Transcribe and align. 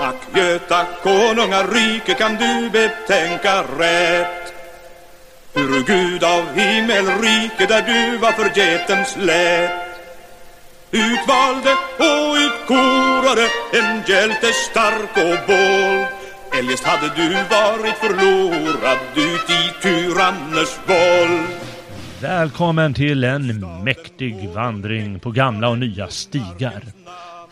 Ack 0.00 0.36
Göta 0.36 0.86
konungarike 1.02 2.14
kan 2.14 2.34
du 2.36 2.70
betänka 2.70 3.62
rätt. 3.62 4.54
Ur 5.54 5.84
Gud 5.86 6.24
av 6.24 6.42
himmelrike 6.54 7.66
där 7.66 7.82
du 7.82 8.18
var 8.18 8.32
förgetens 8.32 9.16
lät 9.16 9.70
Utvalde 10.90 11.72
och 11.98 12.34
utkorade 12.46 13.48
en 13.72 14.02
hjälte 14.06 14.46
stark 14.52 15.16
och 15.16 15.46
bold. 15.46 16.06
Eljest 16.58 16.84
hade 16.84 17.14
du 17.16 17.28
varit 17.30 17.96
förlorad 17.96 18.98
ut 19.16 19.50
i 19.50 19.82
tyranners 19.82 20.78
våld. 20.86 21.60
Välkommen 22.20 22.94
till 22.94 23.24
en 23.24 23.66
mäktig 23.84 24.48
vandring 24.48 25.20
på 25.20 25.30
gamla 25.30 25.68
och 25.68 25.78
nya 25.78 26.08
stigar. 26.08 26.82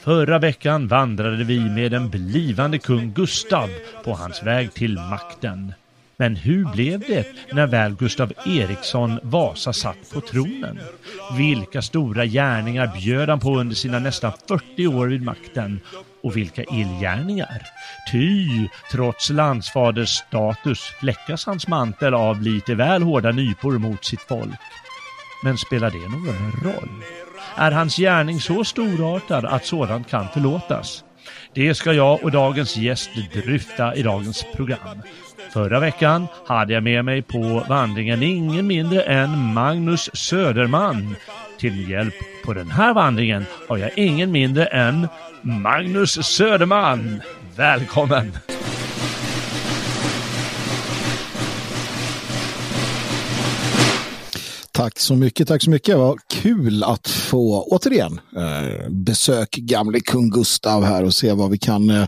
Förra 0.06 0.38
veckan 0.38 0.88
vandrade 0.88 1.44
vi 1.44 1.60
med 1.60 1.90
den 1.90 2.10
blivande 2.10 2.78
kung 2.78 3.12
Gustav 3.12 3.70
på 4.04 4.12
hans 4.12 4.42
väg 4.42 4.74
till 4.74 4.94
makten. 4.94 5.72
Men 6.16 6.36
hur 6.36 6.64
blev 6.72 7.00
det 7.00 7.26
när 7.52 7.66
väl 7.66 7.94
Gustav 7.94 8.32
Eriksson 8.46 9.18
Vasa 9.22 9.72
satt 9.72 10.10
på 10.12 10.20
tronen? 10.20 10.78
Vilka 11.38 11.82
stora 11.82 12.26
gärningar 12.26 12.92
bjöd 13.00 13.28
han 13.28 13.40
på 13.40 13.58
under 13.58 13.74
sina 13.74 13.98
nästan 13.98 14.32
40 14.48 14.86
år 14.86 15.06
vid 15.06 15.22
makten? 15.22 15.80
Och 16.22 16.36
vilka 16.36 16.62
illgärningar? 16.62 17.62
Ty, 18.12 18.48
trots 18.92 19.30
landsfaders 19.30 20.10
status 20.10 20.80
fläckas 21.00 21.46
hans 21.46 21.68
mantel 21.68 22.14
av 22.14 22.42
lite 22.42 22.74
väl 22.74 23.02
hårda 23.02 23.30
nypor 23.30 23.78
mot 23.78 24.04
sitt 24.04 24.22
folk. 24.22 24.60
Men 25.44 25.58
spelar 25.58 25.90
det 25.90 26.08
någon 26.08 26.52
roll? 26.72 27.02
Är 27.56 27.70
hans 27.70 27.96
gärning 27.96 28.40
så 28.40 28.64
storartad 28.64 29.44
att 29.44 29.64
sådant 29.64 30.08
kan 30.08 30.28
förlåtas? 30.28 31.04
Det 31.54 31.74
ska 31.74 31.92
jag 31.92 32.24
och 32.24 32.30
dagens 32.30 32.76
gäst 32.76 33.10
dryfta 33.32 33.94
i 33.94 34.02
dagens 34.02 34.44
program. 34.54 35.02
Förra 35.52 35.80
veckan 35.80 36.26
hade 36.46 36.72
jag 36.72 36.82
med 36.82 37.04
mig 37.04 37.22
på 37.22 37.64
vandringen 37.68 38.22
ingen 38.22 38.66
mindre 38.66 39.02
än 39.02 39.52
Magnus 39.54 40.10
Söderman. 40.12 41.16
Till 41.58 41.90
hjälp 41.90 42.14
på 42.44 42.52
den 42.52 42.70
här 42.70 42.94
vandringen 42.94 43.46
har 43.68 43.76
jag 43.76 43.90
ingen 43.98 44.32
mindre 44.32 44.66
än 44.66 45.08
Magnus 45.42 46.26
Söderman. 46.26 47.22
Välkommen! 47.56 48.32
Tack 54.76 54.98
så 54.98 55.16
mycket, 55.16 55.48
tack 55.48 55.62
så 55.62 55.70
mycket. 55.70 55.96
Vad 55.96 56.18
kul 56.28 56.84
att 56.84 57.08
få 57.08 57.62
återigen 57.62 58.20
eh, 58.36 58.90
besök 58.90 59.50
gamle 59.50 60.00
kung 60.00 60.30
Gustav 60.30 60.84
här 60.84 61.04
och 61.04 61.14
se 61.14 61.32
vad 61.32 61.50
vi 61.50 61.58
kan 61.58 61.90
eh, 61.90 62.06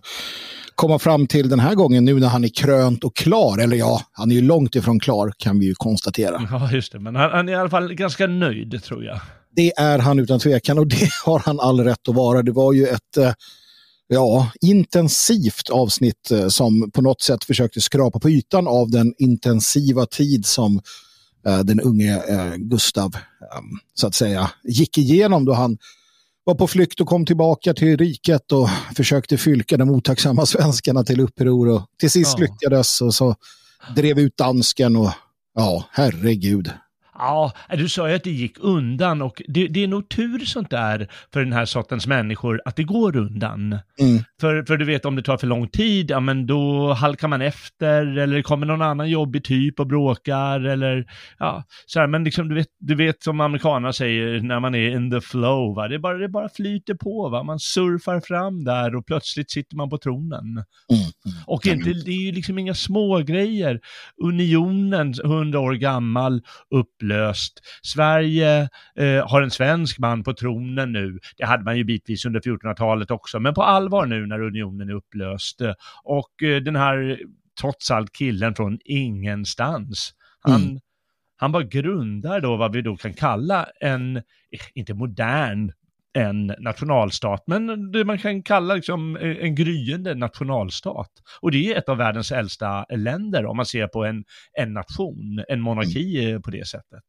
komma 0.74 0.98
fram 0.98 1.26
till 1.26 1.48
den 1.48 1.60
här 1.60 1.74
gången 1.74 2.04
nu 2.04 2.14
när 2.14 2.28
han 2.28 2.44
är 2.44 2.48
krönt 2.48 3.04
och 3.04 3.16
klar. 3.16 3.58
Eller 3.58 3.76
ja, 3.76 4.02
han 4.12 4.30
är 4.30 4.34
ju 4.34 4.40
långt 4.40 4.74
ifrån 4.74 5.00
klar 5.00 5.32
kan 5.36 5.58
vi 5.58 5.66
ju 5.66 5.74
konstatera. 5.74 6.48
Ja, 6.50 6.70
just 6.72 6.92
det. 6.92 7.00
Men 7.00 7.16
han, 7.16 7.30
han 7.30 7.48
är 7.48 7.52
i 7.52 7.56
alla 7.56 7.70
fall 7.70 7.94
ganska 7.94 8.26
nöjd 8.26 8.82
tror 8.84 9.04
jag. 9.04 9.20
Det 9.56 9.72
är 9.72 9.98
han 9.98 10.18
utan 10.18 10.40
tvekan 10.40 10.78
och 10.78 10.86
det 10.86 11.10
har 11.24 11.38
han 11.38 11.60
all 11.60 11.80
rätt 11.84 12.08
att 12.08 12.14
vara. 12.14 12.42
Det 12.42 12.52
var 12.52 12.72
ju 12.72 12.86
ett 12.86 13.16
eh, 13.16 13.32
ja, 14.08 14.50
intensivt 14.60 15.70
avsnitt 15.70 16.32
som 16.48 16.90
på 16.90 17.02
något 17.02 17.22
sätt 17.22 17.44
försökte 17.44 17.80
skrapa 17.80 18.18
på 18.18 18.30
ytan 18.30 18.68
av 18.68 18.90
den 18.90 19.14
intensiva 19.18 20.06
tid 20.06 20.46
som 20.46 20.80
den 21.42 21.80
unge 21.80 22.22
eh, 22.28 22.54
Gustav 22.56 23.16
ehm, 23.16 23.78
så 23.94 24.06
att 24.06 24.14
säga 24.14 24.50
gick 24.64 24.98
igenom 24.98 25.44
då 25.44 25.52
han 25.52 25.78
var 26.44 26.54
på 26.54 26.66
flykt 26.66 27.00
och 27.00 27.06
kom 27.06 27.26
tillbaka 27.26 27.74
till 27.74 27.96
riket 27.96 28.52
och 28.52 28.68
försökte 28.96 29.38
fylka 29.38 29.76
de 29.76 29.90
otacksamma 29.90 30.46
svenskarna 30.46 31.04
till 31.04 31.20
uppror 31.20 31.68
och 31.68 31.82
till 32.00 32.10
sist 32.10 32.34
Ja. 32.38 32.44
lyckades 32.44 33.00
och 33.00 33.14
så 33.14 33.36
drev 33.96 34.18
ut 34.18 34.36
dansken 34.36 34.96
och 34.96 35.10
ja, 35.54 35.84
herregud. 35.90 36.70
Ja, 37.18 37.52
du 37.70 37.88
sa 37.88 38.08
ju 38.08 38.14
att 38.14 38.24
det 38.24 38.30
gick 38.30 38.56
undan 38.60 39.22
och 39.22 39.42
det, 39.48 39.68
det 39.68 39.84
är 39.84 39.88
nog 39.88 40.08
tur 40.08 40.38
sånt 40.38 40.70
där 40.70 41.08
för 41.32 41.40
den 41.40 41.52
här 41.52 41.64
sortens 41.64 42.06
människor 42.06 42.60
att 42.64 42.76
det 42.76 42.82
går 42.82 43.16
undan. 43.16 43.78
Mm. 44.00 44.24
För, 44.40 44.62
för 44.62 44.76
du 44.76 44.84
vet 44.84 45.04
om 45.04 45.16
det 45.16 45.22
tar 45.22 45.36
för 45.36 45.46
lång 45.46 45.68
tid, 45.68 46.10
ja 46.10 46.20
men 46.20 46.46
då 46.46 46.92
halkar 46.92 47.28
man 47.28 47.42
efter 47.42 48.18
eller 48.18 48.42
kommer 48.42 48.66
någon 48.66 48.82
annan 48.82 49.10
jobbig 49.10 49.44
typ 49.44 49.80
och 49.80 49.86
bråkar 49.86 50.60
eller 50.60 51.04
ja, 51.38 51.64
så 51.86 52.00
här, 52.00 52.06
men 52.06 52.24
liksom 52.24 52.48
du 52.48 52.54
vet, 52.54 52.68
du 52.80 52.94
vet 52.94 53.22
som 53.22 53.40
amerikanerna 53.40 53.92
säger 53.92 54.40
när 54.40 54.60
man 54.60 54.74
är 54.74 54.90
in 54.96 55.10
the 55.10 55.20
flow, 55.20 55.74
va? 55.74 55.88
Det, 55.88 55.98
bara, 55.98 56.18
det 56.18 56.28
bara 56.28 56.48
flyter 56.48 56.94
på, 56.94 57.28
va? 57.28 57.42
man 57.42 57.58
surfar 57.58 58.20
fram 58.20 58.64
där 58.64 58.96
och 58.96 59.06
plötsligt 59.06 59.50
sitter 59.50 59.76
man 59.76 59.90
på 59.90 59.98
tronen. 59.98 60.40
Mm. 60.42 61.08
Och 61.46 61.66
inte, 61.66 61.92
det 61.92 62.10
är 62.10 62.26
ju 62.26 62.32
liksom 62.32 62.58
inga 62.58 62.74
små 62.74 63.18
grejer. 63.18 63.80
Unionen, 64.22 65.14
100 65.24 65.60
år 65.60 65.72
gammal, 65.72 66.42
upplöst. 66.74 67.07
Sverige 67.82 68.68
eh, 68.96 69.28
har 69.28 69.42
en 69.42 69.50
svensk 69.50 69.98
man 69.98 70.22
på 70.24 70.32
tronen 70.34 70.92
nu. 70.92 71.18
Det 71.36 71.44
hade 71.44 71.64
man 71.64 71.76
ju 71.78 71.84
bitvis 71.84 72.24
under 72.24 72.40
1400-talet 72.40 73.10
också, 73.10 73.40
men 73.40 73.54
på 73.54 73.62
allvar 73.62 74.06
nu 74.06 74.26
när 74.26 74.40
unionen 74.42 74.88
är 74.88 74.94
upplöst. 74.94 75.60
Och 76.04 76.42
eh, 76.42 76.62
den 76.62 76.76
här, 76.76 77.20
trots 77.60 77.90
allt, 77.90 78.12
killen 78.12 78.54
från 78.54 78.78
ingenstans, 78.84 80.12
han, 80.40 80.62
Mm. 80.62 80.80
han 81.36 81.52
bara 81.52 81.62
grundar 81.62 82.40
då 82.40 82.56
vad 82.56 82.72
vi 82.72 82.82
då 82.82 82.96
kan 82.96 83.14
kalla 83.14 83.66
en, 83.80 84.16
eh, 84.16 84.22
inte 84.74 84.94
modern, 84.94 85.72
en 86.18 86.46
nationalstat, 86.46 87.42
men 87.46 87.92
det 87.92 88.04
man 88.04 88.18
kan 88.18 88.42
kalla 88.42 88.74
liksom 88.74 89.16
eh, 89.16 89.36
en 89.40 89.54
gryende 89.54 90.14
nationalstat. 90.14 91.10
Och 91.40 91.50
det 91.50 91.72
är 91.72 91.78
ett 91.78 91.88
av 91.88 91.96
världens 91.96 92.32
äldsta 92.32 92.84
länder 92.96 93.46
om 93.46 93.56
man 93.56 93.66
ser 93.66 93.86
på 93.86 94.04
en, 94.04 94.24
en 94.58 94.72
nation, 94.72 95.44
en 95.48 95.60
monarki 95.60 96.30
eh, 96.30 96.40
på 96.40 96.50
det 96.50 96.66
sättet. 96.68 97.04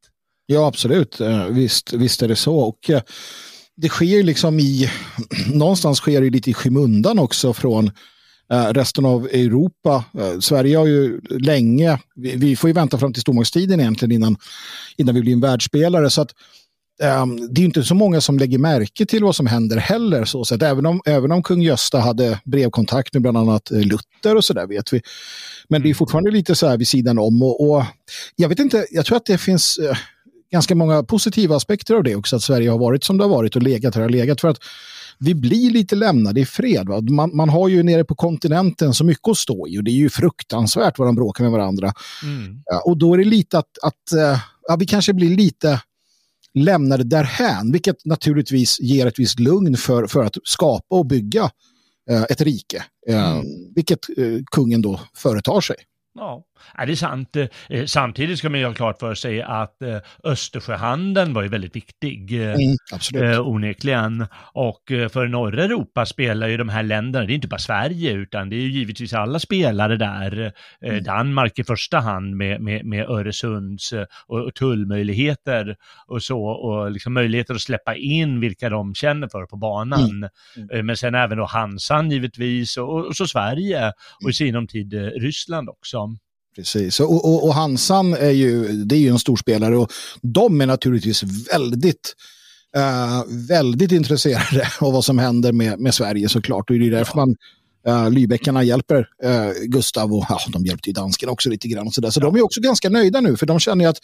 Ja, 0.46 0.68
absolut. 0.68 1.22
Eh, 1.22 1.46
Visst, 1.46 1.94
visst 1.94 2.22
är 2.22 2.28
det 2.28 2.36
så. 2.36 2.60
Och 2.60 2.92
det 3.76 3.90
sker 3.90 4.24
liksom 4.24 4.60
i, 4.60 4.90
någonstans 5.54 5.98
sker 5.98 6.22
det 6.22 6.30
lite 6.30 6.50
i 6.50 6.54
skymundan 6.54 7.20
också 7.20 7.54
från 7.54 7.92
resten 8.72 9.06
av 9.06 9.26
Europa. 9.26 10.04
Sverige 10.40 10.78
har 10.78 10.86
ju 10.86 11.22
länge, 11.30 12.00
vi, 12.16 12.36
vi 12.36 12.56
får 12.56 12.70
ju 12.70 12.74
vänta 12.74 12.98
fram 12.98 13.14
till 13.14 13.22
stormaktstiden 13.22 13.80
egentligen 13.80 14.12
innan, 14.12 14.38
innan 14.98 15.16
vi 15.16 15.22
blir 15.22 15.34
en 15.34 15.42
världsspelare. 15.42 16.10
Så 16.10 16.22
att 16.22 16.32
ehm, 17.04 17.54
det 17.54 17.62
är 17.62 17.66
inte 17.66 17.84
så 17.84 17.96
många 17.96 18.22
som 18.22 18.40
lägger 18.40 18.58
märke 18.58 19.06
till 19.06 19.24
vad 19.24 19.36
som 19.36 19.48
händer 19.48 19.78
heller. 19.78 20.26
Så 20.26 20.42
att 20.42 20.62
även, 20.62 20.86
om, 20.86 21.02
även 21.06 21.32
om 21.32 21.44
kung 21.44 21.62
Gösta 21.62 22.00
hade 22.00 22.40
brevkontakt 22.46 23.14
med 23.14 23.22
bland 23.22 23.38
annat 23.38 23.72
eh, 23.72 23.80
Luther 23.80 24.36
och 24.36 24.46
så 24.46 24.54
där 24.54 24.68
vet 24.68 24.94
vi. 24.94 25.02
Men 25.70 25.82
det 25.82 25.90
är 25.90 25.94
fortfarande 25.94 26.32
lite 26.32 26.56
så 26.56 26.68
här 26.68 26.78
vid 26.78 26.88
sidan 26.88 27.20
om. 27.20 27.44
Och, 27.44 27.70
och 27.70 27.84
jag 28.36 28.50
vet 28.50 28.60
inte, 28.60 28.88
jag 28.92 29.06
tror 29.06 29.18
att 29.18 29.26
det 29.26 29.38
finns 29.38 29.78
eh, 29.78 29.98
ganska 30.52 30.76
många 30.76 31.04
positiva 31.04 31.56
aspekter 31.56 31.96
av 31.96 32.04
det 32.04 32.16
också, 32.16 32.36
att 32.36 32.44
Sverige 32.44 32.70
har 32.70 32.78
varit 32.78 33.04
som 33.04 33.18
det 33.18 33.24
har 33.24 33.30
varit 33.30 33.56
och 33.56 33.62
legat 33.62 33.96
här 33.96 34.04
och 34.04 34.12
legat. 34.12 34.42
För 34.42 34.48
att 34.48 34.60
vi 35.20 35.36
blir 35.36 35.72
lite 35.72 35.96
lämnade 35.96 36.40
i 36.40 36.46
fred. 36.46 36.88
Va? 36.88 37.02
Man, 37.02 37.36
man 37.36 37.50
har 37.50 37.68
ju 37.68 37.84
nere 37.84 38.04
på 38.04 38.16
kontinenten 38.16 38.94
så 38.94 39.04
mycket 39.06 39.28
att 39.28 39.38
stå 39.38 39.68
i 39.68 39.80
och 39.80 39.84
det 39.84 39.92
är 39.92 39.96
ju 39.96 40.10
fruktansvärt 40.10 40.98
vad 40.98 41.08
de 41.08 41.16
bråkar 41.16 41.44
med 41.44 41.52
varandra. 41.52 41.94
Mm. 42.24 42.62
Ja, 42.66 42.82
och 42.86 42.98
då 42.98 43.14
är 43.14 43.18
det 43.18 43.24
lite 43.24 43.60
att, 43.60 43.78
att 43.82 44.12
eh, 44.18 44.40
ja, 44.68 44.76
vi 44.80 44.86
kanske 44.86 45.14
blir 45.14 45.30
lite 45.30 45.82
lämnade 46.54 47.04
därhän, 47.04 47.72
vilket 47.72 48.06
naturligtvis 48.06 48.80
ger 48.80 49.08
ett 49.08 49.20
visst 49.20 49.40
lugn 49.40 49.78
för, 49.78 50.08
för 50.08 50.24
att 50.24 50.38
skapa 50.44 50.96
och 50.96 51.06
bygga 51.06 51.52
eh, 52.10 52.24
ett 52.24 52.42
rike, 52.42 52.84
eh, 53.08 53.42
vilket 53.76 54.18
eh, 54.18 54.40
kungen 54.52 54.82
då 54.82 55.00
företar 55.14 55.62
sig. 55.62 55.76
Ja, 56.14 56.44
Ja, 56.78 56.86
det 56.86 56.92
är 56.92 56.96
sant. 56.96 57.36
Eh, 57.70 57.86
samtidigt 57.86 58.40
ska 58.40 58.50
man 58.50 58.60
ju 58.60 58.66
ha 58.66 58.74
klart 58.74 59.00
för 59.00 59.16
sig 59.16 59.42
att 59.42 59.82
eh, 59.82 59.98
Östersjöhandeln 60.24 61.34
var 61.34 61.42
ju 61.42 61.48
väldigt 61.48 61.76
viktig, 61.76 62.42
eh, 62.42 62.50
Mm, 62.50 62.78
absolut. 62.94 63.40
onekligen. 63.40 64.26
Och 64.54 64.84
för 64.88 65.28
norra 65.28 65.64
Europa 65.64 66.06
spelar 66.06 66.48
ju 66.48 66.58
de 66.58 66.70
här 66.70 66.84
länderna, 66.84 67.26
det 67.26 67.34
är 67.34 67.36
inte 67.36 67.48
bara 67.48 67.60
Sverige, 67.60 68.14
utan 68.14 68.50
det 68.50 68.56
är 68.56 68.62
ju 68.62 68.70
givetvis 68.72 69.14
alla 69.14 69.40
spelare 69.40 69.98
där. 69.98 70.52
Mm. 70.82 71.04
Danmark 71.04 71.60
i 71.60 71.64
första 71.64 72.00
hand 72.00 72.36
med, 72.36 72.62
med, 72.62 72.86
med 72.86 73.10
Öresunds 73.10 73.94
och, 74.28 74.40
och 74.46 74.56
tullmöjligheter 74.56 75.76
och 76.08 76.24
så, 76.24 76.44
och 76.44 76.92
liksom 76.92 77.14
möjligheter 77.14 77.54
att 77.54 77.62
släppa 77.62 77.96
in 77.96 78.40
vilka 78.40 78.70
de 78.70 78.96
känner 78.96 79.28
för 79.28 79.46
på 79.46 79.58
banan. 79.58 80.30
Mm. 80.72 80.86
Men 80.86 80.98
sen 80.98 81.16
även 81.16 81.38
då 81.38 81.46
Hansan 81.46 82.12
givetvis, 82.12 82.78
och, 82.78 83.06
och 83.06 83.16
så 83.16 83.28
Sverige, 83.28 83.92
och 84.24 84.30
i 84.30 84.34
sinom 84.34 84.68
tid 84.68 84.94
Ryssland 84.94 85.70
också. 85.70 86.16
Precis, 86.56 87.00
och, 87.00 87.26
och, 87.26 87.48
och 87.48 87.54
Hansan 87.54 88.14
är 88.14 88.30
ju, 88.30 88.68
det 88.68 88.96
är 88.96 89.00
ju 89.00 89.10
en 89.10 89.20
stor 89.20 89.38
spelare 89.38 89.78
och 89.78 89.92
de 90.22 90.62
är 90.62 90.66
naturligtvis 90.66 91.24
väldigt, 91.54 92.16
uh, 92.78 93.48
väldigt 93.48 93.92
intresserade 93.92 94.68
av 94.80 94.94
vad 94.94 95.06
som 95.06 95.18
händer 95.20 95.52
med, 95.52 95.80
med 95.80 95.94
Sverige 95.94 96.30
såklart. 96.30 96.70
Och 96.70 96.80
det 96.80 96.88
är 96.88 96.92
därför 96.92 97.16
man 97.16 97.36
Uh, 97.88 98.12
Lybäckarna 98.12 98.64
hjälper 98.64 99.00
uh, 99.00 99.68
Gustav 99.68 100.14
och 100.14 100.26
ja, 100.30 100.40
de 100.48 100.66
hjälpte 100.66 100.90
ju 100.90 100.94
dansken 100.94 101.30
också 101.30 101.50
lite 101.50 101.68
grann. 101.68 101.88
Och 101.88 101.94
så 101.94 102.02
där. 102.02 102.10
så 102.10 102.20
ja. 102.20 102.26
de 102.26 102.36
är 102.36 102.42
också 102.42 102.62
ganska 102.62 102.90
nöjda 102.90 103.22
nu 103.22 103.38
för 103.38 103.46
de 103.46 103.60
känner 103.60 103.88
att 103.88 103.98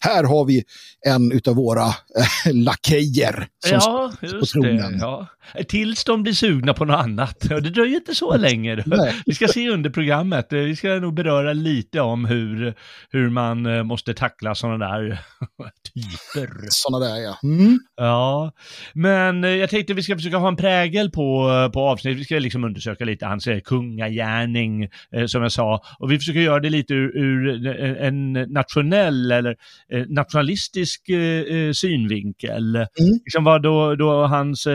här 0.00 0.24
har 0.24 0.44
vi 0.44 0.64
en 1.06 1.40
av 1.46 1.56
våra 1.56 1.86
uh, 1.86 2.54
lakejer 2.54 3.48
som 3.66 3.78
ja, 3.80 4.12
just 4.22 4.40
på 4.40 4.46
tronen. 4.46 4.92
Det, 4.92 4.98
ja. 4.98 5.26
Tills 5.68 6.04
de 6.04 6.22
blir 6.22 6.32
sugna 6.32 6.74
på 6.74 6.84
något 6.84 7.04
annat. 7.04 7.40
Det 7.40 7.60
dröjer 7.60 7.96
inte 7.96 8.14
så 8.14 8.36
länge. 8.36 8.84
vi 9.26 9.34
ska 9.34 9.48
se 9.48 9.70
under 9.70 9.90
programmet. 9.90 10.46
Vi 10.50 10.76
ska 10.76 10.88
nog 10.88 11.14
beröra 11.14 11.52
lite 11.52 12.00
om 12.00 12.24
hur, 12.24 12.74
hur 13.10 13.30
man 13.30 13.86
måste 13.86 14.14
tackla 14.14 14.54
sådana 14.54 14.86
där 14.86 15.20
typer. 15.94 16.50
Sådana 16.68 17.06
där 17.06 17.16
ja. 17.22 17.38
Mm. 17.42 17.78
Ja, 17.96 18.52
men 18.92 19.42
jag 19.42 19.70
tänkte 19.70 19.94
vi 19.94 20.02
ska 20.02 20.16
försöka 20.16 20.36
ha 20.36 20.48
en 20.48 20.56
prägel 20.56 21.10
på, 21.10 21.50
på 21.72 21.80
avsnittet. 21.80 22.20
Vi 22.20 22.24
ska 22.24 22.38
liksom 22.38 22.64
undersöka 22.64 23.04
lite 23.04 23.13
hans 23.22 23.48
kungagärning, 23.64 24.88
eh, 25.12 25.26
som 25.26 25.42
jag 25.42 25.52
sa. 25.52 25.82
Och 25.98 26.12
vi 26.12 26.18
försöker 26.18 26.40
göra 26.40 26.60
det 26.60 26.70
lite 26.70 26.94
ur, 26.94 27.16
ur 27.16 27.66
en 27.98 28.32
nationell 28.32 29.32
eller 29.32 29.56
eh, 29.92 30.04
nationalistisk 30.08 31.08
eh, 31.08 31.72
synvinkel. 31.72 32.76
Mm. 32.76 32.88
Liksom 33.24 33.44
vad 33.44 33.62
då, 33.62 33.94
då 33.94 34.26
hans 34.26 34.66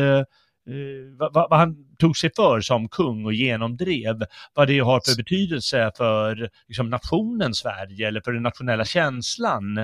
vad, 1.17 1.33
vad, 1.33 1.59
han 1.59 1.75
tog 1.99 2.17
sig 2.17 2.31
för 2.35 2.61
som 2.61 2.89
kung 2.89 3.25
och 3.25 3.33
genomdrev, 3.33 4.23
vad 4.53 4.67
det 4.67 4.79
har 4.79 5.01
för 5.05 5.17
betydelse 5.17 5.91
för 5.97 6.49
liksom, 6.67 6.89
nationen 6.89 7.53
Sverige 7.53 8.07
eller 8.07 8.21
för 8.21 8.31
den 8.31 8.43
nationella 8.43 8.85
känslan. 8.85 9.77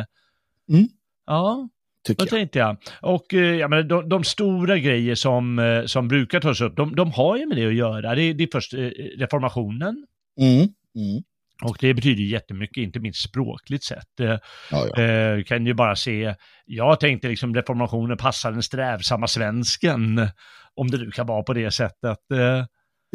Mm. 0.70 0.88
Ja, 1.26 1.70
det 2.08 2.26
tänkte 2.26 2.60
jag. 2.60 2.78
Och 3.02 3.34
jag 3.34 3.70
menar, 3.70 3.84
de, 3.84 4.10
de, 4.10 4.24
stora 4.24 4.78
grejer 4.78 5.16
som, 5.16 5.84
som 5.88 6.08
brukar 6.08 6.40
tas 6.40 6.62
upp, 6.62 6.76
de, 6.76 6.96
de 6.96 7.12
har 7.12 7.38
ju 7.38 7.46
med 7.46 7.58
det 7.58 7.68
att 7.68 7.74
göra. 7.74 8.16
Det, 8.16 8.34
det 8.34 8.44
är 8.44 8.50
först 8.52 8.74
reformationen. 9.18 10.06
Mm. 10.40 10.60
Mm. 10.96 11.24
Och 11.64 11.78
det 11.80 11.94
betyder 11.94 12.24
jättemycket, 12.24 12.78
inte 12.78 13.00
minst 13.00 13.22
språkligt 13.22 13.84
sett. 13.84 14.08
Ja, 14.18 14.40
ja. 14.72 15.02
Eh, 15.02 15.44
kan 15.44 15.66
ju 15.66 15.74
bara 15.74 15.96
se, 15.96 16.36
jag 16.66 17.00
tänkte 17.00 17.28
liksom 17.28 17.56
reformationen 17.56 18.18
passar 18.18 18.52
den 18.52 18.64
strävsamma 18.64 19.28
svensken, 19.28 20.30
om 20.76 20.92
det 20.92 20.98
nu 20.98 21.12
kan 21.12 21.28
vara 21.28 21.44
på 21.44 21.54
det 21.54 21.72
sättet. 21.72 22.18
Eh. 22.34 22.66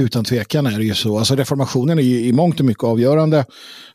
Utan 0.03 0.25
tvekan 0.25 0.67
är 0.67 0.79
det 0.79 0.85
ju 0.85 0.95
så. 0.95 1.19
Alltså 1.19 1.35
reformationen 1.37 1.99
är 1.99 2.03
ju 2.03 2.21
i 2.21 2.33
mångt 2.33 2.61
och 2.61 2.67
mycket 2.67 2.85
avgörande. 2.85 3.45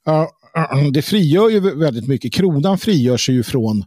Uh, 0.10 0.90
det 0.94 1.02
frigör 1.02 1.50
ju 1.50 1.60
väldigt 1.60 2.08
mycket. 2.08 2.34
Kronan 2.34 2.78
frigör 2.78 3.18
sig 3.18 3.36
ju 3.36 3.44
från 3.44 3.84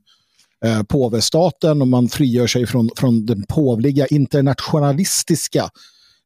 eh, 0.65 0.83
påvestaten 0.83 1.83
och 1.83 1.89
man 1.89 2.09
frigör 2.09 2.47
sig 2.47 2.67
från, 2.67 2.91
från 2.97 3.27
den 3.27 3.45
påvliga 3.49 4.07
internationalistiska 4.07 5.71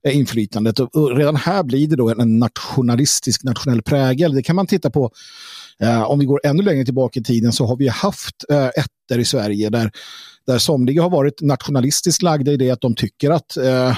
eh, 0.07 0.17
inflytandet. 0.17 0.81
Och, 0.81 1.17
redan 1.17 1.37
här 1.37 1.63
blir 1.63 1.89
det 1.89 1.97
då 1.97 2.11
en 2.11 2.39
nationalistisk 2.39 3.45
nationell 3.45 3.83
prägel. 3.83 4.35
Det 4.35 4.43
kan 4.43 4.57
man 4.57 4.67
titta 4.67 4.91
på 4.91 5.11
eh, 5.79 6.03
om 6.03 6.19
vi 6.19 6.25
går 6.25 6.41
ännu 6.45 6.63
längre 6.63 6.85
tillbaka 6.85 7.21
i 7.21 7.23
tiden 7.23 7.53
så 7.53 7.67
har 7.67 7.77
vi 7.77 7.89
haft 7.89 8.45
eh, 8.51 8.67
ätter 8.67 9.19
i 9.19 9.25
Sverige 9.25 9.71
där, 9.71 9.91
där 10.47 10.59
somliga 10.59 11.03
har 11.03 11.11
varit 11.11 11.41
nationalistiskt 11.41 12.23
lagda 12.23 12.53
i 12.53 12.57
det 12.57 12.71
att 12.71 12.81
de 12.81 12.95
tycker 12.95 13.31
att 13.31 13.57
eh, 13.57 13.97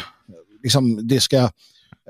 liksom 0.62 1.08
det 1.08 1.20
ska 1.20 1.36
eh, 1.36 1.50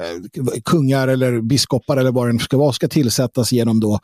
Eh, 0.00 0.60
kungar 0.64 1.08
eller 1.08 1.40
biskopar 1.40 1.96
eller 1.96 2.12
vad 2.12 2.34
det 2.34 2.38
ska 2.38 2.56
vara 2.56 2.72
ska 2.72 2.88
tillsättas 2.88 3.52
genom 3.52 3.80
då 3.80 4.00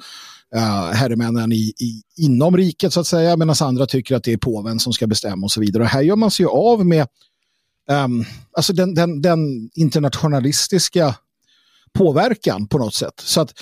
uh, 0.56 0.92
herremännen 0.92 1.52
i, 1.52 1.72
i, 1.80 2.02
inom 2.16 2.56
riket 2.56 2.92
så 2.92 3.00
att 3.00 3.06
säga, 3.06 3.36
medan 3.36 3.56
andra 3.60 3.86
tycker 3.86 4.16
att 4.16 4.24
det 4.24 4.32
är 4.32 4.36
påven 4.36 4.80
som 4.80 4.92
ska 4.92 5.06
bestämma 5.06 5.44
och 5.44 5.52
så 5.52 5.60
vidare. 5.60 5.82
Och 5.82 5.88
här 5.88 6.02
gör 6.02 6.16
man 6.16 6.30
sig 6.30 6.46
av 6.46 6.86
med 6.86 7.08
um, 7.90 8.24
alltså 8.52 8.72
den, 8.72 8.94
den, 8.94 9.22
den, 9.22 9.70
internationalistiska 9.74 11.14
påverkan 11.92 12.68
på 12.68 12.78
något 12.78 12.94
sätt. 12.94 13.20
Så 13.24 13.40
att 13.40 13.52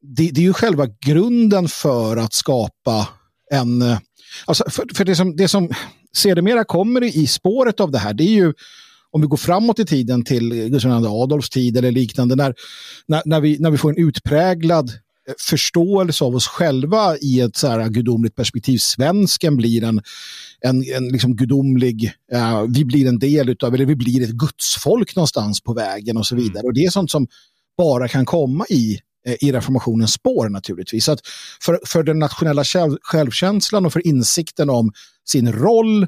det, 0.00 0.30
det 0.30 0.40
är 0.40 0.44
ju 0.44 0.52
själva 0.52 0.86
grunden 1.06 1.68
för 1.68 2.16
att 2.16 2.32
skapa 2.32 3.08
en... 3.50 3.82
Eh, 3.82 3.98
alltså 4.46 4.64
för, 4.70 4.84
för 4.94 5.04
det 5.04 5.16
som, 5.16 5.36
det 5.36 5.48
som 5.48 5.70
sedermera 6.16 6.64
kommer 6.64 7.04
i 7.04 7.26
spåret 7.26 7.80
av 7.80 7.90
det 7.90 7.98
här, 7.98 8.14
det 8.14 8.24
är 8.24 8.34
ju 8.34 8.54
om 9.12 9.20
vi 9.20 9.26
går 9.26 9.36
framåt 9.36 9.78
i 9.78 9.86
tiden 9.86 10.24
till 10.24 10.68
Gustav 10.68 11.02
II 11.02 11.08
Adolfs 11.08 11.50
tid 11.50 11.76
eller 11.76 11.90
liknande, 11.90 12.36
när, 12.36 12.54
när, 13.06 13.22
när, 13.24 13.40
vi, 13.40 13.58
när 13.58 13.70
vi 13.70 13.78
får 13.78 13.90
en 13.90 14.06
utpräglad 14.06 14.92
förståelse 15.38 16.24
av 16.24 16.34
oss 16.34 16.46
själva 16.46 17.16
i 17.18 17.40
ett 17.40 17.56
så 17.56 17.66
här 17.66 17.88
gudomligt 17.88 18.36
perspektiv. 18.36 18.78
Svensken 18.78 19.56
blir 19.56 19.84
en, 19.84 20.02
en, 20.60 20.84
en 20.96 21.08
liksom 21.08 21.36
gudomlig, 21.36 22.12
uh, 22.34 22.62
vi 22.68 22.84
blir 22.84 23.08
en 23.08 23.18
del 23.18 23.48
utav, 23.48 23.74
eller 23.74 23.86
vi 23.86 23.96
blir 23.96 24.22
ett 24.22 24.30
gudsfolk 24.30 25.16
någonstans 25.16 25.60
på 25.60 25.74
vägen 25.74 26.16
och 26.16 26.26
så 26.26 26.36
vidare. 26.36 26.60
Mm. 26.60 26.66
Och 26.66 26.74
det 26.74 26.84
är 26.84 26.90
sånt 26.90 27.10
som 27.10 27.26
bara 27.76 28.08
kan 28.08 28.24
komma 28.24 28.66
i 28.68 29.00
eh, 29.26 29.36
i 29.40 29.52
reformationens 29.52 30.12
spår 30.12 30.48
naturligtvis. 30.48 31.04
Så 31.04 31.12
att 31.12 31.20
för, 31.62 31.80
för 31.86 32.02
den 32.02 32.18
nationella 32.18 32.64
själv, 32.64 32.96
självkänslan 33.02 33.86
och 33.86 33.92
för 33.92 34.06
insikten 34.06 34.70
om 34.70 34.92
sin 35.24 35.52
roll 35.52 36.06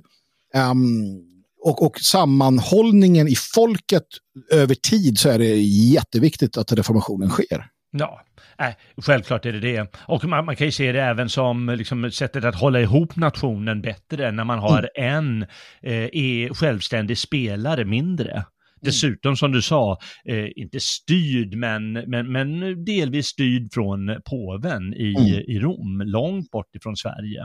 um, 0.54 1.31
och, 1.64 1.82
och 1.82 1.98
sammanhållningen 2.00 3.28
i 3.28 3.34
folket 3.54 4.06
över 4.52 4.74
tid 4.74 5.18
så 5.18 5.28
är 5.28 5.38
det 5.38 5.56
jätteviktigt 5.94 6.56
att 6.56 6.72
reformationen 6.72 7.28
sker. 7.28 7.66
Ja, 7.92 8.22
äh, 8.58 8.74
självklart 9.02 9.46
är 9.46 9.52
det 9.52 9.60
det. 9.60 9.96
Och 9.98 10.24
man, 10.24 10.44
man, 10.44 10.56
kan 10.56 10.66
ju 10.66 10.72
se 10.72 10.92
det 10.92 11.02
även 11.02 11.28
som 11.28 11.68
liksom, 11.68 12.10
sättet 12.10 12.44
att 12.44 12.54
hålla 12.54 12.80
ihop 12.80 13.16
nationen 13.16 13.82
bättre 13.82 14.32
när 14.32 14.44
man 14.44 14.58
har 14.58 14.90
mm. 14.96 15.14
en 15.14 15.46
eh, 15.82 16.52
självständig 16.52 17.18
spelare 17.18 17.84
mindre. 17.84 18.44
Dessutom 18.80 19.36
som 19.36 19.52
du 19.52 19.62
sa, 19.62 19.98
eh, 20.24 20.48
inte 20.56 20.80
styrd 20.80 21.54
men, 21.54 21.92
men, 21.92 22.32
men 22.32 22.84
delvis 22.84 23.26
styrd 23.26 23.72
från 23.72 24.20
påven 24.24 24.94
i, 24.94 25.14
mm. 25.18 25.26
i 25.26 25.58
Rom, 25.58 26.02
långt 26.04 26.50
bort 26.50 26.74
ifrån 26.76 26.96
Sverige. 26.96 27.44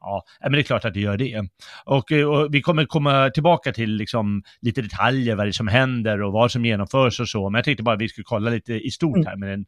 Ja, 0.00 0.24
men 0.42 0.52
det 0.52 0.58
är 0.58 0.62
klart 0.62 0.84
att 0.84 0.94
det 0.94 1.00
gör 1.00 1.16
det. 1.16 1.48
Och, 1.84 2.12
eh, 2.12 2.28
och, 2.28 2.54
vi 2.54 2.62
kommer 2.62 2.84
komma 2.84 3.30
tillbaka 3.30 3.72
till 3.72 3.90
liksom 3.90 4.42
lite 4.60 4.82
detaljer, 4.82 5.36
vad 5.36 5.46
det 5.46 5.50
är 5.50 5.52
som 5.52 5.68
händer 5.68 6.22
och 6.22 6.32
vad 6.32 6.52
som 6.52 6.64
genomförs 6.64 7.20
och 7.20 7.28
så. 7.28 7.50
Men 7.50 7.58
jag 7.58 7.64
tänkte 7.64 7.82
bara 7.82 7.94
att 7.94 8.00
vi 8.00 8.08
skulle 8.08 8.24
kolla 8.24 8.50
lite 8.50 8.72
i 8.74 8.90
stort 8.90 9.26
här 9.26 9.36
med 9.36 9.48
den 9.48 9.66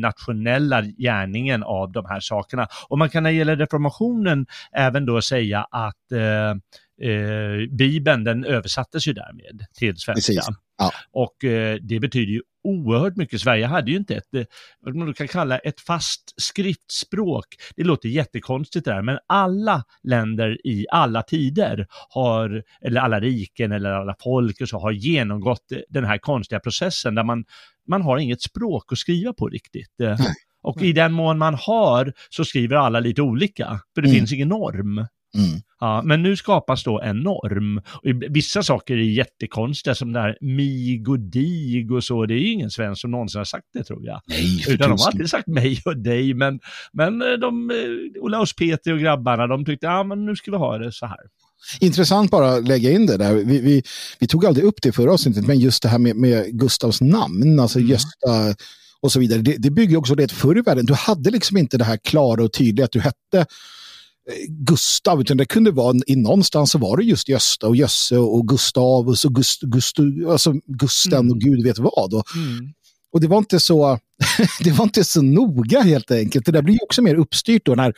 nationella 0.00 0.82
gärningen 0.82 1.62
av 1.62 1.92
de 1.92 2.06
här 2.06 2.20
sakerna. 2.20 2.66
Och 2.88 2.98
man 2.98 3.10
kan 3.10 3.22
när 3.22 3.30
det 3.30 3.36
gäller 3.36 3.56
reformationen 3.56 4.46
även 4.72 5.06
då 5.06 5.22
säga 5.22 5.66
att 5.70 6.12
eh, 6.12 6.54
Eh, 7.02 7.68
Bibeln 7.70 8.24
den 8.24 8.44
översattes 8.44 9.08
ju 9.08 9.12
därmed 9.12 9.66
till 9.74 9.96
svenska. 9.96 10.32
Ja. 10.78 10.90
Och 11.12 11.44
eh, 11.44 11.78
det 11.82 12.00
betyder 12.00 12.32
ju 12.32 12.42
oerhört 12.64 13.16
mycket. 13.16 13.40
Sverige 13.40 13.66
hade 13.66 13.90
ju 13.90 13.96
inte 13.96 14.14
ett, 14.14 14.34
eh, 14.34 14.44
vad 14.80 14.96
man 14.96 15.14
kan 15.14 15.28
kalla 15.28 15.58
ett 15.58 15.80
fast 15.80 16.34
skriftspråk. 16.36 17.46
Det 17.76 17.84
låter 17.84 18.08
jättekonstigt 18.08 18.84
där, 18.84 19.02
men 19.02 19.18
alla 19.26 19.84
länder 20.02 20.66
i 20.66 20.86
alla 20.90 21.22
tider 21.22 21.86
har, 22.08 22.62
eller 22.80 23.00
alla 23.00 23.20
riken 23.20 23.72
eller 23.72 23.90
alla 23.90 24.16
folk 24.22 24.60
och 24.60 24.68
så, 24.68 24.78
har 24.78 24.92
genomgått 24.92 25.72
den 25.88 26.04
här 26.04 26.18
konstiga 26.18 26.60
processen 26.60 27.14
där 27.14 27.24
man, 27.24 27.44
man 27.88 28.02
har 28.02 28.18
inget 28.18 28.42
språk 28.42 28.92
att 28.92 28.98
skriva 28.98 29.32
på 29.32 29.48
riktigt. 29.48 29.94
Nej. 29.98 30.16
Och 30.62 30.82
i 30.82 30.92
den 30.92 31.12
mån 31.12 31.38
man 31.38 31.54
har 31.54 32.12
så 32.30 32.44
skriver 32.44 32.76
alla 32.76 33.00
lite 33.00 33.22
olika, 33.22 33.80
för 33.94 34.02
det 34.02 34.08
mm. 34.08 34.18
finns 34.18 34.32
ingen 34.32 34.48
norm. 34.48 35.06
Mm. 35.38 35.60
Ja, 35.80 36.02
men 36.04 36.22
nu 36.22 36.36
skapas 36.36 36.84
då 36.84 37.00
en 37.00 37.20
norm. 37.20 37.78
Och 37.78 38.02
vissa 38.30 38.62
saker 38.62 38.94
är 38.94 39.02
jättekonstiga 39.02 39.94
som 39.94 40.12
det 40.12 40.20
här 40.20 40.38
mig 40.40 41.04
och 41.08 41.18
dig 41.18 41.88
och 41.90 42.04
så. 42.04 42.26
Det 42.26 42.34
är 42.34 42.38
ju 42.38 42.52
ingen 42.52 42.70
svensk 42.70 43.00
som 43.00 43.10
någonsin 43.10 43.38
har 43.38 43.44
sagt 43.44 43.66
det 43.74 43.84
tror 43.84 44.06
jag. 44.06 44.20
Nej, 44.26 44.64
Utan 44.68 44.90
de 44.90 44.98
har 45.00 45.06
alltid 45.06 45.30
sagt 45.30 45.46
mig 45.46 45.82
och 45.84 45.96
dig. 45.96 46.34
Men, 46.34 46.60
men 46.92 47.22
eh, 47.22 47.32
de, 47.40 47.70
eh, 47.70 48.22
Olaus 48.22 48.56
Peter 48.56 48.92
och 48.92 49.00
grabbarna, 49.00 49.46
de 49.46 49.64
tyckte 49.64 49.86
ja 49.86 50.04
men 50.04 50.26
nu 50.26 50.36
ska 50.36 50.50
vi 50.50 50.56
ha 50.56 50.78
det 50.78 50.92
så 50.92 51.06
här. 51.06 51.18
Intressant 51.80 52.30
bara 52.30 52.54
att 52.54 52.68
lägga 52.68 52.90
in 52.90 53.06
det 53.06 53.16
där. 53.16 53.34
Vi, 53.34 53.60
vi, 53.60 53.82
vi 54.18 54.26
tog 54.26 54.46
aldrig 54.46 54.66
upp 54.66 54.82
det 54.82 54.92
förra 54.92 55.12
avsnittet, 55.12 55.46
men 55.46 55.58
just 55.58 55.82
det 55.82 55.88
här 55.88 55.98
med, 55.98 56.16
med 56.16 56.58
Gustavs 56.58 57.00
namn, 57.00 57.60
alltså 57.60 57.78
mm. 57.78 57.90
Gösta 57.90 58.54
och 59.00 59.12
så 59.12 59.20
vidare. 59.20 59.42
Det, 59.42 59.56
det 59.58 59.70
bygger 59.70 59.96
också 59.96 60.14
det 60.14 60.32
förr 60.32 60.58
i 60.58 60.60
världen. 60.60 60.86
Du 60.86 60.94
hade 60.94 61.30
liksom 61.30 61.56
inte 61.56 61.78
det 61.78 61.84
här 61.84 61.96
klara 61.96 62.44
och 62.44 62.52
tydliga 62.52 62.84
att 62.84 62.92
du 62.92 63.00
hette 63.00 63.46
Gustav, 64.48 65.20
utan 65.20 65.36
det 65.36 65.44
kunde 65.46 65.70
vara 65.70 65.96
i 66.06 66.16
någonstans 66.16 66.70
så 66.70 66.78
var 66.78 66.96
det 66.96 67.04
just 67.04 67.28
Gösta 67.28 67.68
och 67.68 67.76
Jösse 67.76 68.18
och 68.18 68.48
Gustav 68.48 69.08
och 69.08 69.16
Gust, 69.34 69.60
Gust, 69.62 69.96
alltså 70.28 70.52
Gusten 70.66 71.12
Mm. 71.18 71.30
och 71.30 71.40
gud 71.40 71.64
vet 71.64 71.78
vad. 71.78 72.14
Och, 72.14 72.24
Mm. 72.36 72.72
och 73.12 73.20
det 73.20 73.26
var 73.28 73.38
inte 73.38 73.60
så 73.60 73.98
det 74.64 74.70
var 74.70 74.84
inte 74.84 75.04
så 75.04 75.22
noga 75.22 75.80
helt 75.80 76.10
enkelt. 76.10 76.46
Det 76.46 76.52
där 76.52 76.62
blir 76.62 76.74
ju 76.74 76.80
också 76.82 77.02
mer 77.02 77.14
uppstyrt 77.14 77.64
då 77.64 77.74
när 77.74 77.92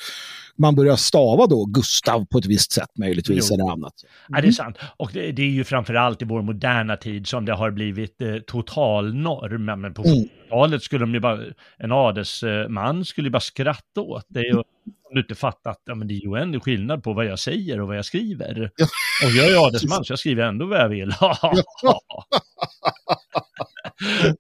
man 0.58 0.74
börjar 0.74 0.96
stava 0.96 1.46
då 1.46 1.64
Gustav 1.64 2.26
på 2.26 2.38
ett 2.38 2.46
visst 2.46 2.72
sätt 2.72 2.88
möjligtvis 2.98 3.48
Jo. 3.50 3.54
eller 3.54 3.72
annat. 3.72 3.92
Ja, 4.28 4.40
det 4.40 4.48
är 4.48 4.52
sant. 4.52 4.76
Och 4.96 5.10
det, 5.12 5.32
det 5.32 5.42
är 5.42 5.50
ju 5.50 5.64
framförallt 5.64 6.22
i 6.22 6.24
vår 6.24 6.42
moderna 6.42 6.96
tid 6.96 7.26
som 7.26 7.44
det 7.44 7.52
har 7.54 7.70
blivit 7.70 8.22
eh, 8.22 8.36
totalnorm. 8.46 9.64
Men 9.80 9.94
på 9.94 10.04
Mm. 10.04 10.18
40-talet 10.18 10.82
skulle 10.82 11.02
de 11.02 11.14
ju 11.14 11.20
bara, 11.20 11.38
en 11.78 11.92
adelsman 11.92 13.04
skulle 13.04 13.26
ju 13.26 13.30
bara 13.32 13.40
skratta 13.40 14.00
åt 14.00 14.26
det. 14.28 14.52
Och 14.54 14.64
om 14.86 15.14
du 15.14 15.20
inte 15.20 15.34
fattat, 15.34 15.82
ja 15.86 15.94
men 15.94 16.08
det 16.08 16.14
är 16.14 16.20
ju 16.20 16.36
en 16.42 16.60
skillnad 16.60 17.02
på 17.02 17.12
vad 17.12 17.26
jag 17.26 17.38
säger 17.38 17.80
och 17.80 17.88
vad 17.88 17.96
jag 17.96 18.04
skriver. 18.04 18.70
Ja. 18.76 18.86
Och 19.26 19.32
jag 19.32 19.50
är 19.50 19.66
adelsman 19.66 20.04
så 20.04 20.12
jag 20.12 20.18
skriver 20.18 20.42
ändå 20.44 20.66
vad 20.66 20.80
jag 20.80 20.88
vill. 20.88 21.14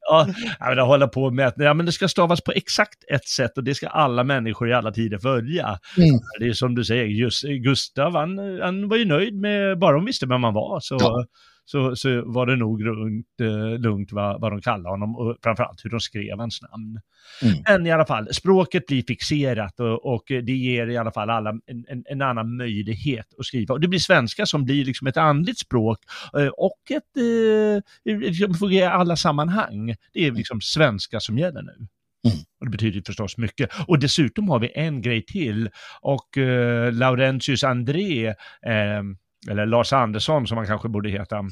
ja, 0.00 0.26
men 0.60 0.76
det 0.76 0.82
håller 0.82 1.06
på 1.06 1.30
med 1.30 1.46
att 1.46 1.56
ja, 1.74 1.76
men 1.76 1.86
det 1.86 1.92
ska 1.92 2.08
stavas 2.08 2.40
på 2.40 2.52
exakt 2.52 3.04
ett 3.12 3.28
sätt 3.28 3.58
och 3.58 3.64
det 3.64 3.74
ska 3.74 3.88
alla 3.88 4.24
människor 4.24 4.68
i 4.68 4.72
alla 4.72 4.92
tider 4.92 5.18
följa. 5.18 5.78
Mm. 5.96 6.20
Det 6.38 6.46
är 6.46 6.52
som 6.52 6.74
du 6.74 6.84
säger, 6.84 7.04
just 7.04 7.42
Gustav, 7.42 8.16
han, 8.16 8.38
han 8.62 8.88
var 8.88 8.96
ju 8.96 9.04
nöjd 9.04 9.34
med, 9.34 9.78
bara 9.78 9.92
de 9.92 10.04
visste 10.04 10.26
vem 10.26 10.40
man 10.40 10.54
var, 10.54 10.80
så, 10.80 10.96
Ja. 11.00 11.26
Så, 11.64 11.96
så 11.96 12.22
var 12.26 12.46
det 12.46 12.56
nog 12.56 12.82
lugnt, 12.82 13.26
eh, 13.40 13.78
lugnt 13.78 14.12
vad, 14.12 14.40
vad 14.40 14.52
de 14.52 14.60
kallade 14.60 14.88
honom 14.88 15.16
och 15.16 15.36
framförallt 15.42 15.84
hur 15.84 15.90
de 15.90 16.00
skrev 16.00 16.38
hans 16.38 16.62
namn. 16.62 17.00
Mm. 17.42 17.56
Men 17.68 17.86
i 17.86 17.90
alla 17.90 18.06
fall, 18.06 18.34
språket 18.34 18.86
blir 18.86 19.02
fixerat 19.02 19.80
och, 19.80 20.14
och 20.14 20.24
det 20.26 20.52
ger 20.52 20.86
i 20.86 20.96
alla 20.96 21.12
fall 21.12 21.30
alla 21.30 21.50
en, 21.50 21.84
en, 21.88 22.04
en 22.06 22.22
annan 22.22 22.56
möjlighet 22.56 23.26
att 23.38 23.46
skriva. 23.46 23.74
Och 23.74 23.80
det 23.80 23.88
blir 23.88 23.98
svenska 23.98 24.46
som 24.46 24.64
blir 24.64 24.84
liksom 24.84 25.06
ett 25.06 25.16
andligt 25.16 25.58
språk 25.58 25.98
eh, 26.38 26.46
och 26.46 26.90
ett, 26.90 27.16
eh, 27.16 28.14
liksom 28.20 28.54
fungerar 28.54 28.90
i 28.90 28.92
alla 28.92 29.16
sammanhang. 29.16 29.94
Det 30.12 30.26
är 30.26 30.32
liksom 30.32 30.60
svenska 30.60 31.20
som 31.20 31.38
gäller 31.38 31.62
nu. 31.62 31.86
Mm. 32.24 32.38
Och 32.60 32.66
det 32.66 32.70
betyder 32.70 33.02
förstås 33.06 33.38
mycket. 33.38 33.70
Och 33.86 33.98
dessutom 33.98 34.48
har 34.48 34.58
vi 34.58 34.72
en 34.74 35.02
grej 35.02 35.24
till. 35.24 35.70
Och 36.00 36.38
eh, 36.38 36.92
Laurentius 36.92 37.64
André, 37.64 38.26
eh, 38.66 39.02
eller 39.50 39.66
Lars 39.66 39.92
Andersson 39.92 40.46
som 40.46 40.56
han 40.56 40.66
kanske 40.66 40.88
borde 40.88 41.10
heta, 41.10 41.44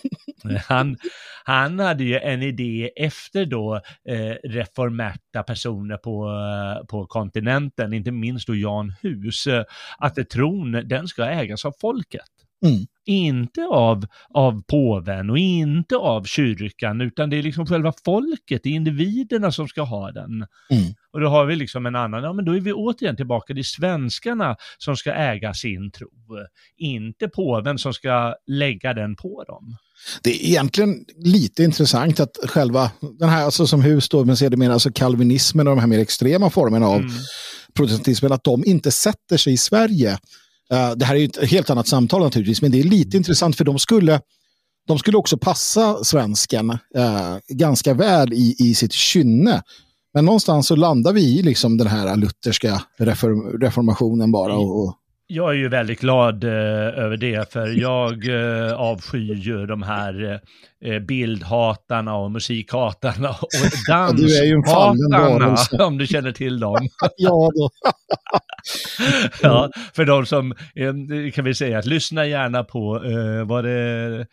han, 0.68 0.96
han 1.44 1.78
hade 1.78 2.04
ju 2.04 2.18
en 2.18 2.42
idé 2.42 2.90
efter 2.96 3.46
då 3.46 3.74
eh, 4.08 4.34
reformerta 4.44 5.42
personer 5.42 5.96
på, 5.96 6.28
eh, 6.28 6.86
på 6.86 7.06
kontinenten, 7.06 7.92
inte 7.92 8.10
minst 8.10 8.46
då 8.46 8.54
Jan 8.54 8.92
Hus, 9.02 9.48
att 9.98 10.30
tron 10.30 10.72
den 10.72 11.08
ska 11.08 11.24
ägas 11.24 11.64
av 11.64 11.72
folket. 11.80 12.30
Mm. 12.66 12.86
Inte 13.06 13.64
av, 13.64 14.06
av 14.34 14.62
påven 14.62 15.30
och 15.30 15.38
inte 15.38 15.96
av 15.96 16.24
kyrkan, 16.24 17.00
utan 17.00 17.30
det 17.30 17.38
är 17.38 17.42
liksom 17.42 17.66
själva 17.66 17.92
folket, 18.04 18.60
det 18.62 18.68
är 18.68 18.74
individerna 18.74 19.52
som 19.52 19.68
ska 19.68 19.82
ha 19.82 20.12
den. 20.12 20.30
Mm. 20.70 20.94
Och 21.12 21.20
då 21.20 21.28
har 21.28 21.44
vi 21.44 21.56
liksom 21.56 21.86
en 21.86 21.96
annan, 21.96 22.22
ja 22.22 22.32
men 22.32 22.44
då 22.44 22.56
är 22.56 22.60
vi 22.60 22.72
återigen 22.72 23.16
tillbaka 23.16 23.54
till 23.54 23.64
svenskarna 23.64 24.56
som 24.78 24.96
ska 24.96 25.12
äga 25.12 25.54
sin 25.54 25.90
tro. 25.90 26.08
Inte 26.76 27.28
påven 27.28 27.78
som 27.78 27.92
ska 27.92 28.34
lägga 28.46 28.94
den 28.94 29.16
på 29.16 29.44
dem. 29.44 29.76
Det 30.22 30.30
är 30.30 30.48
egentligen 30.48 31.04
lite 31.16 31.62
intressant 31.64 32.20
att 32.20 32.36
själva 32.46 32.90
den 33.18 33.28
här, 33.28 33.44
alltså 33.44 33.66
som 33.66 33.82
hus 33.82 34.08
då, 34.08 34.24
men 34.24 34.36
sedermera 34.36 34.72
alltså 34.72 34.92
kalvinismen 34.92 35.68
och 35.68 35.76
de 35.76 35.80
här 35.80 35.86
mer 35.86 35.98
extrema 35.98 36.50
formerna 36.50 36.86
av 36.86 37.00
Mm. 37.00 37.10
protestantismen, 37.74 38.32
att 38.32 38.44
de 38.44 38.64
inte 38.64 38.90
sätter 38.90 39.36
sig 39.36 39.52
i 39.52 39.56
Sverige. 39.56 40.18
Eh, 40.74 40.90
det 40.96 41.04
här 41.04 41.14
är 41.14 41.18
ju 41.18 41.24
ett 41.24 41.50
helt 41.50 41.70
annat 41.70 41.88
samtal 41.88 42.22
naturligtvis, 42.22 42.62
men 42.62 42.70
det 42.70 42.80
är 42.80 42.84
lite 42.84 43.16
intressant 43.16 43.56
för 43.56 43.64
de 43.64 43.78
skulle, 43.78 44.20
de 44.86 44.98
skulle 44.98 45.16
också 45.16 45.38
passa 45.38 46.04
svensken 46.04 46.70
eh, 46.70 47.36
ganska 47.48 47.94
väl 47.94 48.32
i, 48.32 48.56
i 48.58 48.74
sitt 48.74 48.92
kynne. 48.92 49.62
Men 50.14 50.24
någonstans 50.24 50.66
så 50.66 50.76
landar 50.76 51.12
vi 51.12 51.38
i 51.38 51.42
liksom 51.42 51.78
den 51.78 51.86
här 51.86 52.16
lutherska 52.16 52.82
reform, 52.98 53.60
reformationen 53.60 54.32
bara. 54.32 54.56
Och, 54.56 54.84
och, 54.84 54.94
Jag 55.26 55.50
är 55.50 55.54
ju 55.54 55.68
väldigt 55.68 56.00
glad 56.00 56.44
eh, 56.44 56.50
över 56.98 57.16
det, 57.16 57.52
för 57.52 57.66
jag 57.66 58.28
eh, 58.28 58.72
avskyr 58.72 59.34
ju 59.34 59.66
de 59.66 59.82
här 59.82 60.40
eh, 60.84 60.98
bildhatarna 60.98 62.16
och 62.16 62.30
musikhatarna 62.30 63.28
och 63.30 64.16
du 64.16 64.38
är 64.38 64.44
ju 64.44 64.54
en 64.54 64.64
fallen 64.64 65.10
danshatarna, 65.10 65.86
om 65.86 65.98
du 65.98 66.06
känner 66.06 66.32
till 66.32 66.60
dem. 66.60 66.88
ja, 67.16 67.50
då. 67.54 67.70
ja, 69.42 69.70
för 69.94 70.04
de 70.04 70.26
som, 70.26 70.52
eh, 70.52 71.32
kan 71.32 71.44
vi 71.44 71.54
säga, 71.54 71.78
att 71.78 71.86
lyssna 71.86 72.26
gärna 72.26 72.64
på, 72.64 73.04
eh, 73.04 73.46
var 73.46 73.62
det, 73.62 74.26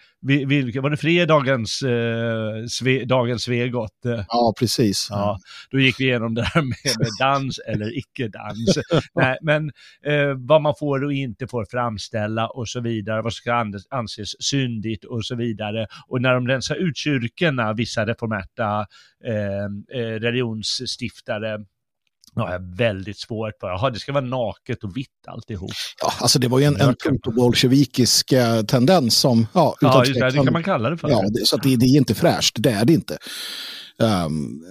vi- 0.45 0.79
var 0.79 0.89
det 0.89 0.97
fredagens, 0.97 1.81
eh, 1.81 2.65
sve, 2.69 3.05
dagens 3.05 3.43
Svegot? 3.43 4.05
Eh, 4.05 4.23
ja, 4.27 4.53
precis. 4.59 5.07
Ja, 5.09 5.37
då 5.71 5.79
gick 5.79 5.99
vi 5.99 6.03
igenom 6.03 6.33
det 6.33 6.43
här 6.43 6.61
med, 6.61 6.99
med 6.99 7.09
dans 7.19 7.59
eller 7.67 7.97
icke-dans. 7.97 8.77
Nej, 9.15 9.37
men 9.41 9.71
eh, 10.05 10.33
vad 10.37 10.61
man 10.61 10.73
får 10.79 11.03
och 11.03 11.13
inte 11.13 11.47
får 11.47 11.65
framställa 11.71 12.47
och 12.47 12.67
så 12.69 12.79
vidare, 12.81 13.21
vad 13.21 13.33
ska 13.33 13.53
an- 13.53 13.79
anses 13.89 14.43
syndigt 14.43 15.05
och 15.05 15.25
så 15.25 15.35
vidare. 15.35 15.87
Och 16.07 16.21
när 16.21 16.33
de 16.33 16.47
rensar 16.47 16.75
ut 16.75 16.97
kyrkorna, 16.97 17.73
vissa 17.73 18.05
reformerta 18.05 18.85
eh, 19.25 20.01
eh, 20.01 20.15
religionsstiftare, 22.35 22.35
Ja, 22.35 22.51
jag 22.51 22.53
är 22.53 22.77
väldigt 22.77 23.17
svårt 23.17 23.59
på. 23.59 23.67
Jaha, 23.67 23.89
det 23.89 23.99
ska 23.99 24.11
vara 24.11 24.25
naket 24.25 24.83
och 24.83 24.97
vitt 24.97 25.07
alltihop. 25.27 25.71
Ja, 26.01 26.13
alltså 26.19 26.39
det 26.39 26.47
var 26.47 26.59
ju 26.59 26.65
en, 26.65 26.81
en 26.81 26.95
protobolsjevikisk 26.95 28.31
eh, 28.31 28.61
tendens 28.61 29.17
som, 29.17 29.47
ja, 29.53 29.75
utan 29.81 29.91
Ja, 29.91 30.05
just 30.05 30.19
det, 30.19 30.29
det 30.29 30.43
kan 30.43 30.53
man 30.53 30.63
kalla 30.63 30.89
det 30.89 30.97
för. 30.97 31.09
Ja, 31.09 31.21
det, 31.21 31.47
så 31.47 31.57
det, 31.57 31.75
det 31.75 31.85
är 31.85 31.97
inte 31.97 32.15
fräscht, 32.15 32.55
det 32.59 32.71
är 32.71 32.85
det 32.85 32.93
inte. 32.93 33.17
Ehm, 34.01 34.61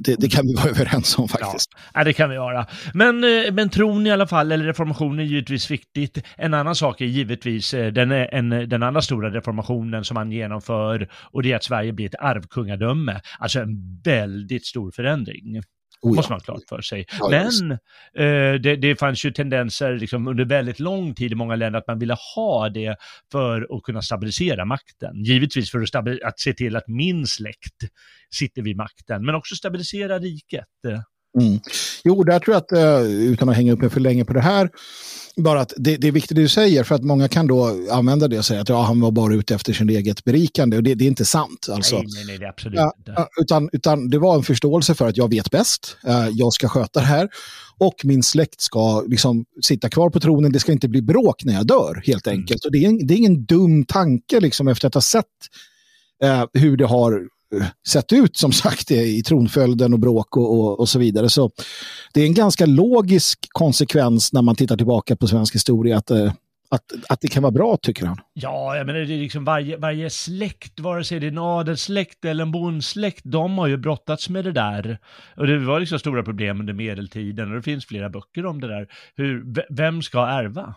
det, 0.00 0.16
det 0.18 0.28
kan 0.28 0.46
vi 0.46 0.54
vara 0.54 0.68
överens 0.70 1.18
om 1.18 1.28
faktiskt. 1.28 1.70
Ja, 1.94 2.04
det 2.04 2.12
kan 2.12 2.28
vi 2.28 2.34
göra. 2.34 2.66
Men, 2.94 3.24
eh, 3.24 3.52
men 3.52 3.68
tron 3.68 4.06
i 4.06 4.10
alla 4.10 4.26
fall, 4.26 4.52
eller 4.52 4.64
reformationen 4.64 5.18
är 5.18 5.24
givetvis 5.24 5.70
viktigt. 5.70 6.18
En 6.36 6.54
annan 6.54 6.74
sak 6.74 7.00
är 7.00 7.04
givetvis 7.04 7.74
eh, 7.74 7.92
den, 7.92 8.10
är 8.12 8.34
en, 8.34 8.48
den 8.48 8.82
andra 8.82 9.02
stora 9.02 9.30
reformationen 9.30 10.04
som 10.04 10.14
man 10.14 10.32
genomför 10.32 11.08
och 11.32 11.42
det 11.42 11.52
är 11.52 11.56
att 11.56 11.64
Sverige 11.64 11.92
blir 11.92 12.06
ett 12.06 12.20
arvkungadöme. 12.20 13.20
Alltså 13.38 13.60
en 13.60 14.00
väldigt 14.04 14.66
stor 14.66 14.90
förändring. 14.90 15.62
Oh, 16.02 16.14
måste 16.14 16.32
ja. 16.32 16.34
man 16.34 16.40
ha 16.40 16.44
klart 16.44 16.68
för 16.68 16.80
sig. 16.80 17.06
Ja, 17.18 17.28
Men 17.30 17.70
eh, 17.72 18.60
det, 18.60 18.76
det 18.76 18.96
fanns 18.96 19.24
ju 19.24 19.30
tendenser 19.30 19.96
liksom, 19.96 20.28
under 20.28 20.44
väldigt 20.44 20.80
lång 20.80 21.14
tid 21.14 21.32
i 21.32 21.34
många 21.34 21.56
länder 21.56 21.78
att 21.78 21.86
man 21.86 21.98
ville 21.98 22.16
ha 22.34 22.68
det 22.68 22.96
för 23.32 23.76
att 23.76 23.82
kunna 23.82 24.02
stabilisera 24.02 24.64
makten. 24.64 25.24
Givetvis 25.24 25.70
för 25.70 25.98
att, 25.98 26.22
att 26.24 26.40
se 26.40 26.52
till 26.52 26.76
att 26.76 26.88
min 26.88 27.26
släkt 27.26 27.82
sitter 28.30 28.62
vid 28.62 28.76
makten, 28.76 29.24
men 29.24 29.34
också 29.34 29.54
stabilisera 29.54 30.18
riket. 30.18 30.66
Mm. 31.40 31.60
Jo, 32.04 32.24
där 32.24 32.38
tror 32.38 32.54
jag 32.54 32.62
att, 32.62 32.72
eh, 32.72 33.10
utan 33.10 33.48
att 33.48 33.56
hänga 33.56 33.72
upp 33.72 33.80
mig 33.80 33.90
för 33.90 34.00
länge 34.00 34.24
på 34.24 34.32
det 34.32 34.40
här, 34.40 34.70
bara 35.36 35.60
att 35.60 35.72
det, 35.76 35.96
det 35.96 36.08
är 36.08 36.12
viktigt 36.12 36.36
det 36.36 36.42
du 36.42 36.48
säger, 36.48 36.84
för 36.84 36.94
att 36.94 37.04
många 37.04 37.28
kan 37.28 37.46
då 37.46 37.76
använda 37.90 38.28
det 38.28 38.38
och 38.38 38.44
säga 38.44 38.60
att 38.60 38.68
ja, 38.68 38.82
han 38.82 39.00
var 39.00 39.10
bara 39.10 39.34
ute 39.34 39.54
efter 39.54 39.72
sin 39.72 39.88
eget 39.90 40.24
berikande, 40.24 40.76
och 40.76 40.82
det, 40.82 40.94
det 40.94 41.04
är 41.04 41.08
inte 41.08 41.24
sant. 41.24 41.68
Alltså. 41.70 41.96
Nej, 41.96 42.06
nej, 42.14 42.24
nej, 42.26 42.38
det 42.38 42.44
är 42.44 42.48
absolut 42.48 42.78
Ja, 42.78 42.92
inte. 42.98 43.26
utan, 43.40 43.68
utan 43.72 44.10
det 44.10 44.18
var 44.18 44.36
en 44.36 44.42
förståelse 44.42 44.94
för 44.94 45.08
att 45.08 45.16
jag 45.16 45.30
vet 45.30 45.50
bäst, 45.50 45.96
eh, 46.06 46.28
jag 46.32 46.52
ska 46.52 46.68
sköta 46.68 47.00
det 47.00 47.06
här 47.06 47.28
och 47.78 47.94
min 48.04 48.22
släkt 48.22 48.60
ska 48.60 49.00
liksom 49.00 49.44
sitta 49.62 49.88
kvar 49.88 50.10
på 50.10 50.20
tronen, 50.20 50.52
det 50.52 50.60
ska 50.60 50.72
inte 50.72 50.88
bli 50.88 51.02
bråk 51.02 51.44
när 51.44 51.52
jag 51.54 51.66
dör 51.66 52.02
helt 52.06 52.26
Mm. 52.26 52.38
enkelt. 52.40 52.64
Och 52.64 52.72
det, 52.72 52.78
är 52.78 52.88
en, 52.88 53.06
det 53.06 53.14
är 53.14 53.18
ingen 53.18 53.44
dum 53.44 53.84
tanke 53.84 54.40
liksom, 54.40 54.68
efter 54.68 54.88
att 54.88 54.94
ha 54.94 55.00
sett 55.00 55.24
eh, 56.24 56.44
hur 56.52 56.76
det 56.76 56.86
har 56.86 57.22
sett 57.88 58.12
ut 58.12 58.36
som 58.36 58.52
sagt 58.52 58.90
i 58.90 59.22
tronföljden 59.22 59.92
och 59.92 59.98
bråk 59.98 60.36
och, 60.36 60.52
och, 60.60 60.80
och 60.80 60.88
så 60.88 60.98
vidare. 60.98 61.28
Så 61.28 61.50
det 62.14 62.20
är 62.20 62.26
en 62.26 62.34
ganska 62.34 62.66
logisk 62.66 63.38
konsekvens 63.48 64.32
när 64.32 64.42
man 64.42 64.54
tittar 64.56 64.76
tillbaka 64.76 65.16
på 65.16 65.26
svensk 65.26 65.54
historia 65.54 65.96
att, 65.96 66.10
eh, 66.10 66.32
att, 66.70 66.82
att 67.08 67.20
det 67.20 67.28
kan 67.28 67.42
vara 67.42 67.50
bra 67.52 67.76
tycker 67.82 68.06
han. 68.06 68.16
Ja, 68.32 68.76
jag 68.76 68.86
menar 68.86 69.00
det 69.00 69.14
är 69.14 69.18
liksom 69.18 69.44
varje, 69.44 69.76
varje 69.76 70.10
släkt, 70.10 70.80
vare 70.80 71.04
sig 71.04 71.20
det 71.20 71.26
är 71.26 71.30
en 71.30 71.38
adelssläkt 71.38 72.24
eller 72.24 72.42
en 72.42 72.52
bondsläkt, 72.52 73.20
de 73.24 73.58
har 73.58 73.66
ju 73.66 73.76
brottats 73.76 74.28
med 74.28 74.44
det 74.44 74.52
där. 74.52 74.98
Och 75.36 75.46
det 75.46 75.58
var 75.58 75.80
liksom 75.80 75.98
stora 75.98 76.22
problem 76.22 76.60
under 76.60 76.72
medeltiden 76.72 77.48
och 77.50 77.56
det 77.56 77.62
finns 77.62 77.86
flera 77.86 78.10
böcker 78.10 78.46
om 78.46 78.60
det 78.60 78.68
där. 78.68 78.88
Hur, 79.16 79.44
vem 79.74 80.02
ska 80.02 80.26
ärva? 80.26 80.74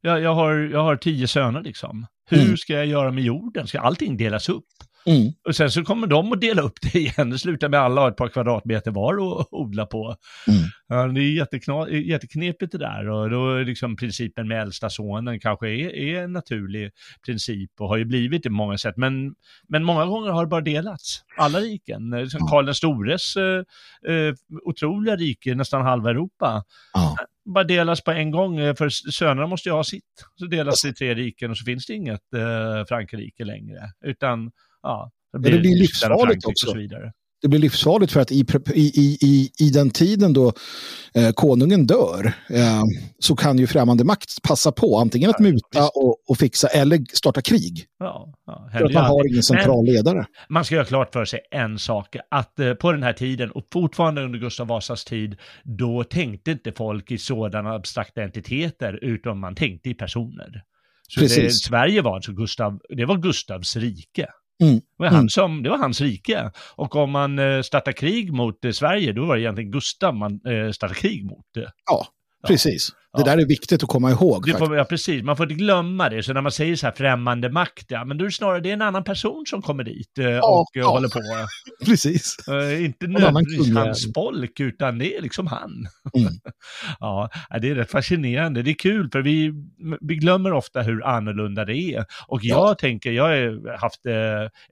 Jag, 0.00 0.20
jag, 0.20 0.34
har, 0.34 0.54
jag 0.54 0.82
har 0.82 0.96
tio 0.96 1.28
söner 1.28 1.62
liksom. 1.62 2.06
Hur 2.30 2.42
Mm. 2.44 2.56
ska 2.56 2.72
jag 2.72 2.86
göra 2.86 3.12
med 3.12 3.24
jorden? 3.24 3.66
Ska 3.66 3.80
allting 3.80 4.16
delas 4.16 4.48
upp? 4.48 4.64
Mm. 5.06 5.32
Och 5.48 5.56
sen 5.56 5.70
så 5.70 5.84
kommer 5.84 6.06
de 6.06 6.32
att 6.32 6.40
dela 6.40 6.62
upp 6.62 6.80
det 6.82 6.94
igen. 6.98 7.30
Det 7.30 7.38
slutar 7.38 7.68
med 7.68 7.80
alla 7.80 8.00
har 8.00 8.08
ett 8.10 8.16
par 8.16 8.28
kvadratmeter 8.28 8.90
var 8.90 9.40
att 9.40 9.46
odla 9.50 9.86
på. 9.86 10.16
Mm. 10.48 10.60
Ja, 10.88 11.06
det 11.12 11.20
är 11.20 11.32
jättekna- 11.44 11.90
jätteknepigt 11.90 12.72
det 12.72 12.78
där 12.78 13.08
och 13.08 13.30
då 13.30 13.54
är 13.54 13.64
liksom 13.64 13.96
principen 13.96 14.48
med 14.48 14.62
äldsta 14.62 14.90
sonen 14.90 15.40
kanske 15.40 15.68
är, 15.68 15.94
är 15.96 16.22
en 16.22 16.32
naturlig 16.32 16.90
princip 17.26 17.70
och 17.80 17.88
har 17.88 17.96
ju 17.96 18.04
blivit 18.04 18.42
det 18.42 18.48
på 18.48 18.54
många 18.54 18.78
sätt. 18.78 18.96
Men, 18.96 19.34
men 19.68 19.84
många 19.84 20.06
gånger 20.06 20.30
har 20.30 20.44
det 20.44 20.48
bara 20.50 20.60
delats. 20.60 21.22
Alla 21.36 21.58
riken. 21.60 22.30
Som 22.30 22.38
Ja. 22.40 22.46
Karl 22.50 22.64
den 22.66 22.74
stores 22.74 23.36
eh, 23.36 23.58
eh, 24.14 24.34
otroliga 24.64 25.16
rike, 25.16 25.54
nästan 25.54 25.82
halva 25.82 26.10
Europa, 26.10 26.64
Ja. 26.92 27.16
bara 27.54 27.64
delas 27.64 28.00
på 28.04 28.10
en 28.10 28.30
gång, 28.30 28.58
eh, 28.58 28.74
för 28.74 28.88
sönerna 28.88 29.46
måste 29.46 29.68
ju 29.68 29.72
ha 29.74 29.84
sitt. 29.84 30.04
Så 30.36 30.46
delas 30.46 30.82
det 30.82 30.88
i 30.88 30.92
tre 30.92 31.14
riken 31.14 31.50
och 31.50 31.58
så 31.58 31.64
finns 31.64 31.86
det 31.86 31.94
inget 31.94 32.34
eh, 32.34 32.84
Frankrike 32.88 33.44
längre, 33.44 33.80
utan 34.04 34.50
ja, 34.88 35.10
det 35.32 35.50
det 35.50 35.58
blir 35.58 35.78
Tyskland 35.78 36.14
och 36.14 36.28
livsfarligt 36.28 36.46
också. 36.46 36.72
Det 37.42 37.48
blir 37.48 37.60
livsfarligt 37.60 38.12
för 38.12 38.20
att 38.20 38.32
i, 38.32 38.46
i, 38.74 39.18
i, 39.20 39.50
i, 39.58 39.70
den 39.70 39.90
tiden 39.90 40.32
då 40.32 40.52
eh, 41.14 41.30
konungen 41.30 41.86
dör 41.86 42.32
eh, 42.50 42.82
så 43.18 43.36
kan 43.36 43.58
ju 43.58 43.66
främmande 43.66 44.04
makt 44.04 44.42
passa 44.42 44.72
på 44.72 44.98
antingen 44.98 45.30
att 45.30 45.40
muta 45.40 45.88
och, 45.94 46.30
och 46.30 46.38
fixa 46.38 46.68
eller 46.68 47.00
starta 47.12 47.42
krig. 47.42 47.84
Ja, 47.98 48.34
ja, 48.46 48.70
För 48.72 48.84
att 48.84 48.92
man 48.92 49.04
har 49.04 49.32
ingen 49.32 49.42
central 49.42 49.84
ledare. 49.84 50.26
man 50.48 50.64
ska 50.64 50.74
göra 50.74 50.84
klart 50.84 51.12
för 51.12 51.24
sig 51.24 51.40
en 51.50 51.78
sak, 51.78 52.16
att 52.30 52.58
eh, 52.58 52.74
på 52.74 52.92
den 52.92 53.02
här 53.02 53.12
tiden, 53.12 53.50
och 53.50 53.64
fortfarande 53.72 54.22
under 54.22 54.38
Gustav 54.38 54.66
Vasas 54.66 55.04
tid, 55.04 55.36
då 55.64 56.04
tänkte 56.04 56.50
inte 56.50 56.72
folk 56.72 57.10
i 57.10 57.18
sådana 57.18 57.74
abstrakta 57.74 58.22
entiteter, 58.22 58.98
utan 59.02 59.38
man 59.38 59.54
tänkte 59.54 59.90
i 59.90 59.94
personer. 59.94 60.62
Så 61.08 61.20
det. 61.20 61.50
Sverige 61.50 62.02
var 62.02 62.14
alltså 62.14 62.32
Gustav, 62.32 62.80
det 62.88 63.04
var 63.04 63.16
Gustavs 63.16 63.76
rike. 63.76 64.26
Mm, 64.62 64.74
Det, 64.74 64.82
var 64.96 65.06
han 65.06 65.18
mm. 65.18 65.28
som, 65.28 65.62
det 65.62 65.70
var 65.70 65.78
hans 65.78 66.00
rike. 66.00 66.50
Och 66.74 66.96
om 66.96 67.10
man 67.10 67.38
eh, 67.38 67.62
startar 67.62 67.92
krig 67.92 68.32
mot 68.32 68.64
eh, 68.64 68.70
Sverige, 68.70 69.12
då 69.12 69.26
var 69.26 69.36
det 69.36 69.42
egentligen 69.42 69.70
Gustav 69.70 70.14
man 70.14 70.40
eh, 70.46 70.70
startade 70.70 71.00
krig 71.00 71.24
mot. 71.24 71.56
eh. 71.56 71.62
Ja, 71.90 72.06
precis. 72.46 72.90
Det 73.12 73.20
Ja. 73.20 73.24
där 73.24 73.42
är 73.42 73.46
viktigt 73.46 73.82
att 73.82 73.88
komma 73.88 74.10
ihåg. 74.10 74.58
Får, 74.58 74.76
ja, 74.76 74.84
precis. 74.84 75.22
Man 75.22 75.36
får 75.36 75.44
inte 75.44 75.64
glömma 75.64 76.08
det. 76.08 76.22
Så 76.22 76.32
när 76.32 76.40
man 76.40 76.52
säger 76.52 76.76
så 76.76 76.86
här 76.86 76.94
främmande 76.94 77.50
makt, 77.50 77.86
ja, 77.88 78.04
men 78.04 78.18
då 78.18 78.24
är 78.24 78.26
det 78.28 78.32
snarare 78.34 78.60
det 78.60 78.68
är 78.68 78.72
en 78.72 78.82
annan 78.82 79.04
person 79.04 79.44
som 79.46 79.62
kommer 79.62 79.84
dit 79.84 80.18
eh, 80.18 80.26
och 80.26 80.76
eh, 80.76 80.80
ja. 80.82 80.88
håller 80.88 81.08
på. 81.08 81.20
Precis. 81.86 82.36
Eh, 82.48 82.84
inte 82.84 83.06
nödvändigtvis 83.06 83.74
hans 83.74 84.06
ja. 84.06 84.12
folk, 84.14 84.60
utan 84.60 84.98
det 84.98 85.16
är 85.16 85.22
liksom 85.22 85.46
han. 85.46 85.86
Mm. 86.14 86.32
ja, 87.00 87.30
det 87.60 87.70
är 87.70 87.74
rätt 87.74 87.90
fascinerande. 87.90 88.62
Det 88.62 88.70
är 88.70 88.74
kul, 88.74 89.08
för 89.12 89.22
vi, 89.22 89.52
vi 90.00 90.16
glömmer 90.16 90.52
ofta 90.52 90.82
hur 90.82 91.06
annorlunda 91.06 91.64
det 91.64 91.76
är. 91.76 92.04
Och 92.26 92.44
jag 92.44 92.68
Ja. 92.70 92.74
tänker, 92.74 93.12
jag 93.12 93.24
har 93.24 93.78
haft 93.78 94.00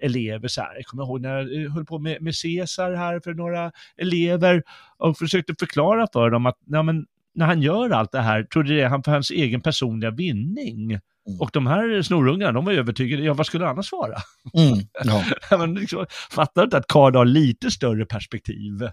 elever 0.01 0.49
så 0.49 0.61
här, 0.61 0.75
jag 0.77 0.85
kommer 0.85 1.03
ihåg 1.03 1.21
när 1.21 1.39
jag 1.39 1.71
höll 1.71 1.85
på 1.85 1.99
med, 1.99 2.23
med 2.23 2.35
Caesar 2.43 2.93
här 2.95 3.21
för 3.25 3.35
några 3.35 3.73
elever 3.97 4.63
och 4.99 5.19
försökte 5.19 5.55
förklara 5.59 6.07
för 6.13 6.31
dem 6.31 6.47
att 6.47 6.57
ja, 6.67 6.83
men, 6.83 7.07
när 7.37 7.47
han 7.47 7.63
gör 7.63 7.91
allt 7.91 8.13
det 8.13 8.21
här, 8.21 8.43
trodde 8.43 8.75
det 8.75 8.81
är 8.81 8.89
han 8.89 9.03
för 9.03 9.13
hans 9.13 9.31
egen 9.31 9.61
personliga 9.61 10.11
vinning. 10.11 10.93
Mm. 10.93 11.41
Och 11.41 11.51
de 11.53 11.67
här 11.67 12.03
snorungarna, 12.03 12.53
de 12.53 12.65
var 12.65 12.73
övertygade, 12.73 13.23
ja 13.23 13.35
vad 13.35 13.47
skulle 13.47 13.65
det 13.65 13.71
annars 13.71 13.93
vara? 13.93 14.17
Mm. 14.55 14.87
Ja. 15.05 15.25
Men 15.59 15.75
liksom, 15.75 16.07
fattar 16.31 16.65
inte 16.65 16.77
att 16.77 16.87
Karl 16.89 17.15
har 17.17 17.25
lite 17.25 17.71
större 17.71 18.07
perspektiv. 18.07 18.89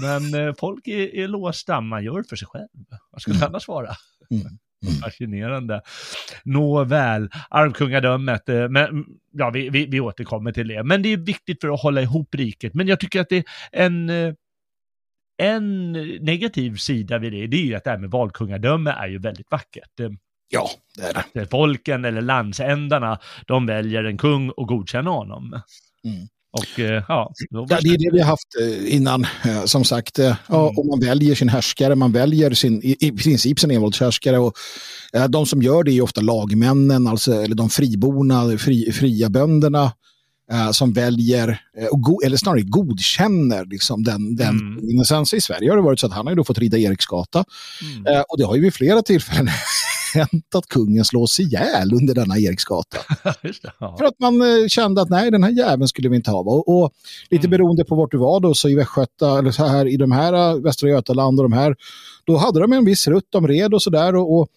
Men 0.00 0.34
eh, 0.48 0.54
folk 0.58 0.88
är, 0.88 1.14
är 1.14 1.28
låsta, 1.28 1.80
man 1.80 2.04
gör 2.04 2.22
för 2.28 2.36
sig 2.36 2.48
själv. 2.48 2.68
Vad 3.10 3.22
skulle 3.22 3.36
Mm. 3.36 3.48
annars 3.48 3.68
vara? 3.68 3.90
Mm. 4.30 4.46
Mm. 4.86 4.94
Fascinerande. 5.02 5.80
Nåväl, 6.44 7.28
arvkungadömet, 7.50 8.48
eh, 8.48 8.68
men 8.68 9.04
ja, 9.32 9.50
vi, 9.50 9.68
vi, 9.68 9.86
vi 9.86 10.00
återkommer 10.00 10.52
till 10.52 10.68
det. 10.68 10.82
Men 10.84 11.02
det 11.02 11.12
är 11.12 11.16
viktigt 11.16 11.60
för 11.60 11.74
att 11.74 11.80
hålla 11.80 12.02
ihop 12.02 12.34
riket. 12.34 12.74
Men 12.74 12.88
jag 12.88 13.00
tycker 13.00 13.20
att 13.20 13.28
det 13.28 13.36
är 13.36 13.44
en, 13.72 14.10
eh, 14.10 14.34
en 15.38 15.92
negativ 16.20 16.76
sida 16.76 17.18
vid 17.18 17.32
det, 17.32 17.46
det 17.46 17.56
är 17.56 17.64
ju 17.64 17.74
att 17.74 17.84
det 17.84 17.90
här 17.90 17.98
med 17.98 18.10
valkungadöme 18.10 18.90
är 18.90 19.08
ju 19.08 19.18
väldigt 19.18 19.50
vackert. 19.50 20.00
Ja, 20.48 20.70
det 20.96 21.02
är 21.02 21.14
det. 21.14 21.24
det 21.34 21.46
Folken 21.46 22.04
eller 22.04 22.20
landsändarna, 22.20 23.18
de 23.46 23.66
väljer 23.66 24.04
en 24.04 24.18
kung 24.18 24.50
och 24.50 24.68
godkänner 24.68 25.10
honom. 25.10 25.60
Mm. 26.04 26.26
Och 26.52 26.80
eh, 26.80 27.04
ja, 27.08 27.32
Ja, 27.50 27.66
det 27.68 27.88
är 27.88 27.98
det 27.98 28.10
vi 28.12 28.20
har 28.20 28.26
haft 28.26 28.48
eh, 28.60 28.94
innan, 28.94 29.26
eh, 29.44 29.64
som 29.64 29.84
sagt. 29.84 30.18
Ja, 30.18 30.36
Mm. 30.48 30.78
och 30.78 30.86
man 30.86 31.00
väljer 31.00 31.34
sin 31.34 31.48
härskare, 31.48 31.94
man 31.94 32.12
väljer 32.12 32.50
sin, 32.50 32.80
i, 32.84 33.12
princip 33.12 33.60
sin 33.60 33.70
envåldshärskare. 33.70 34.38
Och, 34.38 34.54
de 35.28 35.46
som 35.46 35.62
gör 35.62 35.82
det 35.84 35.92
är 35.92 36.02
ofta 36.02 36.20
lagmännen, 36.20 37.06
alltså, 37.06 37.32
eller 37.32 37.54
de 37.54 37.70
friborna, 37.70 38.58
fri, 38.58 38.92
fria 38.92 39.28
bönderna. 39.28 39.92
Eh, 40.52 40.70
som 40.70 40.92
väljer, 40.92 41.60
go, 41.92 42.20
eller 42.24 42.36
snarare 42.36 42.62
godkänner 42.62 43.64
liksom, 43.64 44.04
den, 44.04 44.36
den 44.36 44.48
Mm. 44.50 45.04
Sen 45.04 45.24
i 45.38 45.40
Sverige 45.40 45.70
har 45.70 45.76
det 45.76 45.82
varit 45.82 46.00
så 46.00 46.06
att 46.06 46.12
han 46.12 46.26
har 46.26 46.36
ju 46.36 46.44
fått 46.44 46.58
rida 46.58 46.78
Eriksgata. 46.78 47.44
Mm. 47.82 48.06
Eh, 48.16 48.22
och 48.28 48.38
det 48.38 48.44
har 48.44 48.54
ju 48.56 48.60
vid 48.62 48.74
flera 48.74 49.02
tillfällen 49.02 49.48
hänt 50.14 50.54
att 50.54 50.66
kungen 50.68 51.04
slås 51.04 51.40
ihjäl 51.40 51.94
under 51.94 52.14
denna 52.14 52.38
Eriksgata. 52.38 52.98
Ja. 53.80 53.96
För 53.98 54.04
att 54.04 54.18
man 54.20 54.68
kände 54.68 55.02
att 55.02 55.10
nej, 55.10 55.30
den 55.30 55.42
här 55.42 55.50
jäveln 55.50 55.88
skulle 55.88 56.08
vi 56.08 56.16
inte 56.16 56.30
ha. 56.30 56.40
Och, 56.40 56.68
och 56.82 56.90
lite 57.30 57.46
Mm. 57.46 57.50
beroende 57.50 57.84
på 57.84 57.94
vart 57.94 58.10
du 58.10 58.18
var 58.18 58.40
då, 58.40 58.54
så 58.54 58.68
i 58.68 58.74
Västgöta, 58.74 59.38
eller 59.38 59.50
så 59.50 59.66
här 59.66 59.86
i 59.86 59.96
de 59.96 60.12
här 60.12 60.62
Västra 60.62 60.88
Götaland 60.88 61.40
och 61.40 61.44
de 61.50 61.52
här, 61.52 61.76
då 62.26 62.36
hade 62.36 62.60
de 62.60 62.72
en 62.72 62.84
viss 62.84 63.08
rutt, 63.08 63.26
de 63.30 63.48
red 63.48 63.74
och 63.74 63.82
sådär. 63.82 64.16
Och, 64.16 64.38
och 64.40 64.48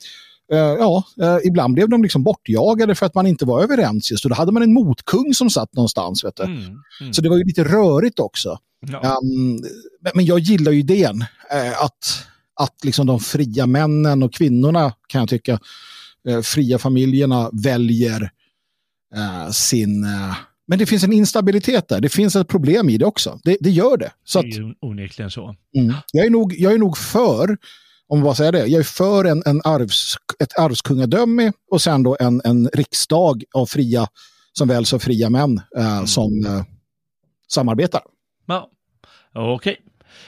ja, 0.58 1.04
eh, 1.22 1.38
ibland 1.46 1.74
blev 1.74 1.90
de 1.90 2.04
liksom 2.04 2.24
bortjagade 2.24 2.96
för 2.96 3.06
att 3.06 3.16
man 3.16 3.28
inte 3.28 3.46
var 3.46 3.64
överens 3.64 4.12
just. 4.12 4.26
Och 4.26 4.30
då 4.30 4.36
hade 4.36 4.52
man 4.52 4.64
en 4.64 4.74
motkung 4.74 5.34
som 5.34 5.50
satt 5.50 5.74
någonstans. 5.74 6.24
Vet. 6.24 6.40
Mm. 6.40 6.58
Mm. 7.02 7.14
Så 7.14 7.22
det 7.22 7.30
var 7.30 7.38
ju 7.38 7.44
lite 7.44 7.64
rörigt 7.64 8.20
också. 8.20 8.58
Ja. 8.88 9.18
Um, 9.24 9.62
men- 10.14 10.26
jag 10.26 10.40
gillar 10.40 10.72
ju 10.72 10.80
idén 10.80 11.26
eh, 11.52 11.84
att, 11.84 12.28
att 12.62 12.76
liksom 12.84 13.08
de 13.08 13.20
fria 13.20 13.66
männen 13.66 14.24
och 14.24 14.34
kvinnorna 14.34 14.94
kan 15.08 15.20
jag 15.20 15.30
tycka, 15.30 15.60
eh, 16.28 16.42
fria 16.42 16.78
familjerna 16.78 17.50
väljer 17.54 18.32
eh, 19.16 19.50
sin... 19.52 20.04
Eh, 20.04 20.36
men 20.68 20.80
det 20.80 20.86
finns 20.86 21.04
en 21.04 21.14
instabilitet 21.14 21.88
där. 21.88 22.02
Det 22.02 22.10
finns 22.10 22.36
ett 22.36 22.48
problem 22.48 22.90
i 22.90 22.98
det 22.98 23.06
också. 23.06 23.40
Det, 23.44 23.58
det 23.60 23.70
gör 23.70 23.98
det. 23.98 24.12
Så 24.24 24.40
att, 24.40 24.46
det 24.46 24.52
är 24.52 24.62
ju 24.62 24.74
onekligen 24.82 25.32
så. 25.32 25.56
mm, 25.76 25.94
jag, 26.12 26.26
är 26.26 26.30
nog, 26.30 26.54
jag 26.58 26.74
är 26.74 26.78
nog 26.78 26.98
för, 26.98 27.58
om 28.10 28.22
vad 28.22 28.38
säger 28.38 28.52
det, 28.52 28.66
jag 28.66 28.80
är 28.80 28.84
för 28.84 29.26
en, 29.26 29.44
en 29.46 29.62
arvs, 29.64 30.16
ett 30.40 30.60
arvskungadöme 30.60 31.52
och 31.72 31.82
sen 31.82 32.04
då 32.04 32.18
en, 32.20 32.42
en 32.44 32.70
riksdag 32.74 33.44
av 33.54 33.66
fria, 33.66 34.08
som 34.54 34.68
väl 34.68 34.86
så 34.86 35.00
fria 35.00 35.30
män 35.30 35.62
eh, 35.78 36.06
som 36.06 36.46
eh, 36.46 36.64
samarbetar. 37.48 38.02
Ja, 39.34 39.54
okej. 39.56 39.78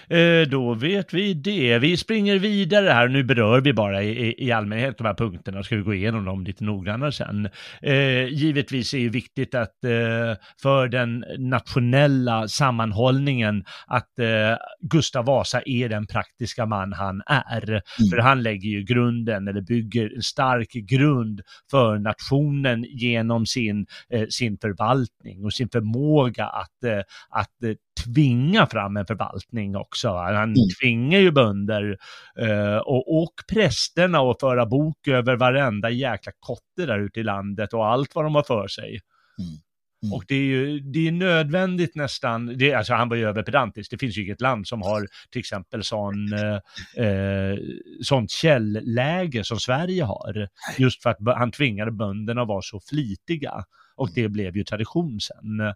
Eh, 0.10 0.48
då 0.50 0.74
vet 0.74 1.14
vi 1.14 1.34
det. 1.34 1.80
Vi 1.80 1.98
springer 1.98 2.40
vidare 2.40 2.90
här. 2.90 3.08
Nu 3.08 3.24
berör 3.24 3.62
vi 3.62 3.74
bara 3.74 4.04
i, 4.04 4.46
i, 4.46 4.52
allmänhet 4.52 4.98
de 4.98 5.08
här 5.08 5.14
punkterna. 5.14 5.64
Ska 5.64 5.76
vi 5.76 5.82
gå 5.82 5.94
igenom 5.94 6.26
dem 6.26 6.44
lite 6.44 6.64
noggrannare 6.64 7.12
sen. 7.12 7.50
Eh, 7.82 8.26
givetvis 8.26 8.94
är 8.94 9.00
det 9.00 9.10
viktigt 9.10 9.56
att 9.56 9.84
eh, 9.84 10.36
för 10.62 10.88
den 10.88 11.26
nationella 11.38 12.48
sammanhållningen 12.48 13.64
att 13.88 14.10
Gustav 14.82 15.26
Vasa 15.26 15.62
är 15.66 15.90
den 15.90 16.08
praktiska 16.08 16.66
man 16.66 16.94
han 16.94 17.22
är. 17.26 17.82
För 18.10 18.18
han 18.18 18.44
lägger 18.44 18.70
ju 18.70 18.84
grunden 18.84 19.48
eller 19.48 19.62
bygger 19.62 20.16
en 20.16 20.22
stark 20.22 20.72
grund 20.72 21.42
för 21.72 21.98
nationen 21.98 22.86
genom 22.90 23.46
sin, 23.46 23.86
sin 24.30 24.58
förvaltning 24.58 25.46
och 25.46 25.54
sin 25.54 25.70
förmåga 25.70 26.46
att, 26.46 27.08
att 27.30 27.78
tvinga 28.04 28.68
fram 28.68 28.98
en 28.98 29.06
förvaltning 29.06 29.76
också. 29.76 30.10
Han 30.10 30.36
Mm. 30.44 30.56
tvingar 30.82 31.20
ju 31.20 31.32
bönder 31.32 31.98
eh, 32.40 32.78
och, 32.78 33.22
och 33.24 33.34
prästerna 33.54 34.20
att 34.20 34.40
föra 34.40 34.66
bok 34.66 35.08
över 35.08 35.36
varenda 35.36 35.90
jäkla 35.90 36.32
kotte 36.40 36.86
där 36.86 37.00
ute 37.00 37.20
i 37.20 37.24
landet 37.24 37.74
och 37.74 37.88
allt 37.88 38.16
vad 38.16 38.26
de 38.26 38.36
har 38.36 38.44
för 38.44 38.68
sig. 38.68 39.00
Mm. 39.40 39.52
Mm. 40.04 40.14
Och 40.14 40.24
det 40.28 40.36
är 40.36 40.44
ju 40.44 40.80
det 40.80 41.08
är 41.08 41.12
nödvändigt 41.12 41.96
nästan, 41.96 42.58
det, 42.58 42.74
alltså 42.74 42.94
han 42.94 43.10
var 43.10 43.16
ju 43.16 43.28
överpedantisk, 43.28 43.92
det 43.92 43.98
finns 43.98 44.18
ju 44.18 44.24
inget 44.26 44.42
land 44.42 44.68
som 44.68 44.82
har 44.82 45.08
till 45.32 45.40
exempel 45.40 45.84
sån, 45.84 46.34
eh, 46.34 47.06
eh, 47.06 47.58
sånt 48.04 48.32
källläge 48.32 49.44
som 49.44 49.60
Sverige 49.60 50.04
har. 50.04 50.48
Just 50.78 51.04
för 51.04 51.10
att 51.10 51.18
han 51.38 51.52
tvingade 51.52 51.92
bönderna 51.92 52.42
att 52.42 52.48
vara 52.48 52.62
så 52.62 52.80
flitiga. 52.90 53.64
Och 53.96 54.10
det 54.16 54.30
blev 54.30 54.58
ju 54.58 54.64
tradition 54.64 55.20
sen. 55.22 55.74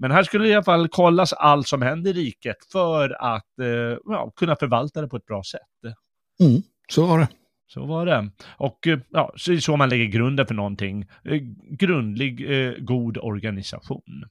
Men 0.00 0.10
här 0.10 0.22
skulle 0.22 0.48
i 0.48 0.54
alla 0.54 0.64
fall 0.64 0.88
kollas 0.88 1.32
allt 1.32 1.68
som 1.68 1.82
händer 1.82 2.10
i 2.10 2.12
riket 2.12 2.56
för 2.72 3.36
att 3.36 3.58
eh, 3.58 3.98
ja, 4.04 4.32
kunna 4.36 4.56
förvalta 4.56 5.00
det 5.00 5.08
på 5.08 5.16
ett 5.16 5.26
bra 5.26 5.42
sätt. 5.42 5.94
Mm, 6.40 6.62
så 6.92 7.06
var 7.06 7.18
det. 7.18 7.28
Så 7.66 7.86
var 7.86 8.06
det. 8.06 8.30
Och 8.46 8.86
eh, 8.86 8.98
ja, 9.10 9.32
så 9.36 9.52
är 9.52 9.56
så 9.56 9.76
man 9.76 9.88
lägger 9.88 10.04
grunden 10.04 10.46
för 10.46 10.54
någonting. 10.54 11.02
Eh, 11.24 11.40
Grundlig, 11.70 12.50
eh, 12.50 12.74
god 12.78 13.18
organisation. 13.18 14.24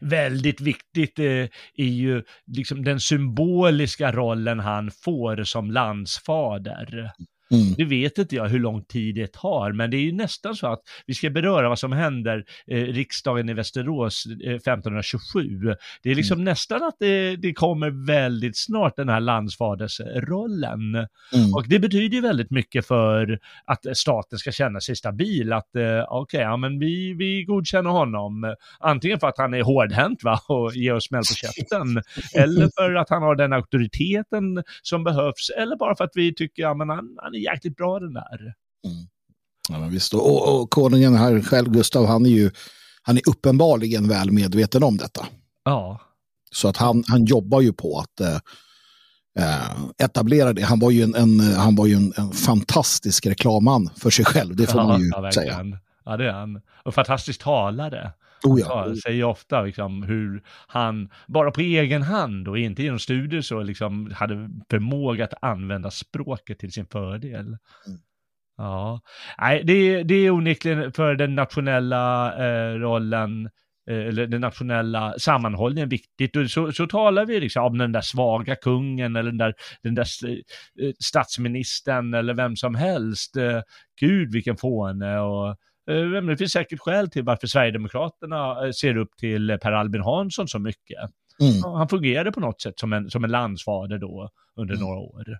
Väldigt 0.00 0.60
viktigt 0.60 1.18
eh, 1.18 1.48
är 1.74 1.84
ju 1.84 2.22
liksom 2.46 2.84
den 2.84 3.00
symboliska 3.00 4.12
rollen 4.12 4.60
han 4.60 4.90
får 4.90 5.44
som 5.44 5.70
landsfader. 5.70 7.12
Mm. 7.50 7.74
Nu 7.78 7.84
vet 7.84 8.18
inte 8.18 8.36
jag 8.36 8.48
hur 8.48 8.58
lång 8.58 8.84
tid 8.84 9.14
det 9.14 9.32
tar, 9.32 9.72
men 9.72 9.90
det 9.90 9.96
är 9.96 10.00
ju 10.00 10.12
nästan 10.12 10.54
så 10.54 10.66
att 10.66 10.80
vi 11.06 11.14
ska 11.14 11.30
beröra 11.30 11.68
vad 11.68 11.78
som 11.78 11.92
händer 11.92 12.44
eh, 12.66 12.76
riksdagen 12.76 13.48
i 13.48 13.54
Västerås 13.54 14.26
eh, 14.44 14.54
1527. 14.54 15.74
Det 16.02 16.10
är 16.10 16.14
liksom 16.14 16.34
mm. 16.34 16.44
nästan 16.44 16.82
att 16.82 16.96
det, 16.98 17.36
det, 17.36 17.52
kommer 17.52 18.06
väldigt 18.06 18.58
snart 18.58 18.96
den 18.96 19.08
här 19.08 19.20
landsfadersrollen. 19.20 20.94
Mm. 20.94 21.54
Och 21.54 21.68
det 21.68 21.78
betyder 21.78 22.16
ju 22.16 22.20
väldigt 22.20 22.50
mycket 22.50 22.86
för 22.86 23.38
att 23.64 23.96
staten 23.96 24.38
ska 24.38 24.52
känna 24.52 24.80
sig 24.80 24.96
stabil, 24.96 25.52
att 25.52 25.76
eh, 25.76 25.82
okej, 25.82 26.08
okay, 26.08 26.40
ja 26.40 26.56
men 26.56 26.78
vi, 26.78 27.14
vi 27.14 27.44
godkänner 27.44 27.90
honom, 27.90 28.54
antingen 28.80 29.20
för 29.20 29.26
att 29.26 29.38
han 29.38 29.54
är 29.54 29.62
hårdhänt 29.62 30.24
va, 30.24 30.40
och 30.48 30.74
ger 30.74 30.94
oss 30.94 31.04
smäll 31.04 31.20
på 31.20 31.34
käften, 31.34 32.02
eller 32.34 32.70
för 32.76 32.94
att 32.94 33.10
han 33.10 33.22
har 33.22 33.34
den 33.34 33.52
auktoriteten 33.52 34.62
som 34.82 35.04
behövs, 35.04 35.50
eller 35.56 35.76
bara 35.76 35.96
för 35.96 36.04
att 36.04 36.12
vi 36.14 36.34
tycker, 36.34 36.62
ja 36.62 36.74
men 36.74 36.88
han, 36.88 37.16
han 37.22 37.34
är 37.34 37.39
jäkligt 37.42 37.76
bra 37.76 37.98
den 37.98 38.14
där. 38.14 38.40
Mm. 38.86 39.06
Ja, 39.68 39.78
men 39.78 39.90
visst. 39.90 40.14
Och, 40.14 40.60
och 40.60 40.70
konungen 40.70 41.14
här 41.14 41.42
själv, 41.42 41.70
Gustav, 41.70 42.06
han 42.06 42.26
är 42.26 42.30
ju 42.30 42.50
han 43.02 43.16
är 43.16 43.28
uppenbarligen 43.28 44.08
väl 44.08 44.30
medveten 44.30 44.82
om 44.82 44.96
detta. 44.96 45.26
Ja. 45.64 46.00
Så 46.50 46.68
att 46.68 46.76
han, 46.76 47.04
han 47.08 47.24
jobbar 47.24 47.60
ju 47.60 47.72
på 47.72 47.98
att 47.98 48.20
eh, 48.20 48.36
eh 49.38 50.04
etablera 50.04 50.52
det. 50.52 50.62
Han 50.62 50.78
var 50.78 50.90
ju 50.90 51.02
en, 51.02 51.14
en 51.14 51.40
han 51.40 51.76
var 51.76 51.86
ju 51.86 51.94
en, 51.94 52.12
en, 52.16 52.32
fantastisk 52.32 53.26
reklamman 53.26 53.90
för 53.96 54.10
sig 54.10 54.24
själv, 54.24 54.56
det 54.56 54.66
får 54.66 54.80
ja, 54.80 54.86
man 54.86 55.00
ju 55.00 55.10
ja, 55.12 55.32
säga. 55.32 55.64
Ja, 56.04 56.16
det 56.16 56.28
är 56.28 56.32
han. 56.32 56.60
Och 56.84 56.94
fantastisk 56.94 57.42
talare. 57.42 58.12
Oh 58.44 58.60
ja. 58.60 58.94
Säger 59.04 59.24
ofta 59.24 59.62
liksom 59.62 60.02
hur 60.02 60.42
han, 60.66 61.10
bara 61.26 61.50
på 61.50 61.60
egen 61.60 62.02
hand 62.02 62.48
och 62.48 62.58
inte 62.58 62.82
genom 62.82 62.98
studier 62.98 63.40
så, 63.40 63.62
liksom 63.62 64.10
hade 64.14 64.50
förmåga 64.70 65.24
att 65.24 65.34
använda 65.42 65.90
språket 65.90 66.58
till 66.58 66.72
sin 66.72 66.86
fördel. 66.86 67.46
Mm. 67.46 68.00
Ja, 68.56 69.00
nej, 69.38 69.62
det, 69.64 70.02
det 70.02 70.14
är 70.14 70.30
onekligen 70.30 70.92
för 70.92 71.14
den 71.14 71.34
nationella 71.34 72.34
eh, 72.34 72.74
rollen 72.74 73.50
eh, 73.90 73.96
eller 73.96 74.26
den 74.26 74.40
nationella 74.40 75.14
sammanhållningen 75.18 75.88
viktigt. 75.88 76.36
Och 76.36 76.50
så, 76.50 76.72
så 76.72 76.86
talar 76.86 77.26
vi 77.26 77.40
liksom 77.40 77.64
om 77.64 77.78
den 77.78 77.92
där 77.92 78.00
svaga 78.00 78.56
kungen 78.56 79.16
eller 79.16 79.30
den 79.30 79.38
där, 79.38 79.54
den 79.82 79.94
där 79.94 80.06
eh, 80.28 80.92
statsministern 80.98 82.14
eller 82.14 82.34
vem 82.34 82.56
som 82.56 82.74
helst. 82.74 83.36
Eh, 83.36 83.60
Gud 84.00 84.32
vilken 84.32 84.56
fåne 84.56 85.18
och 85.18 85.56
det 86.26 86.36
finns 86.36 86.52
säkert 86.52 86.80
skäl 86.80 87.10
till 87.10 87.24
varför 87.24 87.46
Sverigedemokraterna 87.46 88.66
eh, 88.66 88.70
ser 88.70 88.96
upp 88.96 89.16
till 89.16 89.58
Per 89.62 89.72
Albin 89.72 90.02
Hansson 90.02 90.48
så 90.48 90.58
mycket. 90.58 90.98
Mm. 91.40 91.72
Han 91.74 91.88
fungerade 91.88 92.32
på 92.32 92.40
något 92.40 92.60
sätt 92.60 92.78
som 92.78 92.92
en, 92.92 93.10
som 93.10 93.24
en 93.24 93.30
landsfader 93.30 93.98
då 93.98 94.30
under 94.56 94.74
mm. 94.74 94.86
några 94.86 94.98
år. 94.98 95.38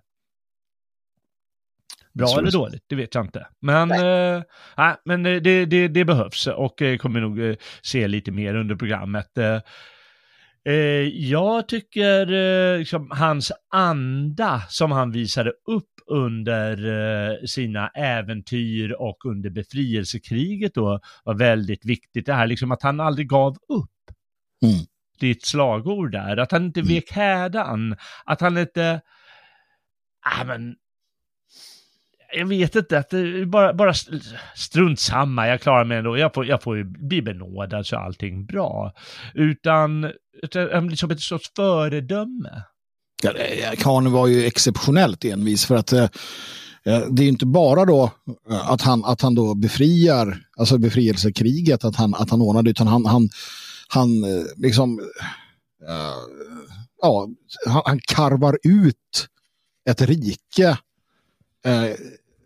Bra 2.13 2.39
eller 2.39 2.51
dåligt, 2.51 2.83
det 2.87 2.95
vet 2.95 3.15
jag 3.15 3.25
inte. 3.25 3.47
Men, 3.59 3.87
nej. 3.87 4.43
Äh, 4.77 4.93
men 5.05 5.23
det, 5.23 5.65
det, 5.65 5.87
det, 5.87 6.05
behövs 6.05 6.47
och 6.47 6.81
kommer 6.99 7.21
nog 7.21 7.55
se 7.81 8.07
lite 8.07 8.31
mer 8.31 8.55
under 8.55 8.75
programmet. 8.75 9.37
Eh, 10.65 10.73
jag 11.07 11.67
tycker 11.67 12.31
eh, 12.31 12.79
liksom, 12.79 13.11
hans 13.11 13.51
anda 13.69 14.61
som 14.69 14.91
han 14.91 15.11
visade 15.11 15.49
upp 15.49 15.87
under 16.05 16.87
eh, 16.87 17.45
sina 17.45 17.87
äventyr 17.87 18.91
och 18.91 19.25
under 19.25 19.49
befrielsekriget 19.49 20.73
då 20.73 20.99
var 21.23 21.33
väldigt 21.33 21.85
viktigt. 21.85 22.25
Det 22.25 22.33
här 22.33 22.47
liksom 22.47 22.71
att 22.71 22.83
han 22.83 22.99
aldrig 22.99 23.29
gav 23.29 23.51
upp. 23.53 23.89
Mm. 24.65 25.31
Ett 25.31 25.45
slagord 25.45 26.11
där, 26.11 26.37
att 26.37 26.51
han 26.51 26.65
inte 26.65 26.79
mm. 26.79 26.93
vek 26.93 27.11
hädan, 27.11 27.95
att 28.25 28.41
han 28.41 28.57
inte, 28.57 29.01
ah, 30.21 30.43
men 30.43 30.75
jag 32.33 32.45
vet 32.45 32.75
inte, 32.75 32.97
att 32.97 33.09
det 33.09 33.45
bara, 33.45 33.73
bara 33.73 33.93
strunt 34.55 34.99
samma, 34.99 35.47
jag 35.47 35.61
klarar 35.61 35.83
mig 35.83 35.97
ändå, 35.97 36.17
jag 36.17 36.33
får, 36.33 36.45
jag 36.45 36.63
får 36.63 36.77
ju 36.77 36.83
bli 36.83 37.21
benådad 37.21 37.85
så 37.85 37.97
allting 37.97 38.45
bra. 38.45 38.93
Utan 39.33 40.11
liksom 40.89 41.11
ett 41.11 41.21
sorts 41.21 41.51
föredöme. 41.55 42.63
Ja, 43.23 43.33
Kahn 43.77 44.11
var 44.11 44.27
ju 44.27 44.45
exceptionellt 44.45 45.25
envis 45.25 45.65
för 45.65 45.75
att 45.75 45.93
eh, 45.93 46.03
eh 46.85 47.01
det 47.09 47.23
är 47.23 47.27
inte 47.27 47.45
bara 47.45 47.85
då 47.85 48.11
eh, 48.49 48.71
att 48.71 48.81
han, 48.81 49.05
att 49.05 49.21
han 49.21 49.35
då 49.35 49.55
befriar, 49.55 50.37
alltså 50.57 50.77
befrielsekriget, 50.77 51.83
att 51.83 51.95
han, 51.95 52.15
att 52.15 52.29
han 52.29 52.41
ordnade, 52.41 52.69
utan 52.69 52.87
han, 52.87 53.05
han, 53.05 53.29
han 53.87 54.23
eh, 54.23 54.43
liksom, 54.57 54.99
eh, 55.87 56.15
ja, 57.01 57.29
han, 57.67 57.81
han, 57.85 57.99
karvar 58.07 58.57
ut 58.63 59.27
ett 59.89 60.01
rike 60.01 60.77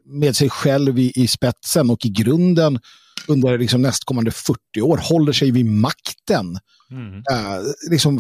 med 0.06 0.36
sig 0.36 0.50
själv 0.50 1.00
i, 1.00 1.12
i 1.15 1.28
spetsen 1.28 1.89
och 1.89 2.06
i 2.06 2.10
grunden 2.10 2.80
under 3.28 3.58
liksom 3.58 3.82
nästkommande 3.82 4.32
40 4.32 4.82
år 4.82 4.98
håller 4.98 5.34
sig 5.34 5.52
vid 5.52 5.65
makten. 5.65 6.60
Mm. 6.91 7.13
Uh, 7.15 7.65
liksom, 7.91 8.20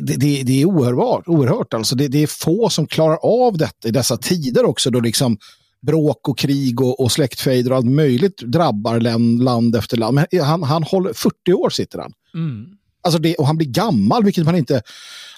det, 0.00 0.16
det, 0.16 0.42
det, 0.42 0.62
är 0.62 0.64
oerhört. 0.64 1.28
oerhört 1.28 1.74
alltså. 1.74 1.96
det, 1.96 2.08
det, 2.08 2.22
är 2.22 2.26
få 2.26 2.70
som 2.70 2.86
klarar 2.86 3.18
av 3.22 3.58
detta 3.58 3.88
i 3.88 3.90
dessa 3.90 4.16
tider 4.16 4.64
också 4.64 4.90
då 4.90 5.00
liksom 5.00 5.38
bråk 5.82 6.28
och 6.28 6.38
krig 6.38 6.80
och, 6.80 7.00
och 7.00 7.12
släktfejder 7.12 7.70
och 7.70 7.76
allt 7.76 7.86
möjligt 7.86 8.38
drabbar 8.38 9.00
land, 9.00 9.42
land 9.42 9.76
efter 9.76 9.96
land. 9.96 10.14
Men 10.14 10.26
han, 10.42 10.62
han 10.62 10.82
håller, 10.82 11.12
40 11.12 11.52
år 11.52 11.70
sitter 11.70 11.98
han. 11.98 12.12
Mm. 12.34 12.66
Alltså 13.02 13.20
det, 13.20 13.34
och 13.34 13.46
han 13.46 13.56
blir 13.56 13.68
gammal, 13.68 14.24
vilket 14.24 14.44
man 14.44 14.56
inte 14.56 14.82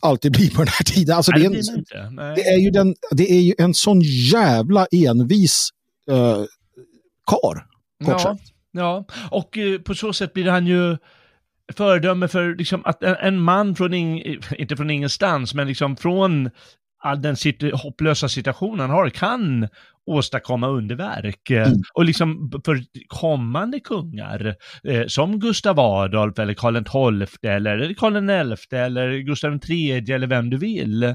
alltid 0.01 0.33
blir 0.33 0.51
på 0.51 0.57
den 0.57 0.69
här 0.69 0.85
tiden. 0.85 1.17
Alltså 1.17 1.33
det, 1.33 1.45
är 1.45 1.47
en, 1.47 2.35
det, 2.35 2.49
är 2.49 2.59
ju 2.59 2.71
den, 2.71 2.95
det 3.11 3.33
är 3.33 3.41
ju 3.41 3.55
en 3.59 3.75
sån 3.75 4.01
jävla 4.33 4.87
envis 4.93 5.71
uh, 6.11 6.45
kar. 7.27 7.67
Ja, 8.07 8.39
ja, 8.73 9.05
och 9.31 9.57
uh, 9.57 9.79
på 9.79 9.95
så 9.95 10.13
sätt 10.13 10.33
blir 10.33 10.51
han 10.51 10.67
ju 10.67 10.97
föredöme 11.73 12.29
för 12.29 12.57
liksom 12.57 12.83
att 12.85 13.03
en, 13.03 13.17
en 13.21 13.41
man 13.41 13.77
från, 13.77 13.95
ing, 13.95 14.23
inte 14.59 14.77
från 14.77 14.91
ingenstans, 14.91 15.55
men 15.55 15.67
liksom 15.67 15.97
från 15.97 16.51
all 17.03 17.23
den 17.23 17.37
sit 17.37 17.63
hopplösa 17.75 18.29
situationen 18.29 18.81
han 18.81 18.91
har, 18.91 19.11
kan 19.11 19.69
åstadkomma 20.07 20.69
underverk. 20.69 21.51
Mm. 21.51 21.73
Och 21.95 22.05
liksom 22.05 22.51
för 22.65 22.81
kommande 23.07 23.81
kungar, 23.81 24.55
eh, 24.85 25.07
som 25.07 25.41
Gustav 25.41 25.81
Adolf 25.81 26.39
eller 26.39 26.55
Karl 26.55 26.85
XII 26.85 27.51
eller 27.51 27.95
Karl 27.95 28.57
XI 28.57 28.77
eller 28.77 29.19
Gustav 29.19 29.59
III 29.69 30.13
eller 30.13 30.27
vem 30.27 30.51
du 30.51 30.57
vill, 30.57 31.03
eh, 31.03 31.13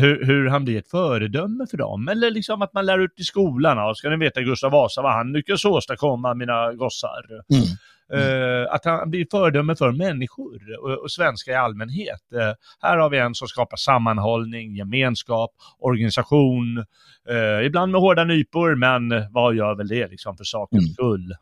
hur, 0.00 0.26
hur, 0.26 0.48
han 0.48 0.64
blir 0.64 0.78
ett 0.78 0.90
föredöme 0.90 1.66
för 1.70 1.76
dem. 1.76 2.08
Eller 2.08 2.30
liksom 2.30 2.62
att 2.62 2.72
man 2.72 2.86
lär 2.86 2.98
ut 2.98 3.20
i 3.20 3.24
skolan, 3.24 3.76
ja, 3.76 3.94
ska 3.94 4.10
ni 4.10 4.16
veta 4.16 4.40
Gustav 4.42 4.70
Vasa 4.70 5.02
vad 5.02 5.12
han 5.12 5.32
lyckas 5.32 5.64
åstadkomma, 5.64 6.34
mina 6.34 6.72
gossar. 6.72 7.24
Mm. 7.54 7.64
Mm. 8.12 8.66
att 8.70 8.84
han 8.84 9.10
blir 9.10 9.26
föredöme 9.30 9.76
för 9.76 9.92
människor 9.92 10.60
och, 10.82 11.02
och 11.02 11.10
svenskar 11.10 11.52
i 11.52 11.56
allmänhet. 11.56 12.20
Uh, 12.34 12.52
här 12.80 12.96
har 12.96 13.10
vi 13.10 13.18
en 13.18 13.34
som 13.34 13.48
skapar 13.48 13.76
sammanhållning, 13.76 14.76
gemenskap, 14.76 15.50
organisation, 15.78 16.84
uh, 17.30 17.66
ibland 17.66 17.92
med 17.92 18.00
hårda 18.00 18.24
nypor, 18.24 18.74
men 18.74 19.32
vad 19.32 19.54
gör 19.54 19.74
väl 19.74 19.88
det 19.88 20.08
liksom 20.08 20.36
för 20.36 20.44
sakens 20.44 20.84
mm. 20.84 20.92
skull? 20.92 21.34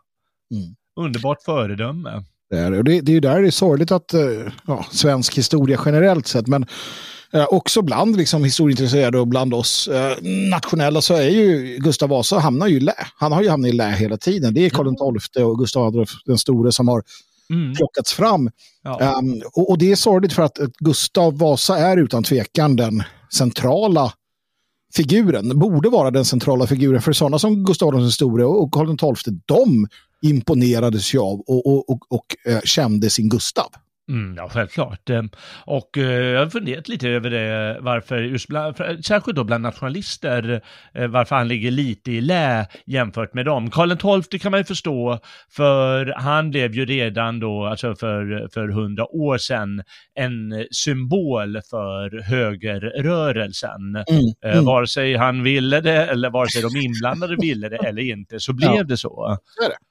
Mm. 0.54 0.74
Underbart 1.06 1.42
föredöme. 1.42 2.24
Det 2.50 2.58
är, 2.58 2.70
det, 2.70 3.00
det 3.00 3.12
är 3.12 3.14
ju 3.14 3.20
där 3.20 3.42
det 3.42 3.46
är 3.46 3.50
sorgligt 3.50 3.92
att 3.92 4.14
ja, 4.66 4.84
svensk 4.90 5.38
historia 5.38 5.80
generellt 5.84 6.26
sett, 6.26 6.46
men 6.46 6.66
Eh, 7.32 7.46
också 7.50 7.82
bland 7.82 8.16
liksom, 8.16 8.44
historieintresserade 8.44 9.18
och 9.18 9.28
bland 9.28 9.54
oss 9.54 9.88
eh, 9.88 10.16
nationella 10.50 11.00
så 11.00 11.14
är 11.14 11.28
ju 11.28 11.78
Gustav 11.78 12.08
Vasa 12.08 12.38
hamnar 12.38 12.66
ju 12.66 12.76
i 12.76 12.80
lä. 12.80 12.94
Han 13.16 13.32
har 13.32 13.42
ju 13.42 13.48
hamnat 13.48 13.68
i 13.68 13.72
lä 13.72 13.90
hela 13.90 14.16
tiden. 14.16 14.54
Det 14.54 14.66
är 14.66 14.70
Karl 14.70 15.18
XII 15.20 15.42
och 15.42 15.58
Gustav 15.58 15.86
Adolf 15.86 16.10
den 16.24 16.38
store 16.38 16.72
som 16.72 16.88
har 16.88 17.02
mm. 17.50 17.74
plockats 17.74 18.12
fram. 18.12 18.50
Ja. 18.82 19.18
Um, 19.18 19.42
och, 19.54 19.70
och, 19.70 19.78
det 19.78 19.92
är 19.92 19.96
sorgligt 19.96 20.32
för 20.32 20.42
att, 20.42 20.58
att 20.58 20.76
Gustav 20.76 21.38
Vasa 21.38 21.78
är 21.78 21.96
utan 21.96 22.22
tvekan 22.22 22.76
den 22.76 23.02
centrala 23.34 24.12
figuren, 24.94 25.58
borde 25.58 25.88
vara 25.88 26.10
den 26.10 26.24
centrala 26.24 26.66
figuren 26.66 27.02
för 27.02 27.12
sådana 27.12 27.38
som 27.38 27.64
Gustav 27.64 27.88
Adolf 27.88 28.02
den 28.02 28.10
store 28.10 28.44
och 28.44 28.72
Karl 28.72 29.16
XII, 29.16 29.40
de 29.46 29.88
imponerades 30.22 31.14
ju 31.14 31.18
av 31.18 31.40
och, 31.40 31.66
och, 31.66 31.90
och, 31.90 32.12
och 32.12 32.52
eh, 32.52 32.60
kände 32.60 33.10
sin 33.10 33.28
Gustav. 33.28 33.72
Mm, 34.10 34.34
ja, 34.36 34.48
självklart. 34.48 35.10
Ehm, 35.10 35.30
och 35.64 35.98
eh, 35.98 36.04
jag 36.04 36.40
har 36.40 36.50
funderat 36.50 36.88
lite 36.88 37.08
över 37.08 37.30
det, 37.30 37.78
varför, 37.80 38.18
just 38.18 38.48
bland, 38.48 38.76
särskilt 39.04 39.36
då 39.36 39.44
bland 39.44 39.62
nationalister, 39.62 40.60
eh, 40.94 41.08
varför 41.08 41.36
han 41.36 41.48
ligger 41.48 41.70
lite 41.70 42.12
i 42.12 42.20
lä 42.20 42.66
jämfört 42.86 43.34
med 43.34 43.44
dem. 43.44 43.70
Karl 43.70 44.22
XII 44.22 44.38
kan 44.38 44.50
man 44.50 44.60
ju 44.60 44.64
förstå, 44.64 45.18
för 45.50 46.14
han 46.16 46.50
blev 46.50 46.74
ju 46.74 46.86
redan 46.86 47.40
då, 47.40 47.66
alltså 47.66 47.94
för, 47.94 48.48
för 48.54 48.68
hundra 48.68 49.14
år 49.14 49.38
sedan, 49.38 49.82
en 50.14 50.66
symbol 50.70 51.60
för 51.70 52.22
högerrörelsen. 52.22 53.80
Mm, 53.80 54.04
eh, 54.44 54.52
mm. 54.52 54.64
Vare 54.64 54.86
sig 54.86 55.16
han 55.16 55.42
ville 55.42 55.80
det, 55.80 56.06
eller 56.06 56.30
vare 56.30 56.48
sig 56.48 56.62
de 56.62 56.76
inblandade 56.76 57.36
ville 57.40 57.68
det 57.68 57.76
eller 57.76 58.02
inte, 58.02 58.40
så 58.40 58.52
blev 58.52 58.74
ja. 58.74 58.82
det 58.82 58.96
så. 58.96 59.38
Det 59.60 59.64
är 59.64 59.68
det. 59.68 59.74
Uh, 59.74 59.89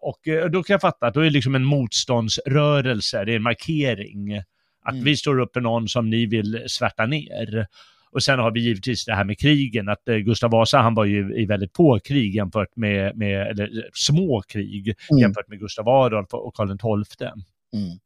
och 0.00 0.28
uh, 0.28 0.44
då 0.44 0.62
kan 0.62 0.74
jag 0.74 0.80
fatta 0.80 1.06
att 1.06 1.14
då 1.14 1.20
är 1.20 1.24
det 1.24 1.30
liksom 1.30 1.54
en 1.54 1.64
motståndsrörelse, 1.64 3.24
det 3.24 3.32
är 3.32 3.36
en 3.36 3.42
markering. 3.42 4.36
Att 4.82 4.92
mm. 4.92 5.04
vi 5.04 5.16
står 5.16 5.40
upp 5.40 5.52
för 5.52 5.60
någon 5.60 5.88
som 5.88 6.10
ni 6.10 6.26
vill 6.26 6.64
svärta 6.66 7.06
ner. 7.06 7.66
och 8.12 8.22
sen 8.22 8.38
har 8.38 8.50
vi 8.50 8.60
givetvis 8.60 9.04
det 9.04 9.14
här 9.14 9.24
med 9.24 9.38
krigen, 9.38 9.88
att 9.88 10.08
eh, 10.08 10.16
Gustav 10.16 10.50
Vasa 10.50 10.78
han 10.78 10.94
var 10.94 11.04
ju 11.04 11.34
i 11.42 11.46
väldigt 11.46 11.76
få 11.76 11.98
krig 11.98 12.34
jämfört 12.34 12.76
med, 12.76 13.16
med 13.16 13.46
eller 13.46 13.64
eh, 13.64 13.82
små 13.92 14.42
krig 14.48 14.94
Mm. 15.10 15.20
jämfört 15.20 15.48
med 15.48 15.58
Gustav 15.58 15.88
Adolf 15.88 16.34
och 16.34 16.54
Karl 16.54 17.04
XII. 17.06 17.26
Mm. 17.26 17.98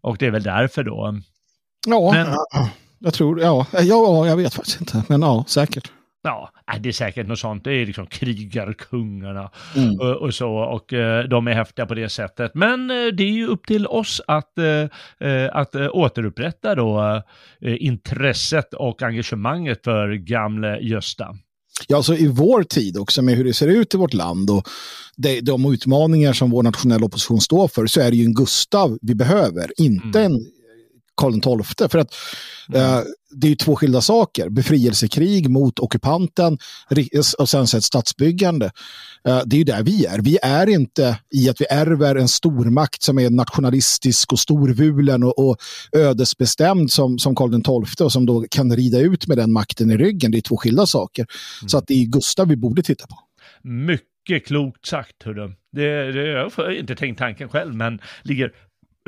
Och 0.00 0.16
det 0.18 0.26
är 0.26 0.30
väl 0.30 0.42
därför 0.42 0.84
då. 0.84 1.20
Ja, 1.86 2.12
Men- 2.12 2.26
ja, 2.50 2.70
jag 2.98 3.14
tror, 3.14 3.40
ja, 3.40 3.66
ja, 3.72 4.26
jag 4.26 4.36
vet 4.36 4.54
faktiskt 4.54 4.80
inte, 4.80 5.02
men 5.08 5.22
ja, 5.22 5.44
säkert. 5.48 5.92
Ja, 6.22 6.50
nej, 6.68 6.80
det 6.80 6.88
är 6.88 6.92
säkert 6.92 7.26
något 7.26 7.38
sånt. 7.38 7.64
Det 7.64 7.72
är 7.72 7.86
liksom 7.86 8.06
krigarkungarna 8.06 9.50
Mm. 9.76 10.00
och, 10.00 10.16
och 10.16 10.34
så. 10.34 10.50
Och 10.50 10.92
eh, 10.92 11.24
de 11.24 11.46
är 11.48 11.52
häftiga 11.52 11.86
på 11.86 11.94
det 11.94 12.08
sättet. 12.08 12.54
Men 12.54 12.90
eh, 12.90 13.06
det 13.06 13.22
är 13.22 13.32
ju 13.32 13.46
upp 13.46 13.66
till 13.66 13.86
oss 13.86 14.20
att, 14.26 14.58
eh, 14.58 15.48
att 15.52 15.74
återupprätta 15.74 16.74
då 16.74 17.22
intresset 17.60 18.74
och 18.74 19.02
engagemanget 19.02 19.84
för 19.84 20.12
gamle 20.12 20.78
Gösta. 20.80 21.36
Ja, 21.86 21.96
alltså 21.96 22.14
i 22.16 22.26
vår 22.26 22.62
tid 22.62 22.96
också 22.96 23.22
med 23.22 23.36
hur 23.36 23.44
det 23.44 23.54
ser 23.54 23.68
ut 23.68 23.94
i 23.94 23.96
vårt 23.96 24.14
land 24.14 24.50
och 24.50 24.68
de, 25.16 25.40
de 25.40 25.72
utmaningar 25.72 26.32
som 26.32 26.50
vår 26.50 26.62
nationella 26.62 27.06
opposition 27.06 27.40
står 27.40 27.68
för 27.68 27.86
så 27.86 28.00
är 28.00 28.10
det 28.10 28.16
ju 28.16 28.24
en 28.24 28.34
Gustav 28.34 28.98
vi 29.02 29.14
behöver, 29.14 29.72
inte 29.76 30.22
en 30.22 30.46
Karl 31.14 31.62
XII. 31.62 31.88
För 31.88 31.98
att 31.98 32.14
eh, 32.74 33.00
det 33.30 33.46
är 33.46 33.48
ju 33.48 33.56
två 33.56 33.76
skilda 33.76 34.00
saker. 34.00 34.48
Befrielsekrig 34.48 35.50
mot 35.50 35.78
ockupanten 35.78 36.58
och 37.38 37.48
sen 37.48 37.62
ett 37.62 37.84
statsbyggande. 37.84 38.70
Eh, 39.28 39.42
det 39.46 39.56
är 39.56 39.58
ju 39.58 39.64
där 39.64 39.82
vi 39.82 40.06
är. 40.06 40.18
Vi 40.18 40.38
är 40.42 40.66
inte 40.68 41.18
i 41.34 41.48
att 41.48 41.60
vi 41.60 41.66
ärver 41.70 42.16
en 42.16 42.28
stormakt 42.28 43.02
som 43.02 43.18
är 43.18 43.30
nationalistisk 43.30 44.32
och 44.32 44.38
storvulen 44.38 45.22
och, 45.22 45.48
och 45.48 45.56
ödesbestämd 45.92 46.92
som, 46.92 47.18
som 47.18 47.34
Karl 47.34 47.84
XII 47.86 48.04
och 48.04 48.12
som 48.12 48.26
då 48.26 48.46
kan 48.50 48.76
rida 48.76 49.00
ut 49.00 49.26
med 49.26 49.36
den 49.36 49.52
makten 49.52 49.90
i 49.90 49.96
ryggen. 49.96 50.30
Det 50.30 50.38
är 50.38 50.42
två 50.42 50.56
skilda 50.56 50.86
saker. 50.86 51.26
Så 51.66 51.78
att 51.78 51.86
det 51.86 51.94
är 51.94 52.06
Gustav 52.06 52.48
vi 52.48 52.56
borde 52.56 52.82
titta 52.82 53.06
på. 53.06 53.16
Mycket 53.62 54.46
klokt 54.46 54.86
sagt, 54.86 55.22
hörru. 55.22 55.52
Det, 55.72 56.12
det, 56.12 56.26
jag 56.26 56.50
har 56.56 56.70
inte 56.70 56.96
tänkt 56.96 57.18
tanken 57.18 57.48
själv, 57.48 57.74
men 57.74 58.00
ligger 58.22 58.52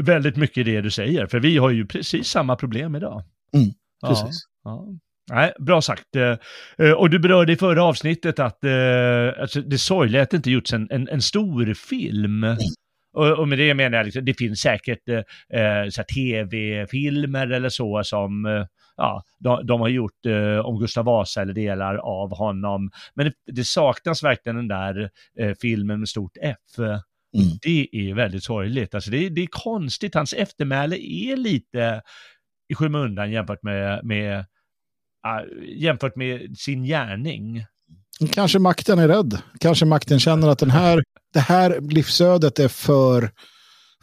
väldigt 0.02 0.36
mycket 0.36 0.58
i 0.58 0.62
det 0.62 0.80
du 0.80 0.90
säger. 0.90 1.26
För 1.26 1.40
vi 1.40 1.58
har 1.58 1.70
ju 1.70 1.86
precis 1.86 2.28
samma 2.28 2.56
problem 2.56 2.96
idag. 2.96 3.22
Mm, 3.54 3.70
precis. 4.08 4.44
Ja. 4.64 4.86
Nej, 5.32 5.52
bra 5.58 5.82
sagt. 5.82 6.16
Eh, 6.16 6.36
eh, 6.78 6.92
Och 6.92 7.10
du 7.10 7.18
berörde 7.18 7.52
i 7.52 7.56
förra 7.56 7.84
avsnittet 7.84 8.38
att 8.38 8.64
eh, 8.64 9.40
alltså 9.40 9.60
det 9.60 9.78
sorgliga 9.78 10.22
att 10.22 10.30
det 10.30 10.36
inte 10.36 10.50
gjorts 10.50 10.72
en, 10.72 10.88
en, 10.90 11.08
en 11.08 11.22
stor 11.22 11.74
film. 11.74 12.56
Och, 13.12 13.38
och 13.38 13.48
med 13.48 13.58
det 13.58 13.74
menar 13.74 13.96
jag, 13.96 14.04
liksom, 14.04 14.24
det 14.24 14.34
finns 14.34 14.60
säkert 14.60 15.08
eh, 15.08 16.04
tv-filmer 16.14 17.50
eller 17.50 17.68
så 17.68 18.04
som 18.04 18.46
eh, 18.46 18.66
ja, 18.96 19.22
de, 19.38 19.66
de 19.66 19.80
har 19.80 19.88
gjort 19.88 20.26
eh, 20.26 20.58
om 20.58 20.80
Gustav 20.80 21.04
Vasa 21.04 21.42
eller 21.42 21.54
delar 21.54 21.94
av 21.96 22.36
honom. 22.36 22.90
Men 23.14 23.26
det, 23.26 23.52
det 23.52 23.64
saknas 23.64 24.22
verkligen 24.22 24.56
den 24.56 24.68
där 24.68 25.10
filmen 25.60 25.98
med 25.98 26.08
stort 26.08 26.36
F. 26.42 26.78
Mm. 26.78 27.58
Det 27.62 27.88
är 27.92 28.14
väldigt 28.14 28.44
sorgligt. 28.44 28.94
Alltså 28.94 29.10
det, 29.10 29.28
det 29.28 29.42
är 29.42 29.46
konstigt, 29.50 30.14
hans 30.14 30.32
eftermäle 30.32 30.96
är 30.96 31.36
lite 31.36 32.02
i 32.70 32.74
skymundan 32.74 33.30
jämfört 33.30 33.62
med, 33.62 34.04
med, 34.04 34.44
ah, 35.22 35.40
jämfört 35.76 36.16
med 36.16 36.58
sin 36.58 36.84
gärning. 36.84 37.64
Kanske 38.32 38.58
makten 38.58 38.98
är 38.98 39.08
rädd. 39.08 39.38
Kanske 39.60 39.84
makten 39.84 40.20
känner 40.20 40.48
att 40.48 40.58
den 40.58 40.70
här, 40.70 41.02
det 41.32 41.40
här 41.40 41.80
livsödet 41.80 42.58
är 42.58 42.68
för 42.68 43.30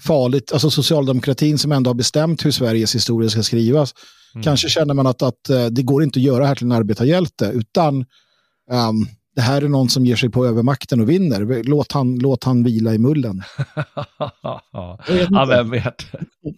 farligt. 0.02 0.54
Alltså 0.54 0.70
socialdemokratin 0.70 1.58
som 1.58 1.72
ändå 1.72 1.90
har 1.90 1.96
bestämt 1.96 2.46
hur 2.46 2.52
Sveriges 2.52 2.96
historia 2.96 3.30
ska 3.30 3.44
skrivas. 3.44 3.94
Mm. 4.34 4.44
Kanske 4.44 4.70
känner 4.70 4.94
man 4.94 5.08
att, 5.08 5.22
att 5.22 5.50
eh, 5.50 5.66
det 5.66 5.84
går 5.84 6.04
inte 6.04 6.20
att 6.20 6.24
göra 6.24 6.46
här 6.46 6.56
till 6.56 6.66
en 6.66 6.72
arbetarhjälte 6.72 7.52
utan 7.54 8.06
ehm, 8.72 9.06
det 9.36 9.42
här 9.42 9.62
är 9.62 9.68
någon 9.68 9.90
som 9.90 10.06
ger 10.06 10.16
sig 10.16 10.30
på 10.30 10.46
övermakten 10.46 11.02
och 11.02 11.10
vinner. 11.10 11.64
Låt 11.64 11.92
han, 11.92 12.20
låt 12.20 12.44
han 12.44 12.64
vila 12.64 12.94
i 12.94 12.98
mullen. 12.98 13.44
ja, 15.30 15.46
vem 15.48 15.70
vet. 15.70 16.06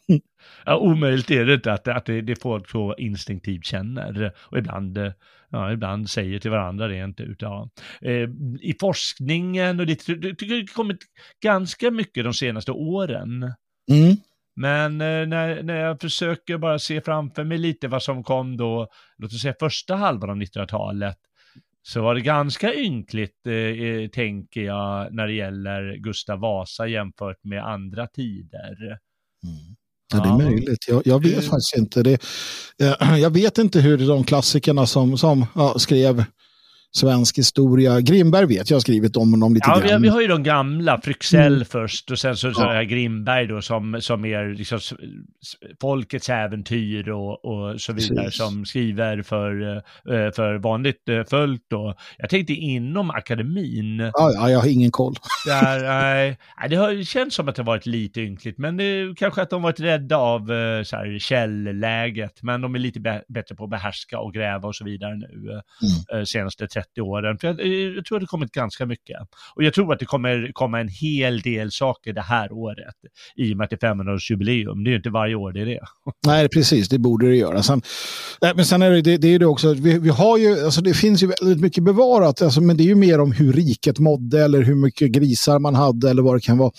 Ja, 0.65 0.77
omöjligt 0.77 1.31
är 1.31 1.45
det 1.45 1.53
inte 1.53 1.73
att, 1.73 1.87
att 1.87 2.05
det, 2.05 2.21
det 2.21 2.41
folk 2.41 2.69
så 2.69 2.95
instinktivt 2.97 3.65
känner 3.65 4.31
och 4.37 4.57
ibland, 4.57 4.97
ja, 5.49 5.71
ibland 5.71 6.09
säger 6.09 6.39
till 6.39 6.51
varandra 6.51 6.89
rent 6.89 7.19
ut. 7.19 7.41
Ja. 7.41 7.69
Eh, 8.01 8.29
I 8.61 8.75
forskningen 8.79 9.79
och 9.79 9.85
det, 9.85 10.07
det 10.07 10.35
tycker 10.35 10.55
jag 10.55 10.63
det 10.63 10.73
kommit 10.73 10.99
ganska 11.43 11.91
mycket 11.91 12.23
de 12.23 12.33
senaste 12.33 12.71
åren. 12.71 13.53
Mm. 13.91 14.15
Men 14.55 15.01
eh, 15.01 15.27
när, 15.27 15.63
när 15.63 15.75
jag 15.75 16.01
försöker 16.01 16.57
bara 16.57 16.79
se 16.79 17.01
framför 17.01 17.43
mig 17.43 17.57
lite 17.57 17.87
vad 17.87 18.03
som 18.03 18.23
kom 18.23 18.57
då, 18.57 18.87
låt 19.17 19.33
oss 19.33 19.41
säga 19.41 19.55
första 19.59 19.95
halvan 19.95 20.29
av 20.29 20.35
1900-talet, 20.35 21.17
så 21.81 22.01
var 22.01 22.15
det 22.15 22.21
ganska 22.21 22.73
ynkligt, 22.73 23.47
eh, 23.47 23.53
eh, 23.53 24.09
tänker 24.09 24.61
jag, 24.61 25.13
när 25.13 25.27
det 25.27 25.33
gäller 25.33 25.95
Gustav 25.95 26.39
Vasa 26.39 26.87
jämfört 26.87 27.43
med 27.43 27.65
andra 27.65 28.07
tider. 28.07 28.99
Ja, 30.13 30.19
det 30.19 30.29
är 30.29 30.49
möjligt. 30.49 30.87
Jag, 30.87 31.01
jag 31.05 31.23
vet 31.23 31.35
Det- 31.35 31.41
faktiskt 31.41 31.77
inte. 31.77 32.03
Det, 32.03 32.13
eh, 32.81 33.17
jag 33.21 33.29
vet 33.29 33.57
inte 33.57 33.79
hur 33.79 33.97
de 34.07 34.23
klassikerna 34.23 34.85
som, 34.85 35.17
som 35.17 35.45
ja, 35.55 35.79
skrev 35.79 36.23
svensk 36.91 37.37
historia, 37.37 38.01
Grimberg 38.01 38.45
vet 38.45 38.69
jag 38.69 38.75
har 38.75 38.81
skrivit 38.81 39.17
om 39.17 39.31
honom 39.31 39.53
lite 39.53 39.69
Ja, 39.69 39.79
grann. 39.79 40.01
vi 40.01 40.07
har 40.07 40.21
ju 40.21 40.27
de 40.27 40.43
gamla, 40.43 41.01
Fryxell 41.01 41.53
Mm. 41.53 41.65
först 41.65 42.11
och 42.11 42.19
sen 42.19 42.37
så, 42.37 42.53
så 42.53 42.61
Ja. 42.61 42.81
Grimberg 42.83 43.47
då 43.47 43.61
som, 43.61 43.97
som 44.01 44.25
är 44.25 44.53
liksom 44.53 44.79
folkets 45.81 46.29
äventyr 46.29 47.09
och, 47.09 47.45
och 47.45 47.81
så 47.81 47.93
vidare 47.93 48.23
Precis. 48.25 48.37
som 48.37 48.65
skriver 48.65 49.21
för, 49.21 49.75
eh, 49.77 50.31
för 50.31 50.57
vanligt 50.57 51.09
eh, 51.09 51.23
följt 51.29 51.65
då. 51.69 51.95
Jag 52.17 52.29
tänkte 52.29 52.53
inom 52.53 53.09
akademin, 53.11 53.99
Ja, 53.99 54.31
ja, 54.33 54.49
jag 54.49 54.59
har 54.59 54.67
ingen 54.67 54.91
koll. 54.91 55.15
där, 55.45 55.83
nej, 56.01 56.37
det 56.69 56.75
har 56.75 57.03
känts 57.03 57.35
som 57.35 57.47
att 57.49 57.55
det 57.55 57.63
varit 57.63 57.85
lite 57.85 58.21
ynkligt, 58.21 58.57
men 58.57 58.77
det 58.77 59.13
kanske 59.17 59.41
att 59.41 59.49
de 59.49 59.61
varit 59.61 59.79
rädda 59.79 60.17
av 60.17 60.51
eh, 60.51 60.83
så 60.83 60.95
här, 60.95 61.19
källläget, 61.19 62.43
men 62.43 62.61
de 62.61 62.75
är 62.75 62.79
lite 62.79 62.99
bä- 62.99 63.21
bättre 63.27 63.55
på 63.55 63.63
att 63.63 63.69
behärska 63.69 64.19
och 64.19 64.33
gräva 64.33 64.67
och 64.67 64.75
så 64.75 64.85
vidare 64.85 65.15
nu, 65.15 65.61
eh, 66.13 66.23
senaste 66.23 66.67
30 66.67 66.78
åren. 67.01 67.37
För 67.37 67.47
jag, 67.47 67.59
eh, 67.59 67.67
jag 67.95 68.05
tror 68.05 68.17
att 68.17 68.21
det 68.21 68.27
kommit 68.27 68.51
ganska 68.51 68.85
mycket. 68.85 69.17
Och 69.55 69.63
jag 69.63 69.73
tror 69.73 69.93
att 69.93 69.99
det 69.99 70.05
kommer 70.05 70.51
komma 70.53 70.79
en 70.79 70.87
hel 70.87 71.41
del 71.41 71.71
saker 71.71 72.13
det 72.13 72.21
här 72.21 72.51
året, 72.51 72.95
i 73.35 73.53
och 73.53 73.57
med 73.57 73.63
att 73.65 73.69
det 73.69 73.83
är 73.83 73.93
500-årsjubileum. 73.93 74.83
Det 74.83 74.89
är 74.89 74.91
ju 74.91 74.97
inte 74.97 75.09
varje 75.09 75.35
år 75.35 75.51
det 75.51 75.61
är 75.61 75.65
det. 75.65 75.79
Nej, 76.25 76.49
precis, 76.49 76.89
det 76.89 76.99
borde 76.99 77.27
det 77.27 77.35
göra. 77.35 77.63
Sen, 77.63 77.81
nej, 78.41 78.53
men 78.55 78.65
sen 78.65 78.81
är 78.81 78.91
det, 78.91 79.01
det, 79.01 79.17
det 79.17 79.27
är 79.27 79.39
det 79.39 79.45
också, 79.45 79.73
vi, 79.73 79.99
vi 79.99 80.09
har 80.09 80.37
ju, 80.37 80.65
alltså 80.65 80.81
det 80.81 80.93
finns 80.93 81.23
ju 81.23 81.27
väldigt 81.27 81.59
mycket 81.61 81.83
bevarat, 81.83 82.41
alltså, 82.41 82.61
men 82.61 82.77
det 82.77 82.83
är 82.83 82.87
ju 82.87 82.95
mer 82.95 83.19
om 83.19 83.31
hur 83.31 83.53
riket 83.53 83.99
mådde 83.99 84.43
eller 84.43 84.61
hur 84.61 84.75
mycket 84.75 85.11
grisar 85.11 85.59
man 85.59 85.75
hade 85.75 86.09
eller 86.09 86.21
vad 86.21 86.35
det 86.35 86.41
kan 86.41 86.57
vara. 86.57 86.71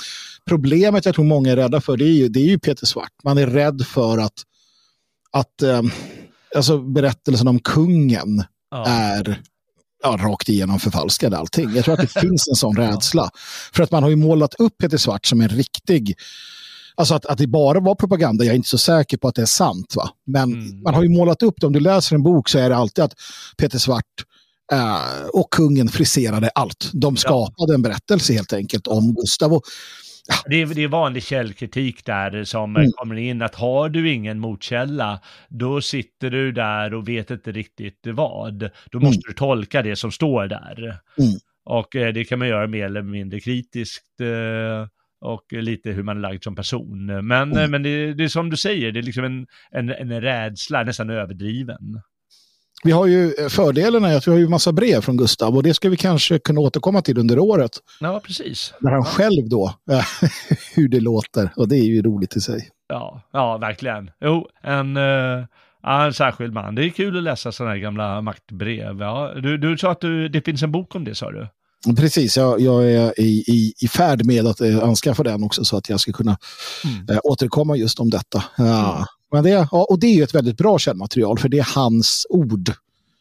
Problemet 0.49 1.07
jag 1.07 1.15
tror 1.15 1.25
många 1.25 1.53
är 1.53 1.57
rädda 1.57 1.81
för, 1.81 1.97
det 1.97 2.05
är 2.05 2.13
ju, 2.15 2.29
det 2.29 2.41
är 2.41 2.45
ju 2.47 2.59
Peter 2.59 2.87
Svart. 2.87 3.13
Man 3.25 3.39
är 3.39 3.47
rädd 3.47 3.83
för 3.87 4.19
att, 4.19 4.35
att 5.33 5.63
eh, 5.63 5.83
alltså 6.57 6.79
berättelsen 6.79 7.49
om 7.49 7.59
kungen 7.59 8.45
Ja. 8.71 8.85
är 8.87 9.41
ja, 10.03 10.17
rakt 10.21 10.49
igenom 10.49 10.81
förfalskad 10.81 11.35
allting. 11.35 11.75
Jag 11.75 11.85
tror 11.85 11.95
att 11.95 12.01
det 12.15 12.21
finns 12.21 12.49
en 12.49 12.55
sån 12.57 12.77
rädsla. 12.77 13.31
För 13.73 13.83
att 13.83 13.91
man 13.91 14.03
har 14.03 14.11
ju 14.11 14.17
målat 14.17 14.55
upp 14.55 14.79
Peter 14.79 14.97
Svart 14.99 15.27
som 15.27 15.41
en 15.41 15.49
riktig 15.49 16.15
Alltså 16.95 17.15
att, 17.15 17.27
att 17.27 17.39
det 17.39 17.47
bara 17.47 17.81
var 17.81 17.95
propaganda, 17.95 18.45
jag 18.45 18.53
är 18.53 18.57
inte 18.57 18.69
så 18.69 18.79
säker 18.79 19.17
på 19.17 19.29
att 19.29 19.35
det 19.35 19.43
är 19.43 19.47
sant. 19.47 19.95
Va? 19.97 20.11
Men 20.27 20.53
Mm. 20.53 20.83
man 20.83 20.95
har 20.95 21.03
ju 21.03 21.09
målat 21.09 21.43
upp 21.43 21.55
det, 21.61 21.67
om 21.67 21.73
du 21.73 21.81
läser 21.81 22.15
en 22.17 22.23
bok 22.23 22.49
så 22.49 22.59
är 22.59 22.69
det 22.71 22.77
alltid 22.77 23.05
att 23.05 23.15
Peter 23.57 23.79
Svart 23.79 24.05
eh, 24.73 25.27
och 25.33 25.51
kungen 25.51 25.89
friserade 25.89 26.49
allt. 26.55 26.91
De 26.93 27.17
skapade 27.17 27.75
en 27.75 27.83
berättelse 27.83 28.33
helt 28.33 28.53
enkelt 28.53 28.87
om 28.87 29.15
Gustav. 29.15 29.53
Och, 29.53 29.63
Det 30.47 30.63
är, 30.63 30.67
det 30.67 30.83
är 30.85 30.89
vanlig 30.89 31.23
källkritik 31.23 32.05
där 32.05 32.45
som 32.45 32.77
Mm. 32.77 32.91
kommer 32.93 33.17
in 33.17 33.43
att 33.43 33.55
har 33.55 33.89
du 33.89 34.11
ingen 34.13 34.39
motkälla, 34.39 35.21
då 35.49 35.81
sitter 35.81 36.31
du 36.31 36.53
där 36.53 36.95
och 36.95 37.09
vet 37.09 37.31
inte 37.31 37.53
riktigt 37.53 38.01
vad. 38.05 38.71
Då 38.91 39.01
måste 39.01 39.23
du 39.29 39.35
tolka 39.35 39.83
det 39.83 39.97
som 39.97 40.13
står 40.13 40.47
där. 40.47 40.79
Mm. 41.19 41.33
Och 41.65 41.97
eh, 41.97 42.13
det 42.13 42.25
kan 42.25 42.39
man 42.39 42.49
göra 42.49 42.67
mer 42.67 42.87
eller 42.87 43.03
mindre 43.03 43.41
kritiskt 43.41 44.21
eh, 44.21 44.87
och 45.21 45.53
lite 45.53 45.91
hur 45.91 46.03
man 46.03 46.17
är 46.17 46.21
lagd 46.21 46.43
som 46.45 46.55
person. 46.57 47.27
Men, 47.27 47.57
eh, 47.57 47.69
men 47.69 47.83
det, 47.83 48.15
det 48.15 48.25
är 48.25 48.29
som 48.29 48.51
du 48.51 48.57
säger, 48.57 48.93
det 48.93 49.01
är 49.01 49.03
liksom 49.03 49.25
en, 49.25 49.47
en, 49.71 49.91
en 49.91 50.21
rädsla, 50.21 50.83
nästan 50.83 51.11
överdriven. 51.11 52.01
Vi 52.85 52.93
har 52.93 53.07
ju 53.07 53.35
eh, 53.39 53.49
fördelen 53.49 54.05
är 54.05 54.17
att 54.17 54.27
vi 54.27 54.31
har 54.31 54.39
ju 54.39 54.49
massa 54.49 54.73
brev 54.73 55.01
från 55.01 55.17
Gustav 55.17 55.57
och 55.57 55.63
det 55.63 55.75
ska 55.75 55.89
vi 55.89 55.97
kanske 55.97 56.39
kunna 56.39 56.61
återkomma 56.61 57.03
till 57.03 57.19
under 57.19 57.39
året. 57.39 57.71
Ja, 58.01 58.21
precis. 58.27 58.75
När 58.81 58.91
han 58.91 59.05
själv 59.05 59.49
då, 59.49 59.75
eh, 59.91 60.05
hur 60.75 60.89
det 60.89 61.01
låter. 61.01 61.51
Och 61.57 61.69
det 61.69 61.77
är 61.77 61.85
ju 61.85 62.03
roligt 62.03 62.37
i 62.37 62.41
sig. 62.41 62.69
Ja, 62.89 63.23
ja 63.33 63.59
verkligen. 63.59 64.11
Jo, 64.21 64.49
en, 64.63 64.97
ja, 65.83 66.07
en 66.07 66.15
särskild 66.15 66.53
man. 66.53 66.75
Det 66.75 66.85
är 66.85 66.89
kul 66.91 67.17
att 67.17 67.23
läsa 67.23 67.53
sådana 67.53 67.75
här 67.75 67.81
gamla 67.81 68.21
maktbrev. 68.23 69.01
Ja, 69.01 69.33
du, 69.43 69.59
du 69.59 69.79
sa 69.79 69.91
att 69.91 70.01
du, 70.01 70.29
det 70.29 70.43
finns 70.45 70.63
en 70.63 70.73
bok 70.73 70.95
om 70.95 71.05
det, 71.05 71.15
sa 71.15 71.31
du? 71.31 71.49
Precis, 71.97 72.37
jag, 72.37 72.61
jag 72.61 72.93
är 72.93 73.21
i, 73.21 73.45
i, 73.47 73.73
i 73.81 73.89
färd 73.89 74.25
med 74.27 74.47
att 74.47 74.61
anskaffa 74.61 75.23
den 75.23 75.43
också 75.45 75.65
så 75.65 75.77
att 75.77 75.89
jag 75.89 76.01
ska 76.01 76.13
kunna 76.13 76.39
Mm. 76.85 77.07
eh, 77.11 77.19
återkomma 77.23 77.77
just 77.77 78.01
om 78.01 78.11
detta. 78.11 78.45
Ja, 78.57 79.07
Men 79.33 79.45
det, 79.45 79.51
ja, 79.51 79.87
och 79.91 79.99
det 80.01 80.07
är 80.07 80.15
ju 80.15 80.23
ett 80.23 80.35
väldigt 80.35 80.57
bra 80.57 80.79
källmaterial 80.79 81.39
för 81.39 81.49
det 81.49 81.59
är 81.59 81.75
hans 81.75 82.27
ord. 82.31 82.71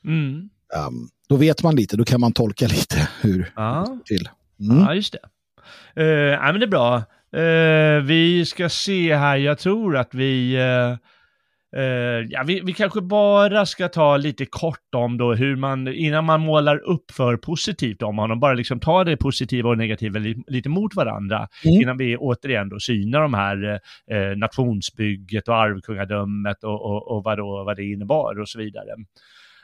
Mm. 0.06 0.50
Um, 0.88 1.10
då 1.30 1.36
vet 1.36 1.64
man 1.64 1.76
lite, 1.76 1.98
då 1.98 2.06
kan 2.06 2.20
man 2.22 2.34
tolka 2.34 2.68
lite 2.68 3.10
hur 3.22 3.52
Ja. 3.56 4.00
till. 4.06 4.30
Mm. 4.60 4.80
Ja, 4.80 4.94
just 4.94 5.14
det. 5.14 5.20
Uh, 6.02 6.08
ja, 6.08 6.52
men 6.52 6.60
det 6.60 6.66
är 6.66 6.68
bra. 6.68 6.96
Eh, 7.42 8.02
vi 8.04 8.46
ska 8.46 8.70
se 8.70 9.16
här, 9.16 9.38
jag 9.38 9.60
tror 9.60 9.98
att 9.98 10.14
vi... 10.14 10.54
eh, 10.56 10.98
eh, 11.76 12.26
ja, 12.30 12.44
vi, 12.46 12.62
vi 12.62 12.74
kanske 12.74 13.02
bara 13.02 13.66
ska 13.66 13.88
ta 13.88 14.18
lite 14.18 14.46
kort 14.46 14.96
om 14.96 15.18
då 15.18 15.34
hur 15.34 15.56
man, 15.56 15.88
innan 15.88 16.26
man 16.26 16.42
målar 16.42 16.78
upp 16.78 17.12
för 17.12 17.38
positivt 17.38 18.02
om 18.02 18.18
honom, 18.18 18.40
bara 18.40 18.54
liksom 18.54 18.80
ta 18.80 19.04
det 19.04 19.18
positiva 19.18 19.70
och 19.70 19.78
negativa 19.78 20.20
li, 20.20 20.44
lite 20.48 20.70
mot 20.70 20.96
varandra, 20.96 21.48
Mm. 21.66 21.82
innan 21.82 21.98
vi 21.98 22.18
återigen 22.18 22.70
då 22.70 22.80
synar 22.80 23.22
de 23.22 23.34
här 23.34 23.80
eh, 24.12 24.38
nationsbygget 24.38 25.48
och 25.48 25.56
arvkungadömet 25.56 26.64
och, 26.64 26.86
och, 26.86 27.12
och 27.12 27.24
vad, 27.24 27.38
då, 27.38 27.64
vad 27.64 27.78
det 27.78 27.84
innebar 27.84 28.40
och 28.40 28.50
så 28.50 28.60
vidare. 28.60 28.96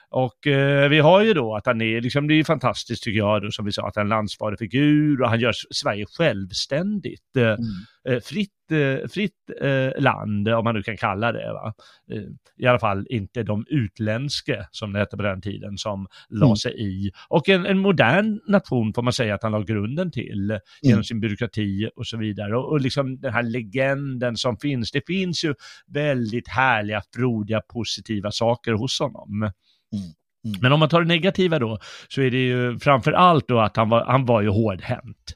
Och 0.10 0.48
eh, 0.48 0.90
vi 0.90 1.00
har 1.00 1.22
ju 1.22 1.34
då 1.34 1.56
att 1.56 1.66
han 1.66 1.82
är, 1.82 2.02
liksom, 2.02 2.28
det 2.28 2.34
är 2.34 2.44
fantastiskt 2.44 3.04
tycker 3.04 3.18
jag 3.18 3.42
då, 3.42 3.52
som 3.52 3.66
vi 3.66 3.72
sa, 3.72 3.88
att 3.88 3.96
han 3.96 4.02
är 4.02 4.06
en 4.06 4.10
landsfader 4.10 4.58
figur 4.58 5.22
och 5.22 5.30
han 5.30 5.40
gör 5.40 5.54
Sverige 5.72 6.06
självständigt. 6.18 7.38
Eh, 7.38 8.14
eh, 8.14 8.20
fritt 8.24 8.50
eh, 8.72 9.08
fritt 9.10 9.32
eh, 9.62 10.02
land, 10.02 10.48
om 10.48 10.64
man 10.64 10.76
nu 10.76 10.84
kan 10.84 10.98
kalla 10.98 11.32
det. 11.32 11.54
Va? 11.54 11.74
Eh, 12.12 12.24
I 12.58 12.66
alla 12.68 12.80
fall 12.80 13.08
inte 13.10 13.44
de 13.44 13.66
utländska, 13.70 14.68
som 14.72 14.94
det 14.94 15.00
hette 15.00 15.18
på 15.18 15.24
den 15.24 15.42
tiden, 15.42 15.78
som 15.78 16.08
la 16.30 16.46
Mm. 16.46 16.56
sig 16.56 16.82
i. 16.82 17.12
Och 17.30 17.50
en, 17.50 17.66
en 17.66 17.80
modern 17.80 18.40
nation 18.48 18.94
får 18.94 19.02
man 19.02 19.14
säga 19.14 19.36
att 19.36 19.44
han 19.44 19.52
la 19.52 19.62
grunden 19.62 20.12
till 20.12 20.60
genom 20.82 21.04
sin 21.04 21.20
byråkrati 21.20 21.90
och 21.96 22.08
så 22.08 22.18
vidare. 22.18 22.58
Och, 22.58 22.72
och 22.72 22.82
liksom 22.82 23.20
den 23.22 23.34
här 23.34 23.44
legenden 23.44 24.38
som 24.38 24.58
finns, 24.58 24.92
det 24.92 25.02
finns 25.08 25.44
ju 25.44 25.54
väldigt 25.88 26.48
härliga, 26.48 27.02
frodiga, 27.16 27.62
positiva 27.62 28.32
saker 28.32 28.74
hos 28.74 29.00
honom. 29.00 29.52
Mm. 29.94 30.62
Men 30.62 30.72
om 30.72 30.80
man 30.80 30.90
tar 30.90 31.02
det 31.02 31.08
negativa 31.08 31.60
då, 31.60 31.80
så 32.08 32.22
är 32.22 32.32
det 32.32 32.38
ju 32.46 32.80
framför 32.80 33.12
allt 33.12 33.48
då 33.48 33.60
att 33.60 33.78
han 33.78 33.90
var, 33.90 34.06
han 34.06 34.26
var 34.26 34.42
ju 34.42 34.50
hårdhänt 34.50 35.34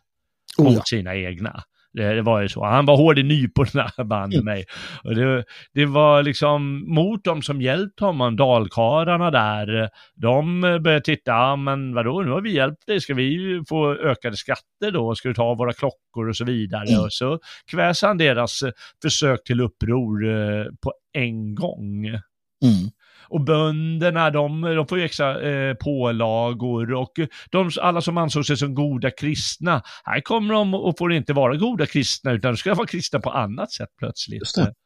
Oh, 0.58 0.66
mot 0.66 0.74
ja. 0.76 0.82
sina 0.86 1.16
egna. 1.16 1.64
Det, 1.94 2.14
det 2.14 2.22
var 2.22 2.42
ju 2.42 2.50
så. 2.50 2.66
Han 2.66 2.86
var 2.86 2.98
hård 2.98 3.20
i 3.20 3.24
nyporna, 3.24 3.92
banne 4.06 4.36
Mm. 4.36 4.46
mig. 4.46 4.66
Och 5.04 5.16
det, 5.16 5.44
det 5.74 5.86
var 5.86 6.24
liksom 6.24 6.84
mot 6.94 7.24
dem 7.24 7.42
som 7.42 7.62
hjälpt 7.62 8.00
honom, 8.00 8.36
dalkarlarna 8.36 9.32
där. 9.32 9.90
De 10.16 10.62
började 10.62 11.02
titta, 11.02 11.32
ja 11.32 11.56
men 11.56 11.94
vadå, 11.94 12.22
nu 12.22 12.32
har 12.32 12.42
vi 12.42 12.54
hjälpt 12.54 12.88
dig, 12.88 13.02
ska 13.02 13.14
vi 13.14 13.62
få 13.70 13.94
ökade 13.96 14.38
skatter 14.38 14.92
då? 14.92 15.16
Ska 15.16 15.28
du 15.28 15.34
ta 15.34 15.54
våra 15.54 15.74
klockor 15.74 16.30
och 16.30 16.36
så 16.36 16.46
vidare? 16.46 16.90
Mm. 16.90 17.02
Och 17.02 17.14
så 17.14 17.40
kväs 17.72 18.02
han 18.02 18.18
deras 18.18 18.62
eh, 18.62 18.72
försök 19.02 19.44
till 19.44 19.62
uppror 19.62 20.28
eh, 20.30 20.66
på 20.84 20.94
en 21.14 21.56
gång. 21.56 22.06
Mm. 22.08 22.90
Och 23.30 23.42
bönderna, 23.42 24.30
de, 24.30 24.62
de 24.62 24.88
får 24.88 24.98
ju 24.98 25.04
extra 25.06 25.42
eh, 25.42 25.74
pålagor 25.74 26.94
och 26.94 27.12
de, 27.52 27.72
alla 27.82 28.02
som 28.02 28.18
ansåg 28.18 28.46
sig 28.46 28.58
som 28.58 28.76
goda 28.76 29.12
kristna, 29.12 29.82
här 30.04 30.22
kommer 30.22 30.54
de 30.54 30.74
och 30.74 30.98
får 30.98 31.14
inte 31.14 31.34
vara 31.34 31.56
goda 31.56 31.86
kristna 31.86 32.32
utan 32.32 32.52
de 32.52 32.58
ska 32.58 32.74
vara 32.74 32.88
kristna 32.88 33.20
på 33.20 33.30
annat 33.32 33.72
sätt 33.72 33.90
plötsligt. 34.00 34.40
Just 34.40 34.56
det. 34.56 34.74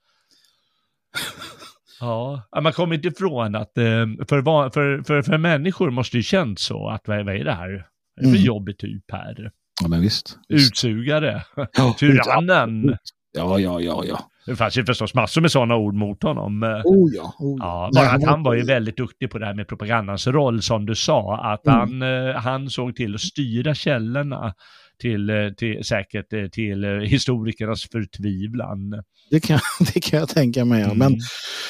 Ja, 1.99 2.43
man 2.63 2.73
kommer 2.73 2.95
inte 2.95 3.07
ifrån 3.07 3.55
att 3.55 3.77
eh, 3.77 3.83
för, 4.29 4.69
för, 4.71 5.03
för, 5.03 5.21
för 5.21 5.37
människor 5.37 5.89
måste 5.91 6.17
det 6.17 6.23
känns 6.23 6.61
så 6.61 6.89
att 6.89 7.07
vad, 7.07 7.25
vad 7.25 7.35
är 7.35 7.43
det 7.43 7.53
här? 7.53 7.69
Vad 7.69 7.75
är 7.75 7.77
det 8.15 8.23
för 8.23 8.27
Mm. 8.29 8.41
jobbig 8.41 8.77
typ 8.77 9.11
här? 9.11 9.51
Ja, 9.81 9.87
men 9.87 10.01
visst. 10.01 10.37
visst. 10.49 10.71
Utsugare, 10.71 11.43
Ja, 11.77 11.95
tyrannen. 11.99 12.97
Ja, 13.31 13.59
ja, 13.59 13.81
ja, 13.81 14.03
ja. 14.07 14.29
Det 14.45 14.55
fanns 14.55 14.77
ju 14.77 14.85
förstås 14.85 15.13
massor 15.13 15.41
med 15.41 15.51
sådana 15.51 15.75
ord 15.75 15.93
mot 15.95 16.23
honom. 16.23 16.63
eh, 16.63 16.69
Oh 16.69 17.09
ja. 17.13 17.33
Oh, 17.39 17.57
Ja, 17.59 17.89
Nej, 17.93 18.03
bara 18.05 18.15
att 18.15 18.23
han 18.25 18.43
var 18.43 18.53
ju 18.53 18.63
väldigt 18.63 18.97
duktig 18.97 19.31
på 19.31 19.37
det 19.39 19.45
här 19.45 19.53
med 19.53 19.67
propagandans 19.67 20.27
roll 20.27 20.61
som 20.61 20.85
du 20.85 20.95
sa, 20.95 21.37
att 21.53 21.67
Mm. 21.67 21.79
han, 21.79 22.01
eh, 22.29 22.35
han 22.35 22.69
såg 22.69 22.95
till 22.95 23.15
att 23.15 23.21
styra 23.21 23.75
källorna 23.75 24.53
till, 24.99 25.29
eh, 25.29 25.49
till 25.57 25.83
säkert 25.83 26.51
till 26.53 26.83
historikernas 27.03 27.83
förtvivlan. 27.91 29.03
Det 29.31 29.39
kan, 29.39 29.59
det 29.93 29.99
kan 30.01 30.19
jag 30.19 30.29
tänka 30.29 30.65
mig. 30.65 30.81
Ja. 30.81 30.87
Men, 30.93 31.07
Mm. 31.07 31.19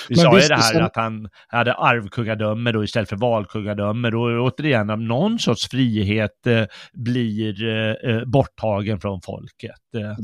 Vi 0.10 0.16
men 0.16 0.24
sa 0.26 0.40
ju 0.42 0.48
det 0.48 0.56
här 0.56 0.82
att 0.82 0.96
han 0.96 1.30
hade 1.48 1.74
arvkungadöme 1.74 2.72
då 2.72 2.84
istället 2.84 3.10
för 3.10 3.16
valkungadöme. 3.16 4.10
Då 4.10 4.20
återigen, 4.42 4.90
om 4.90 5.08
någon 5.08 5.40
sorts 5.40 5.68
frihet 5.70 6.48
eh, 6.48 6.64
blir 6.94 7.64
eh, 8.10 8.26
borttagen 8.26 9.00
från 9.00 9.22
folket. 9.22 9.82
Eh, 9.98 10.18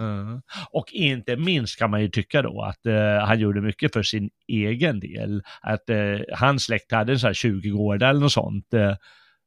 Mm. 0.00 0.40
Och 0.70 0.92
inte 0.92 1.36
minst 1.36 1.78
kan 1.78 1.90
man 1.90 2.02
ju 2.02 2.08
tycka 2.08 2.42
då 2.42 2.62
att 2.62 2.86
eh, 2.86 3.26
han 3.26 3.38
gjorde 3.40 3.60
mycket 3.60 3.92
för 3.92 4.02
sin 4.02 4.30
egen 4.48 5.00
del. 5.00 5.42
Att 5.62 5.90
eh, 5.90 5.96
hans 6.34 6.64
släkt 6.64 6.92
hade 6.92 7.12
en 7.12 7.18
sån 7.18 7.28
här 7.28 7.34
20 7.34 7.68
gårdar 7.70 8.10
eller 8.10 8.20
något 8.20 8.32
sånt. 8.32 8.74
Eh, 8.74 8.94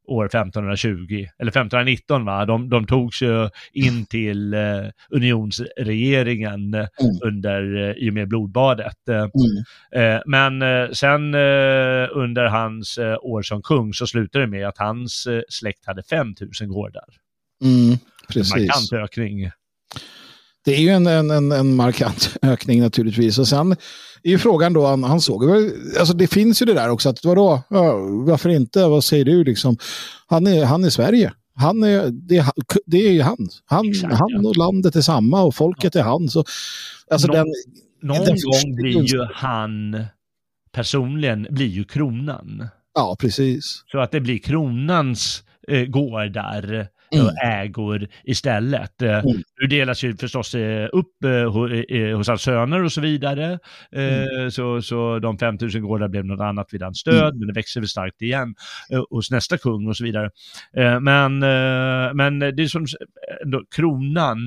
år 0.07 0.25
1520, 0.25 1.27
eller 1.39 1.51
1519 1.51 2.25
va, 2.25 2.45
de, 2.45 2.69
de 2.69 2.85
togs 2.87 3.21
ju 3.21 3.49
in 3.73 4.05
till 4.05 4.53
eh, 4.53 4.59
unionsregeringen 5.09 6.73
eh, 6.73 6.79
Mm. 7.01 7.17
under, 7.23 7.89
eh, 7.89 7.95
i 7.97 8.09
och 8.09 8.13
med 8.13 8.27
blodbadet. 8.27 9.07
Eh, 9.09 9.15
Mm. 9.15 10.15
Eh, 10.15 10.21
men 10.25 10.61
eh, 10.61 10.89
sen 10.91 11.33
eh, 11.33 12.07
under 12.11 12.45
hans 12.45 12.97
eh, 12.97 13.17
år 13.21 13.41
som 13.41 13.61
kung 13.61 13.93
så 13.93 14.07
slutade 14.07 14.43
det 14.45 14.49
med 14.51 14.67
att 14.67 14.77
hans 14.77 15.27
eh, 15.27 15.41
släkt 15.49 15.85
hade 15.85 16.03
5000 16.03 16.69
gårdar. 16.69 17.05
Mm, 17.63 17.91
En 17.91 17.97
precis. 18.33 18.51
markant 18.51 18.93
ökning. 18.93 19.51
Det 20.65 20.75
är 20.75 20.79
ju 20.79 20.89
en, 20.89 21.07
en, 21.07 21.51
en, 21.51 21.75
markant 21.75 22.37
ökning 22.41 22.81
naturligtvis. 22.81 23.39
Och 23.39 23.47
sen 23.47 23.71
är 24.23 24.29
ju 24.29 24.37
frågan 24.37 24.73
då, 24.73 24.85
han, 24.85 25.03
han 25.03 25.21
såg 25.21 25.43
alltså 25.99 26.13
det 26.13 26.27
finns 26.27 26.61
ju 26.61 26.65
det 26.65 26.73
där 26.73 26.89
också, 26.89 27.09
att 27.09 27.25
vadå, 27.25 27.61
ja, 27.69 27.93
varför 28.25 28.49
inte, 28.49 28.87
vad 28.87 29.03
säger 29.03 29.25
du 29.25 29.43
liksom? 29.43 29.77
Han 30.27 30.47
är, 30.47 30.65
han 30.65 30.83
är 30.83 30.89
Sverige. 30.89 31.33
Han 31.55 31.83
är, 31.83 32.09
det, 32.11 32.37
är, 32.37 32.45
det 32.85 32.97
är 33.07 33.11
ju 33.11 33.21
han. 33.21 33.49
Han, 33.65 33.89
Exakt, 33.89 34.13
han 34.13 34.29
ja. 34.29 34.49
och 34.49 34.57
landet 34.57 34.95
är 34.95 35.01
samma 35.01 35.41
och 35.41 35.55
folket 35.55 35.95
är 35.95 36.03
han. 36.03 36.29
Så, 36.29 36.43
alltså 37.11 37.27
Nå- 37.27 37.33
den, 37.33 37.47
Någon 38.01 38.25
Den 38.25 38.35
gång 38.41 38.75
blir 38.75 39.03
ju 39.03 39.27
han 39.33 40.05
personligen 40.71 41.47
blir 41.49 41.67
ju 41.67 41.83
kronan. 41.83 42.67
ja 42.95 43.15
precis. 43.19 43.83
Så 43.91 43.99
att 43.99 44.11
det 44.11 44.21
blir 44.21 44.37
kronans 44.39 45.43
eh, 45.67 45.85
gårdar 45.85 46.87
Mm. 47.13 47.25
och 47.25 47.33
ägor 47.43 48.07
istället. 48.23 49.01
Eh, 49.01 49.11
Mm. 49.19 49.43
Nu 49.61 49.67
delas 49.67 50.03
ju 50.03 50.17
förstås 50.17 50.55
eh, 50.55 50.89
upp 50.93 51.23
eh, 51.23 51.27
ho- 51.27 52.13
hos 52.13 52.27
hans 52.27 52.41
söner 52.41 52.83
och 52.83 52.91
så 52.91 53.01
vidare. 53.01 53.59
Mm. 53.95 54.51
så, 54.51 54.81
så 54.81 55.19
de 55.19 55.37
5000 55.37 55.81
gårdar 55.81 56.07
blev 56.07 56.25
något 56.25 56.41
annat 56.41 56.67
vid 56.71 56.81
hans 56.83 57.03
död, 57.03 57.35
men 57.37 57.47
det 57.47 57.53
växer 57.53 57.79
väl 57.79 57.89
starkt 57.89 58.21
igen 58.21 58.55
hos 59.09 59.31
nästa 59.31 59.57
kung 59.57 59.87
och 59.87 59.97
så 59.97 60.03
vidare. 60.03 60.29
Men, 61.01 61.39
men 62.17 62.39
det 62.39 62.63
är 62.63 62.67
som 62.67 62.85
kronan 63.75 64.37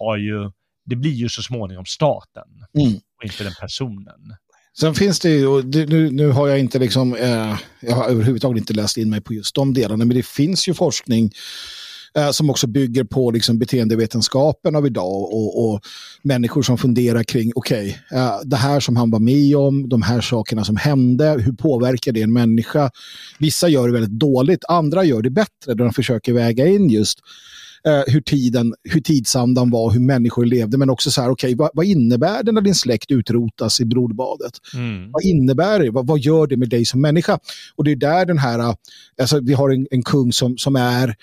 har 0.00 0.16
ju, 0.16 0.50
det 0.86 0.96
blir 0.96 1.12
ju 1.12 1.28
så 1.28 1.42
småningom 1.42 1.84
staten 1.86 2.42
Mm. 2.78 2.96
och 2.96 3.24
inte 3.24 3.44
den 3.44 3.52
personen. 3.60 4.34
Sen 4.80 4.94
finns 4.94 5.20
det 5.20 5.30
ju, 5.30 5.62
nu, 5.86 6.10
nu 6.10 6.28
har 6.30 6.48
jag 6.48 6.58
inte 6.58 6.78
liksom, 6.78 7.14
eh, 7.14 7.56
jag 7.80 7.94
har 7.96 8.08
överhuvudtaget 8.10 8.58
inte 8.58 8.72
läst 8.74 8.96
in 8.96 9.10
mig 9.10 9.20
på 9.20 9.34
just 9.34 9.54
de 9.54 9.74
delarna, 9.74 10.04
men 10.04 10.16
det 10.16 10.26
finns 10.26 10.68
ju 10.68 10.74
forskning 10.74 11.30
eh, 12.14 12.30
som 12.30 12.50
också 12.50 12.66
bygger 12.66 13.04
på 13.04 13.30
liksom 13.30 13.58
beteendevetenskapen 13.58 14.76
av 14.76 14.86
idag 14.86 15.22
och, 15.22 15.64
och 15.64 15.80
människor 16.22 16.62
som 16.62 16.78
funderar 16.78 17.22
kring, 17.22 17.52
okej, 17.54 17.98
eh, 18.12 18.40
det 18.44 18.56
här 18.56 18.80
som 18.80 18.96
han 18.96 19.10
var 19.10 19.20
med 19.20 19.56
om, 19.56 19.88
de 19.88 20.02
här 20.02 20.20
sakerna 20.20 20.64
som 20.64 20.76
hände, 20.76 21.36
hur 21.40 21.52
påverkar 21.52 22.12
det 22.12 22.22
en 22.22 22.32
människa? 22.32 22.90
Vissa 23.38 23.68
gör 23.68 23.86
det 23.86 23.92
väldigt 23.92 24.20
dåligt, 24.20 24.64
andra 24.68 25.04
gör 25.04 25.22
det 25.22 25.30
bättre, 25.30 25.74
där 25.74 25.74
de 25.74 25.92
försöker 25.92 26.32
väga 26.32 26.66
in 26.66 26.90
just 26.90 27.18
eh, 27.86 28.12
hur, 28.12 28.20
tiden, 28.20 28.74
hur 28.84 29.00
tidsandan 29.00 29.70
var, 29.70 29.90
hur 29.90 30.00
människor 30.00 30.44
levde, 30.44 30.78
men 30.78 30.90
också 30.90 31.10
så 31.10 31.22
här, 31.22 31.30
okej, 31.30 31.54
vad, 31.54 31.70
vad 31.74 31.86
innebär 31.86 32.42
det 32.42 32.52
när 32.52 32.60
din 32.60 32.74
släkt 32.74 33.10
utrotas 33.10 33.80
i 33.80 33.84
blodbadet? 33.84 34.52
Mm. 34.74 35.10
Vad 35.10 35.22
innebär 35.22 35.80
det? 35.80 35.90
Vad, 35.90 36.06
vad 36.06 36.18
gör 36.18 36.46
det 36.46 36.56
med 36.56 36.68
dig 36.68 36.84
som 36.84 37.00
människa? 37.00 37.38
Och 37.76 37.84
det 37.84 37.92
är 37.92 37.96
där 37.96 38.26
den 38.26 38.38
här, 38.38 38.58
äh, 38.58 38.74
alltså 39.20 39.40
vi 39.40 39.54
har 39.54 39.70
en, 39.70 39.86
en 39.90 40.02
kung 40.02 40.32
som, 40.32 40.58
som 40.58 40.76
är, 40.76 41.16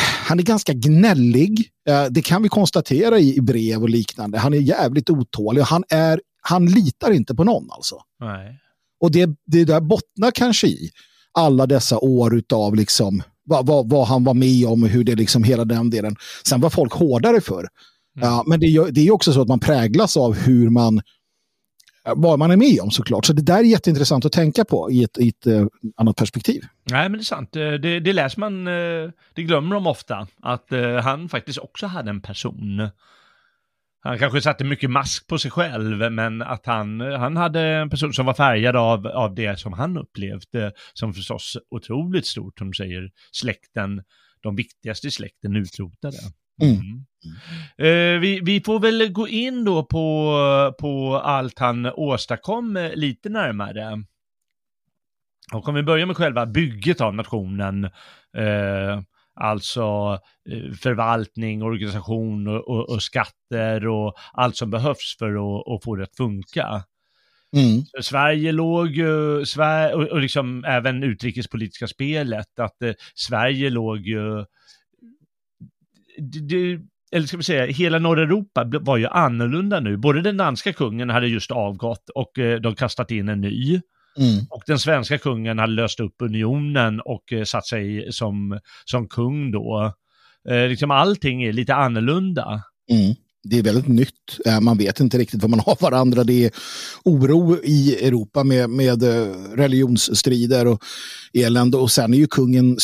han 0.00 0.38
är 0.38 0.42
ganska 0.42 0.72
gnällig. 0.72 1.70
Eh, 1.88 2.04
Det 2.10 2.22
kan 2.22 2.42
vi 2.42 2.48
konstatera 2.48 3.18
i, 3.18 3.40
brev 3.40 3.82
och 3.82 3.88
liknande. 3.88 4.38
Han 4.38 4.54
är 4.54 4.58
jävligt 4.58 5.10
otålig 5.10 5.60
och 5.60 5.66
han, 5.68 5.84
är, 5.88 6.20
han 6.42 6.66
litar 6.66 7.10
inte 7.10 7.34
på 7.34 7.44
någon 7.44 7.68
alltså. 7.70 7.96
Nej. 8.20 8.60
Och 9.00 9.10
det, 9.10 9.30
det 9.46 9.64
där 9.64 9.80
bottnar 9.80 10.30
kanske 10.30 10.66
i 10.66 10.90
alla 11.38 11.66
dessa 11.66 11.98
år 11.98 12.36
utav 12.36 12.74
liksom 12.74 13.22
vad, 13.44 13.66
vad, 13.66 13.90
vad 13.90 14.06
han 14.06 14.24
var 14.24 14.34
med 14.34 14.66
om 14.66 14.82
och 14.82 14.88
hur 14.88 15.04
det 15.04 15.14
liksom 15.14 15.44
hela 15.44 15.64
den 15.64 15.90
delen. 15.90 16.16
Sen 16.48 16.60
var 16.60 16.70
folk 16.70 16.92
hårdare 16.92 17.40
för. 17.40 17.68
Ja, 18.20 18.44
men 18.46 18.60
det, 18.60 18.66
gör- 18.66 18.90
det 18.90 19.00
är 19.06 19.10
också 19.10 19.32
så 19.32 19.42
att 19.42 19.48
man 19.48 19.60
präglas 19.60 20.16
av 20.16 20.34
hur 20.34 20.70
man 20.70 21.00
Eh, 22.06 22.12
vad 22.16 22.38
man 22.38 22.50
är 22.50 22.56
med 22.56 22.80
om 22.80 22.90
såklart. 22.90 23.24
Så 23.24 23.32
det 23.32 23.42
där 23.42 23.58
är 23.58 23.62
jätteintressant 23.62 24.24
att 24.24 24.32
tänka 24.32 24.64
på 24.64 24.90
i 24.90 25.04
ett, 25.04 25.18
i 25.18 25.28
ett 25.28 25.46
eh, 25.46 25.66
annat 25.96 26.16
perspektiv. 26.16 26.62
Nej, 26.90 27.08
men 27.08 27.12
det 27.12 27.22
är 27.22 27.24
sant. 27.24 27.56
Eh, 27.56 27.72
det, 27.72 28.00
det 28.00 28.12
läser 28.12 28.40
man, 28.40 28.66
eh, 28.66 29.10
det 29.34 29.42
glömmer 29.42 29.74
de 29.74 29.86
ofta, 29.86 30.26
att 30.42 30.68
han 31.02 31.28
faktiskt 31.28 31.58
också 31.58 31.86
hade 31.86 32.10
en 32.10 32.20
person. 32.20 32.88
han 34.00 34.18
kanske 34.18 34.40
satte 34.40 34.64
mycket 34.64 34.90
mask 34.90 35.26
på 35.26 35.38
sig 35.38 35.50
själv, 35.50 36.12
men 36.12 36.42
att 36.42 36.66
han, 36.66 37.00
han 37.00 37.36
hade 37.36 37.60
en 37.60 37.90
person 37.90 38.12
som 38.12 38.26
var 38.26 38.34
färgad 38.34 38.76
av, 38.76 39.06
av 39.06 39.34
det 39.34 39.58
som 39.58 39.72
han 39.72 39.96
upplevde, 39.96 40.72
som 40.94 41.14
förstås 41.14 41.56
otroligt 41.70 42.26
stort, 42.26 42.58
som 42.58 42.72
säger 42.72 43.10
släkten, 43.32 44.02
de 44.42 44.56
viktigaste 44.56 45.06
i 45.06 45.10
släkten 45.10 45.56
utrotade. 45.56 46.16
Mm. 46.62 47.04
Eh, 47.78 48.20
vi, 48.20 48.40
vi 48.44 48.62
får 48.66 48.80
väl 48.80 49.12
gå 49.12 49.28
in 49.28 49.64
då 49.64 49.84
på, 49.84 50.74
på 50.78 51.20
allt 51.24 51.58
han 51.58 51.86
åstadkom 51.86 52.90
lite 52.94 53.28
närmare. 53.28 54.04
Och 55.52 55.68
om 55.68 55.74
vi 55.74 55.82
börjar 55.82 56.06
med 56.06 56.16
själva 56.16 56.46
bygget 56.46 57.00
av 57.00 57.14
nationen, 57.14 57.84
eh, 58.36 59.00
alltså 59.40 60.18
eh, 60.50 60.72
förvaltning, 60.72 61.62
organisation 61.62 62.48
och, 62.48 62.68
och, 62.68 62.90
och, 62.90 63.02
skatter 63.02 63.86
och 63.86 64.14
allt 64.32 64.56
som 64.56 64.70
behövs 64.70 65.16
för 65.18 65.28
att, 65.28 65.68
att 65.68 65.84
få 65.84 65.96
det 65.96 66.02
att 66.02 66.16
funka. 66.16 66.84
Mm. 67.56 67.82
Sverige 68.02 68.52
låg 68.52 68.88
ju, 68.88 69.44
Sverige, 69.44 69.94
och, 69.94 70.20
liksom 70.20 70.64
även 70.64 71.02
utrikespolitiska 71.02 71.86
spelet, 71.86 72.58
att 72.58 72.82
eh, 72.82 72.92
Sverige 73.14 73.70
låg 73.70 73.98
ju, 73.98 74.44
det, 76.18 76.78
eller 77.12 77.26
ska 77.26 77.36
vi 77.36 77.42
säga, 77.42 77.66
hela 77.66 77.98
norra 77.98 78.22
Europa 78.22 78.64
var 78.80 78.96
ju 78.96 79.06
annorlunda 79.06 79.80
nu. 79.80 79.96
Både 79.96 80.22
den 80.22 80.36
danska 80.36 80.72
kungen 80.72 81.10
hade 81.10 81.26
just 81.26 81.50
avgått 81.50 82.10
och 82.14 82.38
eh, 82.38 82.60
de 82.60 82.74
kastat 82.74 83.10
in 83.10 83.28
en 83.28 83.40
ny. 83.40 83.80
Mm. 84.18 84.44
Och 84.50 84.62
den 84.66 84.78
svenska 84.78 85.18
kungen 85.18 85.58
hade 85.58 85.72
löst 85.72 86.00
upp 86.00 86.14
unionen 86.18 87.00
och 87.00 87.32
eh, 87.32 87.44
satt 87.44 87.66
sig 87.66 88.12
som, 88.12 88.60
som 88.84 89.08
kung 89.08 89.50
då. 89.50 89.92
Eh, 90.48 90.68
liksom 90.68 90.90
allting 90.90 91.42
är 91.42 91.52
lite 91.52 91.74
annorlunda. 91.74 92.62
Mm 92.90 93.14
det 93.50 93.58
är 93.58 93.62
väldigt 93.62 93.88
nytt. 93.88 94.40
Eh, 94.46 94.60
man 94.60 94.78
vet 94.78 95.00
inte 95.00 95.18
riktigt 95.18 95.42
vad 95.42 95.50
man 95.50 95.60
har 95.60 95.76
varandra. 95.80 96.24
Det 96.24 96.44
är 96.44 96.50
oro 97.04 97.56
i 97.64 98.06
Europa 98.06 98.44
med, 98.44 98.70
med 98.70 99.02
eh, 99.02 99.34
religionsstrider 99.56 100.66
och 100.66 100.82
elände. 101.34 101.76
Och 101.76 101.90
sen 101.90 102.14
är 102.14 102.18
ju 102.18 102.26
kungen, 102.26 102.78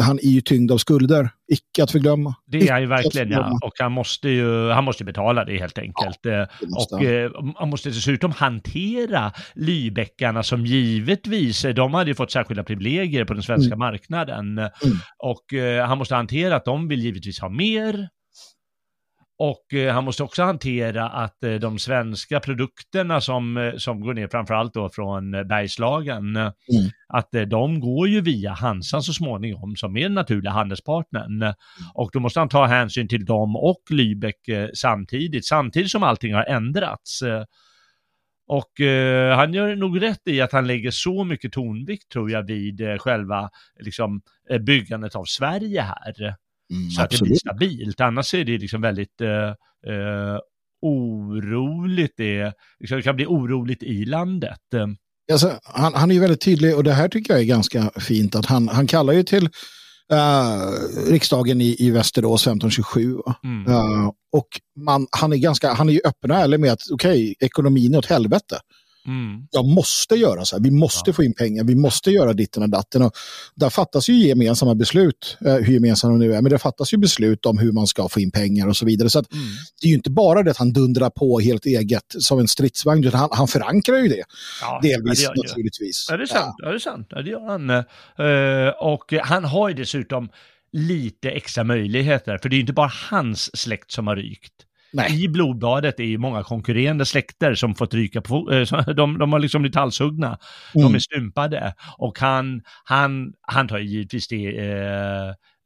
han 0.00 0.18
är 0.18 0.28
ju 0.28 0.40
tyngd 0.40 0.72
av 0.72 0.78
skulder. 0.78 1.30
Icke 1.48 1.82
att 1.82 1.90
förglömma. 1.90 2.34
Det 2.46 2.68
är 2.68 2.72
han 2.72 2.80
ju 2.80 2.86
verkligen, 2.86 3.30
ja. 3.30 3.58
Och 3.62 3.72
han 3.78 3.92
måste 3.92 4.28
ju 4.28 4.70
han 4.70 4.84
måste 4.84 5.04
betala 5.04 5.44
det 5.44 5.58
helt 5.58 5.78
enkelt. 5.78 6.18
Ja, 6.22 6.30
det 6.30 6.48
och 6.76 7.00
han. 7.40 7.54
han 7.56 7.70
måste 7.70 7.88
dessutom 7.88 8.32
hantera 8.32 9.32
Lybeckarna 9.54 10.42
som 10.42 10.66
givetvis, 10.66 11.66
de 11.76 11.94
hade 11.94 12.10
ju 12.10 12.14
fått 12.14 12.32
särskilda 12.32 12.64
privilegier 12.64 13.24
på 13.24 13.34
den 13.34 13.42
svenska 13.42 13.74
mm. 13.74 13.78
marknaden. 13.78 14.58
Mm. 14.58 14.70
Och 15.18 15.44
han 15.86 15.98
måste 15.98 16.14
hantera 16.14 16.56
att 16.56 16.64
de 16.64 16.88
vill 16.88 17.00
givetvis 17.00 17.40
ha 17.40 17.48
mer 17.48 18.08
och 19.38 19.74
eh, 19.74 19.94
han 19.94 20.04
måste 20.04 20.22
också 20.22 20.42
hantera 20.42 21.08
att 21.08 21.44
eh, 21.44 21.54
de 21.54 21.78
svenska 21.78 22.40
produkterna 22.40 23.20
som, 23.20 23.56
eh, 23.56 23.76
som 23.76 24.00
går 24.00 24.14
ner 24.14 24.28
framförallt 24.28 24.74
då 24.74 24.88
från 24.88 25.30
Bergslagen, 25.30 26.36
mm. 26.36 26.52
att 27.08 27.28
de 27.46 27.80
går 27.80 28.08
ju 28.08 28.20
via 28.20 28.52
Hansan 28.52 29.02
så 29.02 29.12
småningom 29.12 29.76
som 29.76 29.96
är 29.96 30.02
den 30.02 30.14
naturliga 30.14 30.52
handelspartnern. 30.52 31.42
Mm. 31.42 31.54
Och 31.94 32.10
då 32.12 32.20
måste 32.20 32.40
han 32.40 32.48
ta 32.48 32.66
hänsyn 32.66 33.08
till 33.08 33.24
dem 33.24 33.56
och 33.56 33.82
Lübeck 33.90 34.70
samtidigt, 34.74 35.46
samtidigt 35.46 35.90
som 35.90 36.02
allting 36.02 36.34
har 36.34 36.44
ändrats. 36.44 37.22
Och 38.48 38.72
han 39.36 39.54
gör 39.54 39.76
nog 39.76 40.02
rätt 40.02 40.28
i 40.28 40.40
att 40.40 40.52
han 40.52 40.66
lägger 40.66 40.90
så 40.90 41.24
mycket 41.24 41.52
tonvikt 41.52 42.08
tror 42.12 42.30
jag 42.30 42.42
vid 42.42 43.00
själva 43.00 43.50
liksom, 43.80 44.20
byggandet 44.60 45.14
av 45.14 45.24
Sverige 45.24 45.80
här. 45.82 46.36
Mm, 46.72 46.90
så 46.90 47.02
att 47.02 47.10
det 47.10 47.22
blir 47.22 47.36
stabilt. 47.36 48.00
Annars 48.00 48.34
är 48.34 48.44
det 48.44 48.58
liksom 48.58 48.80
väldigt 48.80 49.20
eh, 49.20 49.48
eh, 49.92 50.38
oroligt. 50.82 52.14
Det, 52.16 52.52
liksom, 52.80 52.96
det 52.96 53.02
kan 53.02 53.16
bli 53.16 53.26
oroligt 53.26 53.82
i 53.82 54.04
landet. 54.04 54.60
Alltså, 55.32 55.52
han, 55.64 55.94
han 55.94 56.10
är 56.10 56.14
ju 56.14 56.20
väldigt 56.20 56.40
tydlig 56.40 56.76
och 56.76 56.84
det 56.84 56.92
här 56.92 57.08
tycker 57.08 57.32
jag 57.32 57.40
är 57.40 57.46
ganska 57.46 57.90
fint. 58.00 58.34
att 58.34 58.46
Han, 58.46 58.68
han 58.68 58.86
kallar 58.86 59.12
ju 59.12 59.22
till 59.22 59.48
uh, 60.12 61.10
riksdagen 61.10 61.60
i, 61.60 61.76
i 61.78 61.90
Västerås 61.90 62.42
1527. 62.42 63.16
Mm. 63.44 63.66
Uh, 63.66 64.10
och 64.32 64.48
man, 64.84 65.06
han, 65.10 65.32
är 65.32 65.36
ganska, 65.36 65.72
han 65.72 65.88
är 65.88 65.92
ju 65.92 66.00
öppen 66.04 66.30
och 66.30 66.36
ärlig 66.36 66.60
med 66.60 66.72
att 66.72 66.80
okej, 66.92 67.10
okay, 67.10 67.34
ekonomin 67.40 67.94
är 67.94 67.98
åt 67.98 68.06
helvete. 68.06 68.58
Mm. 69.06 69.46
Jag 69.50 69.64
måste 69.64 70.14
göra 70.14 70.44
så 70.44 70.56
här. 70.56 70.62
Vi 70.62 70.70
måste 70.70 71.10
ja. 71.10 71.14
få 71.14 71.24
in 71.24 71.34
pengar. 71.34 71.64
Vi 71.64 71.74
måste 71.74 72.10
göra 72.10 72.32
ditten 72.32 72.62
och 72.62 72.68
datten. 72.68 73.02
Och 73.02 73.12
där 73.54 73.70
fattas 73.70 74.08
ju 74.08 74.14
gemensamma 74.14 74.74
beslut, 74.74 75.38
eh, 75.46 75.54
hur 75.54 75.72
gemensamma 75.72 76.12
de 76.12 76.18
nu 76.18 76.34
är. 76.34 76.42
Men 76.42 76.52
det 76.52 76.58
fattas 76.58 76.92
ju 76.92 76.98
beslut 76.98 77.46
om 77.46 77.58
hur 77.58 77.72
man 77.72 77.86
ska 77.86 78.08
få 78.08 78.20
in 78.20 78.30
pengar 78.30 78.68
och 78.68 78.76
så 78.76 78.86
vidare. 78.86 79.10
Så 79.10 79.18
mm. 79.18 79.28
det 79.80 79.86
är 79.86 79.88
ju 79.88 79.96
inte 79.96 80.10
bara 80.10 80.42
det 80.42 80.50
att 80.50 80.56
han 80.56 80.72
dundrar 80.72 81.10
på 81.10 81.40
helt 81.40 81.66
eget 81.66 82.14
som 82.18 82.38
en 82.38 82.48
stridsvagn, 82.48 83.04
utan 83.04 83.20
han, 83.20 83.28
han 83.32 83.48
förankrar 83.48 83.96
ju 83.96 84.08
det. 84.08 84.24
Ja, 84.60 84.80
delvis 84.82 85.26
det 85.26 85.42
naturligtvis. 85.42 86.06
Ja, 86.10 86.16
det 86.16 86.22
är 86.22 86.26
sant. 86.26 86.54
Ja. 86.58 86.64
ja. 86.64 86.68
det 86.68 86.76
är 86.76 86.78
sant. 86.78 87.06
Ja, 87.10 87.22
det 87.22 87.30
gör 87.30 87.46
han. 87.48 87.70
Uh, 87.70 88.68
och 88.68 89.12
han 89.22 89.44
har 89.44 89.68
ju 89.68 89.74
dessutom 89.74 90.28
lite 90.72 91.30
extra 91.30 91.64
möjligheter, 91.64 92.38
för 92.38 92.48
det 92.48 92.54
är 92.54 92.58
ju 92.58 92.60
inte 92.60 92.72
bara 92.72 92.92
hans 93.10 93.56
släkt 93.56 93.90
som 93.90 94.06
har 94.06 94.16
rykt. 94.16 94.52
Nej. 94.92 95.24
I 95.24 95.28
blodbadet 95.28 96.00
är 96.00 96.04
ju 96.04 96.18
många 96.18 96.42
konkurrerande 96.42 97.04
släkter 97.04 97.54
som 97.54 97.74
fått 97.74 97.94
ryka 97.94 98.20
på, 98.20 98.52
äh, 98.52 98.86
de, 98.96 99.18
de 99.18 99.32
har 99.32 99.38
liksom 99.38 99.62
blivit 99.62 99.76
halshuggna, 99.76 100.26
mm. 100.26 100.86
de 100.86 100.94
är 100.94 100.98
stympade 100.98 101.74
och 101.98 102.18
han, 102.18 102.62
han, 102.84 103.32
han 103.40 103.68
tar 103.68 103.78
givetvis 103.78 104.28
det 104.28 104.58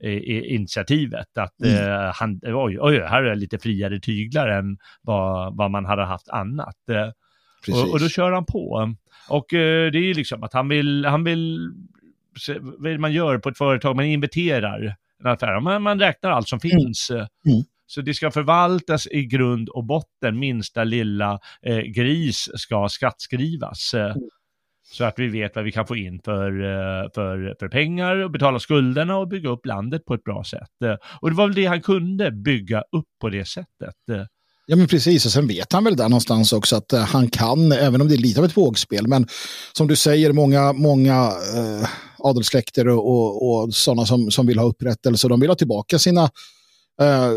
eh, 0.02 0.54
initiativet 0.54 1.38
att 1.38 1.62
mm. 1.62 1.92
eh, 1.92 2.12
han, 2.14 2.40
oj, 2.42 2.78
oj, 2.80 3.00
här 3.00 3.22
är 3.22 3.34
lite 3.34 3.58
friare 3.58 4.00
tyglar 4.00 4.48
än 4.48 4.78
vad, 5.02 5.56
vad 5.56 5.70
man 5.70 5.84
hade 5.84 6.04
haft 6.04 6.28
annat. 6.28 6.76
Och, 7.68 7.92
och, 7.92 8.00
då 8.00 8.08
kör 8.08 8.32
han 8.32 8.46
på. 8.46 8.94
Och 9.28 9.54
eh, 9.54 9.90
det 9.90 9.98
är 9.98 10.02
ju 10.02 10.14
liksom 10.14 10.42
att 10.42 10.52
han 10.52 10.68
vill, 10.68 11.04
han 11.04 11.24
vill, 11.24 11.72
vad 12.78 13.00
man 13.00 13.12
gör 13.12 13.38
på 13.38 13.48
ett 13.48 13.58
företag, 13.58 13.96
man 13.96 14.04
inviterar 14.04 14.96
en 15.20 15.26
affär, 15.26 15.60
man, 15.60 15.82
man 15.82 16.00
räknar 16.00 16.30
allt 16.30 16.48
som 16.48 16.60
mm. 16.64 16.70
finns. 16.70 17.10
Mm. 17.10 17.62
Så 17.90 18.00
det 18.00 18.14
ska 18.14 18.30
förvaltas 18.30 19.06
i 19.06 19.24
grund 19.24 19.68
och 19.68 19.84
botten, 19.84 20.38
minsta 20.38 20.84
lilla 20.84 21.38
eh, 21.62 21.78
gris 21.78 22.48
ska 22.54 22.88
skattskrivas. 22.88 23.94
Eh, 23.94 24.04
mm. 24.04 24.28
Så 24.92 25.04
att 25.04 25.18
vi 25.18 25.28
vet 25.28 25.56
vad 25.56 25.64
vi 25.64 25.72
kan 25.72 25.86
få 25.86 25.96
in 25.96 26.20
för, 26.24 26.50
eh, 26.62 27.10
för, 27.14 27.56
för 27.58 27.68
pengar 27.68 28.16
och 28.16 28.30
betala 28.30 28.58
skulderna 28.58 29.16
och 29.16 29.28
bygga 29.28 29.50
upp 29.50 29.66
landet 29.66 30.04
på 30.04 30.14
ett 30.14 30.24
bra 30.24 30.44
sätt. 30.44 30.82
Eh, 30.84 30.94
och 31.20 31.30
det 31.30 31.36
var 31.36 31.46
väl 31.46 31.54
det 31.54 31.66
han 31.66 31.82
kunde, 31.82 32.30
bygga 32.30 32.80
upp 32.80 33.08
på 33.20 33.28
det 33.28 33.44
sättet. 33.44 33.94
Ja 34.66 34.76
men 34.76 34.86
precis 34.86 35.26
och 35.26 35.32
sen 35.32 35.46
vet 35.46 35.72
han 35.72 35.84
väl 35.84 35.96
där 35.96 36.08
någonstans 36.08 36.52
också 36.52 36.76
att 36.76 36.92
han 36.92 37.30
kan, 37.30 37.72
även 37.72 38.00
om 38.00 38.08
det 38.08 38.14
är 38.14 38.18
lite 38.18 38.40
av 38.40 38.46
ett 38.46 38.56
vågspel, 38.56 39.08
men 39.08 39.26
som 39.72 39.88
du 39.88 39.96
säger, 39.96 40.32
många, 40.32 40.72
många 40.72 41.28
uh, 41.28 41.88
adelssläkter 42.18 42.88
och, 42.88 43.06
och, 43.06 43.64
och 43.64 43.74
sådana 43.74 44.06
som, 44.06 44.30
som 44.30 44.46
vill 44.46 44.58
ha 44.58 44.66
upprättelse, 44.66 45.28
de 45.28 45.40
vill 45.40 45.50
ha 45.50 45.56
tillbaka 45.56 45.98
sina 45.98 46.30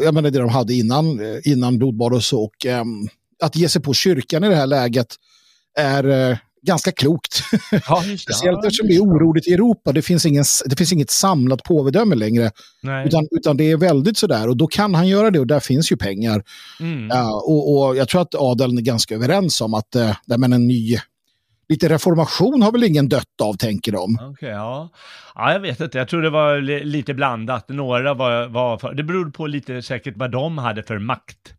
jag 0.03 0.13
menar 0.13 0.31
det 0.31 0.39
de 0.39 0.49
hade 0.49 0.73
innan, 0.73 1.19
eh, 1.19 1.51
innan 1.51 1.77
blodbad 1.77 2.13
och 2.13 2.23
så. 2.23 2.43
Och, 2.43 2.65
um, 2.65 3.07
att 3.41 3.55
ge 3.55 3.69
sig 3.69 3.81
på 3.81 3.93
kyrkan 3.93 4.43
i 4.43 4.49
det 4.49 4.55
här 4.55 4.67
läget 4.67 5.15
är 5.79 6.05
uh, 6.05 6.37
ganska 6.61 6.91
klokt. 6.91 7.43
Ja, 7.87 8.03
Speciellt 8.19 8.65
eftersom 8.65 8.87
det 8.87 8.95
är 8.95 8.99
oroligt 8.99 9.47
i 9.47 9.53
Europa. 9.53 9.91
Det 9.91 10.01
finns, 10.01 10.25
ingen, 10.25 10.43
det 10.65 10.75
finns 10.75 10.93
inget 10.93 11.09
samlat 11.09 11.63
påvedöme 11.63 12.15
längre. 12.15 12.51
Utan, 13.05 13.27
utan 13.31 13.57
det 13.57 13.71
är 13.71 13.77
väldigt 13.77 14.17
sådär. 14.17 14.49
Och 14.49 14.57
då 14.57 14.67
kan 14.67 14.95
han 14.95 15.07
göra 15.07 15.31
det 15.31 15.39
och 15.39 15.47
där 15.47 15.59
finns 15.59 15.91
ju 15.91 15.97
pengar. 15.97 16.43
Mm. 16.79 17.11
Uh, 17.11 17.29
och, 17.29 17.77
och, 17.77 17.97
jag 17.97 18.09
tror 18.09 18.21
att 18.21 18.35
adeln 18.35 18.77
är 18.77 18.81
ganska 18.81 19.15
överens 19.15 19.61
om 19.61 19.73
att 19.73 19.95
uh, 19.95 20.37
men 20.37 20.53
en 20.53 20.67
ny 20.67 20.97
lite 21.73 21.89
reformation 21.89 22.61
har 22.61 22.71
väl 22.71 22.83
ingen 22.83 23.09
dött 23.09 23.41
av, 23.41 23.53
tänker 23.53 23.91
de. 23.91 24.19
Okay, 24.31 24.49
ja. 24.49 24.89
ja, 25.35 25.51
jag 25.53 25.59
vet 25.59 25.79
inte. 25.79 25.97
Jag 25.97 26.07
tror 26.07 26.21
det 26.21 26.29
var 26.29 26.61
lite 26.83 27.13
blandat. 27.13 27.69
Några 27.69 28.13
var, 28.13 28.47
var 28.47 28.77
för, 28.77 28.93
det 28.93 29.03
berodde 29.03 29.31
på 29.31 29.47
lite 29.47 29.81
säkert 29.81 30.17
vad 30.17 30.31
de 30.31 30.57
hade 30.57 30.83
för 30.83 30.99
makt 30.99 31.53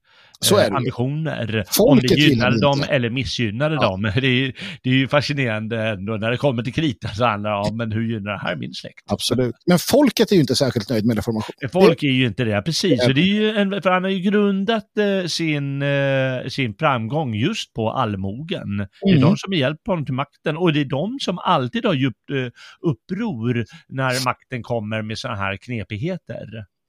så 0.44 0.56
är 0.56 0.70
det. 0.70 0.76
ambitioner. 0.76 1.64
Folket 1.70 2.10
om 2.10 2.16
det 2.16 2.22
gynnade 2.22 2.60
dem 2.60 2.78
inte. 2.78 2.88
eller 2.88 3.10
missgynnade 3.10 3.74
ja. 3.74 3.80
dem. 3.80 4.02
Det 4.02 4.28
är, 4.28 4.52
det 4.82 4.90
är 4.90 4.94
ju 4.94 5.08
fascinerande 5.08 5.88
ändå 5.88 6.12
när 6.12 6.30
det 6.30 6.36
kommer 6.36 6.62
till 6.62 6.72
kritan 6.72 7.10
så 7.14 7.24
handlar 7.24 7.50
det 7.50 7.68
om 7.68 7.76
men 7.76 7.92
hur 7.92 8.02
gynnar 8.02 8.32
det 8.32 8.38
här 8.38 8.56
min 8.56 8.74
släkt? 8.74 9.04
Absolut. 9.06 9.54
Men 9.66 9.78
folket 9.78 10.30
är 10.30 10.34
ju 10.34 10.40
inte 10.40 10.56
särskilt 10.56 10.90
nöjd 10.90 11.06
med 11.06 11.16
reformation. 11.16 11.54
Folk 11.72 12.02
är 12.02 12.08
ju 12.08 12.26
inte 12.26 12.44
det, 12.44 12.62
precis. 12.62 13.00
Det 13.00 13.10
är... 13.10 13.14
det 13.14 13.20
är 13.20 13.24
ju 13.24 13.50
en, 13.56 13.82
för 13.82 13.90
han 13.90 14.04
har 14.04 14.10
ju 14.10 14.18
grundat 14.18 14.98
eh, 14.98 15.26
sin, 15.26 15.82
eh, 15.82 16.48
sin 16.48 16.74
framgång 16.74 17.34
just 17.34 17.74
på 17.74 17.90
allmogen. 17.90 18.62
Mm. 18.62 18.88
Det 19.02 19.10
är 19.10 19.16
mm. 19.16 19.28
de 19.28 19.36
som 19.36 19.52
hjälpt 19.52 19.86
honom 19.86 20.04
till 20.04 20.14
makten 20.14 20.56
och 20.56 20.72
det 20.72 20.80
är 20.80 20.84
de 20.84 21.18
som 21.20 21.38
alltid 21.38 21.84
har 21.84 21.94
gjort 21.94 22.30
eh, 22.30 22.50
uppror 22.90 23.64
när 23.88 24.24
makten 24.24 24.62
kommer 24.62 25.02
med 25.02 25.18
sådana 25.18 25.38
här 25.38 25.56
knepigheter. 25.56 26.46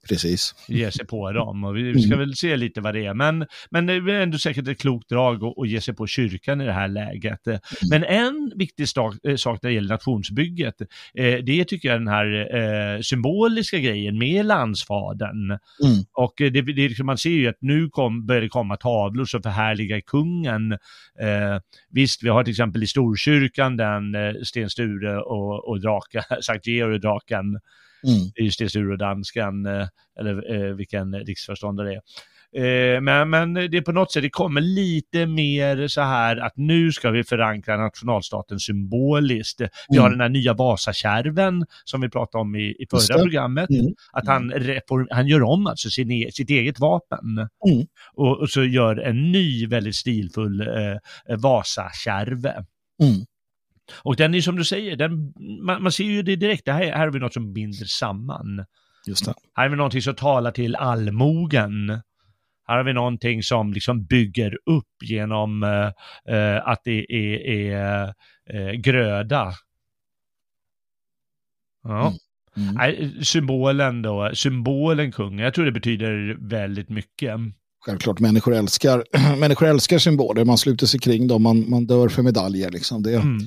Precis. 0.09 0.55
ge 0.67 0.91
sig 0.91 1.05
på 1.05 1.31
dem. 1.31 1.63
Och 1.63 1.77
vi 1.77 2.01
ska 2.01 2.13
Mm. 2.13 2.19
väl 2.19 2.35
se 2.35 2.57
lite 2.57 2.81
vad 2.81 2.93
det 2.93 3.05
är. 3.05 3.13
Men, 3.13 3.45
men 3.69 3.85
det 3.85 3.93
är 3.93 4.09
ändå 4.09 4.37
säkert 4.37 4.67
ett 4.67 4.79
klokt 4.81 5.09
drag 5.09 5.43
att, 5.43 5.57
att 5.57 5.69
ge 5.69 5.81
sig 5.81 5.95
på 5.95 6.07
kyrkan 6.07 6.61
i 6.61 6.65
det 6.65 6.71
här 6.73 6.87
läget. 6.87 7.47
Mm. 7.47 7.59
Men 7.89 8.03
en 8.03 8.51
viktig 8.55 8.89
sak, 8.89 9.15
eh, 9.27 9.35
sak 9.35 9.59
när 9.61 9.69
det 9.69 9.73
gäller 9.73 9.89
nationsbygget, 9.89 10.81
eh, 11.13 11.35
det 11.43 11.65
tycker 11.65 11.87
jag 11.87 11.95
är 11.95 11.99
den 11.99 12.07
här 12.07 12.55
eh, 12.95 13.01
symboliska 13.01 13.79
grejen 13.79 14.17
med 14.17 14.45
landsfadern. 14.45 15.51
Mm. 15.51 15.59
Och 16.13 16.33
det, 16.37 16.49
det, 16.49 16.61
liksom- 16.61 17.05
man 17.05 17.17
ser 17.17 17.29
ju 17.29 17.47
att 17.47 17.57
nu 17.61 17.89
kom, 17.89 18.25
börjar 18.25 18.41
det 18.41 18.49
komma 18.49 18.77
tavlor 18.77 19.25
som 19.25 19.41
förhärligar 19.43 19.99
kungen. 19.99 20.71
Eh, 21.19 21.59
visst, 21.89 22.23
vi 22.23 22.29
har 22.29 22.43
till 22.43 22.51
exempel 22.51 22.83
i 22.83 22.87
Storkyrkan 22.87 23.77
den 23.77 24.15
eh, 24.15 24.33
Sten 24.43 24.69
Sture 24.69 25.17
och, 25.17 25.67
och 25.69 25.81
draken, 25.81 26.21
Sankt 26.41 26.67
Georg 26.67 26.93
och 26.93 26.99
draken 27.01 27.59
Mm. 28.07 28.29
det 28.35 28.41
är 28.41 28.43
ju 28.45 28.51
Sten 28.51 28.69
Sture 28.69 28.91
och 28.91 28.97
danskan, 28.97 29.65
eh, 29.65 29.87
eller 30.19 30.53
eh, 30.69 30.75
vilken 30.75 31.13
riksförståndare 31.19 31.87
det 31.89 31.93
är. 31.95 32.01
Eh, 32.95 33.01
Men, 33.01 33.29
men 33.29 33.53
det 33.53 33.77
är 33.77 33.81
på 33.81 33.91
något 33.91 34.11
sätt, 34.11 34.23
det 34.23 34.29
kommer 34.29 34.61
lite 34.61 35.25
mer 35.25 35.87
så 35.87 36.01
här 36.01 36.37
att 36.37 36.53
nu 36.57 36.91
ska 36.91 37.09
vi 37.11 37.23
förankra 37.23 37.77
nationalstaten 37.77 38.59
symboliskt. 38.59 39.61
Vi 39.89 39.97
har 39.97 40.07
Mm. 40.07 40.17
den 40.17 40.21
här 40.21 40.29
nya 40.29 40.53
Vasakärven 40.53 41.65
som 41.83 42.01
vi 42.01 42.09
pratade 42.09 42.41
om 42.41 42.55
i, 42.55 42.59
i 42.59 42.85
Just 42.93 43.07
förra 43.07 43.17
det. 43.17 43.23
programmet. 43.23 43.69
Mm. 43.69 43.93
Att 44.13 44.27
han, 44.27 44.53
han 45.09 45.27
gör 45.27 45.43
om 45.43 45.67
alltså 45.67 45.89
sin, 45.89 46.11
e- 46.11 46.29
sitt 46.31 46.49
eget 46.49 46.79
vapen. 46.79 47.37
Mm. 47.69 47.85
Och, 48.13 48.39
och 48.39 48.49
så 48.49 48.63
gör 48.63 48.97
en 48.97 49.31
ny 49.31 49.67
väldigt 49.67 49.95
stilfull 49.95 50.61
eh, 50.61 51.37
Vasakärve. 51.37 52.53
Mm. 53.03 53.25
Och 53.93 54.15
den 54.15 54.35
är 54.35 54.41
som 54.41 54.55
du 54.55 54.63
säger, 54.63 54.95
den, 54.95 55.33
man, 55.61 55.83
man 55.83 55.91
ser 55.91 56.03
ju 56.03 56.21
det 56.21 56.35
direkt, 56.35 56.65
det 56.65 56.71
här, 56.73 56.91
här 56.91 56.99
har 56.99 57.11
vi 57.11 57.19
något 57.19 57.33
som 57.33 57.53
binder 57.53 57.85
samman. 57.85 58.65
Just 59.07 59.25
det. 59.25 59.33
Här 59.53 59.63
har 59.63 59.69
vi 59.69 59.75
någonting 59.75 60.01
som 60.01 60.15
talar 60.15 60.51
till 60.51 60.75
allmogen. 60.75 61.89
Här 62.67 62.77
har 62.77 62.83
vi 62.83 62.93
någonting 62.93 63.43
som 63.43 63.73
liksom 63.73 64.05
bygger 64.05 64.57
upp 64.65 65.03
genom 65.03 65.63
eh, 65.63 66.35
eh, 66.35 66.67
att 66.67 66.81
det 66.83 67.05
är, 67.13 67.47
är 67.47 68.13
eh, 68.49 68.71
gröda. 68.71 69.53
Ja. 71.83 72.13
Mm. 72.57 72.75
Nej, 72.75 73.13
Symbolen 73.23 74.01
då, 74.01 74.31
symbolen 74.33 75.11
kung, 75.11 75.39
jag 75.39 75.53
tror 75.53 75.65
det 75.65 75.71
betyder 75.71 76.37
väldigt 76.39 76.89
mycket. 76.89 77.39
Självklart, 77.85 78.19
människor 78.19 78.53
älskar, 78.55 79.03
människor 79.39 79.67
älskar 79.67 79.97
symboler, 79.97 80.45
man 80.45 80.57
sluter 80.57 80.85
sig 80.87 80.99
kring 80.99 81.27
dem, 81.27 81.43
man, 81.43 81.69
man 81.69 81.85
dör 81.85 82.09
för 82.09 82.23
medaljer. 82.23 82.71
Liksom. 82.71 83.03
Det, 83.03 83.15
Mm. 83.15 83.37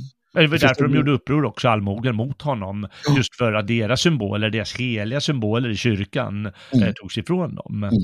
Det 0.40 0.46
var 0.46 0.58
därför 0.58 0.82
de 0.82 0.94
gjorde 0.96 1.10
uppror 1.12 1.44
också, 1.44 1.68
allmogen, 1.68 2.16
mot 2.16 2.42
honom. 2.42 2.88
Just 3.16 3.36
för 3.36 3.52
att 3.52 3.66
deras 3.66 4.00
symboler, 4.00 4.50
deras 4.50 4.76
heliga 4.76 5.20
symboler 5.20 5.68
i 5.70 5.76
kyrkan 5.76 6.52
Mm. 6.74 6.88
eh, 6.88 6.92
togs 6.94 7.18
ifrån 7.18 7.54
dem. 7.54 7.82
Mm. 7.84 7.94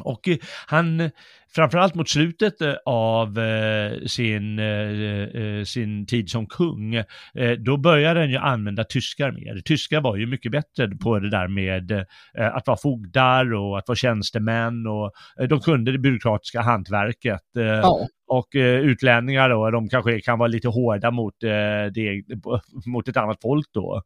Och 0.00 0.28
eh, 0.28 0.36
han, 0.66 1.10
framförallt 1.54 1.94
mot 1.94 2.08
slutet 2.08 2.60
eh, 2.60 2.74
av 2.86 3.38
eh, 3.38 4.06
sin, 4.06 4.60
sin 5.66 6.06
tid 6.06 6.30
som 6.30 6.46
kung, 6.46 6.94
eh, 6.94 7.04
då 7.58 7.76
började 7.76 8.20
han 8.20 8.30
ju 8.30 8.36
använda 8.36 8.84
tyskar 8.84 9.32
mer. 9.32 9.60
Tyskar 9.64 10.00
var 10.00 10.16
ju 10.16 10.26
mycket 10.26 10.52
bättre 10.52 10.88
på 10.88 11.18
det 11.18 11.30
där 11.30 11.48
med 11.48 11.90
eh, 11.90 12.56
att 12.56 12.66
vara 12.66 12.78
fogdar 12.82 13.54
och 13.54 13.78
att 13.78 13.88
vara 13.88 13.96
tjänstemän 13.96 14.86
och 14.86 15.12
eh, 15.40 15.48
de 15.48 15.60
kunde 15.60 15.92
det 15.92 15.98
byråkratiska 15.98 16.60
hantverket. 16.60 17.56
eh, 17.56 17.64
ja, 17.64 18.08
och 18.28 18.56
eh, 18.56 18.80
utlänningar 18.80 19.48
då, 19.48 19.70
de 19.70 19.88
kanske 19.88 20.20
kan 20.20 20.38
vara 20.38 20.48
lite 20.48 20.68
hårda 20.68 21.10
mot, 21.10 21.42
eh, 21.42 21.92
det, 21.94 22.22
mot 22.86 23.08
ett 23.08 23.16
annat 23.16 23.38
folk 23.42 23.66
då. 23.72 24.02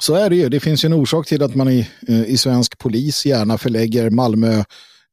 så 0.00 0.14
är 0.14 0.30
det 0.30 0.36
ju. 0.36 0.48
Det 0.48 0.60
finns 0.60 0.84
ju 0.84 0.86
en 0.86 0.92
orsak 0.92 1.26
till 1.26 1.42
att 1.42 1.54
man 1.54 1.68
i, 1.68 1.88
i 2.26 2.36
svensk 2.36 2.78
polis 2.78 3.26
gärna 3.26 3.58
förlägger 3.58 4.10
Malmö, 4.10 4.64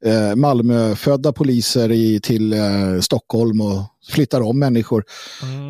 eh, 0.06 0.36
Malmöfödda 0.36 1.34
poliser 1.34 1.92
i, 1.92 2.20
till 2.20 2.54
eh, 2.54 3.00
Stockholm 3.02 3.62
och 3.62 3.84
flyttar 4.10 4.42
om 4.42 4.60
människor. 4.60 5.04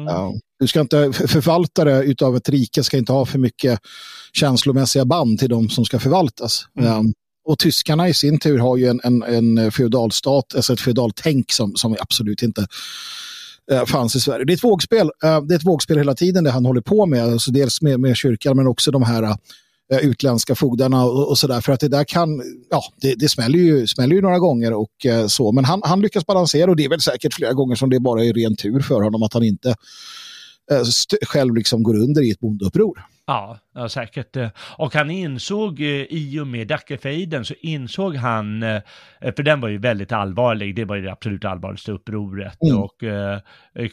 Ja. 0.08 0.34
Du 0.60 0.68
ska 0.68 0.82
inte, 0.82 1.14
för- 1.14 1.28
förvaltare 1.28 2.04
utav 2.04 2.36
ett 2.36 2.50
rike 2.50 2.84
ska 2.84 2.98
inte 2.98 3.12
ha 3.12 3.26
för 3.26 3.40
mycket 3.40 3.80
känslomässiga 4.34 5.06
band 5.06 5.40
till 5.40 5.50
de 5.50 5.70
som 5.70 5.86
ska 5.86 6.00
förvaltas. 6.00 6.66
Mm. 6.80 6.90
Ja. 6.90 7.04
Och 7.46 7.60
tyskarna 7.60 8.10
i 8.10 8.14
sin 8.14 8.40
tur 8.40 8.58
har 8.58 8.78
ju 8.78 8.88
en, 8.88 9.02
en, 9.04 9.24
en 9.24 9.72
feodalstat, 9.72 10.56
alltså 10.56 10.74
ett 10.74 10.82
feodaltänk 10.82 11.52
som, 11.52 11.76
som 11.76 11.96
absolut 12.00 12.42
inte 12.42 12.68
eh, 13.72 13.86
fanns 13.86 14.16
i 14.16 14.20
Sverige. 14.20 14.46
Det 14.46 14.54
är 14.54 14.58
ett 14.58 14.64
vågspel. 14.64 15.12
Eh, 15.24 15.42
det 15.42 15.54
är 15.54 15.58
ett 15.58 15.66
vågspel 15.66 15.98
hela 15.98 16.16
tiden 16.16 16.44
det 16.44 16.52
han 16.52 16.66
håller 16.66 16.82
på 16.82 17.06
med. 17.06 17.24
Alltså 17.24 17.52
dels 17.52 17.82
med, 17.82 18.00
med 18.00 18.18
kyrkan 18.18 18.58
men 18.58 18.68
också 18.68 18.92
de 18.92 19.04
här 19.04 19.38
Eh, 19.94 20.00
utländska 20.00 20.56
fogdarna 20.56 21.06
och, 21.06 21.30
och 21.30 21.38
sådär. 21.38 21.62
För 21.62 21.74
att 21.74 21.80
det 21.80 21.88
där 21.88 22.04
kan, 22.04 22.42
ja, 22.70 22.84
det, 23.02 23.16
det 23.16 23.30
smäller, 23.30 23.60
ju, 23.60 23.88
smäller 23.88 24.16
ju 24.16 24.22
några 24.22 24.40
gånger 24.40 24.74
och 24.74 25.06
eh, 25.06 25.28
så. 25.28 25.52
Men 25.52 25.66
han, 25.66 25.82
han 25.84 26.02
lyckas 26.02 26.26
balansera 26.26 26.72
och 26.72 26.78
det 26.78 26.86
är 26.86 26.90
väl 26.90 27.02
säkert 27.02 27.34
flera 27.34 27.54
gånger 27.54 27.76
som 27.76 27.90
det 27.90 28.00
bara 28.00 28.26
är 28.26 28.34
ren 28.34 28.56
tur 28.56 28.80
för 28.80 29.02
honom 29.02 29.24
att 29.24 29.34
han 29.34 29.44
inte 29.44 29.70
eh, 30.72 30.84
själv 31.26 31.56
liksom 31.56 31.84
går 31.84 31.96
under 31.96 32.22
i 32.22 32.32
ett 32.32 32.40
bondeuppror. 32.40 33.06
Ja, 33.28 33.60
ja, 33.74 33.90
säkert. 33.90 34.36
eh. 34.36 34.50
Och 34.78 34.94
han 34.94 35.12
insåg 35.12 35.80
eh, 35.82 35.88
i 36.10 36.40
och 36.40 36.48
med 36.48 36.68
Dackefejden 36.68 37.46
så 37.46 37.54
insåg 37.62 38.16
han, 38.16 38.64
eh, 38.64 38.82
för 39.22 39.44
den 39.44 39.62
var 39.62 39.70
ju 39.70 39.78
väldigt 39.78 40.12
allvarlig, 40.12 40.76
det 40.76 40.86
var 40.86 40.96
ju 40.96 41.02
det 41.02 41.12
absolut 41.12 41.46
allvarligaste 41.46 41.92
upproret 41.92 42.58
Mm. 42.70 42.82
och 42.84 43.04
eh, 43.04 43.40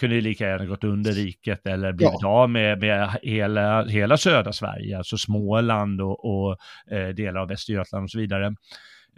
kunde 0.01 0.14
ju 0.16 0.20
lika 0.20 0.47
gärna 0.49 0.66
gått 0.66 0.85
under 0.85 1.12
riket 1.12 1.66
eller 1.66 1.93
blivit 1.93 2.24
av 2.24 2.51
med, 2.51 2.78
med 2.81 3.11
hela, 3.22 3.85
hela 3.85 4.16
södra 4.16 4.53
Sverige, 4.53 4.99
alltså 4.99 5.16
Småland 5.16 6.01
och, 6.01 6.24
och 6.24 6.57
eh, 6.93 7.09
delar 7.09 7.41
av 7.41 7.49
Västergötland 7.49 8.05
och 8.05 8.11
så 8.11 8.18
vidare. 8.18 8.47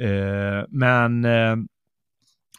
Eh, 0.00 0.64
men 0.68 1.24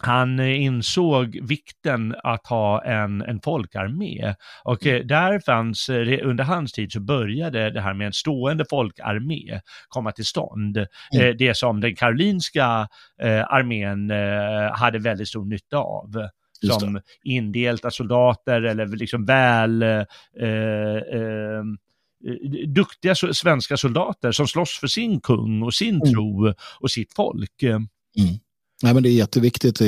han 0.05 0.39
eh, 0.39 0.61
insåg 0.61 1.39
vikten 1.41 2.15
att 2.23 2.47
ha 2.47 2.83
en, 2.83 3.21
en 3.21 3.41
folkarmé. 3.41 4.35
Och 4.63 4.87
eh, 4.87 5.05
där 5.05 5.39
fanns, 5.39 5.89
eh, 5.89 6.19
under 6.23 6.43
hans 6.43 6.71
tid 6.71 6.91
så 6.91 6.99
började 6.99 7.69
det 7.69 7.81
här 7.81 7.93
med 7.93 8.07
en 8.07 8.13
stående 8.13 8.65
folkarmé 8.69 9.59
komma 9.87 10.11
till 10.11 10.25
stånd. 10.25 10.77
Mm. 10.77 11.37
Det 11.37 11.57
som 11.57 11.81
den 11.81 11.95
karolinska 11.95 12.87
armén 13.47 14.09
hade 14.73 14.99
väldigt 14.99 15.27
stor 15.27 15.45
nytta 15.45 15.77
av. 15.77 16.27
Som 16.79 17.01
indelta 17.23 17.91
soldater 17.91 18.61
eller 18.61 18.87
liksom 18.87 19.25
väl 19.25 19.83
eh, 19.83 20.03
eh, 20.41 20.97
eh, 20.97 21.63
duktiga 22.67 23.15
svenska 23.15 23.77
soldater 23.77 24.31
som 24.31 24.47
slåss 24.47 24.79
för 24.79 24.87
sin 24.87 25.21
kung 25.21 25.63
och 25.63 25.73
sin 25.73 25.95
Mm. 25.95 26.13
tro 26.13 26.53
och 26.79 26.91
sitt 26.91 27.13
folk. 27.13 27.63
Eh, 27.63 27.79
Nej, 28.83 28.93
men 28.93 29.03
det 29.03 29.09
är 29.09 29.13
jätteviktigt. 29.13 29.79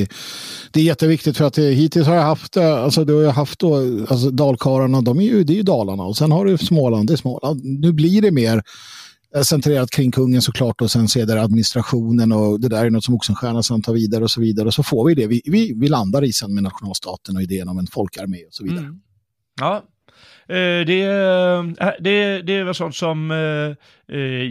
Det, 0.71 0.79
är 0.79 0.83
jätteviktigt 0.83 1.37
för 1.37 1.45
att 1.45 1.53
det, 1.53 1.71
hittills 1.71 2.07
har 2.07 2.15
jag 2.15 2.23
haft, 2.23 2.57
eh, 2.57 2.83
alltså, 2.83 3.05
du 3.05 3.25
har 3.25 3.33
haft 3.33 3.59
då, 3.59 3.75
alltså, 4.09 4.31
dalkarlarna, 4.31 5.01
de 5.01 5.19
är 5.19 5.23
ju, 5.23 5.43
det 5.43 5.53
är 5.53 5.57
ju 5.57 5.63
Dalarna 5.63 6.03
och 6.03 6.17
sen 6.17 6.31
har 6.31 6.45
du 6.45 6.57
Småland, 6.57 7.07
det 7.07 7.13
är 7.13 7.17
Småland. 7.17 7.61
Nu 7.63 7.93
blir 7.93 8.21
det 8.21 8.31
mer 8.31 8.63
eh, 9.35 9.41
centrerat 9.41 9.91
kring 9.91 10.11
kungen 10.11 10.41
såklart 10.41 10.81
och 10.81 10.91
sen 10.91 11.07
ser 11.07 11.37
administrationen 11.37 12.31
och 12.31 12.59
det 12.59 12.69
där 12.69 12.85
är 12.85 12.89
något 12.89 13.03
som 13.03 13.15
Oxenstierna 13.15 13.63
sen 13.63 13.81
tar 13.81 13.93
vidare 13.93 14.23
och 14.23 14.31
så 14.31 14.41
vidare 14.41 14.67
och 14.67 14.73
så 14.73 14.83
får 14.83 15.07
vi 15.07 15.15
det 15.15 15.27
vi, 15.27 15.41
vi, 15.45 15.73
vi 15.75 15.87
landar 15.87 16.23
i 16.23 16.33
sen 16.33 16.53
med 16.53 16.63
nationalstaten 16.63 17.35
och 17.35 17.41
idén 17.41 17.67
om 17.67 17.79
en 17.79 17.87
folkarmé 17.87 18.45
och 18.47 18.53
så 18.53 18.63
vidare. 18.63 18.85
Mm. 18.85 18.99
Ja, 19.61 19.75
eh, 20.47 20.85
det, 20.85 21.05
det, 21.99 22.41
det 22.41 22.63
var 22.63 22.73
sånt 22.73 22.95
som 22.95 23.31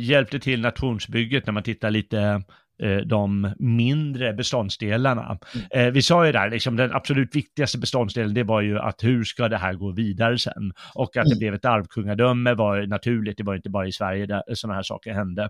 hjälpte 0.00 0.40
till 0.40 0.60
nationsbygget 0.60 1.46
när 1.46 1.52
man 1.52 1.62
tittar 1.62 1.90
lite 1.90 2.42
de 3.06 3.54
mindre 3.58 4.32
beståndsdelarna. 4.32 5.38
Eh, 5.70 5.86
vi 5.86 6.02
sa 6.02 6.26
ju 6.26 6.32
där, 6.32 6.50
liksom, 6.50 6.76
den 6.76 6.92
absolut 6.92 7.36
viktigaste 7.36 7.78
beståndsdelen, 7.78 8.34
det 8.34 8.42
var 8.42 8.60
ju 8.60 8.78
att 8.78 9.04
hur 9.04 9.24
ska 9.24 9.48
det 9.48 9.56
här 9.56 9.74
gå 9.74 9.92
vidare 9.92 10.38
sen? 10.38 10.72
Och 10.94 11.16
att 11.16 11.24
det 11.24 11.30
Mm. 11.30 11.38
blev 11.38 11.54
ett 11.54 11.64
arvkungadöme 11.64 12.54
var 12.54 12.86
naturligt, 12.86 13.36
det 13.36 13.44
var 13.44 13.54
inte 13.54 13.70
bara 13.70 13.86
i 13.86 13.92
Sverige 13.92 14.26
där 14.26 14.42
sådana 14.54 14.74
här 14.74 14.82
saker 14.82 15.12
hände. 15.12 15.48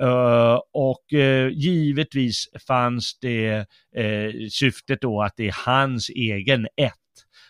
Eh, 0.00 0.58
och 0.72 1.12
eh, 1.12 1.48
givetvis 1.52 2.48
fanns 2.66 3.18
det 3.20 3.48
eh, 3.96 4.48
syftet 4.50 5.00
då 5.00 5.22
att 5.22 5.34
det 5.36 5.48
är 5.48 5.54
hans 5.66 6.08
egen 6.10 6.66
ett 6.76 6.94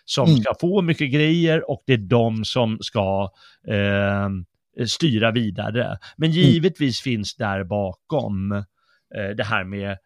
som 0.04 0.28
Mm. 0.28 0.40
ska 0.40 0.54
få 0.60 0.82
mycket 0.82 1.12
grejer 1.12 1.70
och 1.70 1.82
det 1.86 1.92
är 1.92 1.96
de 1.98 2.44
som 2.44 2.78
ska 2.80 3.30
eh, 3.68 4.28
styra 4.86 5.30
vidare. 5.30 5.98
Men 6.16 6.30
givetvis 6.30 7.00
finns 7.00 7.34
där 7.36 7.64
bakom 7.64 8.52
eh, 8.52 8.62
det 9.36 9.44
här 9.44 9.64
med 9.64 9.98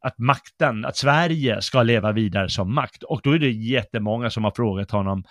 att 0.00 0.18
makten, 0.18 0.84
att 0.84 0.96
Sverige 0.96 1.62
ska 1.62 1.82
leva 1.82 2.12
vidare 2.12 2.48
som 2.48 2.74
makt. 2.74 3.02
Och 3.02 3.20
då 3.24 3.32
är 3.32 3.38
det 3.38 3.50
jättemånga 3.50 4.30
som 4.30 4.44
har 4.44 4.50
frågat 4.56 4.90
honom, 4.90 5.24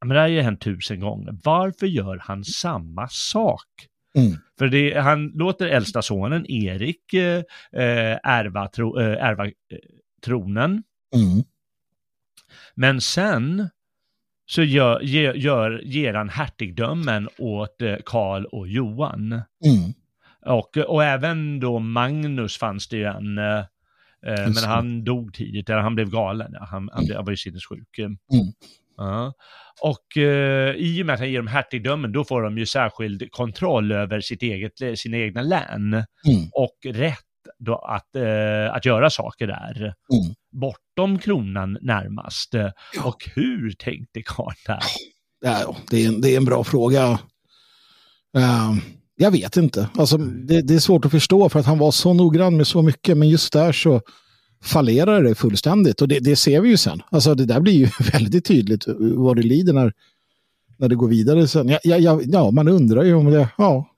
"Ja, 0.00 0.06
men 0.06 0.08
det 0.08 0.14
här 0.14 0.28
har 0.28 0.28
ju 0.28 0.40
hänt 0.40 0.60
tusen 0.60 1.00
gånger, 1.00 1.34
varför 1.44 1.86
gör 1.86 2.18
han 2.22 2.44
samma 2.44 3.08
sak? 3.08 3.66
Mm. 4.14 4.32
För 4.58 4.68
det, 4.68 5.00
han 5.00 5.26
låter 5.28 5.66
äldsta 5.66 6.02
sonen 6.02 6.46
Erik 6.50 7.14
eh, 7.14 7.36
eh, 7.72 8.18
ärva, 8.22 8.68
tro, 8.68 9.00
eh, 9.00 9.24
ärva 9.24 9.46
eh, 9.46 9.52
tronen, 10.24 10.82
Mm. 11.14 11.44
men 12.74 13.00
sen 13.00 13.68
så 14.46 14.62
gör, 14.62 15.00
ger, 15.00 15.34
gör, 15.34 15.80
ger 15.84 16.14
han 16.14 16.28
hertigdömen 16.28 17.28
åt 17.38 17.82
eh, 17.82 17.96
Karl 18.04 18.44
och 18.44 18.68
Johan. 18.68 19.32
Mm. 19.32 19.92
Och, 20.46 20.76
och 20.76 21.04
även 21.04 21.60
då 21.60 21.78
Magnus 21.78 22.58
fanns 22.58 22.88
det 22.88 22.96
ju 22.96 23.04
en, 23.04 23.38
eh, 23.38 23.58
eh 24.26 24.48
men 24.54 24.64
han 24.64 25.04
dog 25.04 25.34
tidigt, 25.34 25.70
eller 25.70 25.80
han 25.80 25.94
blev 25.94 26.10
galen, 26.10 26.50
ja. 26.52 26.66
han, 26.70 26.90
han, 26.92 27.04
blev, 27.04 27.16
han 27.16 27.24
var 27.24 27.32
ju 27.32 27.36
sinnessjuk. 27.36 27.98
Mm. 27.98 28.16
Ja. 28.96 29.32
Och 29.82 30.16
eh, 30.16 30.74
i 30.74 31.02
och 31.02 31.06
med 31.06 31.14
att 31.14 31.20
han 31.20 31.30
ger 31.30 31.38
dem 31.38 31.46
hertigdömen, 31.46 32.12
då 32.12 32.24
får 32.24 32.42
de 32.42 32.58
ju 32.58 32.66
särskild 32.66 33.30
kontroll 33.30 33.92
över 33.92 34.20
sitt 34.20 34.42
eget, 34.42 34.98
sina 34.98 35.16
egna 35.16 35.42
län. 35.42 35.94
Mm. 35.94 36.48
Och 36.52 36.76
rätt 36.84 37.18
då 37.58 37.74
att, 37.74 38.16
eh, 38.16 38.74
att 38.74 38.84
göra 38.84 39.10
saker 39.10 39.46
där. 39.46 39.76
Mm. 39.82 40.34
Bortom 40.52 41.18
kronan 41.18 41.78
närmast. 41.80 42.54
Ja. 42.54 42.72
Och 43.04 43.30
hur 43.34 43.70
tänkte 43.70 44.22
Karl 44.22 44.54
där? 44.66 44.82
Ja, 45.40 45.76
det, 45.90 46.04
är 46.04 46.08
en, 46.08 46.20
det 46.20 46.28
är 46.28 46.36
en 46.36 46.44
bra 46.44 46.64
fråga. 46.64 47.18
Uh, 48.36 48.76
jag 49.16 49.30
vet 49.30 49.56
inte. 49.56 49.88
Alltså, 49.94 50.16
det, 50.16 50.62
det, 50.62 50.74
är 50.74 50.78
svårt 50.78 51.04
att 51.04 51.10
förstå 51.10 51.48
för 51.48 51.60
att 51.60 51.66
han 51.66 51.78
var 51.78 51.90
så 51.90 52.12
noggrann 52.12 52.56
med 52.56 52.66
så 52.66 52.82
mycket. 52.82 53.16
Men 53.16 53.28
just 53.28 53.52
där 53.52 53.72
så 53.72 54.00
fallerar 54.62 55.22
det 55.22 55.34
fullständigt. 55.34 56.02
Och 56.02 56.08
det, 56.08 56.18
det 56.18 56.36
ser 56.36 56.60
vi 56.60 56.68
ju 56.68 56.76
sen. 56.76 57.02
Alltså, 57.10 57.34
det 57.34 57.46
där 57.46 57.60
blir 57.60 57.72
ju 57.72 57.88
väldigt 58.12 58.44
tydligt 58.44 58.84
vad 58.98 59.36
det 59.36 59.42
lider 59.42 59.72
när, 59.72 59.92
när 60.76 60.88
det 60.88 60.94
går 60.94 61.08
vidare 61.08 61.48
sen. 61.48 61.68
Ja, 61.68 61.78
ja, 61.82 62.20
ja, 62.24 62.50
man 62.50 62.68
undrar 62.68 63.02
ju 63.02 63.14
om 63.14 63.30
det, 63.30 63.48
ja, 63.58 63.88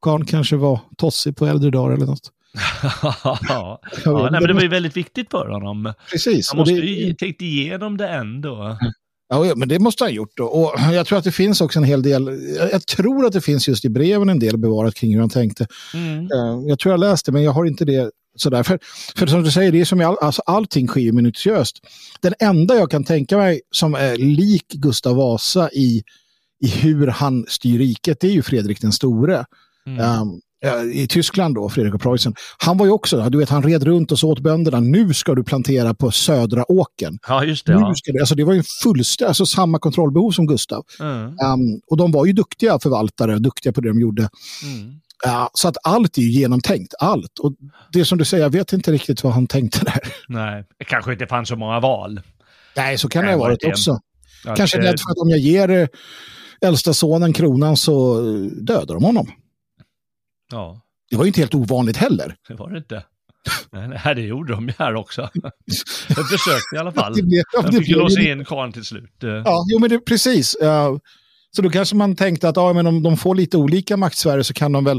Karl 0.00 0.24
kanske 0.24 0.56
var 0.56 0.80
tossig 0.96 1.36
på 1.36 1.46
äldre 1.46 1.70
dagar 1.70 1.94
eller 1.94 2.06
något. 2.06 2.32
ja 3.48 3.80
nej, 4.06 4.30
men 4.30 4.42
det 4.42 4.52
var 4.52 4.62
ju 4.62 4.68
väldigt 4.68 4.96
viktigt 4.96 5.30
för 5.30 5.48
honom. 5.48 5.92
Precis. 6.10 6.50
Han 6.50 6.58
måste 6.58 6.74
det, 6.74 6.86
ju 6.86 7.14
tänkt 7.14 7.42
igenom 7.42 7.96
det 7.96 8.08
ändå. 8.08 8.78
Ja, 9.28 9.52
men 9.56 9.68
det 9.68 9.78
måste 9.78 10.04
han 10.04 10.10
ha 10.10 10.16
gjort. 10.16 10.40
Och 10.40 10.74
jag 10.92 11.06
tror 11.06 11.18
att 11.18 11.24
det 11.24 11.32
finns 11.32 11.60
också 11.60 11.78
en 11.78 11.84
hel 11.84 12.02
del, 12.02 12.28
jag 12.72 12.86
tror 12.86 13.26
att 13.26 13.32
det 13.32 13.40
finns 13.40 13.68
just 13.68 13.84
i 13.84 13.88
breven 13.88 14.28
en 14.28 14.38
del 14.38 14.58
bevarat 14.58 14.94
kring 14.94 15.12
hur 15.12 15.20
han 15.20 15.30
tänkte. 15.30 15.66
Mm. 15.94 16.18
Eh, 16.18 16.68
jag 16.68 16.78
tror 16.78 16.92
jag 16.92 17.00
läste 17.00 17.32
men 17.32 17.42
jag 17.42 17.52
har 17.52 17.64
inte 17.64 17.84
det 17.84 18.10
sådär. 18.36 18.62
För, 18.62 18.78
för 19.16 19.26
som 19.26 19.42
du 19.42 19.50
säger, 19.50 19.72
det 19.72 19.80
är 19.80 19.84
som 19.84 20.00
all, 20.00 20.18
alltså, 20.20 20.42
allting 20.46 20.88
sker 20.88 21.12
minutiöst. 21.12 21.76
Den 22.20 22.34
enda 22.38 22.76
jag 22.76 22.90
kan 22.90 23.04
tänka 23.04 23.36
mig 23.36 23.60
som 23.70 23.94
är 23.94 24.16
lik 24.16 24.68
Gustav 24.68 25.16
Vasa 25.16 25.70
i, 25.72 26.02
i 26.64 26.68
hur 26.68 27.06
han 27.06 27.44
styr 27.48 27.78
riket, 27.78 28.20
det 28.20 28.26
är 28.26 28.32
ju 28.32 28.42
Fredrik 28.42 28.80
den 28.80 28.92
store. 28.92 29.44
Mm. 29.86 30.20
Um, 30.20 30.40
i 30.92 31.06
Tyskland 31.06 31.54
då, 31.54 31.68
Fredrik 31.68 31.94
och 31.94 32.00
Preussen. 32.00 32.34
Han 32.58 32.76
var 32.76 32.86
ju 32.86 32.92
också, 32.92 33.30
du 33.30 33.38
vet, 33.38 33.48
han 33.48 33.62
red 33.62 33.82
runt 33.82 34.12
och 34.12 34.18
sa 34.18 34.26
åt 34.26 34.40
bönderna, 34.40 34.80
nu 34.80 35.14
ska 35.14 35.34
du 35.34 35.44
plantera 35.44 35.94
på 35.94 36.10
södra 36.10 36.72
åken. 36.72 37.18
Ja, 37.28 37.44
just 37.44 37.66
det. 37.66 37.72
Ja. 37.72 37.94
Du, 38.04 38.20
alltså, 38.20 38.34
det 38.34 38.44
var 38.44 38.52
ju 38.52 38.62
fullständigt, 38.82 39.28
alltså 39.28 39.46
samma 39.46 39.78
kontrollbehov 39.78 40.30
som 40.30 40.46
Gustav. 40.46 40.84
Mm. 41.00 41.24
Um, 41.24 41.80
och 41.90 41.96
de 41.96 42.12
var 42.12 42.26
ju 42.26 42.32
duktiga 42.32 42.78
förvaltare, 42.78 43.38
duktiga 43.38 43.72
på 43.72 43.80
det 43.80 43.88
de 43.88 44.00
gjorde. 44.00 44.28
Mm. 44.62 44.88
Uh, 45.26 45.48
så 45.54 45.68
att 45.68 45.76
allt 45.82 46.18
är 46.18 46.22
ju 46.22 46.30
genomtänkt, 46.30 46.94
allt. 46.98 47.38
Och 47.38 47.52
det 47.92 48.04
som 48.04 48.18
du 48.18 48.24
säger, 48.24 48.44
jag 48.44 48.50
vet 48.50 48.72
inte 48.72 48.92
riktigt 48.92 49.24
vad 49.24 49.32
han 49.32 49.46
tänkte 49.46 49.84
där. 49.84 50.00
Nej, 50.28 50.64
det 50.78 50.84
kanske 50.84 51.12
inte 51.12 51.26
fanns 51.26 51.48
så 51.48 51.56
många 51.56 51.80
val. 51.80 52.20
Nej, 52.76 52.98
så 52.98 53.08
kan 53.08 53.24
det 53.24 53.30
ha 53.30 53.38
varit 53.38 53.64
också. 53.64 53.98
Att, 54.46 54.56
kanske 54.56 54.78
rädd 54.78 55.00
för 55.00 55.10
att 55.10 55.18
om 55.18 55.28
jag 55.28 55.38
ger 55.38 55.70
eh, 55.70 55.88
äldsta 56.60 56.94
sonen 56.94 57.32
kronan 57.32 57.76
så 57.76 58.20
dödar 58.60 58.94
de 58.94 59.04
honom. 59.04 59.26
Ja. 60.52 60.80
Det 61.10 61.16
var 61.16 61.24
ju 61.24 61.28
inte 61.28 61.40
helt 61.40 61.54
ovanligt 61.54 61.96
heller. 61.96 62.36
Det 62.48 62.54
var 62.54 62.70
det 62.70 62.78
inte. 62.78 63.04
Nej, 63.72 64.14
det 64.14 64.22
gjorde 64.22 64.52
de 64.52 64.68
ju 64.68 64.74
här 64.78 64.94
också. 64.94 65.30
Jag 66.08 66.28
försökte 66.28 66.76
i 66.76 66.78
alla 66.78 66.92
fall. 66.92 67.12
Blev, 67.12 67.42
ja, 67.52 67.62
jag 67.62 67.74
fick 67.74 67.86
blev, 67.86 67.98
låsa 67.98 68.20
in 68.20 68.44
karln 68.44 68.72
till 68.72 68.84
slut. 68.84 69.14
Ja, 69.20 69.64
jo, 69.68 69.78
men 69.78 69.90
det, 69.90 69.98
precis. 69.98 70.56
Så 71.56 71.62
då 71.62 71.70
kanske 71.70 71.96
man 71.96 72.16
tänkte 72.16 72.48
att 72.48 72.56
ja, 72.56 72.72
men 72.72 72.86
om 72.86 73.02
de 73.02 73.16
får 73.16 73.34
lite 73.34 73.56
olika 73.56 73.96
maktsfärer 73.96 74.42
så 74.42 74.54
kan 74.54 74.72
de 74.72 74.84
väl, 74.84 74.96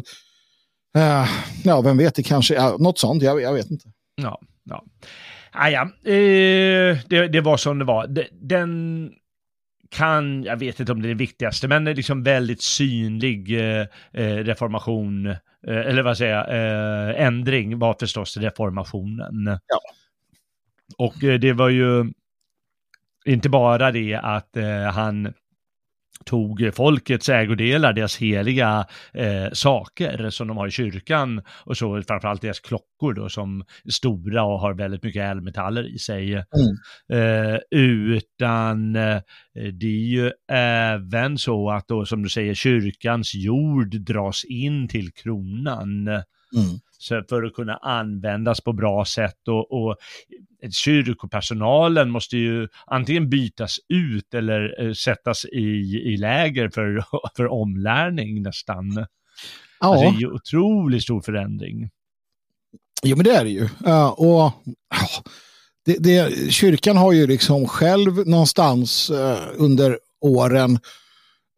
uh, 0.98 1.30
ja, 1.64 1.82
vem 1.82 1.98
vet, 1.98 2.16
det 2.16 2.24
kanske, 2.24 2.54
ja, 2.54 2.78
något 2.80 3.00
sånt, 3.00 3.24
jag, 3.24 3.42
jag 3.42 3.54
vet 3.54 3.72
inte. 3.72 3.86
Ja, 4.16 4.42
ja. 4.64 4.84
Ah, 5.52 5.70
ja. 5.70 5.82
Eh, 6.12 6.98
det, 7.08 7.28
det 7.28 7.42
var 7.42 7.58
som 7.58 7.80
det 7.80 7.86
var. 7.86 8.08
Den 8.42 9.12
kan, 9.90 10.44
jag 10.44 10.58
vet 10.58 10.80
inte 10.80 10.92
om 10.92 11.02
det 11.02 11.08
är 11.08 11.10
det 11.10 11.16
viktigaste, 11.16 11.68
men 11.68 11.86
liksom 11.86 12.24
väldigt 12.24 12.62
synlig 12.62 13.60
eh, 13.60 13.86
eh, 14.14 14.36
reformation, 14.38 15.26
eh, 15.28 15.38
eller 15.68 16.04
vad 16.04 16.18
säger 16.18 16.36
jag, 16.36 16.50
eh, 16.50 17.26
ändring 17.26 17.80
var 17.80 17.96
förstås 18.00 18.38
reformationen. 18.38 19.60
Ja. 19.68 19.80
Och 20.98 21.24
eh, 21.24 21.40
det 21.40 21.54
var 21.54 21.70
ju 21.70 22.12
inte 23.26 23.50
bara 23.50 23.92
det 23.92 24.16
att 24.16 24.58
eh, 24.58 24.82
han 24.82 25.34
tog 26.26 26.74
folkets 26.74 27.30
ägodelar, 27.30 27.94
deras 27.94 28.18
heliga 28.18 28.86
eh, 29.14 29.52
saker 29.54 30.30
som 30.30 30.48
de 30.48 30.58
har 30.58 30.68
i 30.68 30.72
kyrkan 30.72 31.42
och 31.64 31.78
så 31.78 32.02
framförallt 32.02 32.42
deras 32.42 32.60
klockor 32.60 33.14
då 33.14 33.30
som 33.30 33.60
är 33.86 33.92
stora 33.92 34.44
och 34.44 34.60
har 34.60 34.74
väldigt 34.74 35.04
mycket 35.04 35.22
ädelmetaller 35.22 35.96
i 35.96 36.00
sig. 36.00 36.34
Mm. 36.34 36.44
Eh, 37.14 37.60
utan 37.72 38.96
eh, 38.96 39.22
det 39.54 39.88
är 39.88 40.08
ju 40.08 40.32
även 40.52 41.38
så 41.38 41.70
att 41.72 41.88
då 41.88 42.06
som 42.06 42.24
du 42.24 42.30
säger 42.30 42.54
kyrkans 42.54 43.36
jord 43.36 43.96
dras 43.96 44.46
in 44.46 44.88
till 44.88 45.12
kronan. 45.12 46.08
Mm. 46.08 46.80
För 47.30 47.44
att 47.44 47.54
kunna 47.54 47.76
användas 47.76 48.62
på 48.62 48.74
bra 48.74 49.06
sätt 49.06 49.48
och, 49.48 49.72
och 49.72 49.96
kyrkopersonalen 50.72 52.10
måste 52.10 52.38
ju 52.38 52.68
antingen 52.86 53.30
bytas 53.30 53.78
ut 53.90 54.34
eller 54.34 54.86
eh, 54.86 54.94
sättas 54.94 55.46
i, 55.46 55.60
i 56.06 56.18
läger 56.18 56.70
för, 56.70 57.04
för 57.36 57.48
omlärning 57.48 58.42
nästan. 58.42 58.94
Ja. 58.96 59.06
Alltså, 59.88 60.12
det 60.12 60.18
är 60.18 60.20
ju 60.20 60.32
otroligt 60.32 61.04
stor 61.04 61.22
förändring. 61.22 61.90
Jo, 63.04 63.16
men 63.18 63.24
det 63.24 63.32
är 63.32 63.44
det 63.44 63.50
ju. 63.50 63.64
Uh, 63.88 64.08
och 64.08 64.46
uh, 64.46 64.52
det, 65.86 65.98
det, 66.00 66.52
kyrkan 66.52 66.98
har 66.98 67.12
ju 67.12 67.28
liksom 67.28 67.68
själv 67.68 68.28
någonstans 68.28 69.12
uh, 69.12 69.38
under 69.58 70.00
åren 70.22 70.80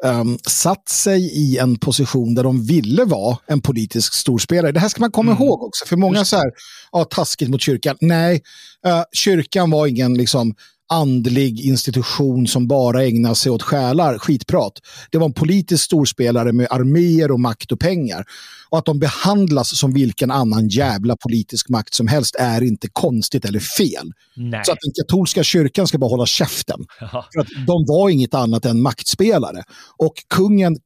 um, 0.04 0.38
satt 0.48 0.90
sig 0.90 1.22
i 1.22 1.58
en 1.58 1.80
position 1.80 2.36
där 2.36 2.44
de 2.44 2.66
ville 2.66 3.06
vara 3.06 3.38
en 3.48 3.62
politisk 3.62 4.14
storspelare. 4.14 4.72
Det 4.72 4.80
här 4.80 4.90
ska 4.90 5.02
man 5.02 5.12
komma 5.12 5.32
mm. 5.32 5.44
ihåg 5.44 5.64
också, 5.64 5.86
för 5.86 5.98
många 5.98 6.26
så 6.26 6.36
här, 6.36 6.52
ja, 6.92 7.04
taskigt 7.04 7.50
mot 7.50 7.62
kyrkan. 7.62 7.98
Nej, 8.02 8.42
uh, 8.88 9.04
kyrkan 9.14 9.72
var 9.72 9.88
ingen 9.88 10.14
liksom 10.14 10.56
andlig 10.92 11.60
institution 11.60 12.48
som 12.48 12.68
bara 12.68 13.04
ägnar 13.04 13.34
sig 13.34 13.52
åt 13.52 13.64
själar, 13.64 14.18
skitprat. 14.18 14.74
Det 15.10 15.18
var 15.18 15.26
en 15.26 15.34
politisk 15.34 15.84
storspelare 15.84 16.52
med 16.52 16.68
arméer 16.70 17.32
och 17.32 17.40
makt 17.40 17.72
och 17.72 17.80
pengar. 17.80 18.26
Och 18.70 18.78
att 18.78 18.86
de 18.86 19.00
behandlas 19.00 19.78
som 19.78 19.94
vilken 19.94 20.32
annan 20.32 20.68
jävla 20.68 21.16
politisk 21.16 21.70
makt 21.70 21.94
som 21.94 22.08
helst 22.08 22.36
är 22.36 22.64
inte 22.64 22.88
konstigt 22.94 23.46
eller 23.46 23.60
fel. 23.60 24.12
Nej. 24.36 24.62
Så 24.66 24.72
att 24.72 24.78
den 24.82 24.94
katolska 24.94 25.44
kyrkan 25.44 25.88
ska 25.88 25.98
bara 25.98 26.10
hålla 26.10 26.26
käften. 26.26 26.86
Ja. 27.14 27.26
För 27.34 27.42
att 27.42 27.48
de 27.68 27.86
var 27.88 28.10
inget 28.10 28.34
annat 28.34 28.66
än 28.66 28.82
maktspelare. 28.82 29.64
Och 29.98 30.14
kungen, 30.30 30.78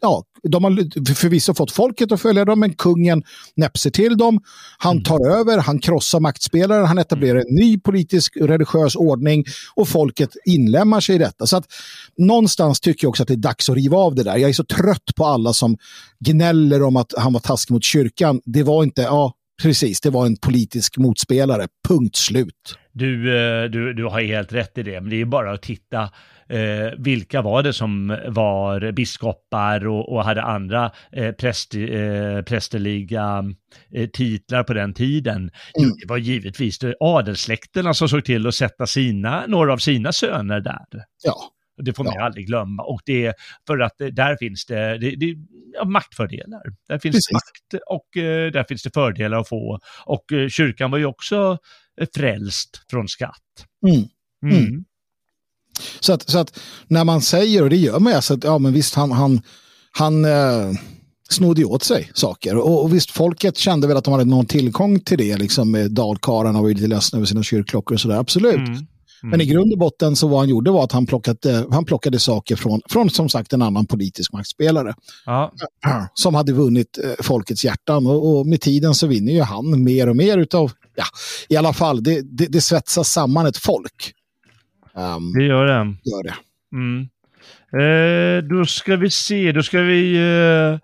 ja, 0.00 0.24
de 0.42 0.64
har 0.64 1.14
förvisso 1.14 1.54
fått 1.54 1.72
folket 1.72 2.12
att 2.12 2.20
följa 2.20 2.44
dem, 2.44 2.60
men 2.60 2.74
kungen 2.74 3.22
näpser 3.56 3.90
till 3.90 4.16
dem. 4.16 4.40
Han 4.78 4.92
mm. 4.92 5.04
tar 5.04 5.26
mm. 5.26 5.38
över, 5.38 5.58
han 5.58 5.78
krossar 5.78 6.20
maktspelare, 6.20 6.86
han 6.86 6.98
etablerar 6.98 7.38
en 7.38 7.54
ny 7.54 7.78
politisk 7.78 8.36
religiös 8.36 8.96
ordning 8.96 9.44
och 9.74 9.88
folket 9.88 10.30
inlämnar 10.44 11.00
sig 11.00 11.14
i 11.14 11.18
detta. 11.18 11.46
Så 11.46 11.56
att 11.56 11.66
någonstans 12.16 12.80
tycker 12.80 13.04
jag 13.04 13.08
också 13.08 13.22
att 13.22 13.28
det 13.28 13.34
är 13.34 13.36
dags 13.36 13.68
att 13.68 13.76
riva 13.76 13.96
av 13.96 14.14
det 14.14 14.22
där. 14.22 14.36
Jag 14.36 14.50
är 14.50 14.54
så 14.54 14.64
trött 14.64 15.14
på 15.16 15.24
alla 15.24 15.52
som 15.52 15.76
gnäller 16.24 16.82
om 16.82 16.96
att 16.96 17.14
han 17.16 17.32
var 17.32 17.40
taskig 17.40 17.72
mot 17.72 17.84
kyrkan. 17.84 18.40
Det 18.44 18.62
var 18.62 18.82
inte, 18.82 19.02
ja, 19.02 19.32
precis, 19.62 20.00
det 20.00 20.10
var 20.10 20.26
en 20.26 20.36
politisk 20.36 20.96
motspelare. 20.98 21.68
Punkt 21.88 22.16
slut. 22.16 22.76
Du, 22.98 23.38
eh, 23.38 23.64
du, 23.64 23.92
du 23.92 24.04
har 24.04 24.20
helt 24.20 24.52
rätt 24.52 24.78
i 24.78 24.82
det, 24.82 25.00
men 25.00 25.10
det 25.10 25.20
är 25.20 25.24
bara 25.24 25.52
att 25.52 25.62
titta 25.62 26.02
eh, 26.48 26.92
vilka 26.98 27.42
var 27.42 27.62
det 27.62 27.72
som 27.72 28.18
var 28.26 28.92
biskopar 28.92 29.86
och, 29.86 30.12
och 30.12 30.24
hade 30.24 30.42
andra 30.42 30.90
eh, 31.12 31.32
präst, 31.32 31.74
eh, 31.74 32.42
prästerliga 32.46 33.44
eh, 33.92 34.08
titlar 34.08 34.62
på 34.62 34.74
den 34.74 34.94
tiden. 34.94 35.36
Mm. 35.36 35.50
Jo, 35.78 35.96
det 36.00 36.08
var 36.08 36.16
givetvis 36.16 36.78
adelssläkterna 37.00 37.94
som 37.94 38.08
såg 38.08 38.24
till 38.24 38.46
att 38.46 38.54
sätta 38.54 38.86
sina, 38.86 39.46
några 39.46 39.72
av 39.72 39.78
sina 39.78 40.12
söner 40.12 40.60
där. 40.60 41.04
Ja. 41.24 41.34
Det 41.76 41.92
får 41.92 42.04
man 42.04 42.12
ja. 42.16 42.24
aldrig 42.24 42.46
glömma. 42.46 42.82
Och 42.82 43.00
det 43.04 43.34
för 43.66 43.78
att 43.78 43.98
där 43.98 44.36
finns 44.36 44.66
det, 44.66 44.98
det, 44.98 45.16
det 45.16 45.34
ja, 45.74 45.84
maktfördelar. 45.84 46.62
Där 46.88 46.98
finns 46.98 47.16
Precis. 47.16 47.32
makt 47.32 47.84
och 47.86 48.16
eh, 48.16 48.52
där 48.52 48.64
finns 48.68 48.82
det 48.82 48.94
fördelar 48.94 49.38
att 49.38 49.48
få. 49.48 49.80
Och 50.04 50.32
eh, 50.32 50.48
kyrkan 50.48 50.90
var 50.90 50.98
ju 50.98 51.06
också 51.06 51.58
eh, 52.00 52.08
frälst 52.14 52.82
från 52.90 53.08
skatt. 53.08 53.32
Mm. 53.86 54.04
Mm. 54.42 54.66
Mm. 54.66 54.84
Så, 56.00 56.12
att, 56.12 56.28
så 56.28 56.38
att 56.38 56.58
när 56.86 57.04
man 57.04 57.20
säger, 57.20 57.62
och 57.62 57.70
det 57.70 57.76
gör 57.76 57.98
man 57.98 58.12
ju, 58.12 58.16
alltså, 58.16 58.38
ja 58.42 58.58
men 58.58 58.72
visst 58.72 58.94
han, 58.94 59.12
han, 59.12 59.42
han 59.90 60.24
eh, 60.24 60.72
snodde 61.28 61.64
åt 61.64 61.82
sig 61.82 62.10
saker. 62.14 62.56
Och, 62.56 62.84
och, 62.84 62.94
visst, 62.94 63.10
folket 63.10 63.56
kände 63.58 63.86
väl 63.86 63.96
att 63.96 64.04
de 64.04 64.12
hade 64.12 64.24
någon 64.24 64.46
tillgång 64.46 65.00
till 65.00 65.18
det, 65.18 65.36
liksom 65.36 65.70
med 65.70 65.90
dalkarlarna 65.90 66.58
och 66.58 66.64
var 66.64 66.70
lite 66.70 66.86
ledsna 66.86 67.16
över 67.16 67.26
sina 67.26 67.42
kyrkklockor 67.42 67.94
och 67.94 68.00
sådär, 68.00 68.16
absolut. 68.16 68.56
Mm. 68.56 68.86
Mm. 69.26 69.30
Men 69.30 69.40
i 69.40 69.46
grund 69.46 69.72
och 69.72 69.78
botten 69.78 70.16
så 70.16 70.28
vad 70.28 70.38
han 70.38 70.48
gjorde 70.48 70.70
var 70.70 70.84
att 70.84 70.92
han 70.92 71.06
plockade, 71.06 71.66
han 71.70 71.84
plockade 71.84 72.18
saker 72.18 72.56
från, 72.56 72.80
från 72.88 73.10
som 73.10 73.28
sagt 73.28 73.52
en 73.52 73.62
annan 73.62 73.86
politisk 73.86 74.32
maktspelare. 74.32 74.94
Ja. 75.26 75.52
Som 76.14 76.34
hade 76.34 76.52
vunnit 76.52 76.98
eh, 77.04 77.24
folkets 77.24 77.64
hjärtan 77.64 78.06
och, 78.06 78.38
och, 78.38 78.46
med 78.46 78.60
tiden 78.60 78.94
så 78.94 79.06
vinner 79.06 79.32
ju 79.32 79.40
han 79.40 79.84
mer 79.84 80.08
och 80.08 80.16
mer 80.16 80.38
utav, 80.38 80.72
ja, 80.94 81.04
i 81.48 81.56
alla 81.56 81.72
fall, 81.72 82.02
det, 82.02 82.20
det, 82.22 82.46
det 82.46 82.60
svetsas 82.60 83.08
samman 83.08 83.46
ett 83.46 83.56
folk. 83.56 84.12
Um, 84.94 85.32
det 85.32 85.44
gör 85.44 85.66
det. 85.66 85.96
Gör 86.04 86.22
det. 86.22 86.34
Mm. 86.72 87.08
Eh, 87.72 88.48
då 88.48 88.64
ska 88.64 88.96
vi 88.96 89.10
se, 89.10 89.52
då 89.52 89.62
ska 89.62 89.80
vi 89.80 90.16
eh, 90.16 90.78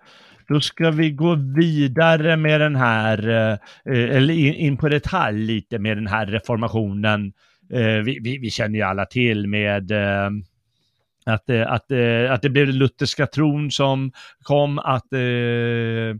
då 0.47 0.61
ska 0.61 0.91
vi 0.91 1.11
gå 1.11 1.35
vidare 1.35 2.37
med 2.37 2.61
den 2.61 2.75
här, 2.75 3.29
eh, 3.29 4.15
eller 4.15 4.33
in, 4.33 4.53
in, 4.53 4.77
på 4.77 4.89
detalj 4.89 5.45
lite 5.45 5.79
med 5.79 5.97
den 5.97 6.07
här 6.07 6.25
reformationen. 6.25 7.33
Eh, 7.69 8.03
vi, 8.03 8.19
vi, 8.21 8.37
vi, 8.37 8.49
känner 8.49 8.79
ju 8.79 8.81
alla 8.81 9.05
till 9.05 9.47
med 9.47 9.91
eh, 9.91 10.29
att, 11.25 11.49
eh, 11.49 11.71
att, 11.71 11.91
eh, 11.91 12.31
att 12.31 12.41
det 12.41 12.49
blev 12.49 12.67
den 12.67 12.77
lutherska 12.77 13.27
tron 13.27 13.71
som 13.71 14.11
kom, 14.41 14.79
att 14.79 15.13
eh, 15.13 16.17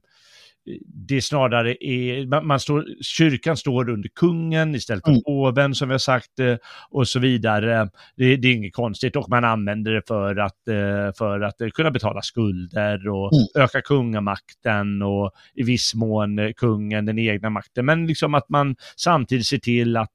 det 0.85 1.21
snarare 1.21 1.85
är, 1.85 2.41
man 2.41 2.59
står, 2.59 2.85
kyrkan 3.01 3.57
står 3.57 3.89
under 3.89 4.09
kungen 4.09 4.75
istället 4.75 5.03
för 5.03 5.11
mm. 5.11 5.23
påven 5.23 5.75
som 5.75 5.87
vi 5.87 5.93
har 5.93 5.99
sagt 5.99 6.39
eh, 6.39 6.55
och 6.89 7.07
så 7.07 7.19
vidare. 7.19 7.89
Det, 8.15 8.35
det, 8.35 8.47
är 8.47 8.53
inget 8.53 8.73
konstigt 8.73 9.15
och 9.15 9.29
man 9.29 9.43
använder 9.43 9.91
det 9.91 10.01
för 10.07 10.35
att, 10.35 10.67
eh, 10.67 11.13
för 11.17 11.41
att 11.41 11.55
kunna 11.73 11.91
betala 11.91 12.21
skulder 12.21 13.07
och 13.09 13.33
mm. 13.33 13.65
öka 13.65 13.81
kungamakten 13.81 15.01
och 15.01 15.31
i 15.53 15.63
viss 15.63 15.95
mån 15.95 16.39
eh, 16.39 16.51
kungen 16.51 17.05
den 17.05 17.19
egna 17.19 17.49
makten. 17.49 17.85
Men 17.85 18.07
liksom 18.07 18.33
att 18.33 18.49
man 18.49 18.75
samtidigt 18.95 19.47
ser 19.47 19.57
till 19.57 19.97
att 19.97 20.13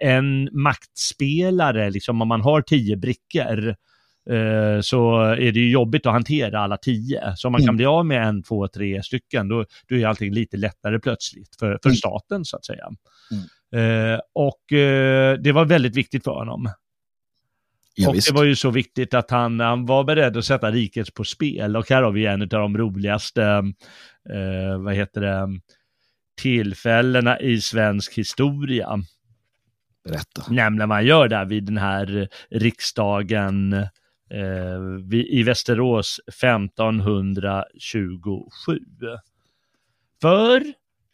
en 0.00 0.48
maktspelare, 0.52 1.90
liksom 1.90 2.22
om 2.22 2.28
man 2.28 2.40
har 2.40 2.62
tio 2.62 2.96
brickor, 2.96 3.76
Eh, 4.30 4.80
så 4.80 5.20
är 5.20 5.52
det 5.52 5.60
ju 5.60 5.70
jobbigt 5.70 6.06
att 6.06 6.12
hantera 6.12 6.60
alla 6.60 6.76
tio. 6.76 7.36
Så 7.36 7.48
om 7.48 7.52
man 7.52 7.60
mm. 7.60 7.66
kan 7.66 7.76
bli 7.76 7.86
av 7.86 8.06
med 8.06 8.26
en, 8.26 8.42
två, 8.42 8.68
tre 8.68 9.02
stycken, 9.02 9.48
då, 9.48 9.64
då 9.88 9.96
är 9.96 10.06
allting 10.06 10.32
lite 10.32 10.56
lättare 10.56 10.98
plötsligt 10.98 11.56
för, 11.58 11.78
för 11.82 11.88
mm. 11.88 11.96
staten 11.96 12.44
så 12.44 12.56
att 12.56 12.64
säga. 12.64 12.88
Mm. 13.30 13.44
Uh, 13.74 14.20
och 14.32 14.72
uh, 14.72 15.32
det 15.42 15.52
var 15.52 15.64
väldigt 15.64 15.96
viktigt 15.96 16.24
för 16.24 16.30
honom. 16.30 16.70
Ja, 17.96 18.08
och 18.08 18.14
visst. 18.14 18.28
det 18.28 18.34
var 18.34 18.44
ju 18.44 18.56
så 18.56 18.70
viktigt 18.70 19.14
att 19.14 19.30
han, 19.30 19.60
han 19.60 19.86
var 19.86 20.04
beredd 20.04 20.36
att 20.36 20.44
sätta 20.44 20.70
riket 20.70 21.14
på 21.14 21.24
spel. 21.24 21.76
Och 21.76 21.90
här 21.90 22.02
har 22.02 22.12
vi 22.12 22.26
en 22.26 22.42
av 22.42 22.48
de 22.48 22.78
roligaste, 22.78 23.62
vad 24.78 24.94
heter 24.94 25.20
det, 25.20 25.60
tillfällena 26.40 27.40
i 27.40 27.60
svensk 27.60 28.18
historia. 28.18 28.88
Berätta. 30.04 30.42
Nämligen 30.48 30.88
man 30.88 31.06
gör 31.06 31.28
där 31.28 31.44
vid 31.44 31.64
den 31.64 31.78
här 31.78 32.28
riksdagen 32.50 33.86
eh, 34.30 34.80
i 35.12 35.42
Västerås 35.42 36.20
1527. 36.26 38.08
För 40.20 40.62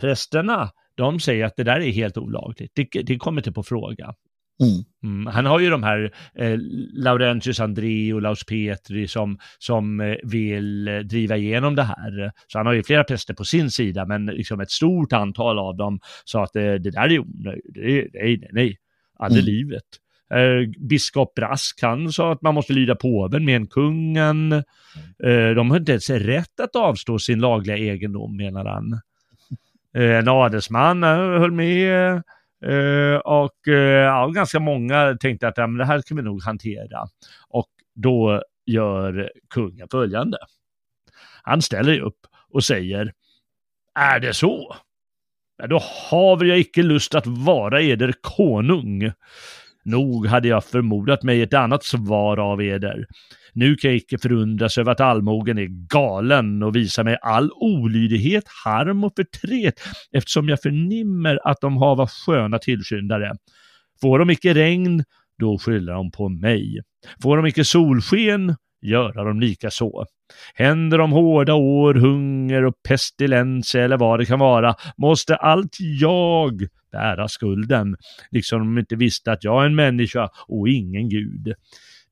prästerna, 0.01 0.71
de 0.95 1.21
säger 1.21 1.45
att 1.45 1.57
det 1.57 1.65
där 1.65 1.81
är 1.81 1.91
helt 1.91 2.19
olagligt. 2.19 2.73
Det, 2.75 3.03
det 3.03 3.17
kommer 3.17 3.41
inte 3.41 3.53
på 3.53 3.63
fråga. 3.63 4.15
Mm. 4.61 4.85
Mm. 5.03 5.27
Han 5.27 5.47
har 5.47 5.61
ju 5.61 5.71
de 5.71 5.83
här 5.83 6.13
eh, 6.35 6.59
Laurentius 6.93 7.61
André 7.61 8.13
och 8.13 8.23
Laus 8.23 8.45
Petri 8.45 9.09
som, 9.09 9.39
som 9.59 10.01
eh, 10.01 10.17
vill 10.23 10.89
eh, 10.89 10.99
driva 10.99 11.37
igenom 11.37 11.75
det 11.75 11.83
här. 11.83 12.33
Så 12.47 12.59
han 12.59 12.67
har 12.67 12.73
ju 12.73 12.83
flera 12.83 13.05
präster 13.05 13.35
på 13.35 13.45
sin 13.45 13.71
sida, 13.71 14.07
men 14.07 14.27
liksom 14.27 14.61
ett 14.61 14.71
stort 14.71 15.13
antal 15.13 15.59
av 15.59 15.77
dem 15.77 16.01
sa 16.25 16.45
att 16.45 16.53
det, 16.53 16.79
det 16.79 16.91
där 16.91 17.13
är 17.13 17.19
onödigt. 17.19 17.65
Nej, 17.75 18.11
nej, 18.13 18.49
nej, 18.53 18.77
aldrig 19.19 19.45
mm. 19.45 19.55
livet. 19.55 19.85
Eh, 20.35 20.69
biskop 20.79 21.35
Brask, 21.35 21.83
han 21.83 22.13
sa 22.13 22.33
att 22.33 22.43
man 22.43 22.55
måste 22.55 22.73
lyda 22.73 22.95
påven 22.95 23.45
mer 23.45 23.57
än 23.57 23.67
kungen. 23.67 24.53
Eh, 25.25 25.51
de 25.57 25.71
har 25.71 25.77
inte 25.77 25.93
ens 25.93 26.11
rätt 26.11 26.61
att 26.61 26.77
avstå 26.77 27.19
sin 27.19 27.41
lagliga 27.41 27.77
egendom, 27.77 28.37
menar 28.37 28.65
han. 28.65 29.01
Eh, 29.95 30.19
en 30.19 30.29
adelsman 30.29 31.05
eh, 31.05 31.17
höll 31.17 31.53
med. 31.53 32.23
Uh, 32.67 33.17
och 33.17 33.69
uh, 33.69 33.75
ja, 33.75 34.27
ganska 34.27 34.61
många 34.61 35.17
tänkte 35.21 35.49
att 35.49 35.59
ja, 35.59 35.67
men 35.67 35.79
det 35.79 35.85
här 35.85 36.03
kan 36.03 36.17
vi 36.17 36.23
nog 36.23 36.43
hantera. 36.43 37.07
Och 37.49 37.69
då 37.95 38.43
gör 38.67 39.31
kungen 39.51 39.89
följande. 39.91 40.39
Han 41.43 41.63
ställer 41.63 42.01
upp 42.01 42.27
och 42.53 42.65
säger, 42.65 43.13
är 43.95 44.21
det 44.21 44.35
så? 44.35 44.77
Då 45.69 45.81
har 46.11 46.45
jag 46.45 46.59
icke 46.59 46.83
lust 46.83 47.15
att 47.15 47.27
vara 47.27 47.83
eder 47.83 48.15
konung. 48.21 49.13
Nog 49.91 50.27
hade 50.27 50.49
jag 50.49 50.65
förmodat 50.65 51.23
mig 51.23 51.43
ett 51.43 51.55
annat 51.55 51.85
svar 51.85 52.37
av 52.37 52.63
eder. 52.63 53.07
Nu 53.53 53.77
kan 53.77 53.91
jag 53.91 53.97
icke 53.97 54.19
förundras 54.19 54.79
över 54.79 54.93
att 54.93 55.01
allmogen 55.01 55.59
är 55.59 55.67
galen 55.89 56.63
och 56.63 56.77
visar 56.77 57.05
mig 57.05 57.19
all 57.23 57.51
olydighet, 57.53 58.45
harm 58.65 59.05
och 59.05 59.13
förtret, 59.17 59.75
eftersom 60.13 60.49
jag 60.49 60.63
förnimmer 60.63 61.39
att 61.49 61.61
de 61.61 61.77
hava 61.77 62.07
sköna 62.07 62.59
tillskyndare. 62.59 63.33
Får 64.01 64.19
de 64.19 64.31
icke 64.31 64.55
regn, 64.55 65.05
då 65.39 65.59
skyller 65.59 65.93
de 65.93 66.11
på 66.11 66.29
mig. 66.29 66.81
Får 67.23 67.37
de 67.37 67.47
icke 67.47 67.65
solsken, 67.65 68.57
göra 68.83 69.25
dem 69.25 69.41
lika 69.41 69.71
så. 69.71 70.07
Händer 70.55 70.99
de 70.99 71.13
hårda 71.13 71.55
år, 71.55 71.95
hunger 71.95 72.65
och 72.65 72.75
pestilens 72.89 73.75
eller 73.75 73.97
vad 73.97 74.19
det 74.19 74.27
kan 74.27 74.39
vara, 74.39 74.75
måste 74.97 75.37
allt 75.37 75.77
jag 75.81 76.67
bära 76.93 77.29
skulden, 77.29 77.97
liksom 78.31 78.59
de 78.59 78.79
inte 78.79 78.97
visste 78.97 79.33
att 79.33 79.45
jag 79.45 79.63
är 79.63 79.67
en 79.67 79.75
människa 79.75 80.29
och 80.49 80.69
ingen 80.69 81.09
gud. 81.09 81.55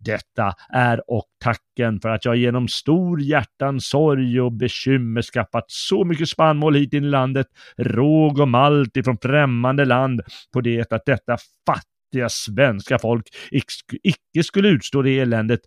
Detta 0.01 0.55
är 0.73 1.11
och 1.11 1.25
tacken 1.45 2.01
för 2.01 2.09
att 2.09 2.25
jag 2.25 2.37
genom 2.37 2.69
stor 2.69 3.21
hjärtan 3.21 3.81
sorg 3.81 4.41
och 4.41 4.53
bekymmer 4.53 5.23
skaffat 5.23 5.64
så 5.66 6.05
mycket 6.05 6.29
spannmål 6.29 6.75
hit 6.75 6.93
in 6.93 7.05
i 7.05 7.09
landet, 7.09 7.47
råg 7.77 8.41
och 8.41 8.49
malt 8.49 8.97
ifrån 8.97 9.19
främmande 9.23 9.85
land, 9.85 10.21
på 10.53 10.61
det 10.61 10.93
att 10.93 11.07
detta 11.07 11.37
fattiga 11.66 12.29
svenska 12.29 12.99
folk 12.99 13.27
icke 14.03 14.43
skulle 14.43 14.69
utstå 14.69 15.03
det 15.03 15.19
eländet 15.19 15.61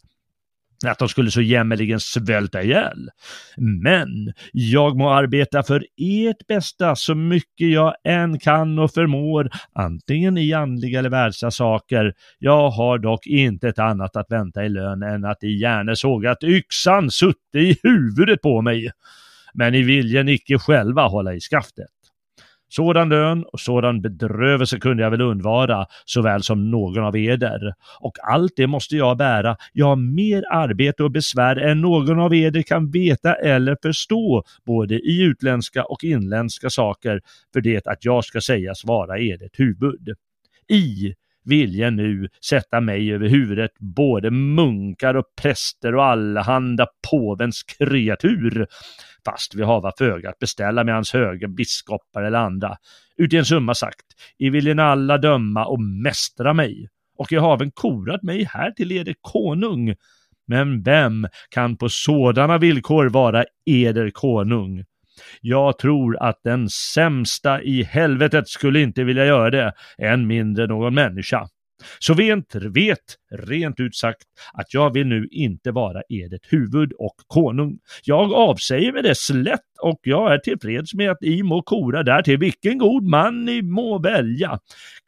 att 0.88 1.00
de 1.00 1.10
skulle 1.10 1.32
så 1.32 1.42
jämmerligen 1.42 2.00
svälta 2.00 2.64
ihjäl. 2.64 3.10
Men 3.58 4.34
jag 4.52 4.98
må 4.98 5.10
arbeta 5.10 5.64
för 5.64 5.86
ert 5.98 6.48
bästa 6.48 6.96
så 6.96 7.16
mycket 7.16 7.72
jag 7.72 7.94
än 8.04 8.40
kan 8.40 8.80
och 8.80 8.94
förmår, 8.94 9.50
antingen 9.74 10.38
i 10.38 10.54
andliga 10.54 11.00
eller 11.00 11.10
världsliga 11.10 11.52
saker. 11.52 12.14
Jag 12.40 12.70
har 12.70 12.98
dock 12.98 13.28
inte 13.28 13.68
ett 13.70 13.80
annat 13.80 14.16
att 14.16 14.32
vänta 14.32 14.66
i 14.66 14.70
lön 14.70 15.04
än 15.04 15.26
att 15.26 15.44
i 15.44 15.66
att 15.66 16.44
yxan 16.44 17.12
sutte 17.12 17.60
i 17.60 17.78
huvudet 17.84 18.42
på 18.42 18.62
mig. 18.62 18.92
Men 19.54 19.76
i 19.76 19.82
viljen 19.82 20.30
icke 20.30 20.60
själva 20.60 21.08
hålla 21.08 21.34
i 21.34 21.40
skaftet. 21.40 22.01
Sådan 22.72 23.10
lön 23.10 23.44
och 23.44 23.60
sådan 23.60 24.02
bedrövelse 24.02 24.80
kunde 24.80 25.04
jag 25.04 25.12
väl 25.12 25.22
undvara, 25.22 25.86
såväl 26.06 26.44
som 26.44 26.72
någon 26.72 27.04
av 27.04 27.18
eder. 27.18 27.74
Och 28.00 28.18
allt 28.24 28.54
det 28.56 28.68
måste 28.68 28.98
jag 28.98 29.18
bära, 29.18 29.58
jag 29.74 29.86
har 29.86 29.96
mer 29.96 30.44
arbete 30.52 31.04
och 31.04 31.12
besvär 31.12 31.56
än 31.56 31.82
någon 31.82 32.20
av 32.20 32.34
eder 32.34 32.62
kan 32.62 32.92
veta 32.92 33.34
eller 33.34 33.78
förstå, 33.82 34.44
både 34.66 34.96
i 34.96 35.22
utländska 35.22 35.84
och 35.84 36.04
inländska 36.04 36.70
saker, 36.70 37.22
för 37.54 37.62
det 37.62 37.88
att 37.88 38.06
jag 38.06 38.26
ska 38.26 38.42
sägas 38.42 38.86
vara 38.86 39.20
edert 39.20 39.60
huvud. 39.60 40.16
I 40.70 41.14
vilja 41.46 41.90
nu 41.90 42.30
sätta 42.46 42.82
mig 42.82 43.14
över 43.14 43.28
huvudet 43.28 43.72
både 43.80 44.32
munkar 44.32 45.16
och 45.16 45.26
präster 45.42 45.96
och 45.96 46.06
allehanda 46.06 46.88
påvens 47.12 47.64
kreatur 47.64 48.68
fast 49.26 49.56
vi 49.56 49.64
hava 49.64 49.92
föga 49.98 50.30
att 50.30 50.40
beställa 50.40 50.84
med 50.84 50.94
hans 50.94 51.14
höga 51.14 51.48
biskopar 51.48 52.24
eller 52.24 52.40
andra. 52.40 52.78
Uti 53.18 53.38
en 53.38 53.46
summa 53.46 53.76
sagt, 53.76 54.06
I 54.38 54.50
viljen 54.50 54.80
alla 54.80 55.18
döma 55.18 55.66
och 55.66 55.82
mästra 55.82 56.54
mig, 56.54 56.90
och 57.18 57.32
jag 57.32 57.42
haven 57.42 57.72
korat 57.72 58.24
mig 58.24 58.44
här 58.44 58.72
till 58.72 58.92
eder 58.92 59.16
konung. 59.22 59.96
Men 60.48 60.84
vem 60.84 61.28
kan 61.50 61.78
på 61.78 61.90
sådana 61.90 62.58
villkor 62.58 63.10
vara 63.10 63.46
eder 63.66 64.10
konung? 64.10 64.84
Jag 65.42 65.78
tror 65.78 66.24
att 66.24 66.40
den 66.44 66.70
sämsta 66.70 67.62
i 67.62 67.84
helvetet 67.84 68.48
skulle 68.48 68.82
inte 68.82 69.04
vilja 69.04 69.26
göra 69.26 69.50
det, 69.50 69.74
än 69.98 70.28
mindre 70.28 70.68
någon 70.68 70.94
människa. 70.94 71.48
Så 72.00 72.14
vet, 72.14 72.56
vet, 72.56 73.00
rent 73.32 73.80
ut 73.80 73.96
sagt, 73.96 74.24
att 74.54 74.74
jag 74.74 74.94
vill 74.94 75.08
nu 75.08 75.28
inte 75.32 75.72
vara 75.72 76.02
edert 76.10 76.54
huvud 76.54 76.94
och 76.94 77.16
konung. 77.28 77.78
Jag 78.04 78.34
avsäger 78.34 78.94
mig 78.94 79.04
det 79.04 79.16
slätt 79.16 79.60
och 79.82 80.00
jag 80.04 80.34
är 80.34 80.38
tillfreds 80.38 80.94
med 80.94 81.12
att 81.12 81.24
I 81.24 81.44
må 81.44 81.62
kora 81.62 82.04
därtill, 82.04 82.38
vilken 82.38 82.78
god 82.78 83.04
man 83.04 83.46
ni 83.46 83.62
må 83.62 84.00
välja. 84.00 84.60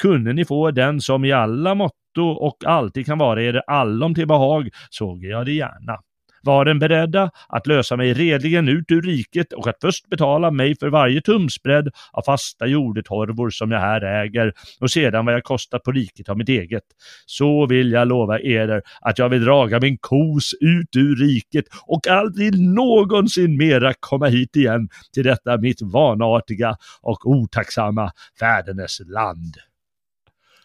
Kunde 0.04 0.34
ni 0.34 0.46
få 0.46 0.72
den 0.72 1.02
som 1.02 1.26
i 1.26 1.32
alla 1.32 1.76
motto 1.76 1.94
och 2.22 2.58
alltid 2.66 3.06
kan 3.06 3.18
vara 3.18 3.44
er 3.44 3.62
allom 3.68 4.16
till 4.16 4.28
behag, 4.28 4.70
såg 4.90 5.26
jag 5.26 5.46
det 5.46 5.54
gärna 5.54 5.98
var 6.44 6.66
den 6.66 6.80
beredda 6.80 7.32
att 7.48 7.68
lösa 7.68 7.98
mig 7.98 8.14
redligen 8.14 8.68
ut 8.70 8.92
ur 8.92 9.02
riket 9.02 9.54
och 9.54 9.68
att 9.68 9.78
först 9.82 10.10
betala 10.10 10.52
mig 10.52 10.76
för 10.80 10.90
varje 10.90 11.22
tumsbredd 11.22 11.90
av 12.12 12.22
fasta 12.22 12.66
jordetorvor 12.66 13.50
som 13.50 13.72
jag 13.72 13.80
här 13.80 14.02
äger 14.02 14.54
och 14.80 14.92
sedan 14.92 15.26
vad 15.26 15.34
jag 15.34 15.44
kostat 15.44 15.84
på 15.84 15.92
riket 15.92 16.30
av 16.30 16.38
mitt 16.38 16.50
eget. 16.50 16.84
Så 17.26 17.66
vill 17.68 17.92
jag 17.92 18.08
lova 18.08 18.40
eder 18.40 18.82
att 19.02 19.20
jag 19.20 19.30
vill 19.30 19.44
draga 19.44 19.80
min 19.80 19.98
kos 19.98 20.54
ut 20.62 20.96
ur 20.96 21.16
riket 21.16 21.66
och 21.86 22.08
aldrig 22.08 22.60
någonsin 22.60 23.58
mera 23.58 23.94
komma 24.00 24.28
hit 24.28 24.56
igen 24.56 24.90
till 25.14 25.24
detta 25.24 25.58
mitt 25.58 25.82
vanartiga 25.82 26.78
och 27.02 27.26
otacksamma 27.26 28.12
fädernes 28.40 29.00
land. 29.00 29.56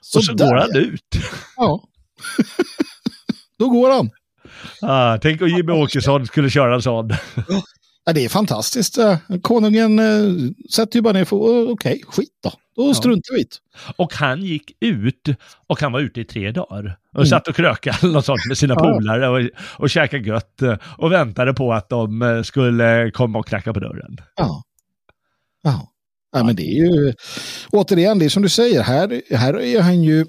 Så 0.00 0.18
och 0.18 0.24
så 0.24 0.34
går 0.34 0.54
han 0.54 0.76
ut. 0.76 1.16
Ja. 1.56 1.88
Då 3.58 3.68
går 3.68 3.90
han. 3.90 4.10
Ah, 4.82 5.18
tänk 5.18 5.42
om 5.42 5.48
Jimmy 5.48 5.72
Åkesson 5.72 6.26
skulle 6.26 6.50
köra 6.50 6.74
en 6.74 6.82
sån. 6.82 7.10
Ja, 8.04 8.12
det 8.12 8.24
är 8.24 8.28
fantastiskt. 8.28 8.98
Eh, 8.98 9.16
Konungen 9.42 9.98
eh, 9.98 10.50
sätter 10.70 10.96
ju 10.96 11.02
bara 11.02 11.12
ner 11.12 11.24
för 11.24 11.36
oh, 11.36 11.70
okej, 11.72 12.02
skit 12.06 12.28
då. 12.42 12.52
Då 12.76 12.94
struntar 12.94 13.34
vi 13.34 13.40
i. 13.40 13.46
Och 13.96 14.14
han 14.14 14.42
gick 14.42 14.72
ut 14.80 15.28
och 15.66 15.80
han 15.80 15.92
var 15.92 16.00
ute 16.00 16.20
i 16.20 16.24
tre 16.24 16.52
dagar. 16.52 16.98
Och 17.12 17.18
Mm. 17.18 17.26
satt 17.26 17.48
och 17.48 17.56
krökade 17.56 17.96
eller 18.02 18.12
något 18.12 18.24
sånt 18.24 18.46
med 18.48 18.58
sina 18.58 18.74
Ja. 18.74 18.80
polare 18.80 19.28
och, 19.28 19.50
och 19.78 19.90
käkade 19.90 20.28
gött 20.28 20.62
eh, 20.62 20.74
och 20.98 21.12
väntade 21.12 21.54
på 21.54 21.72
att 21.72 21.88
de 21.88 22.22
eh, 22.22 22.42
skulle 22.42 23.10
komma 23.10 23.38
och 23.38 23.46
knacka 23.46 23.72
på 23.72 23.80
dörren. 23.80 24.16
Ja. 24.36 24.62
Ja. 25.62 25.88
ja, 26.32 26.44
men 26.44 26.56
det 26.56 26.62
är 26.62 26.74
ju 26.84 27.12
återigen, 27.70 28.18
det 28.18 28.24
är 28.24 28.28
som 28.28 28.42
du 28.42 28.48
säger, 28.48 28.82
här, 28.82 29.22
här 29.36 29.60
är 29.60 29.80
han 29.82 30.02
ju 30.02 30.26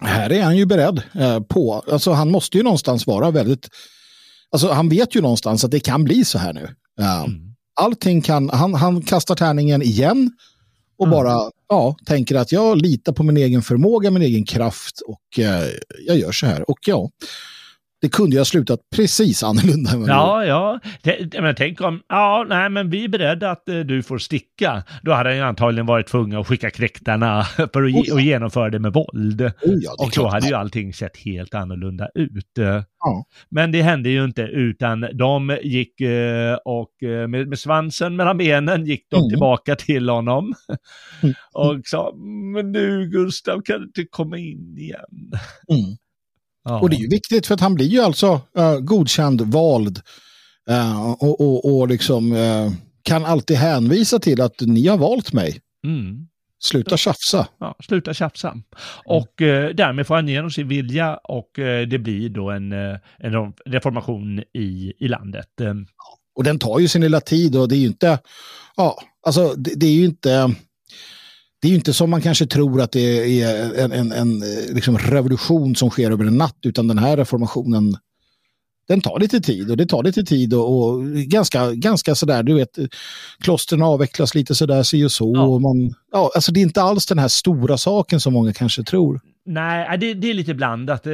här 0.00 0.32
är 0.32 0.42
han 0.42 0.56
ju 0.56 0.66
beredd 0.66 1.02
eh, 1.14 1.40
på, 1.40 1.82
alltså 1.92 2.12
han 2.12 2.30
måste 2.30 2.56
ju 2.56 2.62
någonstans 2.62 3.06
vara 3.06 3.30
väldigt, 3.30 3.68
alltså 4.50 4.70
han 4.72 4.88
vet 4.88 5.14
ju 5.14 5.20
någonstans 5.20 5.64
att 5.64 5.70
det 5.70 5.80
kan 5.80 6.04
bli 6.04 6.24
så 6.24 6.38
här 6.38 6.52
nu. 6.52 6.68
Ja. 6.96 7.24
Mm. 7.24 7.40
Allting 7.80 8.22
kan, 8.22 8.50
han, 8.50 8.74
han 8.74 9.02
kastar 9.02 9.34
tärningen 9.34 9.82
igen 9.82 10.30
och 10.98 11.06
Mm. 11.06 11.16
bara 11.16 11.50
ja, 11.68 11.96
tänker 12.06 12.34
att 12.34 12.52
jag 12.52 12.76
litar 12.82 13.12
på 13.12 13.22
min 13.22 13.36
egen 13.36 13.62
förmåga, 13.62 14.10
min 14.10 14.22
egen 14.22 14.44
kraft 14.44 15.00
och 15.06 15.38
eh, 15.38 15.68
jag 16.06 16.18
gör 16.18 16.32
så 16.32 16.46
här. 16.46 16.70
Och 16.70 16.78
ja, 16.86 17.10
det 18.00 18.08
kunde 18.08 18.36
ju 18.36 18.40
ha 18.40 18.44
slutat 18.44 18.80
precis 18.96 19.42
annorlunda. 19.42 19.90
Ja, 20.06 20.44
ja. 20.44 20.80
Men 21.40 21.54
tänk 21.54 21.80
om, 21.80 22.00
ja, 22.08 22.46
nej, 22.48 22.70
men 22.70 22.90
vi 22.90 23.04
är 23.04 23.08
beredda 23.08 23.50
att 23.50 23.68
eh, 23.68 23.78
du 23.78 24.02
får 24.02 24.18
sticka. 24.18 24.82
Då 25.02 25.12
hade 25.12 25.28
han 25.28 25.36
ju 25.36 25.42
antagligen 25.42 25.86
varit 25.86 26.06
tvungen 26.06 26.38
att 26.38 26.46
skicka 26.46 26.70
kräktarna 26.70 27.42
för 27.56 27.64
att, 27.64 27.74
Oh, 27.74 28.02
ja. 28.04 28.14
och 28.14 28.20
genomföra 28.20 28.70
det 28.70 28.78
med 28.78 28.92
våld. 28.92 29.40
Oh, 29.42 29.50
ja, 29.62 29.94
det 29.98 30.04
Och 30.04 30.10
då 30.16 30.28
hade 30.28 30.46
ju 30.48 30.54
allting 30.54 30.92
sett 30.94 31.16
helt 31.16 31.54
annorlunda 31.54 32.08
ut. 32.14 32.46
Ja. 33.00 33.24
Men 33.50 33.72
det 33.72 33.82
hände 33.82 34.08
ju 34.10 34.24
inte, 34.24 34.42
utan 34.42 35.00
de 35.00 35.58
gick 35.62 36.00
eh, 36.00 36.54
och 36.64 37.02
eh, 37.02 37.28
med, 37.28 37.48
med 37.48 37.58
svansen 37.58 38.16
mellan 38.16 38.38
benen 38.38 38.86
gick 38.86 39.06
de 39.10 39.16
Mm. 39.18 39.28
tillbaka 39.30 39.76
till 39.76 40.08
honom 40.08 40.54
Mm. 41.22 41.34
och 41.52 41.80
sa, 41.84 42.12
men 42.54 42.72
nu 42.72 43.06
Gustav 43.06 43.60
kan 43.62 43.78
du 43.80 43.84
inte 43.86 44.04
komma 44.10 44.38
in 44.38 44.74
igen. 44.78 45.32
Mm. 45.72 45.96
Ja. 46.68 46.80
Och 46.80 46.90
det 46.90 46.96
är 46.96 47.00
ju 47.00 47.08
viktigt 47.08 47.46
för 47.46 47.54
att 47.54 47.60
han 47.60 47.74
blir 47.74 47.86
ju 47.86 48.00
alltså 48.00 48.40
eh, 48.58 48.78
godkänd, 48.78 49.40
vald 49.40 50.00
eh, 50.70 51.12
och, 51.12 51.40
och, 51.40 51.78
och 51.78 51.88
liksom 51.88 52.32
eh, 52.32 52.72
kan 53.02 53.24
alltid 53.24 53.56
hänvisa 53.56 54.18
till 54.18 54.40
att 54.40 54.60
ni 54.60 54.86
har 54.86 54.98
valt 54.98 55.32
mig. 55.32 55.60
Mm. 55.84 56.26
Sluta 56.60 56.96
tjafsa. 56.96 57.48
Ja, 57.60 57.76
sluta 57.84 58.14
tjafsa. 58.14 58.56
Och 59.04 59.42
eh, 59.42 59.74
därmed 59.74 60.06
får 60.06 60.14
han 60.14 60.28
igenom 60.28 60.50
sin 60.50 60.68
vilja 60.68 61.16
och 61.16 61.58
eh, 61.58 61.88
det 61.88 61.98
blir 61.98 62.28
då 62.28 62.50
en, 62.50 62.72
en 62.72 63.52
reformation 63.66 64.38
i, 64.38 64.92
i 64.98 65.08
landet. 65.08 65.48
Och 66.34 66.44
den 66.44 66.58
tar 66.58 66.78
ju 66.78 66.88
sin 66.88 67.02
lilla 67.02 67.20
tid 67.20 67.56
och 67.56 67.68
det 67.68 67.74
är 67.76 67.80
ju 67.80 67.86
inte, 67.86 68.18
ja, 68.76 68.98
alltså 69.26 69.54
det, 69.54 69.72
det 69.76 69.86
är 69.86 69.92
ju 69.92 70.04
inte, 70.04 70.54
det 71.60 71.68
är 71.68 71.70
ju 71.70 71.76
inte 71.76 71.92
som 71.92 72.10
man 72.10 72.22
kanske 72.22 72.46
tror 72.46 72.80
att 72.80 72.92
det 72.92 73.40
är 73.42 73.74
en, 73.74 73.92
en, 73.92 74.12
en 74.12 74.42
eh, 74.42 74.74
liksom 74.74 74.98
revolution 74.98 75.76
som 75.76 75.90
sker 75.90 76.10
över 76.10 76.24
en 76.24 76.38
natt, 76.38 76.58
utan 76.62 76.88
den 76.88 76.98
här 76.98 77.16
reformationen, 77.16 77.96
den 78.88 79.00
tar 79.00 79.20
lite 79.20 79.40
tid 79.40 79.70
och 79.70 79.76
det 79.76 79.86
tar 79.86 80.02
lite 80.02 80.24
tid 80.24 80.54
och, 80.54 80.88
och 80.88 81.04
ganska, 81.06 81.72
ganska 81.72 82.14
sådär, 82.14 82.42
du 82.42 82.54
vet, 82.54 82.78
klostren 83.40 83.82
avvecklas 83.82 84.34
lite 84.34 84.54
sådär, 84.54 84.82
si 84.82 85.04
och 85.04 85.12
så. 85.12 85.32
Ja. 85.34 85.42
Och 85.42 85.60
man, 85.60 85.94
ja, 86.12 86.30
alltså 86.34 86.52
det 86.52 86.60
är 86.60 86.62
inte 86.62 86.82
alls 86.82 87.06
den 87.06 87.18
här 87.18 87.28
stora 87.28 87.78
saken 87.78 88.20
som 88.20 88.32
många 88.32 88.52
kanske 88.52 88.84
tror. 88.84 89.20
Nej, 89.50 89.88
äh, 89.92 89.98
det, 89.98 90.14
det 90.14 90.30
är 90.30 90.34
lite 90.34 90.54
blandat. 90.54 91.06
Eh, 91.06 91.12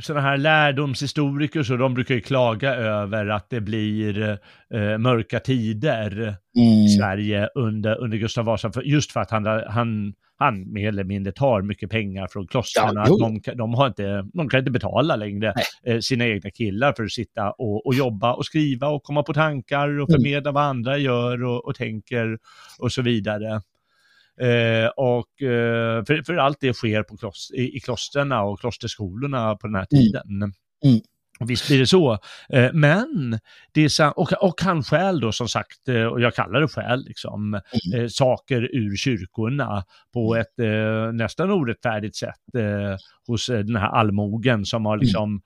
Sådana 0.00 0.20
här 0.20 0.36
lärdomshistoriker 0.36 1.62
så 1.62 1.76
de 1.76 1.94
brukar 1.94 2.14
ju 2.14 2.20
klaga 2.20 2.74
över 2.74 3.26
att 3.26 3.50
det 3.50 3.60
blir 3.60 4.38
eh, 4.74 4.98
mörka 4.98 5.40
tider 5.40 6.36
i 6.54 6.88
Sverige 6.88 7.48
under, 7.54 8.00
under 8.00 8.18
Gustav 8.18 8.44
Vasa, 8.44 8.72
för, 8.72 8.82
just 8.82 9.12
för 9.12 9.20
att 9.20 9.30
han, 9.30 9.46
han, 9.68 10.14
han 10.38 10.72
mer 10.72 10.88
eller 10.88 11.04
mindre 11.04 11.32
tar 11.32 11.62
mycket 11.62 11.90
pengar 11.90 12.26
från 12.26 12.46
klostren. 12.46 12.92
Ja, 12.94 13.04
de, 13.20 13.40
de, 13.56 13.74
har 13.74 13.86
inte, 13.86 14.26
de 14.32 14.48
kan 14.48 14.58
inte 14.58 14.70
betala 14.70 15.16
längre 15.16 15.54
eh, 15.86 15.98
sina 15.98 16.26
egna 16.26 16.50
killar 16.50 16.92
för 16.96 17.04
att 17.04 17.12
sitta 17.12 17.50
och, 17.50 17.86
och 17.86 17.94
jobba 17.94 18.32
och 18.34 18.46
skriva 18.46 18.88
och 18.88 19.02
komma 19.02 19.22
på 19.22 19.34
tankar 19.34 19.88
och 20.00 20.10
Mm. 20.10 20.22
förmedla 20.22 20.52
vad 20.52 20.62
andra 20.62 20.98
gör 20.98 21.44
och, 21.44 21.64
och 21.68 21.74
tänker 21.74 22.38
och 22.78 22.92
så 22.92 23.02
vidare. 23.02 23.60
Eh, 24.40 24.88
och 24.96 25.42
eh, 25.42 26.04
för, 26.04 26.22
för 26.22 26.36
allt 26.36 26.60
det 26.60 26.74
sker 26.74 27.02
på 27.02 27.16
klos, 27.16 27.50
i, 27.54 27.76
i 27.76 27.80
klostren 27.80 28.32
och 28.32 28.60
klosterskolorna 28.60 29.56
på 29.56 29.66
den 29.66 29.76
här 29.76 29.84
tiden. 29.84 30.42
Mm. 30.84 31.00
Och 31.40 31.50
visst 31.50 31.66
blir 31.66 31.78
det 31.78 31.86
så. 31.86 32.12
Eh, 32.48 32.72
men, 32.72 33.38
det 33.72 34.00
är 34.00 34.18
och, 34.18 34.32
och 34.32 34.62
han 34.62 34.82
stjäl 34.82 35.20
då 35.20 35.32
som 35.32 35.48
sagt, 35.48 35.88
eh, 35.88 36.04
och 36.04 36.20
jag 36.20 36.34
kallar 36.34 36.60
det 36.60 36.68
stjäl, 36.68 37.04
liksom, 37.04 37.54
eh, 37.94 38.06
saker 38.08 38.76
ur 38.76 38.96
kyrkorna 38.96 39.84
på 40.12 40.36
ett 40.36 40.58
eh, 40.58 41.12
nästan 41.12 41.50
orättfärdigt 41.50 42.16
sätt 42.16 42.34
hos 43.26 43.46
den 43.46 43.76
här 43.76 43.88
allmogen 43.88 44.64
som 44.64 44.86
har 44.86 44.96
liksom 44.96 45.42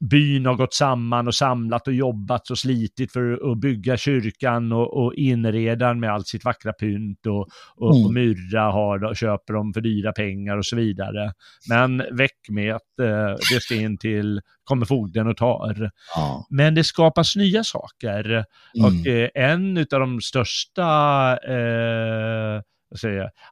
byn 0.00 0.46
har 0.46 0.54
gått 0.54 0.74
samman 0.74 1.26
och 1.26 1.34
samlat 1.34 1.86
och 1.88 1.94
jobbat 1.94 2.50
och 2.50 2.58
slitit 2.58 3.12
för 3.12 3.52
att 3.52 3.58
bygga 3.58 3.96
kyrkan 3.96 4.72
och, 4.72 5.04
och 5.04 5.14
inreda 5.14 5.86
den 5.88 6.00
med 6.00 6.12
allt 6.12 6.26
sitt 6.26 6.44
vackra 6.44 6.72
pynt 6.72 7.26
och, 7.26 7.48
och, 7.76 7.94
Mm. 7.94 8.06
och 8.06 8.14
myrra 8.14 8.62
har, 8.62 9.14
köper 9.14 9.54
dem 9.54 9.72
för 9.72 9.80
dyra 9.80 10.12
pengar 10.12 10.56
och 10.56 10.66
så 10.66 10.76
vidare. 10.76 11.32
Men 11.68 12.02
väck 12.12 12.48
med 12.48 12.74
att 12.74 12.98
eh, 13.02 13.34
det 13.54 13.60
ska 13.60 13.74
in 13.74 13.98
till, 13.98 14.40
kommer 14.64 14.86
fogden 14.86 15.26
och 15.26 15.36
tar. 15.36 15.90
Ja. 16.16 16.46
Men 16.50 16.74
det 16.74 16.84
skapas 16.84 17.36
nya 17.36 17.64
saker. 17.64 18.24
Mm. 18.24 18.44
Och 18.84 19.06
eh, 19.06 19.28
en 19.34 19.78
av 19.78 20.00
de 20.00 20.20
största 20.20 21.38
eh, 21.48 22.60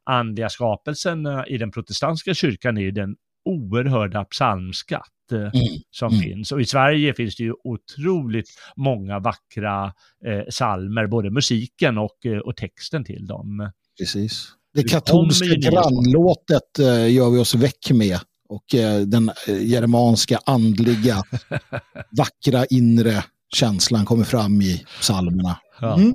andliga 0.04 0.48
skapelserna 0.48 1.46
i 1.46 1.58
den 1.58 1.70
protestantiska 1.70 2.34
kyrkan 2.34 2.78
är 2.78 2.92
den 2.92 3.16
oerhörda 3.48 4.24
psalmskatt 4.24 5.02
eh, 5.32 5.38
Mm. 5.38 5.52
som 5.90 6.08
Mm. 6.12 6.22
finns. 6.22 6.52
Och 6.52 6.60
i 6.60 6.64
Sverige 6.64 7.14
finns 7.14 7.36
det 7.36 7.42
ju 7.42 7.54
otroligt 7.64 8.48
många 8.76 9.18
vackra 9.18 9.84
eh, 10.26 10.42
salmer, 10.50 11.06
både 11.06 11.30
musiken 11.30 11.98
och, 11.98 12.26
eh, 12.26 12.38
och 12.38 12.56
texten 12.56 13.04
till 13.04 13.26
dem. 13.26 13.70
Precis. 13.98 14.48
Det 14.74 14.82
katolska 14.82 15.54
grannlåtet 15.54 16.78
eh, 16.78 17.12
gör 17.12 17.30
vi 17.30 17.38
oss 17.38 17.54
väck 17.54 17.90
med. 17.90 18.18
Och 18.48 18.74
eh, 18.74 19.00
den 19.00 19.30
eh, 19.48 19.62
germanska 19.66 20.38
andliga, 20.46 21.22
vackra 22.18 22.66
inre 22.66 23.24
känslan 23.54 24.04
kommer 24.04 24.24
fram 24.24 24.62
i 24.62 24.84
psalmerna. 25.00 25.58
Ja. 25.80 25.94
Mm. 25.98 26.14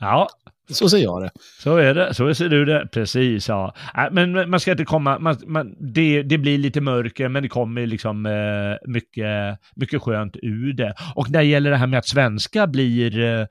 Ja, 0.00 0.28
Så 0.74 0.88
ser 0.88 0.98
jag 0.98 1.22
det. 1.22 1.30
så 1.62 1.76
är 1.76 1.94
det. 1.94 2.14
Så 2.14 2.34
ser 2.34 2.48
du 2.48 2.64
det. 2.64 2.88
Precis, 2.92 3.48
ja. 3.48 3.74
Äh, 3.96 4.04
Men 4.12 4.50
man 4.50 4.60
ska 4.60 4.70
inte 4.70 4.84
komma, 4.84 5.18
man, 5.18 5.36
man, 5.46 5.74
det, 5.92 6.22
det 6.22 6.38
blir 6.38 6.58
lite 6.58 6.80
mörker, 6.80 7.28
men 7.28 7.42
det 7.42 7.48
kommer 7.48 7.86
liksom 7.86 8.26
eh, 8.26 8.90
mycket, 8.90 9.58
mycket 9.76 10.02
skönt 10.02 10.36
ur 10.42 10.72
det. 10.72 10.94
Och 11.14 11.30
när 11.30 11.38
det 11.38 11.44
gäller 11.46 11.70
det 11.70 11.76
här 11.76 11.86
med 11.86 11.98
att 11.98 12.08
svenska 12.08 12.66
blir 12.66 13.20
eh, 13.20 13.46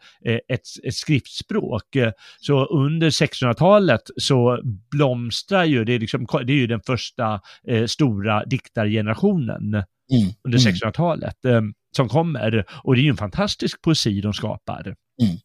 ett, 0.47 0.61
ett 0.83 0.95
skriftspråk, 0.95 1.95
eh, 1.95 2.11
så 2.39 2.65
under 2.65 3.09
1600-talet 3.09 4.01
så 4.17 4.59
blomstrar 4.91 5.63
ju, 5.63 5.85
det 5.85 5.93
är, 5.93 5.99
liksom, 5.99 6.27
det 6.45 6.53
är 6.53 6.57
ju 6.57 6.67
den 6.67 6.81
första 6.81 7.41
eh, 7.67 7.85
stora 7.85 8.45
diktargenerationen 8.45 9.83
Mm. 10.11 10.29
under 10.43 10.59
Mm. 10.59 10.73
1600-talet 10.73 11.45
eh, 11.45 11.61
som 11.95 12.09
kommer. 12.09 12.65
Och 12.83 12.95
det 12.95 13.01
är 13.01 13.03
ju 13.03 13.09
en 13.09 13.17
fantastisk 13.17 13.81
poesi 13.81 14.21
de 14.21 14.33
skapar. 14.33 14.81
Mm. 15.21 15.35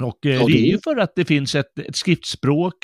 Och 0.00 0.26
eh, 0.26 0.34
Ja, 0.34 0.46
det 0.46 0.52
det 0.52 0.58
är 0.58 0.70
ju 0.72 0.78
för 0.84 0.96
att 0.96 1.12
det 1.16 1.24
finns 1.24 1.54
ett, 1.54 1.78
ett 1.78 1.96
skriftspråk 1.96 2.74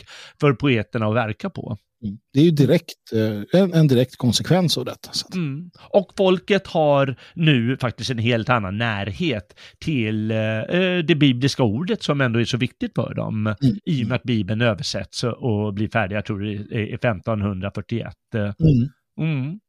för 0.40 0.52
poeterna 0.52 1.06
att 1.06 1.14
verka 1.14 1.50
på. 1.50 1.78
Mm. 2.04 2.18
Det 2.32 2.40
är 2.40 2.44
ju 2.44 2.50
direkt, 2.50 3.12
eh, 3.12 3.60
en, 3.60 3.74
en 3.74 3.88
direkt 3.88 4.16
konsekvens 4.16 4.78
av 4.78 4.84
detta. 4.84 5.10
Mm. 5.34 5.70
Och 5.90 6.12
folket 6.16 6.66
har 6.66 7.16
nu 7.34 7.76
faktiskt 7.76 8.10
en 8.10 8.18
helt 8.18 8.48
annan 8.48 8.78
närhet 8.78 9.60
till 9.78 10.30
eh, 10.30 10.36
det 11.06 11.16
bibliska 11.18 11.62
ordet 11.62 12.02
som 12.02 12.20
ändå 12.20 12.40
är 12.40 12.44
så 12.44 12.56
viktigt 12.56 12.92
för 12.94 13.14
dem. 13.14 13.46
Mm. 13.46 13.78
I 13.84 14.04
och 14.04 14.08
med 14.08 14.16
att 14.16 14.22
Bibeln 14.22 14.60
översätts 14.60 15.24
och 15.24 15.74
blir 15.74 15.88
färdig, 15.88 16.16
jag 16.16 16.24
tror 16.24 16.40
det 16.40 16.52
är 16.52 16.94
1541. 16.94 18.14
eh. 18.34 18.40
mm. 18.40 18.52
Mm. 19.20 19.60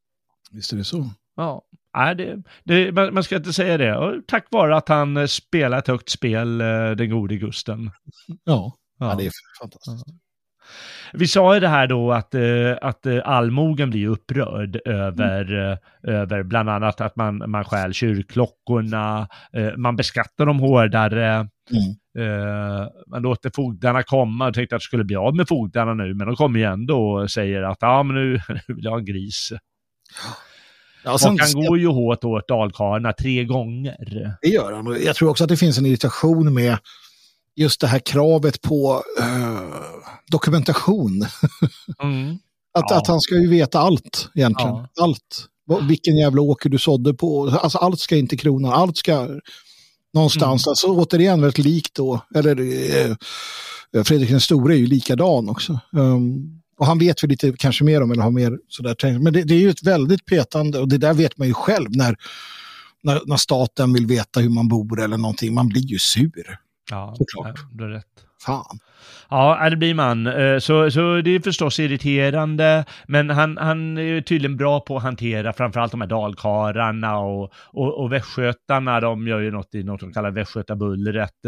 Visst 0.51 0.73
är 0.73 0.77
det 0.77 0.83
så. 0.83 1.09
Ja. 1.35 1.61
Nej, 1.95 2.15
det, 2.15 2.43
det, 2.63 2.91
man, 2.91 3.13
man 3.13 3.23
ska 3.23 3.35
inte 3.35 3.53
säga 3.53 3.77
det. 3.77 3.97
Och 3.97 4.13
tack 4.27 4.47
vare 4.51 4.77
att 4.77 4.89
han 4.89 5.17
eh, 5.17 5.25
spelar 5.25 5.77
ett 5.77 5.87
högt 5.87 6.09
spel, 6.09 6.61
eh, 6.61 6.91
den 6.91 7.09
gode 7.09 7.35
Gusten. 7.35 7.91
Ja, 8.27 8.73
ja. 8.99 9.09
ja 9.09 9.15
det 9.15 9.25
är 9.25 9.31
fantastiskt. 9.61 10.03
Ja. 10.07 10.13
Vi 11.13 11.27
sa 11.27 11.53
ju 11.53 11.59
det 11.59 11.67
här 11.67 11.87
då 11.87 12.11
att, 12.11 12.35
eh, 12.35 12.77
att 12.81 13.07
allmogen 13.23 13.89
blir 13.89 14.07
upprörd 14.07 14.81
över, 14.85 15.53
mm. 15.53 15.77
över 16.03 16.43
bland 16.43 16.69
annat 16.69 17.01
att 17.01 17.15
man, 17.15 17.51
man 17.51 17.65
stjäl 17.65 17.93
kyrkklockorna, 17.93 19.27
man 19.77 19.95
beskattar 19.95 20.45
dem 20.45 20.59
hårdare, 20.59 21.33
mm. 21.35 22.89
man 23.07 23.21
låter 23.21 23.51
fogdarna 23.55 24.03
komma 24.03 24.47
och 24.47 24.53
tänkte 24.53 24.75
att 24.75 24.81
det 24.81 24.85
skulle 24.85 25.03
bli 25.03 25.15
av 25.15 25.35
med 25.35 25.47
fogdarna 25.47 25.93
nu, 25.93 26.13
men 26.13 26.27
de 26.27 26.35
kommer 26.35 26.59
ju 26.59 26.65
ändå 26.65 27.11
och 27.11 27.31
säger 27.31 27.63
att 27.63 27.77
ja, 27.81 28.03
men 28.03 28.15
nu, 28.15 28.33
nu 28.67 28.75
vill 28.75 28.83
jag 28.83 28.91
ha 28.91 28.99
en 28.99 29.05
gris. 29.05 29.51
Ja, 31.05 31.17
sen, 31.17 31.33
och 31.33 31.39
han 31.39 31.65
går 31.65 31.79
ju 31.79 31.87
hårt 31.87 32.23
åt 32.23 32.47
dalkarlarna 32.47 33.13
tre 33.13 33.43
gånger. 33.43 34.37
Det 34.41 34.47
gör 34.47 34.73
han. 34.73 34.97
Jag 35.05 35.15
tror 35.15 35.29
också 35.29 35.43
att 35.43 35.49
det 35.49 35.57
finns 35.57 35.77
en 35.77 35.85
irritation 35.85 36.53
med 36.53 36.77
just 37.55 37.81
det 37.81 37.87
här 37.87 37.99
kravet 37.99 38.61
på 38.61 39.03
uh, 39.19 39.75
dokumentation. 40.31 41.25
Mm. 42.03 42.31
att, 42.77 42.85
ja. 42.89 42.97
att 42.97 43.07
han 43.07 43.21
ska 43.21 43.35
ju 43.35 43.49
veta 43.49 43.79
allt 43.79 44.29
egentligen. 44.35 44.73
Ja. 44.73 44.89
Allt. 45.01 45.47
Vilken 45.87 46.17
jävla 46.17 46.41
åker 46.41 46.69
du 46.69 46.77
sådde 46.77 47.13
på. 47.13 47.49
Alltså 47.49 47.77
allt 47.77 47.99
ska 47.99 48.15
inte 48.17 48.37
kronan. 48.37 48.73
Allt 48.73 48.97
ska 48.97 49.27
någonstans. 50.13 50.67
Mm. 50.67 50.71
Alltså 50.71 50.87
återigen 50.87 51.41
väldigt 51.41 51.65
likt 51.65 51.95
då. 51.95 52.21
Eller 52.35 52.59
uh, 52.59 53.15
Fredrik 54.03 54.29
den 54.29 54.41
store 54.41 54.75
är 54.75 54.77
ju 54.77 54.85
likadan 54.85 55.49
också. 55.49 55.79
Um, 55.91 56.54
och 56.77 56.85
han 56.85 56.99
vet 56.99 57.23
väl 57.23 57.29
lite 57.29 57.53
kanske 57.57 57.83
mer 57.83 58.03
om 58.03 58.11
eller 58.11 58.23
har 58.23 58.31
mer 58.31 58.59
sådär 58.67 59.19
Men 59.19 59.33
det, 59.33 59.43
det, 59.43 59.53
är 59.53 59.59
ju 59.59 59.69
ett 59.69 59.83
väldigt 59.83 60.25
petande 60.25 60.79
och 60.79 60.87
det 60.87 60.97
där 60.97 61.13
vet 61.13 61.37
man 61.37 61.47
ju 61.47 61.53
själv 61.53 61.87
när, 61.89 62.15
när, 63.03 63.21
när 63.25 63.37
staten 63.37 63.93
vill 63.93 64.07
veta 64.07 64.39
hur 64.39 64.49
man 64.49 64.67
bor 64.67 65.01
eller 65.01 65.17
någonting. 65.17 65.53
Man 65.53 65.67
blir 65.67 65.81
ju 65.81 65.99
sur. 65.99 66.57
Ja, 66.91 67.15
Såklart. 67.17 67.59
du 67.71 67.83
har 67.83 67.91
rätt. 67.91 68.05
Fan. 68.45 68.79
Ja, 69.29 69.69
det 69.69 69.75
blir 69.75 69.93
man. 69.93 70.27
Eh, 70.27 70.59
så, 70.59 70.91
så 70.91 71.21
det 71.21 71.35
är 71.35 71.39
förstås 71.39 71.79
irriterande, 71.79 72.85
men 73.07 73.29
han, 73.29 73.57
han 73.57 73.97
är 73.97 74.21
tydligen 74.21 74.57
bra 74.57 74.79
på 74.79 74.97
att 74.97 75.03
hantera 75.03 75.53
framförallt 75.53 75.91
de 75.91 76.01
här 76.01 76.07
dalkarlarna 76.07 77.17
och, 77.17 77.53
och, 77.65 78.03
och 78.03 78.11
västgötarna. 78.11 78.99
De 78.99 79.27
gör 79.27 79.39
ju 79.39 79.51
något 79.51 79.75
i 79.75 79.83
något 79.83 79.99
de 79.99 80.13
kallar 80.13 80.31
västgötabullret. 80.31 81.45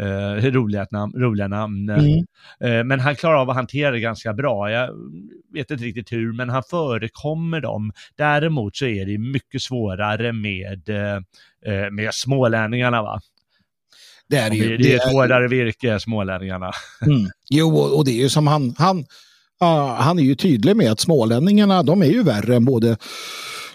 Eh, 0.00 0.44
eh, 0.44 0.52
roliga, 0.52 0.86
namn, 0.90 1.12
roliga 1.16 1.48
namn. 1.48 1.90
Mm. 1.90 2.26
Eh, 2.60 2.84
men 2.84 3.00
han 3.00 3.16
klarar 3.16 3.36
av 3.36 3.50
att 3.50 3.56
hantera 3.56 3.90
det 3.90 4.00
ganska 4.00 4.32
bra. 4.32 4.70
Jag 4.70 4.90
vet 5.52 5.70
inte 5.70 5.84
riktigt 5.84 6.12
hur, 6.12 6.32
men 6.32 6.48
han 6.48 6.62
förekommer 6.70 7.60
dem. 7.60 7.92
Däremot 8.16 8.76
så 8.76 8.86
är 8.86 9.06
det 9.06 9.18
mycket 9.18 9.62
svårare 9.62 10.32
med, 10.32 10.88
eh, 10.88 11.90
med 11.90 12.14
smålänningarna. 12.14 13.02
Va? 13.02 13.20
Det 14.28 14.36
är, 14.36 14.50
ju, 14.50 14.76
det, 14.76 14.92
är 14.92 14.96
ett 14.96 15.12
hårdare 15.12 15.48
virke, 15.48 16.00
smålänningarna. 16.00 16.72
Mm. 17.06 17.30
Jo, 17.50 17.76
och 17.76 18.04
det 18.04 18.10
är 18.10 18.22
ju 18.22 18.28
som 18.28 18.46
han, 18.46 18.74
han, 18.78 18.98
uh, 18.98 19.94
han 19.94 20.18
är 20.18 20.22
ju 20.22 20.34
tydlig 20.34 20.76
med 20.76 20.92
att 20.92 21.00
smålänningarna, 21.00 21.82
de 21.82 22.02
är 22.02 22.06
ju 22.06 22.22
värre 22.22 22.56
än 22.56 22.64
både 22.64 22.96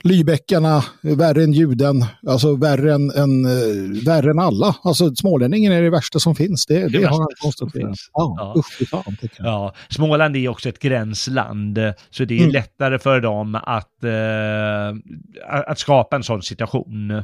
Lybäckarna, 0.06 0.84
värre 1.01 1.43
än 1.43 1.53
juden, 1.53 2.06
alltså 2.28 2.56
värre 2.56 2.93
än, 2.93 3.12
än, 3.12 3.45
uh, 3.45 4.06
värre 4.06 4.32
än 4.32 4.39
alla. 4.39 4.76
Alltså 4.84 5.16
smålänningen 5.16 5.72
är 5.72 5.82
det 5.82 5.89
värsta 5.89 6.20
som 6.20 6.36
finns, 6.36 6.66
det, 6.66 6.80
det, 6.80 6.88
det 6.88 7.03
har 7.03 7.18
han 7.18 7.28
konstaterat. 7.41 7.97
Ja, 8.14 8.36
ja. 8.38 8.53
Usch, 8.58 8.89
fan, 8.89 9.18
ja. 9.38 9.74
Småland 9.89 10.36
är 10.36 10.47
också 10.47 10.70
ett 10.70 10.80
gränsland, 10.80 11.80
så 12.10 12.26
det 12.26 12.36
är 12.36 12.39
mm. 12.39 12.51
lättare 12.51 12.99
för 12.99 13.22
dem 13.22 13.56
att, 13.56 14.03
uh, 14.03 15.62
att 15.68 15.80
skapa 15.80 16.16
en 16.16 16.24
sån 16.24 16.41
situation. 16.41 17.12
Mm. 17.12 17.24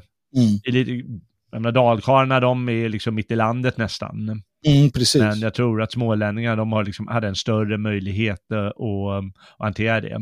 Jag 1.52 1.62
menar, 1.62 1.72
dalkarlarna 1.72 2.40
de 2.40 2.70
är 2.70 2.90
liksom 2.90 3.16
mitt 3.16 3.32
i 3.32 3.36
landet 3.36 3.78
nästan. 3.78 4.42
Mm, 4.68 4.92
precis. 4.92 5.22
Men 5.22 5.40
jag 5.40 5.54
tror 5.54 5.82
att 5.82 5.92
smålänningar 5.92 6.56
de 6.58 6.72
har 6.72 6.84
liksom, 6.84 7.08
hade 7.08 7.28
en 7.28 7.36
större 7.36 7.78
möjlighet 7.78 8.52
att, 8.52 8.58
att 8.58 9.24
hantera 9.60 10.02
det. 10.02 10.18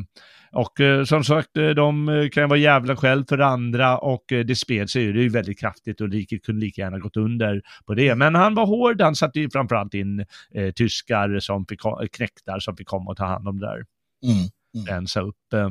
Och 0.51 0.79
eh, 0.79 1.03
som 1.03 1.23
sagt, 1.23 1.57
eh, 1.57 1.69
de 1.69 2.09
eh, 2.09 2.29
kan 2.29 2.49
vara 2.49 2.59
jävla 2.59 2.95
själv 2.95 3.25
för 3.29 3.39
andra 3.39 3.97
och 3.97 4.31
eh, 4.31 4.45
det 4.45 4.55
spred 4.55 4.89
sig 4.89 5.01
ju, 5.01 5.13
det 5.13 5.19
är 5.19 5.23
ju 5.23 5.29
väldigt 5.29 5.59
kraftigt 5.59 6.01
och 6.01 6.09
riket 6.09 6.43
kunde 6.43 6.65
lika 6.65 6.81
gärna 6.81 6.99
gått 6.99 7.17
under 7.17 7.61
på 7.85 7.93
det. 7.93 8.15
Men 8.15 8.35
han 8.35 8.55
var 8.55 8.65
hård, 8.65 9.01
han 9.01 9.15
satte 9.15 9.39
ju 9.39 9.49
framförallt 9.49 9.93
in 9.93 10.25
eh, 10.53 10.71
tyskar 10.75 11.39
som 11.39 11.65
fick, 11.65 11.79
knäktar 12.11 12.59
som 12.59 12.77
fick 12.77 12.87
komma 12.87 13.11
och 13.11 13.17
ta 13.17 13.25
hand 13.25 13.47
om 13.47 13.59
det 13.59 13.65
där. 13.65 13.85
Mm, 14.23 14.47
mm. 14.75 14.85
Rensa 14.87 15.21
upp. 15.21 15.53
Eh, 15.53 15.69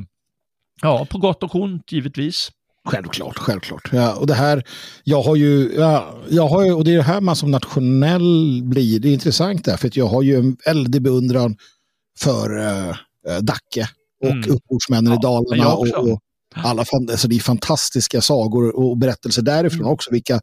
ja, 0.81 1.07
på 1.09 1.17
gott 1.17 1.43
och 1.43 1.55
ont 1.55 1.91
givetvis. 1.91 2.51
Självklart, 2.85 3.37
självklart. 3.37 3.89
Ja, 3.91 4.15
och 4.15 4.27
det 4.27 4.33
här, 4.33 4.63
jag 5.03 5.21
har 5.21 5.35
ju, 5.35 5.73
ja, 5.77 6.13
jag 6.29 6.47
har 6.47 6.65
ju, 6.65 6.73
och 6.73 6.83
det 6.83 6.91
är 6.91 6.97
det 6.97 7.03
här 7.03 7.21
man 7.21 7.35
som 7.35 7.51
nationell 7.51 8.61
blir, 8.63 8.99
det 8.99 9.09
är 9.09 9.13
intressant 9.13 9.65
därför 9.65 9.87
att 9.87 9.97
jag 9.97 10.07
har 10.07 10.23
ju 10.23 10.35
en 10.35 10.57
väldig 10.65 11.01
beundran 11.01 11.57
för 12.19 12.57
uh, 12.57 12.95
Dacke 13.41 13.89
och 14.21 14.31
mm. 14.31 14.51
upprorsmännen 14.51 15.13
ja, 15.13 15.19
i 15.19 15.21
Dalarna 15.21 15.73
och, 15.73 15.87
och, 15.87 16.19
alla 16.55 16.85
alltså 16.93 17.27
det 17.27 17.35
är 17.35 17.39
fantastiska 17.39 18.21
sagor 18.21 18.75
och 18.75 18.97
berättelser 18.97 19.41
därifrån 19.41 19.79
mm. 19.79 19.91
också, 19.91 20.11
vilka, 20.11 20.41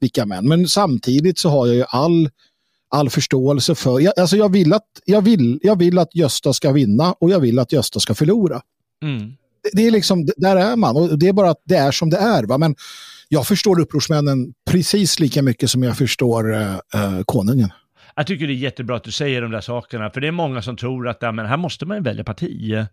vilka 0.00 0.26
män. 0.26 0.48
Men 0.48 0.68
samtidigt 0.68 1.38
så 1.38 1.48
har 1.48 1.66
jag 1.66 1.76
ju 1.76 1.84
all, 1.88 2.30
all 2.88 3.10
förståelse 3.10 3.74
för, 3.74 4.00
jag, 4.00 4.18
alltså 4.18 4.36
jag 4.36 4.52
vill, 4.52 4.72
att, 4.72 4.86
jag, 5.04 5.22
vill, 5.22 5.58
jag 5.62 5.78
vill 5.78 5.98
att 5.98 6.14
Gösta 6.14 6.52
ska 6.52 6.72
vinna 6.72 7.12
och 7.12 7.30
jag 7.30 7.40
vill 7.40 7.58
att 7.58 7.72
Gösta 7.72 8.00
ska 8.00 8.14
förlora. 8.14 8.60
Mm 9.02 9.32
det 9.72 9.86
är 9.86 9.90
liksom, 9.90 10.28
där 10.36 10.56
är 10.56 10.76
man 10.76 10.96
och 10.96 11.18
det 11.18 11.28
är 11.28 11.32
bara 11.32 11.50
att 11.50 11.62
det 11.64 11.76
är 11.76 11.90
som 11.90 12.10
det 12.10 12.16
är. 12.16 12.44
Va? 12.44 12.58
Men 12.58 12.74
jag 13.28 13.46
förstår 13.46 13.80
upprorsmännen 13.80 14.52
precis 14.70 15.20
lika 15.20 15.42
mycket 15.42 15.70
som 15.70 15.82
jag 15.82 15.96
förstår 15.96 16.52
uh, 16.54 16.78
konungen. 17.24 17.70
Jag 18.16 18.26
tycker 18.26 18.46
det 18.46 18.52
är 18.52 18.54
jättebra 18.54 18.96
att 18.96 19.04
du 19.04 19.10
säger 19.10 19.42
de 19.42 19.50
där 19.50 19.60
sakerna, 19.60 20.10
för 20.10 20.20
det 20.20 20.26
är 20.26 20.32
många 20.32 20.62
som 20.62 20.76
tror 20.76 21.08
att 21.08 21.18
ja, 21.20 21.32
men 21.32 21.46
här 21.46 21.56
måste 21.56 21.86
man 21.86 22.02
välja 22.02 22.24
parti. 22.24 22.72
Mm. 22.72 22.88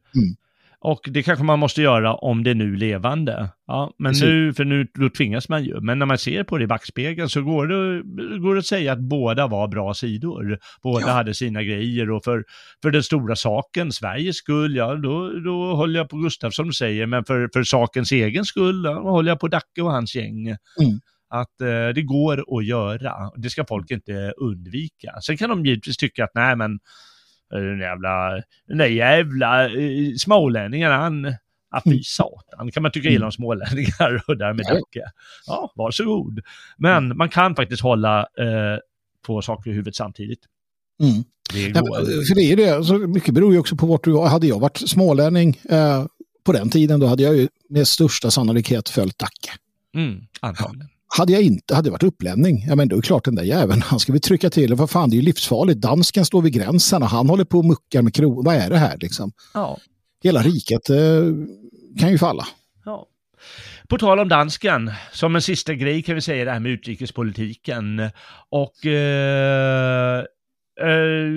Och 0.85 0.99
det 1.11 1.23
kanske 1.23 1.45
man 1.45 1.59
måste 1.59 1.81
göra 1.81 2.15
om 2.15 2.43
det 2.43 2.49
är 2.49 2.55
nu 2.55 2.75
levande. 2.75 3.49
Ja, 3.67 3.93
men 3.97 4.11
Precis. 4.11 4.23
nu, 4.23 4.53
för 4.53 4.65
nu 4.65 4.87
då 4.93 5.09
tvingas 5.09 5.49
man 5.49 5.63
ju. 5.63 5.81
Men 5.81 5.99
när 5.99 6.05
man 6.05 6.17
ser 6.17 6.43
på 6.43 6.57
det 6.57 6.63
i 6.63 6.67
backspegeln 6.67 7.29
så 7.29 7.41
går 7.41 7.67
det, 7.67 8.03
går 8.39 8.55
det 8.55 8.59
att 8.59 8.65
säga 8.65 8.93
att 8.93 8.99
båda 8.99 9.47
var 9.47 9.67
bra 9.67 9.93
sidor. 9.93 10.59
Båda 10.83 11.07
ja. 11.07 11.13
hade 11.13 11.33
sina 11.33 11.63
grejer 11.63 12.11
och 12.11 12.23
för, 12.23 12.43
för 12.81 12.91
den 12.91 13.03
stora 13.03 13.35
saken, 13.35 13.91
Sveriges 13.91 14.35
skull, 14.35 14.75
ja 14.75 14.95
då, 14.95 15.29
då 15.29 15.75
håller 15.75 15.99
jag 15.99 16.09
på 16.09 16.17
Gustav 16.17 16.51
som 16.51 16.67
du 16.67 16.73
säger, 16.73 17.05
men 17.05 17.25
för, 17.25 17.49
för 17.53 17.63
sakens 17.63 18.11
egen 18.11 18.45
skull, 18.45 18.85
ja, 18.85 18.93
då 18.93 19.09
håller 19.09 19.31
jag 19.31 19.39
på 19.39 19.47
Dacke 19.47 19.81
och 19.81 19.91
hans 19.91 20.15
gäng. 20.15 20.47
Mm 20.47 20.99
att 21.33 21.61
eh, 21.61 21.87
det 21.95 22.01
går 22.01 22.57
att 22.57 22.65
göra. 22.65 23.31
Det 23.35 23.49
ska 23.49 23.65
folk 23.65 23.91
inte 23.91 24.33
undvika. 24.37 25.21
Sen 25.21 25.37
kan 25.37 25.49
de 25.49 25.65
givetvis 25.65 25.97
tycka 25.97 26.23
att 26.23 26.31
nej 26.33 26.55
men 26.55 26.79
den 27.49 27.79
jävla, 27.79 28.41
den 28.67 28.77
där 28.77 28.85
jävla 28.85 29.69
uh, 29.69 30.15
smålänningen, 30.15 30.91
han, 30.91 31.35
ja 31.71 31.81
fy 31.83 31.89
mm. 31.89 32.03
satan, 32.03 32.71
kan 32.71 32.83
man 32.83 32.91
tycka 32.91 33.09
illa 33.09 33.17
om 33.17 33.23
mm. 33.23 33.31
smålänningar 33.31 34.23
och 34.27 34.37
därmed 34.37 34.65
Dacke. 34.65 35.11
Ja, 35.45 35.73
varsågod. 35.75 36.39
Men 36.77 37.05
mm. 37.05 37.17
man 37.17 37.29
kan 37.29 37.55
faktiskt 37.55 37.81
hålla 37.81 38.19
eh, 38.19 38.79
på 39.25 39.41
saker 39.41 39.69
i 39.69 39.73
huvudet 39.73 39.95
samtidigt. 39.95 40.39
Mm. 41.01 41.23
Det 41.53 41.79
går. 41.79 41.99
Ja, 41.99 42.05
för 42.05 42.35
det 42.35 42.41
är 42.41 42.55
det, 42.55 42.69
alltså, 42.69 42.93
mycket 42.93 43.33
beror 43.33 43.53
ju 43.53 43.59
också 43.59 43.75
på 43.75 43.85
vart 43.85 44.03
du 44.03 44.19
Hade 44.19 44.47
jag 44.47 44.59
varit 44.59 44.77
smålänning 44.77 45.59
eh, 45.69 46.05
på 46.43 46.53
den 46.53 46.69
tiden, 46.69 46.99
då 46.99 47.07
hade 47.07 47.23
jag 47.23 47.35
ju 47.35 47.47
med 47.69 47.87
största 47.87 48.31
sannolikhet 48.31 48.89
följt 48.89 49.19
Dacke. 49.19 49.51
Mm, 49.95 50.21
antagligen. 50.39 50.92
Hade 51.17 51.33
jag 51.33 51.41
inte, 51.41 51.75
hade 51.75 51.89
varit 51.89 52.03
upplänning, 52.03 52.65
ja 52.67 52.75
men 52.75 52.87
då 52.87 52.95
är 52.95 53.01
det 53.01 53.07
klart 53.07 53.25
den 53.25 53.35
där 53.35 53.43
jäveln, 53.43 53.81
han 53.81 53.99
ska 53.99 54.13
vi 54.13 54.19
trycka 54.19 54.49
till, 54.49 54.75
vad 54.75 54.89
fan 54.89 55.09
det 55.09 55.15
är 55.15 55.17
ju 55.17 55.23
livsfarligt, 55.23 55.81
dansken 55.81 56.25
står 56.25 56.41
vid 56.41 56.53
gränsen 56.53 57.03
och 57.03 57.09
han 57.09 57.29
håller 57.29 57.45
på 57.45 57.57
och 57.57 57.65
muckar 57.65 58.01
med 58.01 58.13
kronor, 58.13 58.43
vad 58.43 58.55
är 58.55 58.69
det 58.69 58.77
här 58.77 58.97
liksom? 58.97 59.31
Ja. 59.53 59.77
Hela 60.23 60.41
riket 60.41 60.89
eh, 60.89 60.97
kan 61.99 62.11
ju 62.11 62.17
falla. 62.17 62.47
Ja. 62.85 63.07
På 63.87 63.97
tal 63.97 64.19
om 64.19 64.29
dansken, 64.29 64.91
som 65.11 65.35
en 65.35 65.41
sista 65.41 65.73
grej 65.73 66.03
kan 66.03 66.15
vi 66.15 66.21
säga 66.21 66.45
det 66.45 66.51
här 66.51 66.59
med 66.59 66.71
utrikespolitiken. 66.71 68.09
Och 68.49 68.85
eh, 68.85 70.19
eh, 70.81 71.27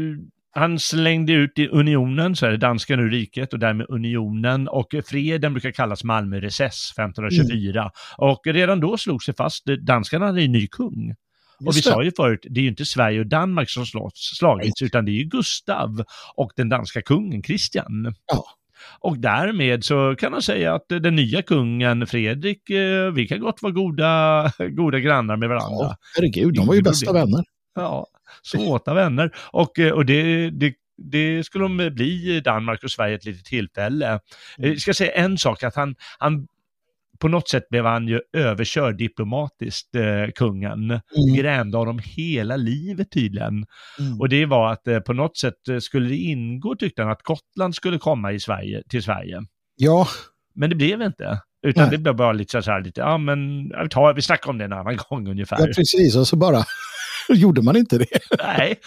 han 0.56 0.78
slängde 0.78 1.32
ut 1.32 1.58
i 1.58 1.68
unionen, 1.68 2.36
så 2.36 2.46
är 2.46 2.50
det 2.50 2.56
danskan 2.56 3.00
ur 3.00 3.10
riket 3.10 3.52
och 3.52 3.58
därmed 3.58 3.86
unionen 3.88 4.68
och 4.68 4.94
freden 5.06 5.52
brukar 5.52 5.70
kallas 5.70 6.04
Malmörecess 6.04 6.92
1524. 6.98 7.80
Mm. 7.80 7.90
Och 8.16 8.40
redan 8.46 8.80
då 8.80 8.96
slog 8.96 9.22
sig 9.22 9.34
fast, 9.34 9.64
danskarna 9.80 10.26
hade 10.26 10.42
en 10.42 10.52
ny 10.52 10.66
kung. 10.66 11.14
Just 11.60 11.68
och 11.68 11.76
vi 11.76 11.80
det. 11.80 11.82
sa 11.82 12.02
ju 12.02 12.12
förut, 12.16 12.46
det 12.50 12.60
är 12.60 12.62
ju 12.62 12.68
inte 12.68 12.84
Sverige 12.84 13.20
och 13.20 13.26
Danmark 13.26 13.70
som 13.70 13.86
slagits, 14.14 14.82
utan 14.82 15.04
det 15.04 15.10
är 15.10 15.18
ju 15.18 15.24
Gustav 15.24 16.02
och 16.34 16.52
den 16.56 16.68
danska 16.68 17.02
kungen 17.02 17.42
Kristian. 17.42 18.14
Ja. 18.32 18.44
Och 19.00 19.18
därmed 19.18 19.84
så 19.84 20.14
kan 20.18 20.32
man 20.32 20.42
säga 20.42 20.74
att 20.74 20.88
den 20.88 21.16
nya 21.16 21.42
kungen 21.42 22.06
Fredrik, 22.06 22.70
eh, 22.70 23.10
vi 23.12 23.28
kan 23.28 23.40
gott 23.40 23.62
vara 23.62 23.72
goda, 23.72 24.52
goda 24.70 24.98
grannar 24.98 25.36
med 25.36 25.48
varandra. 25.48 25.76
Ja, 25.80 25.96
herregud, 26.16 26.54
de 26.54 26.66
var 26.66 26.74
ju 26.74 26.82
bästa 26.82 27.12
vänner. 27.12 27.44
Ja, 27.82 28.06
såta 28.42 28.94
vänner. 28.94 29.34
Och, 29.52 29.78
eh, 29.78 29.92
och 29.92 30.06
det, 30.06 30.50
det 30.50 30.74
det 30.98 31.44
skulle 31.44 31.64
de 31.64 31.90
bli 31.94 32.36
i 32.36 32.40
Danmark 32.40 32.84
och 32.84 32.90
Sverige 32.90 33.14
ett 33.14 33.24
litet 33.24 33.44
tillfälle. 33.44 34.20
Jag 34.56 34.66
mm. 34.66 34.78
ska 34.78 34.94
säga 34.94 35.12
en 35.12 35.38
sak, 35.38 35.62
att 35.62 35.74
han, 35.74 35.94
han 36.18 36.46
på 37.18 37.28
något 37.28 37.48
sätt 37.48 37.68
blev 37.68 37.84
han 37.84 38.08
ju 38.08 38.20
överkörd 38.32 38.98
diplomatiskt, 38.98 39.94
eh, 39.94 40.32
kungen. 40.34 40.90
Mm. 40.90 41.00
Grämde 41.36 41.78
honom 41.78 42.00
hela 42.04 42.56
livet 42.56 43.10
tydligen. 43.10 43.66
Mm. 43.98 44.20
Och 44.20 44.28
det 44.28 44.46
var 44.46 44.72
att 44.72 44.88
eh, 44.88 44.98
på 44.98 45.12
något 45.12 45.36
sätt 45.36 45.68
eh, 45.68 45.78
skulle 45.78 46.08
det 46.08 46.16
ingå, 46.16 46.76
tyckte 46.76 47.02
han, 47.02 47.10
att 47.10 47.22
Gotland 47.22 47.74
skulle 47.74 47.98
komma 47.98 48.32
i 48.32 48.40
Sverige, 48.40 48.82
till 48.88 49.02
Sverige. 49.02 49.42
Ja. 49.76 50.08
Men 50.54 50.70
det 50.70 50.76
blev 50.76 51.02
inte. 51.02 51.40
Utan 51.62 51.82
Nej. 51.82 51.90
det 51.90 51.98
blev 51.98 52.16
bara 52.16 52.32
lite 52.32 52.62
så 52.62 52.70
här, 52.70 52.80
lite, 52.80 53.00
ja 53.00 53.18
men 53.18 53.68
vi, 53.82 53.88
tar, 53.90 54.14
vi 54.14 54.22
snackar 54.22 54.50
om 54.50 54.58
det 54.58 54.64
en 54.64 54.72
annan 54.72 54.96
gång 54.96 55.28
ungefär. 55.28 55.56
Ja, 55.60 55.66
precis, 55.76 56.16
och 56.16 56.28
så 56.28 56.36
bara 56.36 56.64
gjorde 57.28 57.62
man 57.62 57.76
inte 57.76 57.98
det. 57.98 58.18
Nej, 58.44 58.80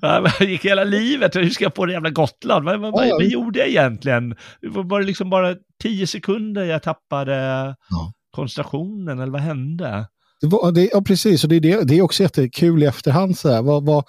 jag 0.00 0.30
gick 0.40 0.64
hela 0.64 0.84
livet, 0.84 1.36
hur 1.36 1.50
ska 1.50 1.64
jag 1.64 1.74
på 1.74 1.86
det 1.86 1.92
jävla 1.92 2.10
Gotland? 2.10 2.64
Vad, 2.64 2.80
vad, 2.80 3.06
ja, 3.06 3.14
vad 3.14 3.24
gjorde 3.24 3.58
jag 3.58 3.68
egentligen? 3.68 4.36
Det 4.60 4.68
var 4.68 4.84
bara, 4.84 5.02
liksom 5.02 5.30
bara 5.30 5.56
tio 5.82 6.06
sekunder 6.06 6.64
jag 6.64 6.82
tappade 6.82 7.34
ja. 7.90 8.12
koncentrationen, 8.30 9.18
eller 9.20 9.32
vad 9.32 9.40
hände? 9.40 10.06
Det 10.40 10.46
var, 10.46 10.72
det, 10.72 10.90
ja, 10.92 11.02
precis, 11.02 11.44
och 11.44 11.50
det, 11.50 11.60
det, 11.60 11.88
det 11.88 11.98
är 11.98 12.02
också 12.02 12.22
jättekul 12.22 12.82
i 12.82 12.86
efterhand. 12.86 13.38
Så 13.38 13.52
här. 13.52 13.62
Vad, 13.62 13.86
vad, 13.86 14.04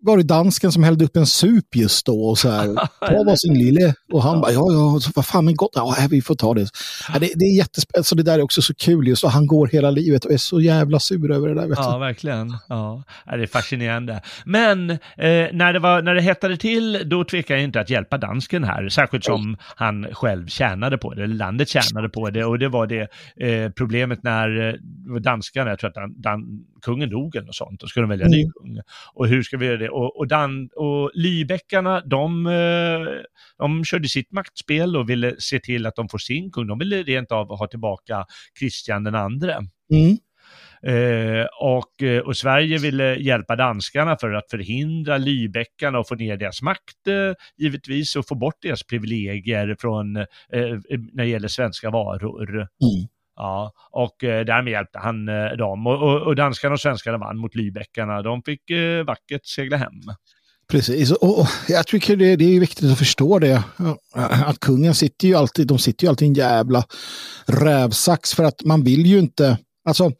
var 0.00 0.16
det 0.16 0.22
dansken 0.22 0.72
som 0.72 0.84
hällde 0.84 1.04
upp 1.04 1.16
en 1.16 1.26
sup 1.26 1.76
just 1.76 2.06
då 2.06 2.28
och 2.28 2.38
så 2.38 2.50
här, 2.50 2.74
ta 3.00 3.24
varsin 3.24 3.58
lille. 3.58 3.94
Och 4.12 4.22
han 4.22 4.34
ja. 4.34 4.40
bara, 4.40 4.52
ja, 4.52 4.72
ja, 4.72 5.00
så, 5.00 5.10
vad 5.14 5.26
fan, 5.26 5.44
men 5.44 5.54
gott, 5.54 5.70
ja, 5.74 5.96
vi 6.10 6.22
får 6.22 6.34
ta 6.34 6.54
det. 6.54 6.68
Ja, 7.12 7.18
det, 7.18 7.30
det 7.34 7.44
är 7.44 7.56
jättespännande, 7.56 8.04
så 8.04 8.14
det 8.14 8.22
där 8.22 8.38
är 8.38 8.42
också 8.42 8.62
så 8.62 8.74
kul 8.74 9.08
just, 9.08 9.24
och 9.24 9.30
han 9.30 9.46
går 9.46 9.66
hela 9.66 9.90
livet 9.90 10.24
och 10.24 10.32
är 10.32 10.36
så 10.36 10.60
jävla 10.60 11.00
sur 11.00 11.32
över 11.32 11.48
det 11.48 11.54
där. 11.54 11.68
Ja, 11.76 11.92
du. 11.92 11.98
verkligen. 11.98 12.54
Ja, 12.68 13.02
det 13.26 13.42
är 13.42 13.46
fascinerande. 13.46 14.22
Men 14.44 14.90
eh, 14.90 14.96
när, 15.52 15.72
det 15.72 15.78
var, 15.78 16.02
när 16.02 16.14
det 16.14 16.20
hettade 16.20 16.56
till, 16.56 17.08
då 17.08 17.24
tvekade 17.24 17.60
jag 17.60 17.64
inte 17.64 17.80
att 17.80 17.90
hjälpa 17.90 18.18
dansken 18.18 18.64
här, 18.64 18.88
särskilt 18.88 19.24
som 19.24 19.56
han 19.60 20.06
själv 20.12 20.46
tjänade 20.46 20.98
på 20.98 21.14
det, 21.14 21.24
eller 21.24 21.34
landet 21.34 21.68
tjänade 21.68 22.08
på 22.08 22.30
det, 22.30 22.44
och 22.44 22.58
det 22.58 22.68
var 22.68 22.86
det 22.86 23.08
eh, 23.46 23.70
problemet 23.70 24.22
när 24.22 24.68
eh, 24.68 25.14
danskarna, 25.20 25.70
jag 25.70 25.78
tror 25.78 25.88
att 25.88 25.94
dan, 25.94 26.20
dan, 26.20 26.64
kungen 26.82 27.10
dog 27.10 27.36
eller 27.36 27.46
något 27.46 27.54
sånt, 27.54 27.80
då 27.80 27.86
skulle 27.86 28.02
de 28.02 28.10
välja 28.10 28.26
mm. 28.26 28.38
ny 28.38 28.50
kung. 28.50 28.80
Och 29.14 29.28
hur 29.28 29.42
ska 29.42 29.56
vi 29.56 29.66
göra 29.66 29.76
det? 29.76 29.85
Och, 29.88 30.18
och, 30.18 30.28
Dan, 30.28 30.68
och 30.76 31.10
Lybäckarna, 31.14 32.00
de, 32.00 32.46
eh, 32.46 33.00
de 33.58 33.84
körde 33.84 34.08
sitt 34.08 34.32
maktspel 34.32 34.96
och 34.96 35.10
ville 35.10 35.34
se 35.38 35.60
till 35.60 35.86
att 35.86 35.96
de 35.96 36.08
får 36.08 36.18
sin 36.18 36.50
kung. 36.50 36.66
De 36.66 36.78
ville 36.78 37.02
rent 37.02 37.32
av 37.32 37.58
ha 37.58 37.66
tillbaka 37.66 38.24
Kristian 38.58 39.04
den 39.04 39.14
andre. 39.14 39.56
Mm. 39.92 40.16
Eh, 40.82 41.46
och, 41.60 42.02
eh, 42.02 42.20
och, 42.20 42.36
Sverige 42.36 42.78
ville 42.78 43.16
hjälpa 43.16 43.56
danskarna 43.56 44.16
för 44.20 44.32
att 44.32 44.50
förhindra 44.50 45.18
Lybäckarna 45.18 45.98
och 45.98 46.08
få 46.08 46.14
ner 46.14 46.36
deras 46.36 46.62
makt 46.62 47.06
eh, 47.08 47.32
givetvis 47.56 48.16
och 48.16 48.26
få 48.28 48.34
bort 48.34 48.62
deras 48.62 48.82
privilegier 48.82 49.76
från, 49.80 50.16
eh, 50.16 50.26
när 50.52 51.24
det 51.24 51.26
gäller 51.26 51.48
svenska 51.48 51.90
varor. 51.90 52.54
Mm. 52.54 52.68
Ja, 53.36 53.72
och 53.90 54.24
eh, 54.24 54.44
därmed 54.44 54.72
hjälpte 54.72 54.98
han 54.98 55.28
eh, 55.28 55.56
dem. 55.58 55.86
Och, 55.86 56.02
och, 56.02 56.22
och 56.22 56.36
danskarna 56.36 56.72
och 56.72 56.80
svenskarna 56.80 57.18
vann 57.18 57.38
mot 57.38 57.54
Lybeckarna. 57.54 58.22
De 58.22 58.42
fick 58.42 58.70
eh, 58.70 59.04
vackert 59.04 59.46
segla 59.46 59.76
hem. 59.76 59.92
Precis, 60.68 61.12
och, 61.12 61.46
jag 61.68 61.86
tycker 61.86 62.16
det, 62.16 62.36
det, 62.36 62.56
är 62.56 62.60
viktigt 62.60 62.92
att 62.92 62.98
förstå 62.98 63.38
det. 63.38 63.62
Att 64.46 64.60
kungen 64.60 64.94
sitter 64.94 65.28
ju 65.28 65.34
alltid, 65.34 65.66
de 65.66 65.78
sitter 65.78 66.04
ju 66.04 66.08
alltid 66.08 66.26
i 66.26 66.28
en 66.28 66.34
jävla 66.34 66.84
rävsax 67.46 68.34
för 68.34 68.44
att 68.44 68.64
man 68.64 68.84
vill 68.84 69.06
ju 69.06 69.18
inte, 69.18 69.58
alltså 69.88 70.12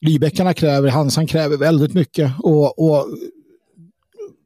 Lybeckarna 0.00 0.54
kräver, 0.54 0.88
Hansan 0.88 1.26
kräver 1.26 1.56
väldigt 1.56 1.94
mycket 1.94 2.32
och, 2.38 2.78
och 2.78 3.06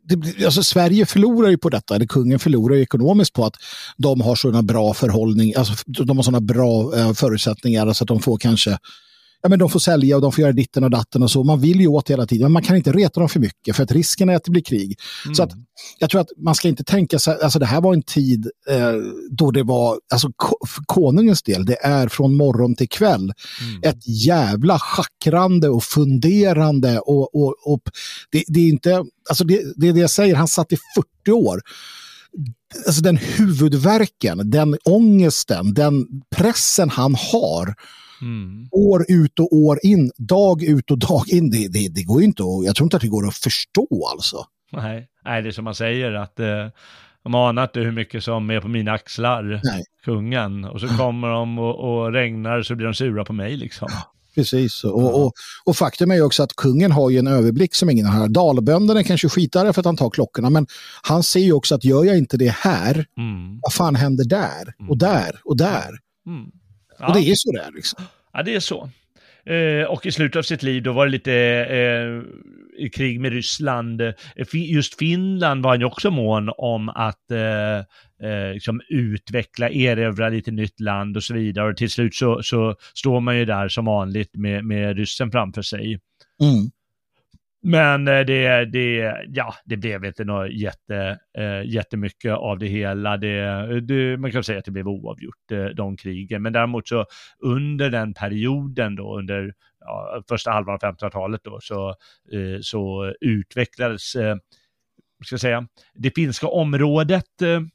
det, 0.08 0.44
alltså 0.44 0.62
Sverige 0.62 1.06
förlorar 1.06 1.48
ju 1.48 1.58
på 1.58 1.68
detta, 1.68 1.94
eller 1.94 2.06
kungen 2.06 2.38
förlorar 2.38 2.74
ju 2.76 2.82
ekonomiskt 2.82 3.32
på 3.32 3.44
att 3.44 3.54
de 3.96 4.20
har 4.20 4.36
sådana 4.36 4.62
bra 4.62 4.94
förhållning, 4.94 5.54
alltså 5.54 5.74
de 5.86 6.16
har 6.16 6.22
sådana 6.22 6.40
bra 6.40 6.96
eh, 6.96 7.12
förutsättningar 7.12 7.82
så 7.82 7.88
alltså 7.88 8.04
att 8.04 8.08
de 8.08 8.20
får 8.20 8.38
kanske 8.38 8.78
ja, 9.42 9.48
men 9.48 9.58
de 9.58 9.70
får 9.70 9.80
sälja 9.80 10.16
och 10.16 10.22
de 10.22 10.32
får 10.32 10.42
göra 10.42 10.52
ditten 10.52 10.84
och 10.84 10.90
datten 10.90 11.22
och 11.22 11.30
så. 11.30 11.44
Man 11.44 11.60
vill 11.60 11.80
ju 11.80 11.86
åt 11.86 12.10
hela 12.10 12.26
tiden, 12.26 12.42
men 12.42 12.52
man 12.52 12.62
kan 12.62 12.76
inte 12.76 12.92
reta 12.92 13.20
dem 13.20 13.28
för 13.28 13.40
mycket 13.40 13.76
för 13.76 13.82
att 13.82 13.92
risken 13.92 14.28
är 14.28 14.36
att 14.36 14.44
det 14.44 14.50
blir 14.50 14.62
krig. 14.62 14.98
Mm. 15.24 15.34
Så 15.34 15.42
att 15.42 15.52
jag 15.98 16.10
tror 16.10 16.20
att 16.20 16.28
man 16.36 16.54
ska 16.54 16.68
inte 16.68 16.84
tänka 16.84 17.18
sig, 17.18 17.38
alltså 17.42 17.58
det 17.58 17.66
här 17.66 17.80
var 17.80 17.94
en 17.94 18.02
tid 18.02 18.50
eh, 18.70 18.94
då 19.30 19.50
det 19.50 19.62
var, 19.62 19.98
alltså 20.12 20.28
för 20.66 20.82
konungens 20.86 21.42
del, 21.42 21.64
det 21.64 21.84
är 21.86 22.08
från 22.08 22.36
morgon 22.36 22.76
till 22.76 22.88
kväll 22.88 23.32
mm. 23.62 23.82
ett 23.82 24.26
jävla 24.26 24.78
schackrande 24.78 25.68
och 25.68 25.84
funderande 25.84 26.98
och, 26.98 27.34
och, 27.34 27.54
och 27.64 27.80
det, 28.30 28.44
det, 28.48 28.60
är 28.60 28.68
inte, 28.68 29.04
alltså 29.28 29.44
det, 29.44 29.62
det 29.76 29.88
är 29.88 29.92
det 29.92 30.00
jag 30.00 30.10
säger, 30.10 30.34
han 30.34 30.48
satt 30.48 30.72
i 30.72 30.76
40 31.24 31.32
år 31.32 31.60
alltså 32.86 33.02
den 33.02 33.16
huvudverken, 33.16 34.50
den 34.50 34.76
ångesten, 34.84 35.74
den 35.74 36.06
pressen 36.36 36.90
han 36.90 37.14
har 37.14 37.74
Mm. 38.22 38.68
År 38.70 39.04
ut 39.08 39.38
och 39.40 39.52
år 39.52 39.78
in, 39.82 40.10
dag 40.16 40.62
ut 40.62 40.90
och 40.90 40.98
dag 40.98 41.28
in. 41.28 41.50
Det, 41.50 41.68
det, 41.68 41.88
det 41.88 42.02
går 42.02 42.22
inte 42.22 42.42
att, 42.42 42.64
jag 42.66 42.76
tror 42.76 42.86
inte 42.86 42.96
att 42.96 43.02
det 43.02 43.08
går 43.08 43.28
att 43.28 43.34
förstå 43.34 44.08
alltså. 44.12 44.36
Nej, 44.72 45.08
Nej 45.24 45.42
det 45.42 45.48
är 45.48 45.52
som 45.52 45.64
man 45.64 45.74
säger 45.74 46.12
att 46.12 46.40
eh, 46.40 46.68
de 47.22 47.34
anar 47.34 47.62
inte 47.62 47.80
hur 47.80 47.92
mycket 47.92 48.24
som 48.24 48.50
är 48.50 48.60
på 48.60 48.68
mina 48.68 48.92
axlar, 48.92 49.60
Nej. 49.64 49.84
kungen. 50.04 50.64
Och 50.64 50.80
så 50.80 50.88
kommer 50.88 51.28
de 51.28 51.58
och, 51.58 51.74
och 51.74 52.12
regnar 52.12 52.62
så 52.62 52.74
blir 52.74 52.86
de 52.86 52.94
sura 52.94 53.24
på 53.24 53.32
mig 53.32 53.56
liksom. 53.56 53.88
Precis, 54.34 54.84
och, 54.84 55.24
och, 55.24 55.32
och, 55.64 55.76
faktum 55.76 56.10
är 56.10 56.14
ju 56.14 56.22
också 56.22 56.42
att 56.42 56.56
kungen 56.56 56.92
har 56.92 57.10
ju 57.10 57.18
en 57.18 57.26
överblick 57.26 57.74
som 57.74 57.90
ingen 57.90 58.06
har. 58.06 58.28
Dalbönderna 58.28 59.02
kanske 59.02 59.28
skitar 59.28 59.72
för 59.72 59.80
att 59.80 59.86
han 59.86 59.96
tar 59.96 60.10
klockorna, 60.10 60.50
men 60.50 60.66
han 61.02 61.22
ser 61.22 61.40
ju 61.40 61.52
också 61.52 61.74
att 61.74 61.84
gör 61.84 62.04
jag 62.04 62.18
inte 62.18 62.36
det 62.36 62.50
här, 62.50 63.06
mm. 63.16 63.60
vad 63.62 63.72
fan 63.72 63.94
händer 63.94 64.24
där 64.24 64.74
och 64.78 64.96
mm. 64.96 64.98
där 64.98 65.40
och 65.44 65.56
där? 65.56 65.98
Mm. 66.26 66.50
Ja. 66.98 67.06
Och 67.06 67.14
det 67.14 67.30
är 67.30 67.34
så 67.36 67.52
där 67.52 67.72
liksom. 67.74 68.04
Ja, 68.32 68.42
det 68.42 68.54
är 68.54 68.60
så. 68.60 68.90
Eh, 69.46 69.84
och 69.84 70.06
i 70.06 70.12
slutet 70.12 70.38
av 70.38 70.42
sitt 70.42 70.62
liv 70.62 70.82
då 70.82 70.92
var 70.92 71.06
det 71.06 71.12
lite 71.12 71.32
eh, 71.70 72.22
i 72.78 72.88
krig 72.88 73.20
med 73.20 73.32
Ryssland. 73.32 74.00
Eh, 74.00 74.14
just 74.52 74.98
Finland 74.98 75.62
var 75.62 75.70
han 75.70 75.80
ju 75.80 75.86
också 75.86 76.10
mån 76.10 76.50
om 76.58 76.88
att 76.88 77.30
eh, 77.30 77.78
eh, 78.28 78.52
liksom 78.52 78.80
utveckla, 78.88 79.70
erövra 79.70 80.28
lite 80.28 80.50
nytt 80.50 80.80
land 80.80 81.16
och 81.16 81.22
så 81.22 81.34
vidare. 81.34 81.70
Och 81.70 81.76
till 81.76 81.90
slut 81.90 82.14
så, 82.14 82.42
så 82.42 82.74
står 82.94 83.20
man 83.20 83.38
ju 83.38 83.44
där 83.44 83.68
som 83.68 83.84
vanligt 83.84 84.36
med, 84.36 84.64
med 84.64 84.96
ryssen 84.96 85.30
framför 85.30 85.62
sig. 85.62 86.00
Mm. 86.42 86.70
Men 87.62 88.08
eh, 88.08 88.20
det, 88.20 88.64
det, 88.64 89.16
ja, 89.28 89.54
det 89.64 89.76
blev 89.76 90.04
inte 90.04 90.24
något 90.24 90.52
jätte, 90.52 91.18
äh, 91.38 91.62
jättemycket 91.64 92.32
av 92.32 92.58
det 92.58 92.66
hela. 92.66 93.16
Det, 93.16 93.80
det, 93.80 94.16
man 94.16 94.32
kan 94.32 94.44
säga 94.44 94.58
att 94.58 94.64
det 94.64 94.70
blev 94.70 94.88
oavgjort, 94.88 95.52
äh, 95.52 95.64
de 95.64 95.96
krigen. 95.96 96.42
Men 96.42 96.52
däremot 96.52 96.88
så 96.88 97.06
under 97.38 97.90
den 97.90 98.14
perioden 98.14 98.96
då, 98.96 99.18
under 99.18 99.54
ja, 99.80 100.22
första 100.28 100.50
halvan 100.50 100.74
av 100.74 100.80
1500-talet 100.80 101.40
då, 101.44 101.58
så, 101.62 101.94
så 102.60 103.14
utvecklades, 103.20 104.14
äh, 104.14 104.36
ska 105.24 105.38
säga, 105.38 105.66
det 105.94 106.10
finska 106.14 106.48
området 106.48 107.40
mm. 107.42 107.68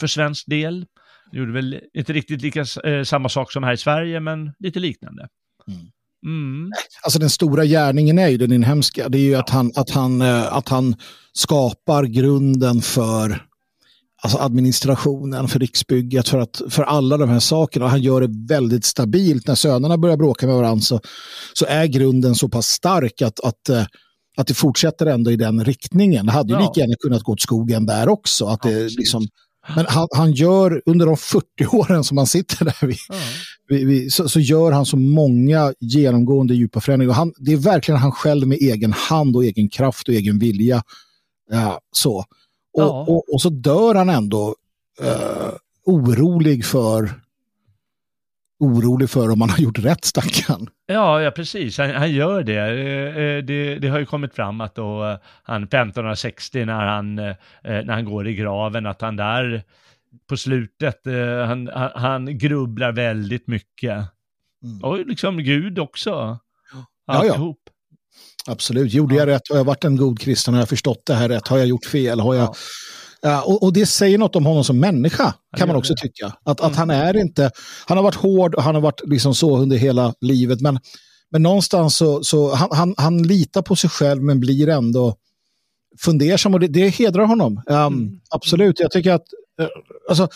för 0.00 0.06
svensk 0.06 0.46
del. 0.46 0.86
Det 1.32 1.38
gjorde 1.38 1.52
väl 1.52 1.80
inte 1.94 2.12
riktigt 2.12 2.42
lika 2.42 2.64
samma 3.04 3.28
sak 3.28 3.52
som 3.52 3.62
här 3.62 3.72
i 3.72 3.76
Sverige, 3.76 4.20
men 4.20 4.52
lite 4.58 4.80
liknande. 4.80 5.28
Mm. 5.68 5.80
Mm. 6.24 6.70
Alltså 7.02 7.18
den 7.18 7.30
stora 7.30 7.64
gärningen 7.64 8.18
är 8.18 8.28
ju 8.28 8.36
den 8.36 8.52
inhemska. 8.52 9.08
Det 9.08 9.18
är 9.18 9.22
ju 9.22 9.34
att 9.34 9.50
han, 9.50 9.72
att 9.74 9.90
han, 9.90 10.22
eh, 10.22 10.52
att 10.56 10.68
han 10.68 10.96
skapar 11.32 12.04
grunden 12.04 12.82
för 12.82 13.46
alltså 14.22 14.38
administrationen, 14.38 15.48
för 15.48 15.58
riksbygget, 15.58 16.28
för, 16.28 16.38
att, 16.38 16.62
för 16.68 16.82
alla 16.82 17.16
de 17.16 17.28
här 17.28 17.40
sakerna. 17.40 17.88
Han 17.88 18.02
gör 18.02 18.20
det 18.20 18.54
väldigt 18.54 18.84
stabilt. 18.84 19.46
När 19.46 19.54
sönerna 19.54 19.98
börjar 19.98 20.16
bråka 20.16 20.46
med 20.46 20.56
varandra 20.56 20.82
så, 20.82 21.00
så 21.52 21.66
är 21.66 21.86
grunden 21.86 22.34
så 22.34 22.48
pass 22.48 22.66
stark 22.66 23.22
att, 23.22 23.40
att, 23.40 23.68
eh, 23.68 23.84
att 24.36 24.46
det 24.46 24.54
fortsätter 24.54 25.06
ändå 25.06 25.30
i 25.30 25.36
den 25.36 25.64
riktningen. 25.64 26.26
Det 26.26 26.32
hade 26.32 26.52
ju 26.52 26.58
ja. 26.58 26.60
lika 26.60 26.80
gärna 26.80 26.94
kunnat 27.00 27.22
gå 27.22 27.32
åt 27.32 27.40
skogen 27.40 27.86
där 27.86 28.08
också. 28.08 28.46
Att 28.46 28.62
det, 28.62 28.88
liksom, 28.88 29.26
men 29.68 29.86
han, 29.88 30.08
han, 30.10 30.32
gör, 30.32 30.82
under 30.86 31.06
de 31.06 31.16
40 31.16 31.46
åren 31.72 32.04
som 32.04 32.16
han 32.16 32.26
sitter 32.26 32.64
där, 32.64 32.86
vi, 32.86 32.96
mm. 33.10 33.22
vi, 33.68 33.84
vi, 33.84 34.10
så, 34.10 34.28
så, 34.28 34.40
gör 34.40 34.72
han 34.72 34.86
så 34.86 34.96
många 34.96 35.74
genomgående 35.80 36.54
djupa 36.54 36.80
förändringar. 36.80 37.14
Han, 37.14 37.32
det 37.36 37.52
är 37.52 37.56
verkligen 37.56 38.00
han 38.00 38.12
själv 38.12 38.48
med 38.48 38.58
egen 38.58 38.92
hand 38.92 39.36
och 39.36 39.44
egen 39.44 39.68
kraft 39.68 40.08
och 40.08 40.14
egen 40.14 40.38
vilja. 40.38 40.82
Ja, 41.50 41.80
så. 41.92 42.16
Och, 42.16 42.82
ja. 42.82 43.04
och, 43.08 43.34
och, 43.34 43.42
så 43.42 43.48
dör 43.48 43.94
han 43.94 44.08
ändå 44.08 44.54
uh, 45.02 45.52
orolig 45.86 46.64
för 46.64 47.20
orolig 48.62 49.10
för 49.10 49.30
om 49.30 49.38
man 49.38 49.50
har 49.50 49.58
gjort 49.58 49.78
rätt 49.78 50.04
stackarn. 50.04 50.68
Ja, 50.86 51.22
ja 51.22 51.30
precis. 51.30 51.78
Han, 51.78 51.90
han 51.90 52.12
gör 52.12 52.42
det. 52.42 52.58
Eh, 52.58 53.24
eh, 53.24 53.44
det. 53.44 53.78
det. 53.78 53.88
har 53.88 53.98
ju 53.98 54.06
kommit 54.06 54.34
fram 54.34 54.60
att 54.60 54.74
då 54.74 55.04
eh, 55.04 55.16
han 55.42 55.62
1560 55.62 56.64
när 56.64 56.86
han, 56.86 57.14
när 57.14 57.92
han 57.92 58.04
går 58.04 58.28
i 58.28 58.34
graven, 58.34 58.86
att 58.86 59.00
han 59.00 59.16
där 59.16 59.62
på 60.28 60.36
slutet, 60.36 61.00
han, 61.46 61.70
han 61.94 62.38
grubblar 62.38 62.92
väldigt 62.92 63.46
mycket. 63.46 64.04
Mm. 64.64 64.84
Och 64.84 65.06
liksom 65.06 65.38
Gud 65.38 65.78
också. 65.78 66.38
Ja, 67.06 67.24
ja. 67.24 67.54
Absolut. 68.46 68.92
Gjorde 68.92 69.14
jag 69.14 69.28
rätt? 69.28 69.48
Har 69.50 69.56
jag 69.56 69.64
varit 69.64 69.84
en 69.84 69.96
god 69.96 70.20
kristen? 70.20 70.54
Har 70.54 70.60
jag 70.60 70.68
förstått 70.68 71.02
det 71.06 71.14
här 71.14 71.28
rätt? 71.28 71.48
Har 71.48 71.58
jag 71.58 71.66
gjort 71.66 71.84
fel? 71.84 72.20
Har 72.20 72.34
jag... 72.34 72.44
Ja 72.44 72.54
Uh, 73.26 73.40
och, 73.40 73.62
och, 73.62 73.72
det 73.72 73.86
säger 73.86 74.18
något 74.18 74.36
om 74.36 74.46
honom 74.46 74.64
som 74.64 74.80
människa, 74.80 75.34
kan 75.56 75.68
man 75.68 75.76
också 75.76 75.94
tycka. 75.96 76.26
Att, 76.44 76.60
mm. 76.60 76.70
att 76.70 76.78
han 76.78 76.90
är 76.90 77.16
inte, 77.16 77.50
han 77.86 77.96
har 77.96 78.04
varit 78.04 78.14
hård 78.14 78.54
och 78.54 78.62
han 78.62 78.74
har 78.74 78.82
varit 78.82 79.00
liksom 79.04 79.34
så 79.34 79.58
under 79.58 79.76
hela 79.76 80.14
livet, 80.20 80.60
men, 80.60 80.78
men 81.30 81.42
någonstans 81.42 81.96
så, 81.96 82.24
så 82.24 82.54
han, 82.54 82.68
han, 82.72 82.94
han 82.96 83.22
litar 83.22 83.62
på 83.62 83.76
sig 83.76 83.90
själv 83.90 84.22
men 84.22 84.40
blir 84.40 84.68
ändå 84.68 85.16
fundersam 86.00 86.54
och 86.54 86.60
det, 86.60 86.68
det 86.68 86.88
hedrar 86.88 87.24
honom. 87.24 87.62
Um, 87.66 87.76
mm. 87.76 88.20
Absolut, 88.30 88.80
jag 88.80 88.90
tycker 88.90 89.12
att 89.12 89.26
uh, 89.60 89.68
alltså, 90.08 90.28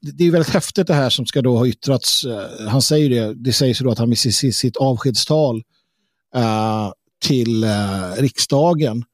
det 0.00 0.24
är 0.24 0.30
väldigt 0.30 0.54
häftigt 0.54 0.86
det 0.86 0.94
här 0.94 1.10
som 1.10 1.26
ska 1.26 1.42
då 1.42 1.56
ha 1.56 1.66
yttrats. 1.66 2.24
Uh, 2.24 2.68
han 2.68 2.82
säger 2.82 3.10
det, 3.10 3.34
det 3.34 3.52
sägs 3.52 3.78
då 3.78 3.90
att 3.90 3.98
han 3.98 4.12
i 4.12 4.16
sitt, 4.16 4.56
sitt 4.56 4.76
avskedstal 4.76 5.62
till 7.20 7.66
riksdagen 8.16 9.04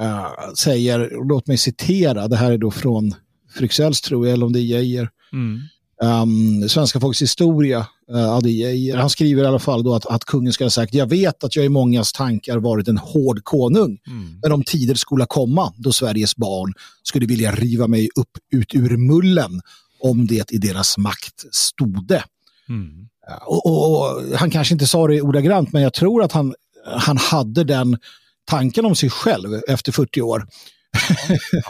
uh, 0.00 0.54
säger, 0.58 1.28
låt 1.28 1.46
mig 1.46 1.56
citera, 1.56 2.28
det 2.28 2.36
här 2.36 2.52
är 2.52 2.58
då 2.58 2.70
från 2.70 3.14
Fryxells 3.54 4.00
tror 4.00 4.26
jag, 4.26 4.34
eller 4.34 4.46
om 4.46 4.52
det 4.52 4.60
är 4.60 4.62
Geijer. 4.62 5.10
Mm. 5.32 5.60
Um, 6.02 6.68
Svenska 6.68 7.00
folks 7.00 7.22
historia, 7.22 7.86
uh, 8.12 8.38
det 8.42 8.50
Geijer. 8.50 8.96
Han 8.96 9.10
skriver 9.10 9.42
i 9.42 9.46
alla 9.46 9.58
fall 9.58 9.84
då 9.84 9.94
att, 9.94 10.06
att 10.06 10.24
kungen 10.24 10.52
ska 10.52 10.64
ha 10.64 10.70
sagt, 10.70 10.94
jag 10.94 11.06
vet 11.06 11.44
att 11.44 11.56
jag 11.56 11.64
i 11.64 11.68
mångas 11.68 12.12
tankar 12.12 12.58
varit 12.58 12.88
en 12.88 12.98
hård 12.98 13.44
konung, 13.44 13.98
mm. 14.06 14.38
men 14.42 14.52
om 14.52 14.64
tider 14.64 14.94
skulle 14.94 15.26
komma 15.26 15.72
då 15.76 15.92
Sveriges 15.92 16.36
barn 16.36 16.74
skulle 17.02 17.26
vilja 17.26 17.52
riva 17.52 17.86
mig 17.86 18.08
upp 18.14 18.30
ut 18.52 18.74
ur 18.74 18.96
mullen 18.96 19.60
om 20.00 20.26
det 20.26 20.52
i 20.52 20.58
deras 20.58 20.98
makt 20.98 21.44
stode. 21.52 22.24
Mm. 22.68 23.08
Och, 23.46 23.66
och, 23.66 23.90
och, 23.90 24.22
han 24.36 24.50
kanske 24.50 24.74
inte 24.74 24.86
sa 24.86 25.06
det 25.06 25.22
ordagrant, 25.22 25.72
men 25.72 25.82
jag 25.82 25.92
tror 25.92 26.22
att 26.22 26.32
han, 26.32 26.54
han 26.86 27.16
hade 27.16 27.64
den 27.64 27.98
tanken 28.46 28.86
om 28.86 28.96
sig 28.96 29.10
själv 29.10 29.60
efter 29.68 29.92
40 29.92 30.22
år. 30.22 30.46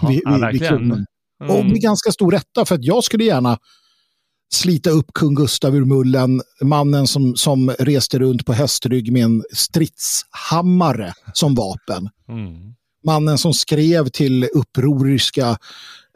Ja, 0.00 0.08
vid, 0.08 0.20
ja, 0.24 0.50
vid 0.52 0.62
mm. 0.62 1.06
Och 1.48 1.66
med 1.66 1.80
ganska 1.80 2.12
stor 2.12 2.32
rätta, 2.32 2.64
för 2.64 2.74
att 2.74 2.84
jag 2.84 3.04
skulle 3.04 3.24
gärna 3.24 3.58
slita 4.54 4.90
upp 4.90 5.12
kung 5.14 5.34
Gustav 5.34 5.76
ur 5.76 5.84
mullen, 5.84 6.42
mannen 6.62 7.06
som, 7.06 7.36
som 7.36 7.70
reste 7.70 8.18
runt 8.18 8.46
på 8.46 8.52
hästrygg 8.52 9.12
med 9.12 9.24
en 9.24 9.44
stridshammare 9.52 11.14
som 11.32 11.54
vapen. 11.54 12.08
Mm. 12.28 12.74
Mannen 13.04 13.38
som 13.38 13.54
skrev 13.54 14.08
till 14.08 14.48
upproriska 14.54 15.58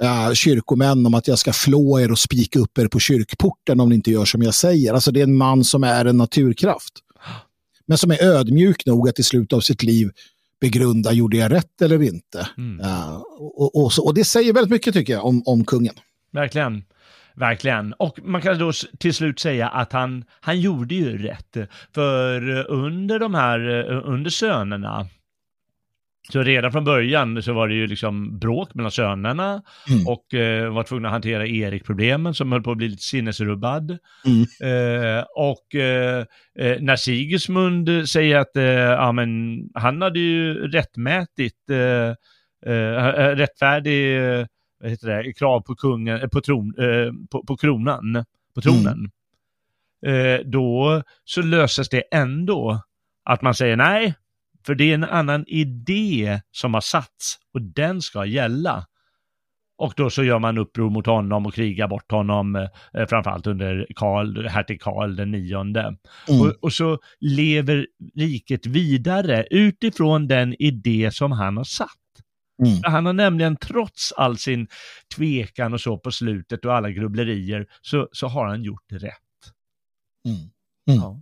uh, 0.03 0.33
kyrkomän 0.33 1.07
om 1.07 1.15
att 1.15 1.29
jag 1.29 1.39
ska 1.39 1.53
flå 1.53 2.01
er 2.01 2.13
och 2.13 2.19
spika 2.19 2.59
upp 2.59 2.79
er 2.79 2.89
på 2.89 2.99
kyrkporten 2.99 3.81
om 3.81 3.89
ni 3.89 3.95
inte 3.95 4.11
gör 4.11 4.25
som 4.25 4.43
jag 4.43 4.55
säger. 4.55 4.95
Alltså 4.95 5.13
det 5.13 5.21
är 5.21 5.25
en 5.25 5.37
man 5.37 5.65
som 5.65 5.85
är 5.85 6.05
en 6.05 6.17
naturkraft. 6.17 6.93
Men 7.87 7.99
som 7.99 8.11
är 8.11 8.23
ödmjuk 8.23 8.87
nog 8.87 9.09
att 9.09 9.19
i 9.19 9.23
slutet 9.23 9.53
av 9.53 9.61
sitt 9.61 9.83
liv 9.83 10.11
begrunda, 10.61 11.13
gjorde 11.13 11.37
jag 11.37 11.53
rätt 11.53 11.83
eller 11.83 12.03
inte? 12.03 12.49
Mm. 12.57 12.81
Uh, 12.81 13.17
och, 13.39 13.85
och, 13.85 13.93
så, 13.93 14.07
och, 14.07 14.15
det 14.15 14.25
säger 14.25 14.53
väldigt 14.53 14.71
mycket 14.71 14.95
tycker 14.95 15.13
jag 15.13 15.25
om, 15.25 15.43
om 15.47 15.65
kungen. 15.65 15.95
Verkligen. 16.33 16.85
Verkligen. 17.35 17.93
Och 17.93 18.19
man 18.23 18.43
kan 18.43 18.59
då 18.59 18.73
till 18.99 19.15
slut 19.15 19.41
säga 19.41 19.69
att 19.69 19.93
han, 19.93 20.25
han 20.41 20.61
gjorde 20.61 20.95
ju 20.95 21.19
rätt. 21.19 21.57
För 21.95 22.71
under 22.71 23.19
de 23.19 23.35
här, 23.35 23.91
eh, 23.91 24.03
under 24.05 24.31
sönerna, 24.31 25.07
så 26.29 26.43
redan 26.43 26.73
från 26.73 26.85
början 26.85 27.43
så 27.43 27.53
var 27.53 27.69
det 27.69 27.75
ju 27.75 27.87
liksom 27.87 28.39
bråk 28.39 28.75
mellan 28.75 28.91
sönerna 28.91 29.63
mm. 29.91 30.07
och 30.07 30.35
eh, 30.35 30.73
var 30.73 30.83
tvungna 30.83 31.09
att 31.09 31.13
hantera 31.13 31.47
Erik-problemen 31.47 32.35
som 32.35 32.53
höll 32.53 32.63
på 32.63 32.71
att 32.71 32.77
bli 32.77 32.89
lite 32.89 33.03
sinnesrubbad. 33.03 33.99
Mm. 34.27 35.19
Eh, 35.19 35.25
och 35.37 35.75
eh, 35.75 36.25
eh 36.59 36.81
när 36.81 36.97
Sigismund 36.97 38.09
säger 38.09 38.39
att 38.39 38.57
eh, 38.57 38.65
ja, 38.65 39.13
men 39.13 39.61
han 39.75 40.03
hade 40.03 40.19
ju 40.19 40.55
rättmätigt, 40.55 41.71
eh, 41.71 42.15
rättfärdig 43.35 44.21
vad 44.81 44.91
heter 44.91 45.09
det, 45.09 45.33
krav 45.33 45.61
på, 45.61 45.75
kungen, 45.75 46.31
på, 46.31 46.41
tron, 46.41 46.75
på, 47.31 47.45
på 47.47 47.57
kronan, 47.57 48.25
på 48.55 48.61
tronen. 48.61 49.11
Mm. 50.07 50.51
då 50.51 51.03
så 51.25 51.43
löses 51.43 51.89
det 51.89 52.03
ändå 52.13 52.83
att 53.25 53.43
man 53.43 53.55
säger 53.55 53.77
nej, 53.77 54.15
för 54.67 54.75
det 54.75 54.91
är 54.91 54.95
en 54.95 55.05
annan 55.05 55.45
idé 55.47 56.41
som 56.51 56.75
har 56.75 56.81
satts 56.81 57.39
och 57.55 57.63
den 57.63 58.03
ska 58.03 58.25
gälla. 58.25 58.87
Och 59.79 59.93
då 59.97 60.11
så 60.11 60.25
gör 60.25 60.39
man 60.39 60.59
uppror 60.59 60.91
mot 60.91 61.07
honom 61.07 61.47
och 61.47 61.55
krigar 61.55 61.89
bort 61.89 62.11
honom, 62.11 62.57
eh, 62.57 63.07
framförallt 63.09 63.47
under 63.47 63.87
Karl, 63.97 64.47
hertig 64.47 64.83
Karl 64.83 65.17
den 65.17 65.31
nionde. 65.31 65.81
Mm. 65.81 66.41
Och, 66.41 66.55
och, 66.61 66.73
så 66.73 66.99
lever 67.21 67.87
riket 68.17 68.67
vidare 68.67 69.47
utifrån 69.51 70.29
den 70.29 70.55
idé 70.59 71.11
som 71.13 71.33
han 71.33 71.57
har 71.57 71.65
satt. 71.65 71.89
Mm. 72.67 72.81
Han 72.83 73.07
har 73.07 73.13
nämligen 73.13 73.57
trots 73.57 74.13
all 74.13 74.39
sin 74.39 74.69
tvekan 75.17 75.75
och 75.75 75.81
så 75.81 75.99
på 75.99 76.13
slutet 76.13 76.65
och 76.65 76.75
alla 76.75 76.91
grubblerier 76.91 77.67
så, 77.81 78.09
så 78.13 78.27
har 78.27 78.47
han 78.47 78.63
gjort 78.63 78.93
rätt. 78.93 79.15
Mm. 80.29 80.39
mm. 80.39 80.51
Ja. 80.87 81.21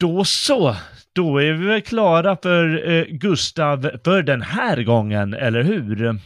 Då 0.00 0.24
så, 0.24 0.76
då 1.12 1.38
är 1.38 1.52
vi 1.52 1.66
väl 1.66 1.82
klara 1.82 2.36
för 2.42 2.90
eh, 2.90 3.04
Gustav 3.04 3.90
för 4.04 4.22
den 4.22 4.42
här 4.42 4.82
gången, 4.82 5.34
eller 5.34 5.62
hur? 5.62 6.20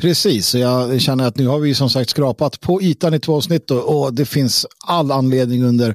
Precis, 0.00 0.54
jag 0.54 1.00
känner 1.00 1.26
att 1.26 1.36
nu 1.36 1.46
har 1.46 1.58
vi 1.58 1.74
som 1.74 1.90
sagt 1.90 2.10
skrapat 2.10 2.60
på 2.60 2.82
ytan 2.82 3.14
i 3.14 3.20
två 3.20 3.36
avsnitt 3.36 3.70
och, 3.70 4.04
och 4.04 4.14
det 4.14 4.26
finns 4.26 4.66
all 4.86 5.12
anledning 5.12 5.64
under 5.64 5.94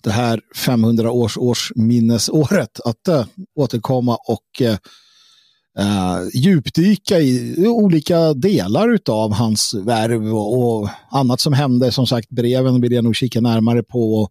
det 0.00 0.10
här 0.10 0.40
500 0.56 1.10
års 1.10 1.36
årsminnesåret 1.36 2.80
att 2.84 3.08
äh, 3.08 3.24
återkomma 3.56 4.18
och 4.26 4.62
äh, 4.62 4.76
djupdyka 6.34 7.20
i 7.20 7.66
olika 7.66 8.34
delar 8.34 8.98
av 9.08 9.32
hans 9.32 9.74
värv 9.74 10.34
och, 10.34 10.58
och, 10.58 10.88
annat 11.10 11.40
som 11.40 11.52
hände. 11.52 11.92
Som 11.92 12.06
sagt, 12.06 12.28
breven 12.28 12.80
vill 12.80 12.92
jag 12.92 13.04
nog 13.04 13.16
kika 13.16 13.40
närmare 13.40 13.82
på. 13.82 14.14
Och, 14.14 14.30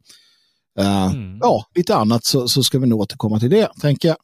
Uh, 0.80 1.14
mm. 1.14 1.38
Ja, 1.41 1.65
lite 1.76 1.95
annat 1.95 2.26
så, 2.26 2.47
så 2.47 2.64
ska 2.64 2.80
vi 2.80 2.88
nog 2.88 2.99
återkomma 2.99 3.39
till 3.39 3.49
det, 3.49 3.69
tänker 3.81 4.07
jag. 4.07 4.18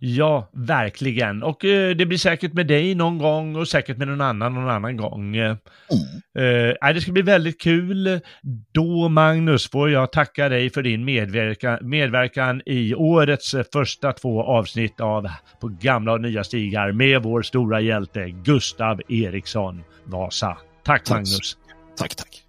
Ja, 0.00 0.50
verkligen. 0.52 1.42
Och 1.42 1.64
eh, 1.64 1.96
det 1.96 2.06
blir 2.06 2.18
säkert 2.18 2.52
med 2.52 2.66
dig 2.66 2.94
någon 2.94 3.18
gång 3.18 3.56
och 3.56 3.68
säkert 3.68 3.96
med 3.96 4.08
någon 4.08 4.20
annan 4.20 4.54
någon 4.54 4.70
annan 4.70 4.96
gång. 4.96 5.36
Mm. 5.36 5.56
Eh, 6.38 6.92
det 6.94 7.00
ska 7.00 7.12
bli 7.12 7.22
väldigt 7.22 7.60
kul. 7.60 8.20
Då, 8.72 9.08
Magnus, 9.08 9.70
får 9.70 9.90
jag 9.90 10.12
tacka 10.12 10.48
dig 10.48 10.70
för 10.70 10.82
din 10.82 11.04
medverkan, 11.04 11.78
medverkan 11.82 12.62
i 12.66 12.94
årets 12.94 13.54
första 13.72 14.12
två 14.12 14.42
avsnitt 14.42 15.00
av 15.00 15.28
På 15.60 15.68
gamla 15.68 16.12
och 16.12 16.20
nya 16.20 16.44
stigar 16.44 16.92
med 16.92 17.22
vår 17.22 17.42
stora 17.42 17.80
hjälte 17.80 18.30
Gustav 18.30 19.00
Eriksson 19.08 19.82
Vasa. 20.04 20.58
Tack, 20.84 21.04
tack. 21.04 21.10
Magnus. 21.10 21.56
Tack, 21.96 22.14
tack. 22.14 22.47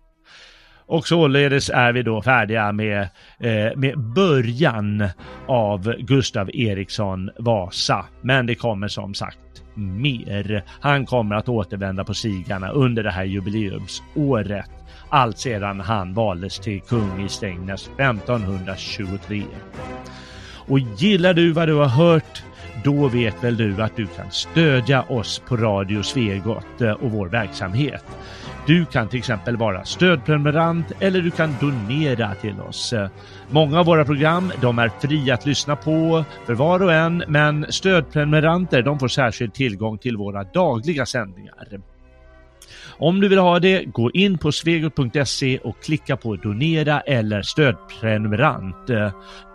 Och 0.90 1.08
således 1.08 1.70
är 1.70 1.94
vi 1.94 2.04
då 2.04 2.22
färdiga 2.22 2.72
med, 2.72 3.02
eh, 3.40 3.76
med 3.76 4.00
början 4.00 5.08
av 5.48 5.96
Gustav 6.00 6.50
Eriksson 6.54 7.30
Vasa. 7.40 8.06
Men 8.22 8.46
det 8.46 8.56
kommer 8.56 8.88
som 8.88 9.14
sagt 9.14 9.40
mer. 9.76 10.64
Han 10.82 11.06
kommer 11.06 11.36
att 11.36 11.50
återvända 11.50 12.04
på 12.04 12.14
sigarna 12.14 12.70
under 12.70 13.04
det 13.04 13.12
här 13.12 13.24
jubileumsåret. 13.24 14.70
Allt 15.10 15.38
sedan 15.38 15.80
han 15.80 16.14
valdes 16.14 16.60
till 16.60 16.82
kung 16.82 17.26
i 17.26 17.30
Strängnäs 17.30 17.90
1523. 17.98 19.44
Och 20.68 20.80
gillar 20.80 21.34
du 21.34 21.52
vad 21.52 21.68
du 21.68 21.74
har 21.74 21.88
hört 21.88 22.44
då 22.84 23.08
vet 23.08 23.44
väl 23.44 23.58
du 23.58 23.82
att 23.82 23.96
du 23.96 24.08
kan 24.08 24.32
stödja 24.32 25.02
oss 25.02 25.42
på 25.48 25.58
Radio 25.58 26.04
Svegot 26.04 26.82
eh, 26.82 26.92
och 26.92 27.12
vår 27.12 27.28
verksamhet. 27.28 28.06
Du 28.68 28.86
kan 28.86 29.08
till 29.08 29.20
exempel 29.20 29.58
vara 29.58 29.86
stödprenumerant 29.86 30.92
eller 31.00 31.22
du 31.22 31.32
kan 31.32 31.56
donera 31.62 32.36
till 32.36 32.62
oss. 32.62 32.94
Många 33.50 33.80
av 33.80 33.86
våra 33.86 34.06
program 34.06 34.52
de 34.62 34.80
är 34.80 34.92
fria 35.02 35.34
att 35.34 35.46
lyssna 35.46 35.76
på 35.76 36.26
för 36.46 36.54
var 36.54 36.84
och 36.84 36.94
en 36.94 37.24
men 37.28 37.66
stödprenumeranter 37.70 38.82
de 38.82 39.00
får 39.00 39.08
särskild 39.08 39.54
tillgång 39.54 39.98
till 39.98 40.18
våra 40.18 40.44
dagliga 40.44 41.06
sändningar. 41.06 41.80
Om 42.98 43.22
du 43.22 43.28
vill 43.28 43.40
ha 43.40 43.60
det, 43.60 43.86
gå 43.86 44.12
in 44.12 44.38
på 44.38 44.52
svegot.se 44.52 45.58
och 45.58 45.84
klicka 45.84 46.18
på 46.18 46.36
donera 46.36 47.02
eller 47.02 47.42
stödprenumerant. 47.42 48.90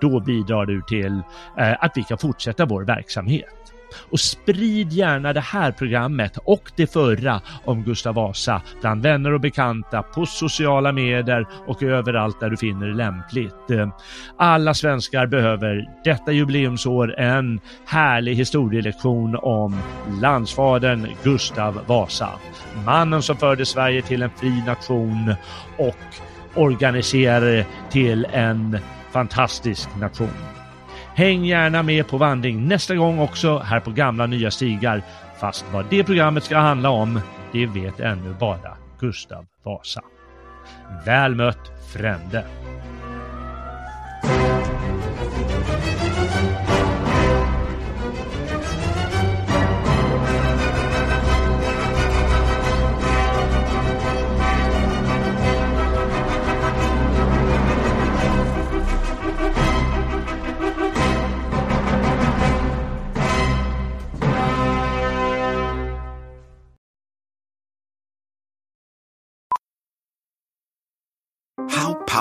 Då 0.00 0.20
bidrar 0.20 0.66
du 0.66 0.82
till 0.82 1.22
eh, 1.58 1.84
att 1.84 1.92
vi 1.94 2.02
kan 2.02 2.18
fortsätta 2.18 2.64
vår 2.64 2.84
verksamhet. 2.84 3.73
Och 4.10 4.20
sprid 4.20 4.92
gärna 4.92 5.32
det 5.32 5.40
här 5.40 5.72
programmet 5.72 6.38
och 6.44 6.72
det 6.76 6.92
förra 6.92 7.40
om 7.64 7.82
Gustav 7.84 8.14
Vasa 8.14 8.62
bland 8.80 9.02
vänner 9.02 9.32
och 9.32 9.40
bekanta 9.40 10.02
på 10.02 10.26
sociala 10.26 10.92
medier 10.92 11.46
och 11.66 11.82
överallt 11.82 12.40
där 12.40 12.50
du 12.50 12.56
finner 12.56 12.86
det 12.86 12.94
lämpligt. 12.94 13.54
Alla 14.38 14.74
svenskar 14.74 15.26
behöver 15.26 15.88
detta 16.04 16.32
jubileumsår 16.32 17.20
en 17.20 17.60
härlig 17.86 18.34
historielektion 18.34 19.36
om 19.36 19.78
landsfadern 20.22 21.08
Gustav 21.22 21.80
Vasa. 21.86 22.28
Mannen 22.84 23.22
som 23.22 23.36
förde 23.36 23.66
Sverige 23.66 24.02
till 24.02 24.22
en 24.22 24.30
fri 24.30 24.62
nation 24.66 25.34
och 25.78 25.96
organiserade 26.54 27.66
till 27.90 28.26
en 28.32 28.78
fantastisk 29.12 29.88
nation. 29.96 30.53
Häng 31.16 31.44
gärna 31.44 31.82
med 31.82 32.08
på 32.08 32.18
vandring 32.18 32.68
nästa 32.68 32.94
gång 32.94 33.18
också 33.18 33.58
här 33.58 33.80
på 33.80 33.90
gamla 33.90 34.26
nya 34.26 34.50
stigar. 34.50 35.02
Fast 35.40 35.64
vad 35.72 35.86
det 35.90 36.04
programmet 36.04 36.44
ska 36.44 36.58
handla 36.58 36.90
om, 36.90 37.20
det 37.52 37.66
vet 37.66 38.00
ännu 38.00 38.34
bara 38.40 38.76
Gustav 39.00 39.46
Vasa. 39.64 40.00
Väl 41.06 41.34
mött 41.34 41.72
Frände! 41.92 42.44